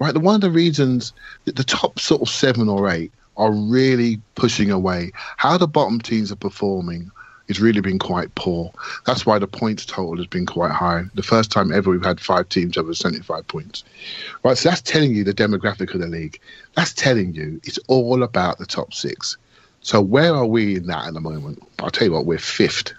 right? 0.00 0.12
The 0.14 0.20
One 0.20 0.34
of 0.36 0.40
the 0.40 0.50
reasons 0.50 1.12
that 1.44 1.54
the 1.56 1.62
top 1.64 1.98
sort 2.00 2.22
of 2.22 2.28
seven 2.28 2.68
or 2.68 2.88
eight 2.90 3.12
are 3.36 3.52
really 3.52 4.20
pushing 4.36 4.70
away. 4.70 5.10
How 5.36 5.56
the 5.58 5.66
bottom 5.68 6.00
teams 6.00 6.30
are 6.32 6.36
performing 6.36 7.10
has 7.48 7.60
really 7.60 7.80
been 7.80 7.98
quite 7.98 8.34
poor. 8.34 8.72
That's 9.06 9.26
why 9.26 9.38
the 9.38 9.46
points 9.46 9.84
total 9.84 10.16
has 10.16 10.26
been 10.26 10.46
quite 10.46 10.72
high. 10.72 11.04
The 11.14 11.22
first 11.22 11.50
time 11.50 11.72
ever 11.72 11.90
we've 11.90 12.04
had 12.04 12.20
five 12.20 12.48
teams 12.48 12.76
over 12.76 12.94
75 12.94 13.46
points. 13.48 13.84
Right, 14.42 14.56
so 14.56 14.70
that's 14.70 14.80
telling 14.80 15.14
you 15.14 15.24
the 15.24 15.34
demographic 15.34 15.94
of 15.94 16.00
the 16.00 16.06
league. 16.06 16.40
That's 16.74 16.92
telling 16.92 17.34
you 17.34 17.60
it's 17.64 17.78
all 17.88 18.22
about 18.22 18.58
the 18.58 18.66
top 18.66 18.94
six. 18.94 19.36
So 19.82 20.00
where 20.00 20.34
are 20.34 20.46
we 20.46 20.76
in 20.76 20.86
that 20.86 21.06
at 21.06 21.14
the 21.14 21.20
moment? 21.20 21.62
I'll 21.78 21.90
tell 21.90 22.06
you 22.08 22.14
what, 22.14 22.26
we're 22.26 22.38
fifth 22.38 22.94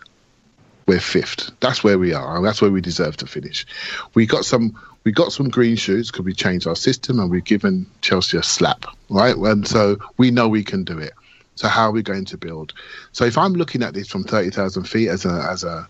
we're 0.88 1.00
fifth. 1.00 1.52
That's 1.60 1.84
where 1.84 1.98
we 1.98 2.14
are, 2.14 2.42
that's 2.42 2.62
where 2.62 2.72
we 2.72 2.82
deserve 2.82 3.18
to 3.18 3.28
finish. 3.28 3.66
We 4.14 4.26
got 4.26 4.46
some 4.46 4.80
we 5.04 5.12
got 5.12 5.32
some 5.32 5.50
green 5.50 5.76
shoots 5.76 6.12
because 6.12 6.26
we 6.26 6.34
changed 6.34 6.68
our 6.68 6.76
system 6.76 7.20
and 7.20 7.30
we've 7.30 7.44
given 7.44 7.86
Chelsea 8.02 8.38
a 8.38 8.44
slap, 8.44 8.86
right? 9.10 9.36
And 9.36 9.68
so 9.68 9.98
we 10.18 10.32
know 10.32 10.48
we 10.48 10.64
can 10.64 10.84
do 10.84 10.98
it. 10.98 11.14
So 11.56 11.68
how 11.68 11.88
are 11.88 11.92
we 11.92 12.04
going 12.04 12.26
to 12.26 12.38
build? 12.38 12.74
So 13.12 13.26
if 13.26 13.38
I'm 13.38 13.54
looking 13.54 13.84
at 13.84 13.94
this 13.94 14.08
from 14.08 14.24
thirty 14.24 14.50
thousand 14.50 14.84
feet 14.86 15.10
as 15.10 15.26
a 15.26 15.48
as 15.50 15.64
a 15.64 15.88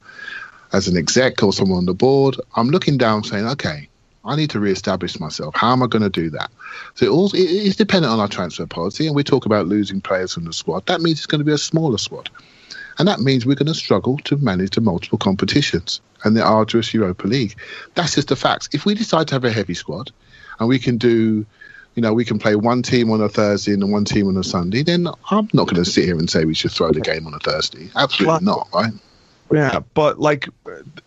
as 0.73 0.87
an 0.87 0.97
exec 0.97 1.43
or 1.43 1.53
someone 1.53 1.79
on 1.79 1.85
the 1.85 1.93
board, 1.93 2.35
I'm 2.55 2.69
looking 2.69 2.97
down 2.97 3.23
saying, 3.23 3.47
okay, 3.47 3.87
I 4.25 4.35
need 4.35 4.49
to 4.51 4.59
re-establish 4.59 5.19
myself. 5.19 5.55
How 5.55 5.71
am 5.71 5.83
I 5.83 5.87
going 5.87 6.01
to 6.01 6.09
do 6.09 6.29
that? 6.31 6.51
So 6.95 7.05
it 7.05 7.09
also 7.09 7.37
it 7.37 7.49
is 7.49 7.75
dependent 7.75 8.11
on 8.11 8.19
our 8.19 8.27
transfer 8.27 8.65
policy, 8.65 9.07
and 9.07 9.15
we 9.15 9.23
talk 9.23 9.45
about 9.45 9.67
losing 9.67 10.01
players 10.01 10.33
from 10.33 10.45
the 10.45 10.53
squad. 10.53 10.85
That 10.87 11.01
means 11.01 11.19
it's 11.19 11.27
going 11.27 11.39
to 11.39 11.45
be 11.45 11.53
a 11.53 11.57
smaller 11.57 11.97
squad. 11.97 12.29
And 12.97 13.07
that 13.07 13.19
means 13.19 13.45
we're 13.45 13.55
going 13.55 13.67
to 13.67 13.73
struggle 13.73 14.17
to 14.19 14.37
manage 14.37 14.75
the 14.75 14.81
multiple 14.81 15.17
competitions 15.17 15.99
and 16.23 16.35
the 16.35 16.43
arduous 16.43 16.93
Europa 16.93 17.27
League. 17.27 17.55
That's 17.95 18.15
just 18.15 18.29
the 18.29 18.35
facts. 18.35 18.69
If 18.71 18.85
we 18.85 18.95
decide 18.95 19.27
to 19.27 19.35
have 19.35 19.43
a 19.43 19.51
heavy 19.51 19.73
squad 19.73 20.11
and 20.59 20.69
we 20.69 20.79
can 20.79 20.97
do, 20.97 21.45
you 21.95 22.01
know, 22.01 22.13
we 22.13 22.25
can 22.25 22.37
play 22.37 22.55
one 22.55 22.81
team 22.81 23.09
on 23.09 23.21
a 23.21 23.29
Thursday 23.29 23.73
and 23.73 23.91
one 23.91 24.05
team 24.05 24.27
on 24.27 24.37
a 24.37 24.43
Sunday, 24.43 24.83
then 24.83 25.07
I'm 25.31 25.49
not 25.53 25.67
going 25.67 25.83
to 25.83 25.89
sit 25.89 26.05
here 26.05 26.17
and 26.17 26.29
say 26.29 26.45
we 26.45 26.53
should 26.53 26.71
throw 26.71 26.91
the 26.91 27.01
game 27.01 27.25
on 27.25 27.33
a 27.33 27.39
Thursday. 27.39 27.89
Absolutely 27.95 28.45
not, 28.45 28.67
right? 28.73 28.93
Yeah, 29.51 29.79
but 29.93 30.19
like, 30.19 30.49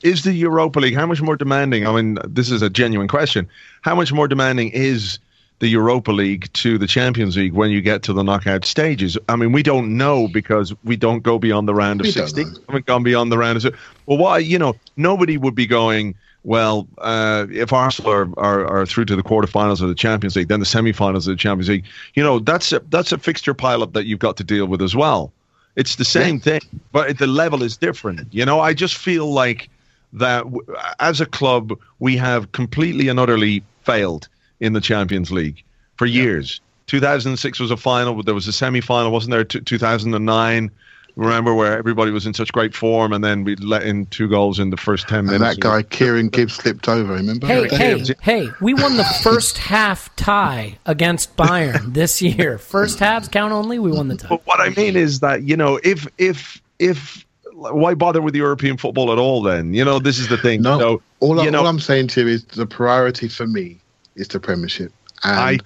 is 0.02 0.22
the 0.24 0.32
Europa 0.32 0.78
League 0.78 0.94
how 0.94 1.06
much 1.06 1.20
more 1.20 1.36
demanding? 1.36 1.86
I 1.86 1.94
mean, 1.94 2.18
this 2.24 2.50
is 2.50 2.62
a 2.62 2.70
genuine 2.70 3.08
question. 3.08 3.48
How 3.82 3.94
much 3.94 4.12
more 4.12 4.28
demanding 4.28 4.70
is 4.70 5.18
the 5.58 5.66
Europa 5.66 6.12
League 6.12 6.50
to 6.52 6.78
the 6.78 6.86
Champions 6.86 7.36
League 7.36 7.52
when 7.52 7.70
you 7.70 7.82
get 7.82 8.04
to 8.04 8.12
the 8.12 8.22
knockout 8.22 8.64
stages? 8.64 9.18
I 9.28 9.36
mean, 9.36 9.52
we 9.52 9.62
don't 9.62 9.96
know 9.96 10.28
because 10.28 10.72
we 10.84 10.96
don't 10.96 11.22
go 11.22 11.38
beyond 11.38 11.66
the 11.68 11.74
round 11.74 12.00
of 12.00 12.06
We 12.06 12.12
16. 12.12 12.46
We 12.46 12.52
haven't 12.68 12.86
gone 12.86 13.02
beyond 13.02 13.32
the 13.32 13.38
round 13.38 13.62
of. 13.62 13.74
Well, 14.06 14.18
why? 14.18 14.38
You 14.38 14.58
know, 14.58 14.76
nobody 14.96 15.36
would 15.36 15.56
be 15.56 15.66
going. 15.66 16.14
Well, 16.44 16.86
uh, 16.98 17.46
if 17.50 17.72
Arsenal 17.72 18.12
are, 18.12 18.28
are, 18.38 18.66
are 18.66 18.86
through 18.86 19.06
to 19.06 19.16
the 19.16 19.22
quarterfinals 19.22 19.82
of 19.82 19.88
the 19.88 19.94
Champions 19.94 20.36
League, 20.36 20.48
then 20.48 20.60
the 20.60 20.66
semi-finals 20.66 21.26
of 21.26 21.32
the 21.32 21.36
Champions 21.36 21.68
League. 21.68 21.84
You 22.14 22.22
know, 22.22 22.38
that's 22.38 22.72
a, 22.72 22.80
that's 22.90 23.12
a 23.12 23.18
fixture 23.18 23.54
pileup 23.54 23.92
that 23.92 24.06
you've 24.06 24.20
got 24.20 24.36
to 24.38 24.44
deal 24.44 24.66
with 24.66 24.80
as 24.80 24.94
well. 24.94 25.32
It's 25.76 25.96
the 25.96 26.04
same 26.04 26.40
thing, 26.40 26.60
but 26.90 27.18
the 27.18 27.26
level 27.26 27.62
is 27.62 27.76
different. 27.76 28.32
You 28.32 28.44
know, 28.44 28.60
I 28.60 28.74
just 28.74 28.96
feel 28.96 29.32
like 29.32 29.68
that 30.12 30.44
w- 30.44 30.64
as 30.98 31.20
a 31.20 31.26
club, 31.26 31.78
we 32.00 32.16
have 32.16 32.50
completely 32.52 33.08
and 33.08 33.20
utterly 33.20 33.62
failed 33.82 34.28
in 34.58 34.72
the 34.72 34.80
Champions 34.80 35.30
League 35.30 35.62
for 35.96 36.06
years. 36.06 36.60
2006 36.86 37.60
was 37.60 37.70
a 37.70 37.76
final, 37.76 38.14
but 38.14 38.26
there 38.26 38.34
was 38.34 38.48
a 38.48 38.52
semi 38.52 38.80
final, 38.80 39.12
wasn't 39.12 39.30
there? 39.30 39.44
T- 39.44 39.60
2009, 39.60 40.70
remember, 41.18 41.54
where 41.54 41.76
everybody 41.76 42.10
was 42.10 42.26
in 42.26 42.32
such 42.34 42.52
great 42.52 42.74
form, 42.74 43.12
and 43.12 43.22
then 43.22 43.44
we 43.44 43.56
let 43.56 43.82
in 43.82 44.06
two 44.06 44.28
goals 44.28 44.58
in 44.58 44.70
the 44.70 44.76
first 44.76 45.08
10 45.08 45.18
And 45.18 45.26
minutes. 45.28 45.56
that 45.56 45.60
guy, 45.60 45.82
Kieran 45.82 46.28
Gibbs, 46.28 46.54
slipped 46.54 46.88
over, 46.88 47.14
remember? 47.14 47.46
Hey, 47.46 47.68
hey, 47.68 47.96
Gibbs. 47.96 48.12
hey, 48.22 48.48
we 48.60 48.72
won 48.74 48.96
the 48.96 49.04
first 49.22 49.58
half 49.58 50.14
tie 50.16 50.78
against 50.86 51.36
Bayern 51.36 51.92
this 51.94 52.22
year. 52.22 52.56
First 52.58 52.98
halves 52.98 53.28
count 53.28 53.52
only, 53.52 53.78
we 53.78 53.90
won 53.90 54.08
the 54.08 54.16
tie. 54.16 54.28
But 54.28 54.46
what 54.46 54.60
I 54.60 54.70
mean 54.70 54.96
is 54.96 55.20
that 55.20 55.42
you 55.42 55.56
know, 55.56 55.78
if 55.84 56.06
if 56.18 56.60
if 56.78 57.24
why 57.52 57.94
bother 57.94 58.22
with 58.22 58.36
European 58.36 58.76
football 58.76 59.12
at 59.12 59.18
all? 59.18 59.42
Then 59.42 59.74
you 59.74 59.84
know, 59.84 59.98
this 59.98 60.18
is 60.18 60.28
the 60.28 60.36
thing. 60.38 60.62
No, 60.62 60.78
So, 60.78 61.02
all, 61.20 61.40
I, 61.40 61.44
you 61.44 61.50
know, 61.50 61.60
all 61.60 61.66
I'm 61.66 61.80
saying 61.80 62.08
to 62.08 62.20
you 62.22 62.28
is 62.28 62.44
the 62.44 62.66
priority 62.66 63.28
for 63.28 63.46
me 63.46 63.78
is 64.14 64.28
the 64.28 64.38
Premiership. 64.38 64.92
And 65.24 65.60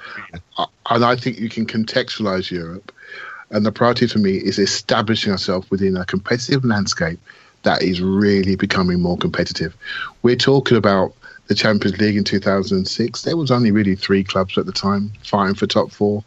I, 0.59 0.67
and 0.91 1.05
I 1.05 1.15
think 1.17 1.39
you 1.39 1.51
can 1.51 1.67
contextualize 1.67 2.51
Europe. 2.51 2.91
And 3.53 3.65
the 3.65 3.73
priority 3.73 4.07
for 4.07 4.19
me 4.19 4.33
is 4.33 4.59
establishing 4.59 5.31
ourselves 5.31 5.71
within 5.71 5.97
a 5.97 6.05
competitive 6.05 6.65
landscape 6.65 7.21
that 7.63 7.83
is 7.83 8.01
really 8.01 8.57
becoming 8.57 9.01
more 9.01 9.17
competitive. 9.17 9.77
We're 10.23 10.37
talking 10.37 10.77
about 10.77 11.15
the 11.47 11.55
Champions 11.55 11.99
League 11.99 12.17
in 12.17 12.25
2006. 12.25 13.23
There 13.23 13.37
was 13.37 13.51
only 13.51 13.71
really 13.71 13.95
three 13.95 14.25
clubs 14.25 14.59
at 14.59 14.67
the 14.67 14.73
time 14.73 15.13
fighting 15.23 15.55
for 15.55 15.67
top 15.67 15.93
four. 15.93 16.25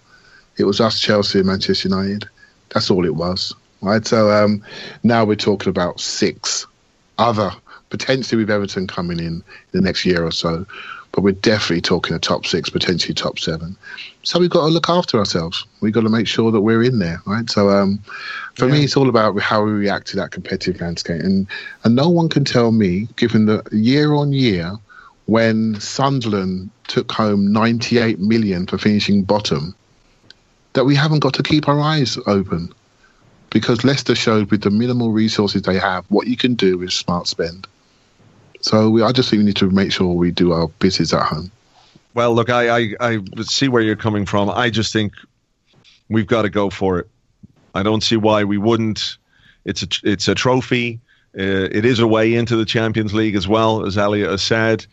It 0.58 0.64
was 0.64 0.80
us, 0.80 1.00
Chelsea, 1.00 1.40
and 1.40 1.48
Manchester 1.48 1.90
United. 1.90 2.30
That's 2.70 2.90
all 2.90 3.06
it 3.06 3.16
was. 3.16 3.54
Right. 3.82 4.06
So 4.06 4.32
um, 4.32 4.64
now 5.04 5.26
we're 5.26 5.36
talking 5.36 5.70
about 5.70 6.00
six 6.00 6.66
other 7.18 7.52
potentially 7.90 8.44
with 8.44 8.52
Everton 8.52 8.88
coming 8.88 9.20
in 9.20 9.44
the 9.72 9.82
next 9.82 10.06
year 10.06 10.26
or 10.26 10.32
so, 10.32 10.66
but 11.16 11.24
we're 11.24 11.32
definitely 11.32 11.80
talking 11.80 12.14
a 12.14 12.20
top 12.20 12.46
six, 12.46 12.70
potentially 12.70 13.14
top 13.14 13.40
seven. 13.40 13.78
So 14.24 14.38
we've 14.38 14.50
got 14.50 14.66
to 14.66 14.68
look 14.68 14.90
after 14.90 15.18
ourselves. 15.18 15.66
We've 15.80 15.94
got 15.94 16.02
to 16.02 16.10
make 16.10 16.28
sure 16.28 16.52
that 16.52 16.60
we're 16.60 16.84
in 16.84 17.00
there, 17.00 17.22
right? 17.26 17.50
So 17.50 17.70
um, 17.70 18.00
for 18.56 18.68
me, 18.68 18.84
it's 18.84 18.98
all 18.98 19.08
about 19.08 19.40
how 19.40 19.64
we 19.64 19.72
react 19.72 20.08
to 20.08 20.18
that 20.18 20.32
competitive 20.32 20.82
landscape, 20.82 21.22
and 21.22 21.48
and 21.86 21.96
no 21.96 22.10
one 22.10 22.28
can 22.28 22.44
tell 22.44 22.74
me, 22.74 23.08
given 23.16 23.46
the 23.46 23.64
year 23.72 24.14
on 24.14 24.34
year, 24.34 24.74
when 25.28 25.80
Sunderland 25.80 26.70
took 26.90 27.10
home 27.14 27.52
98 27.52 28.20
million 28.20 28.68
for 28.68 28.78
finishing 28.78 29.24
bottom, 29.24 29.74
that 30.74 30.84
we 30.84 30.96
haven't 30.96 31.20
got 31.20 31.34
to 31.36 31.44
keep 31.44 31.70
our 31.70 31.80
eyes 31.80 32.18
open 32.28 32.74
because 33.52 33.86
Leicester 33.86 34.16
showed 34.16 34.52
with 34.52 34.64
the 34.64 34.70
minimal 34.70 35.14
resources 35.14 35.62
they 35.62 35.80
have 35.80 36.04
what 36.10 36.28
you 36.28 36.36
can 36.36 36.56
do 36.56 36.78
with 36.78 36.92
smart 36.92 37.26
spend. 37.26 37.68
So 38.66 38.90
we, 38.90 39.04
I 39.04 39.12
just 39.12 39.30
think 39.30 39.42
we 39.42 39.46
need 39.46 39.58
to 39.58 39.70
make 39.70 39.92
sure 39.92 40.08
we 40.08 40.32
do 40.32 40.52
our 40.52 40.68
business 40.80 41.14
at 41.14 41.22
home. 41.22 41.52
Well, 42.16 42.34
look, 42.34 42.50
I, 42.50 42.80
I, 42.80 42.96
I 43.00 43.20
see 43.44 43.68
where 43.68 43.84
you're 43.84 43.96
coming 43.96 44.26
from. 44.26 44.50
I 44.50 44.72
just 44.72 44.92
think 44.92 45.14
we've 46.10 46.26
got 46.26 46.44
to 46.44 46.50
go 46.50 46.72
for 46.72 46.98
it. 46.98 47.08
I 47.76 47.84
don't 47.84 48.02
see 48.02 48.18
why 48.18 48.44
we 48.44 48.58
wouldn't. 48.58 49.18
It's 49.66 49.84
a 49.84 49.88
it's 50.04 50.28
a 50.28 50.34
trophy. 50.34 51.00
Uh, 51.38 51.70
it 51.72 51.86
is 51.86 52.00
a 52.00 52.08
way 52.08 52.34
into 52.34 52.56
the 52.56 52.66
Champions 52.66 53.14
League 53.14 53.36
as 53.36 53.48
well, 53.48 53.86
as 53.86 54.00
Elliot 54.00 54.32
has 54.32 54.42
said. 54.42 54.86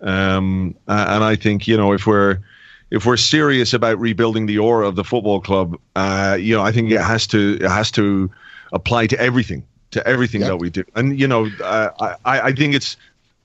Um, 0.00 0.74
and 0.88 1.22
I 1.22 1.36
think 1.36 1.68
you 1.68 1.76
know 1.76 1.92
if 1.92 2.08
we're 2.08 2.38
if 2.90 3.06
we're 3.06 3.16
serious 3.16 3.74
about 3.74 4.00
rebuilding 4.00 4.46
the 4.46 4.58
aura 4.58 4.88
of 4.88 4.96
the 4.96 5.04
football 5.04 5.40
club, 5.40 5.78
uh, 5.94 6.36
you 6.40 6.56
know, 6.56 6.62
I 6.62 6.72
think 6.72 6.90
it 6.90 7.00
has 7.00 7.28
to 7.28 7.58
it 7.60 7.68
has 7.68 7.92
to 7.92 8.28
apply 8.72 9.06
to 9.08 9.20
everything, 9.20 9.62
to 9.92 10.04
everything 10.04 10.40
yep. 10.40 10.50
that 10.50 10.56
we 10.56 10.70
do. 10.70 10.82
And 10.96 11.20
you 11.20 11.28
know, 11.28 11.48
uh, 11.62 12.16
I 12.24 12.40
I 12.40 12.52
think 12.52 12.74
it's 12.74 12.96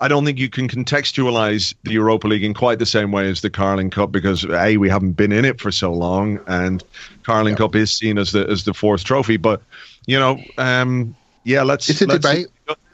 I 0.01 0.07
don't 0.09 0.25
think 0.25 0.37
you 0.37 0.49
can 0.49 0.67
contextualize 0.67 1.73
the 1.83 1.91
Europa 1.93 2.27
League 2.27 2.43
in 2.43 2.53
quite 2.53 2.79
the 2.79 2.85
same 2.85 3.11
way 3.11 3.29
as 3.29 3.41
the 3.41 3.49
Carling 3.49 3.89
Cup 3.89 4.11
because 4.11 4.43
a 4.45 4.77
we 4.77 4.89
haven't 4.89 5.13
been 5.13 5.31
in 5.31 5.45
it 5.45 5.61
for 5.61 5.71
so 5.71 5.93
long, 5.93 6.39
and 6.47 6.83
Carling 7.23 7.53
yeah. 7.53 7.59
Cup 7.59 7.75
is 7.75 7.93
seen 7.93 8.17
as 8.17 8.33
the 8.33 8.45
as 8.49 8.65
the 8.65 8.73
fourth 8.73 9.05
trophy. 9.05 9.37
But 9.37 9.61
you 10.05 10.19
know, 10.19 10.37
um, 10.57 11.15
yeah, 11.43 11.63
let's. 11.63 11.89
It's 11.89 12.01
a 12.01 12.07
let's, 12.07 12.25
debate, 12.25 12.47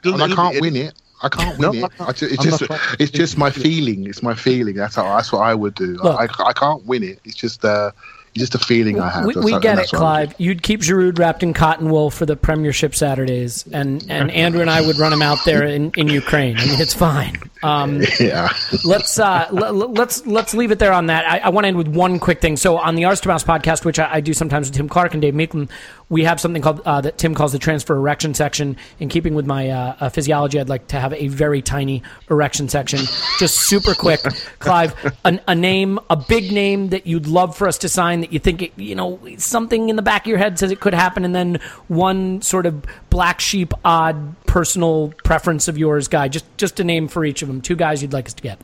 and 0.04 0.22
I 0.22 0.28
can't 0.28 0.56
it, 0.56 0.60
win 0.60 0.76
it. 0.76 0.94
I 1.22 1.28
can't 1.28 1.58
win 1.58 1.80
no, 1.80 1.86
it. 1.86 1.92
I, 1.98 2.10
it's 2.10 2.42
just 2.42 2.62
it's 3.00 3.10
just 3.10 3.36
my 3.36 3.50
feeling. 3.50 4.06
It's 4.06 4.22
my 4.22 4.34
feeling. 4.34 4.76
That's 4.76 4.94
how 4.94 5.04
that's 5.16 5.32
what 5.32 5.40
I 5.40 5.54
would 5.54 5.74
do. 5.74 5.96
Look, 5.96 6.20
I, 6.20 6.44
I 6.44 6.52
can't 6.52 6.86
win 6.86 7.02
it. 7.02 7.20
It's 7.24 7.36
just 7.36 7.64
uh, 7.64 7.90
just 8.34 8.54
a 8.54 8.58
feeling 8.58 8.98
I 8.98 9.10
have. 9.10 9.26
We, 9.26 9.34
we 9.36 9.58
get 9.60 9.78
it, 9.78 9.88
Clive. 9.88 10.34
You'd 10.38 10.62
keep 10.62 10.80
Giroud 10.80 11.18
wrapped 11.18 11.42
in 11.42 11.52
cotton 11.52 11.90
wool 11.90 12.10
for 12.10 12.24
the 12.24 12.36
Premiership 12.36 12.94
Saturdays, 12.94 13.66
and, 13.72 14.04
and 14.10 14.30
Andrew 14.32 14.60
and 14.60 14.70
I 14.70 14.80
would 14.80 14.98
run 14.98 15.12
him 15.12 15.22
out 15.22 15.38
there 15.44 15.64
in, 15.64 15.92
in 15.96 16.08
Ukraine. 16.08 16.56
I 16.56 16.66
mean, 16.66 16.80
it's 16.80 16.94
fine. 16.94 17.36
Um, 17.62 18.02
yeah. 18.20 18.48
let's 18.84 19.18
uh, 19.18 19.48
l- 19.50 19.92
let's 19.92 20.26
let's 20.26 20.54
leave 20.54 20.70
it 20.70 20.78
there 20.78 20.92
on 20.92 21.06
that. 21.06 21.30
I, 21.30 21.38
I 21.38 21.48
want 21.50 21.64
to 21.64 21.68
end 21.68 21.76
with 21.76 21.88
one 21.88 22.18
quick 22.18 22.40
thing. 22.40 22.56
So 22.56 22.78
on 22.78 22.94
the 22.94 23.04
Arsenal 23.04 23.34
Mouse 23.34 23.44
podcast, 23.44 23.84
which 23.84 23.98
I, 23.98 24.14
I, 24.14 24.20
do 24.20 24.34
sometimes 24.34 24.68
with 24.68 24.76
Tim 24.76 24.88
Clark 24.88 25.12
and 25.12 25.22
Dave 25.22 25.34
Meekland, 25.34 25.70
we 26.12 26.24
have 26.24 26.38
something 26.38 26.60
called 26.60 26.82
uh, 26.84 27.00
that 27.00 27.16
Tim 27.16 27.34
calls 27.34 27.52
the 27.52 27.58
transfer 27.58 27.96
erection 27.96 28.34
section. 28.34 28.76
In 29.00 29.08
keeping 29.08 29.34
with 29.34 29.46
my 29.46 29.70
uh, 29.70 29.96
uh 29.98 30.08
physiology, 30.10 30.60
I'd 30.60 30.68
like 30.68 30.86
to 30.88 31.00
have 31.00 31.14
a 31.14 31.28
very 31.28 31.62
tiny 31.62 32.02
erection 32.30 32.68
section, 32.68 33.00
just 33.38 33.56
super 33.56 33.94
quick. 33.94 34.20
Clive, 34.58 34.94
a, 35.24 35.40
a 35.48 35.54
name, 35.54 35.98
a 36.10 36.16
big 36.16 36.52
name 36.52 36.90
that 36.90 37.06
you'd 37.06 37.26
love 37.26 37.56
for 37.56 37.66
us 37.66 37.78
to 37.78 37.88
sign 37.88 38.20
that 38.20 38.30
you 38.30 38.38
think 38.38 38.60
it, 38.60 38.72
you 38.76 38.94
know 38.94 39.18
something 39.38 39.88
in 39.88 39.96
the 39.96 40.02
back 40.02 40.24
of 40.24 40.26
your 40.26 40.36
head 40.36 40.58
says 40.58 40.70
it 40.70 40.80
could 40.80 40.92
happen, 40.92 41.24
and 41.24 41.34
then 41.34 41.58
one 41.88 42.42
sort 42.42 42.66
of 42.66 42.84
black 43.08 43.40
sheep, 43.40 43.72
odd 43.82 44.36
personal 44.44 45.14
preference 45.24 45.66
of 45.66 45.78
yours, 45.78 46.08
guy. 46.08 46.28
Just 46.28 46.44
just 46.58 46.78
a 46.78 46.84
name 46.84 47.08
for 47.08 47.24
each 47.24 47.40
of 47.40 47.48
them. 47.48 47.62
Two 47.62 47.74
guys 47.74 48.02
you'd 48.02 48.12
like 48.12 48.26
us 48.26 48.34
to 48.34 48.42
get. 48.42 48.60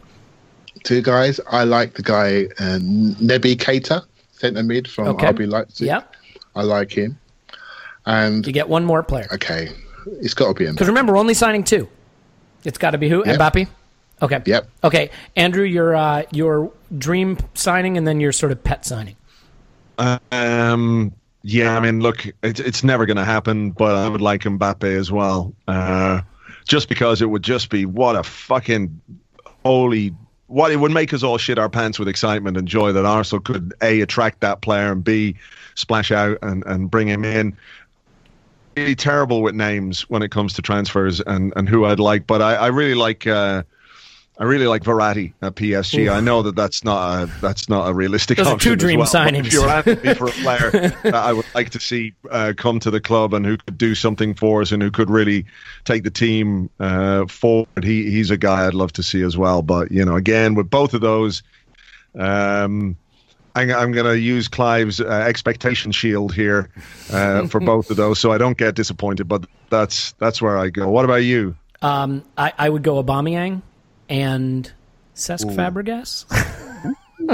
Two 0.84 1.00
guys. 1.00 1.40
I 1.50 1.64
like 1.64 1.94
the 1.94 2.02
guy 2.02 2.44
uh, 2.58 2.78
Naby 2.78 3.56
Keita, 3.56 4.04
centre 4.32 4.62
mid 4.62 4.86
from 4.86 5.08
okay. 5.08 5.28
RB 5.28 5.48
Leipzig. 5.50 5.86
Yep. 5.86 6.14
I 6.54 6.62
like 6.62 6.92
him. 6.92 7.18
And 8.08 8.46
you 8.46 8.52
get 8.52 8.68
one 8.68 8.84
more 8.84 9.02
player. 9.02 9.28
Okay, 9.32 9.68
it's 10.06 10.34
got 10.34 10.48
to 10.48 10.54
be 10.54 10.64
him. 10.64 10.74
Because 10.74 10.88
remember, 10.88 11.12
we're 11.12 11.18
only 11.18 11.34
signing 11.34 11.62
two. 11.62 11.88
It's 12.64 12.78
got 12.78 12.92
to 12.92 12.98
be 12.98 13.08
who? 13.08 13.22
Yep. 13.24 13.38
Mbappe. 13.38 13.68
Okay. 14.22 14.42
Yep. 14.46 14.70
Okay, 14.82 15.10
Andrew, 15.36 15.64
your 15.64 15.94
uh, 15.94 16.22
your 16.32 16.72
dream 16.96 17.36
signing, 17.54 17.98
and 17.98 18.08
then 18.08 18.18
your 18.18 18.32
sort 18.32 18.50
of 18.50 18.64
pet 18.64 18.86
signing. 18.86 19.14
Um, 20.32 21.12
yeah, 21.42 21.76
I 21.76 21.80
mean, 21.80 22.00
look, 22.00 22.26
it's 22.42 22.60
it's 22.60 22.82
never 22.82 23.04
going 23.04 23.18
to 23.18 23.24
happen, 23.24 23.72
but 23.72 23.94
I 23.94 24.08
would 24.08 24.22
like 24.22 24.42
Mbappe 24.42 24.84
as 24.84 25.12
well. 25.12 25.52
Uh, 25.66 26.22
just 26.66 26.88
because 26.88 27.20
it 27.20 27.26
would 27.26 27.42
just 27.42 27.68
be 27.68 27.84
what 27.84 28.16
a 28.16 28.22
fucking 28.22 29.00
holy 29.64 30.14
what 30.46 30.72
it 30.72 30.76
would 30.76 30.92
make 30.92 31.12
us 31.12 31.22
all 31.22 31.36
shit 31.36 31.58
our 31.58 31.68
pants 31.68 31.98
with 31.98 32.08
excitement 32.08 32.56
and 32.56 32.66
joy 32.66 32.90
that 32.90 33.04
Arsenal 33.04 33.40
could 33.40 33.74
a 33.82 34.00
attract 34.00 34.40
that 34.40 34.62
player 34.62 34.90
and 34.92 35.04
b 35.04 35.36
splash 35.74 36.10
out 36.10 36.38
and, 36.42 36.64
and 36.66 36.90
bring 36.90 37.06
him 37.06 37.24
in. 37.24 37.56
Really 38.78 38.94
terrible 38.94 39.42
with 39.42 39.54
names 39.54 40.02
when 40.08 40.22
it 40.22 40.30
comes 40.30 40.54
to 40.54 40.62
transfers 40.62 41.20
and, 41.20 41.52
and 41.56 41.68
who 41.68 41.84
I'd 41.84 42.00
like, 42.00 42.26
but 42.26 42.42
I, 42.42 42.54
I 42.54 42.66
really 42.68 42.94
like 42.94 43.26
uh, 43.26 43.62
I 44.40 44.44
really 44.44 44.68
like 44.68 44.84
Verratti 44.84 45.32
at 45.42 45.56
PSG. 45.56 46.06
Ooh. 46.06 46.10
I 46.10 46.20
know 46.20 46.42
that 46.42 46.54
that's 46.54 46.84
not 46.84 47.22
a, 47.22 47.26
that's 47.40 47.68
not 47.68 47.88
a 47.88 47.92
realistic 47.92 48.36
Those 48.36 48.46
option. 48.46 48.72
Are 48.72 48.76
two 48.76 48.76
dream 48.76 49.00
well. 49.00 49.08
signings. 49.08 49.46
If 49.46 49.52
you're 49.52 49.68
asking 49.68 50.00
me 50.00 50.14
for 50.14 50.28
a 50.28 50.30
player 50.42 50.70
that 50.70 51.14
I 51.14 51.32
would 51.32 51.46
like 51.56 51.70
to 51.70 51.80
see 51.80 52.14
uh, 52.30 52.52
come 52.56 52.78
to 52.80 52.90
the 52.90 53.00
club 53.00 53.34
and 53.34 53.44
who 53.44 53.56
could 53.56 53.76
do 53.76 53.96
something 53.96 54.34
for 54.34 54.62
us 54.62 54.70
and 54.70 54.80
who 54.80 54.92
could 54.92 55.10
really 55.10 55.44
take 55.84 56.04
the 56.04 56.10
team 56.10 56.70
uh, 56.78 57.26
forward, 57.26 57.82
he 57.82 58.10
he's 58.12 58.30
a 58.30 58.36
guy 58.36 58.66
I'd 58.66 58.74
love 58.74 58.92
to 58.92 59.02
see 59.02 59.22
as 59.22 59.36
well. 59.36 59.60
But 59.60 59.90
you 59.90 60.04
know, 60.04 60.14
again, 60.14 60.54
with 60.54 60.70
both 60.70 60.94
of 60.94 61.00
those, 61.00 61.42
um, 62.16 62.96
I'm, 63.58 63.70
I'm 63.70 63.92
going 63.92 64.06
to 64.06 64.18
use 64.18 64.48
Clive's 64.48 65.00
uh, 65.00 65.06
expectation 65.06 65.92
shield 65.92 66.32
here 66.34 66.70
uh, 67.12 67.46
for 67.48 67.60
both 67.60 67.90
of 67.90 67.96
those, 67.96 68.18
so 68.18 68.30
I 68.32 68.38
don't 68.38 68.56
get 68.56 68.74
disappointed. 68.74 69.26
But 69.26 69.46
that's 69.68 70.12
that's 70.12 70.40
where 70.40 70.56
I 70.56 70.70
go. 70.70 70.88
What 70.88 71.04
about 71.04 71.24
you? 71.24 71.56
Um, 71.82 72.24
I, 72.36 72.52
I 72.56 72.68
would 72.68 72.82
go 72.82 73.02
Aubameyang 73.02 73.62
and 74.08 74.72
Cesc. 75.14 75.54
Fabregas. 75.54 76.24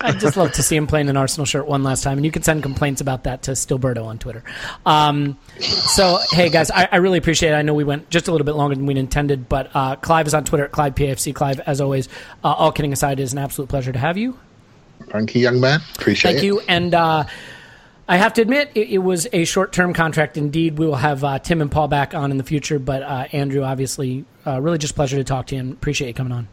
I'd 0.00 0.20
just 0.20 0.36
love 0.36 0.52
to 0.52 0.62
see 0.62 0.76
him 0.76 0.86
playing 0.86 1.08
an 1.08 1.16
Arsenal 1.16 1.44
shirt 1.44 1.66
one 1.66 1.82
last 1.82 2.02
time, 2.02 2.16
and 2.18 2.24
you 2.24 2.30
can 2.30 2.42
send 2.42 2.62
complaints 2.62 3.00
about 3.00 3.24
that 3.24 3.42
to 3.44 3.52
Stillberto 3.52 4.04
on 4.04 4.18
Twitter. 4.18 4.44
Um, 4.86 5.36
so, 5.58 6.18
hey 6.30 6.48
guys, 6.48 6.70
I, 6.70 6.88
I, 6.92 6.96
really 6.96 7.18
appreciate 7.18 7.50
it. 7.50 7.54
I 7.54 7.62
know 7.62 7.74
we 7.74 7.84
went 7.84 8.08
just 8.08 8.28
a 8.28 8.32
little 8.32 8.44
bit 8.44 8.54
longer 8.54 8.76
than 8.76 8.86
we 8.86 8.96
intended, 8.96 9.48
but 9.48 9.70
uh, 9.74 9.96
Clive 9.96 10.26
is 10.26 10.34
on 10.34 10.44
Twitter 10.44 10.64
at 10.64 10.72
Clive 10.72 10.94
PFC. 10.94 11.34
Clive, 11.34 11.60
as 11.60 11.80
always, 11.80 12.08
uh, 12.44 12.52
all 12.52 12.70
kidding 12.70 12.92
aside, 12.92 13.18
it 13.18 13.22
is 13.22 13.32
an 13.32 13.38
absolute 13.38 13.68
pleasure 13.68 13.92
to 13.92 13.98
have 13.98 14.16
you. 14.16 14.38
Thank 15.08 15.34
you, 15.34 15.42
young 15.42 15.60
man. 15.60 15.80
Appreciate 15.96 16.34
Thank 16.34 16.44
it. 16.44 16.48
Thank 16.48 16.60
you, 16.60 16.60
and. 16.68 16.94
Uh, 16.94 17.24
I 18.08 18.16
have 18.16 18.34
to 18.34 18.42
admit, 18.42 18.72
it, 18.74 18.88
it 18.90 18.98
was 18.98 19.28
a 19.32 19.44
short 19.44 19.72
term 19.72 19.94
contract 19.94 20.36
indeed. 20.36 20.76
We 20.76 20.86
will 20.86 20.96
have 20.96 21.22
uh, 21.22 21.38
Tim 21.38 21.62
and 21.62 21.70
Paul 21.70 21.86
back 21.88 22.14
on 22.14 22.30
in 22.30 22.36
the 22.36 22.44
future, 22.44 22.80
but 22.80 23.02
uh, 23.02 23.28
Andrew, 23.32 23.62
obviously, 23.62 24.24
uh, 24.44 24.60
really 24.60 24.78
just 24.78 24.96
pleasure 24.96 25.16
to 25.16 25.24
talk 25.24 25.46
to 25.46 25.54
you 25.54 25.60
and 25.60 25.72
appreciate 25.72 26.08
you 26.08 26.14
coming 26.14 26.32
on. 26.32 26.48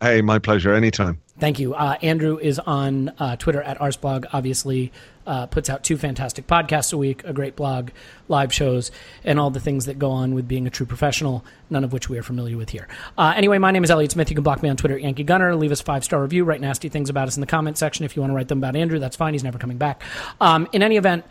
Hey, 0.00 0.20
my 0.20 0.38
pleasure. 0.38 0.74
Anytime. 0.74 1.20
Thank 1.38 1.58
you. 1.58 1.74
Uh, 1.74 1.96
Andrew 2.02 2.38
is 2.38 2.58
on 2.58 3.10
uh, 3.18 3.36
Twitter 3.36 3.62
at 3.62 3.78
Arsblog, 3.78 4.26
obviously 4.32 4.90
uh, 5.26 5.46
puts 5.46 5.68
out 5.68 5.82
two 5.82 5.96
fantastic 5.96 6.46
podcasts 6.46 6.92
a 6.92 6.96
week, 6.96 7.24
a 7.24 7.32
great 7.32 7.56
blog, 7.56 7.90
live 8.28 8.52
shows, 8.52 8.90
and 9.24 9.38
all 9.38 9.50
the 9.50 9.60
things 9.60 9.86
that 9.86 9.98
go 9.98 10.10
on 10.10 10.34
with 10.34 10.46
being 10.46 10.66
a 10.66 10.70
true 10.70 10.86
professional, 10.86 11.44
none 11.68 11.84
of 11.84 11.92
which 11.92 12.08
we 12.08 12.16
are 12.16 12.22
familiar 12.22 12.56
with 12.56 12.70
here. 12.70 12.88
Uh, 13.18 13.34
anyway, 13.36 13.58
my 13.58 13.70
name 13.70 13.84
is 13.84 13.90
Elliot 13.90 14.12
Smith. 14.12 14.30
You 14.30 14.36
can 14.36 14.44
block 14.44 14.62
me 14.62 14.68
on 14.68 14.76
Twitter 14.76 14.96
Yankee 14.96 15.24
Gunner. 15.24 15.54
Leave 15.56 15.72
us 15.72 15.80
five 15.80 16.04
star 16.04 16.22
review. 16.22 16.44
Write 16.44 16.60
nasty 16.60 16.88
things 16.88 17.10
about 17.10 17.28
us 17.28 17.36
in 17.36 17.40
the 17.40 17.46
comment 17.46 17.76
section. 17.76 18.04
If 18.04 18.16
you 18.16 18.22
want 18.22 18.30
to 18.30 18.34
write 18.36 18.48
them 18.48 18.58
about 18.58 18.76
Andrew, 18.76 18.98
that's 18.98 19.16
fine. 19.16 19.34
He's 19.34 19.44
never 19.44 19.58
coming 19.58 19.78
back. 19.78 20.02
Um, 20.40 20.68
in 20.72 20.82
any 20.82 20.96
event, 20.96 21.24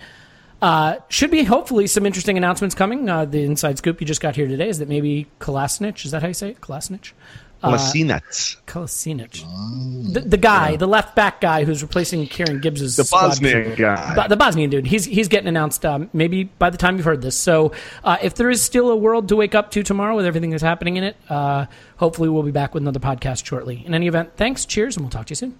uh, 0.61 0.97
should 1.09 1.31
be 1.31 1.43
hopefully 1.43 1.87
some 1.87 2.05
interesting 2.05 2.37
announcements 2.37 2.75
coming. 2.75 3.09
Uh, 3.09 3.25
the 3.25 3.43
inside 3.43 3.77
scoop 3.77 4.01
you 4.01 4.07
just 4.07 4.21
got 4.21 4.35
here 4.35 4.47
today 4.47 4.69
is 4.69 4.79
that 4.79 4.89
maybe 4.89 5.27
Kolasinac, 5.39 6.03
is 6.05 6.11
that 6.11 6.21
how 6.21 6.27
you 6.27 6.33
say 6.33 6.51
it? 6.51 6.61
Kolasinac? 6.61 7.11
Kolasinac. 7.65 8.57
Uh, 8.57 8.71
Kolasinac. 8.71 10.13
The, 10.13 10.21
the 10.21 10.37
guy, 10.37 10.71
yeah. 10.71 10.77
the 10.77 10.87
left 10.87 11.15
back 11.15 11.41
guy 11.41 11.63
who's 11.63 11.81
replacing 11.81 12.27
Kieran 12.27 12.61
Gibbs' 12.61 12.95
The 12.95 13.07
Bosnian 13.09 13.75
guy. 13.75 14.27
The 14.27 14.37
Bosnian 14.37 14.69
dude. 14.69 14.87
He's, 14.87 15.05
he's 15.05 15.27
getting 15.27 15.47
announced 15.47 15.85
um, 15.85 16.09
maybe 16.13 16.45
by 16.45 16.69
the 16.69 16.77
time 16.77 16.97
you've 16.97 17.05
heard 17.05 17.21
this. 17.21 17.37
So 17.37 17.71
uh, 18.03 18.17
if 18.21 18.35
there 18.35 18.49
is 18.49 18.61
still 18.61 18.89
a 18.89 18.95
world 18.95 19.29
to 19.29 19.35
wake 19.35 19.55
up 19.55 19.71
to 19.71 19.83
tomorrow 19.83 20.15
with 20.15 20.25
everything 20.25 20.49
that's 20.49 20.63
happening 20.63 20.97
in 20.97 21.03
it, 21.03 21.17
uh, 21.29 21.65
hopefully 21.97 22.29
we'll 22.29 22.43
be 22.43 22.51
back 22.51 22.73
with 22.73 22.83
another 22.83 22.99
podcast 22.99 23.45
shortly. 23.45 23.83
In 23.85 23.93
any 23.93 24.07
event, 24.07 24.31
thanks, 24.37 24.65
cheers, 24.65 24.95
and 24.95 25.05
we'll 25.05 25.11
talk 25.11 25.27
to 25.27 25.31
you 25.31 25.35
soon. 25.35 25.59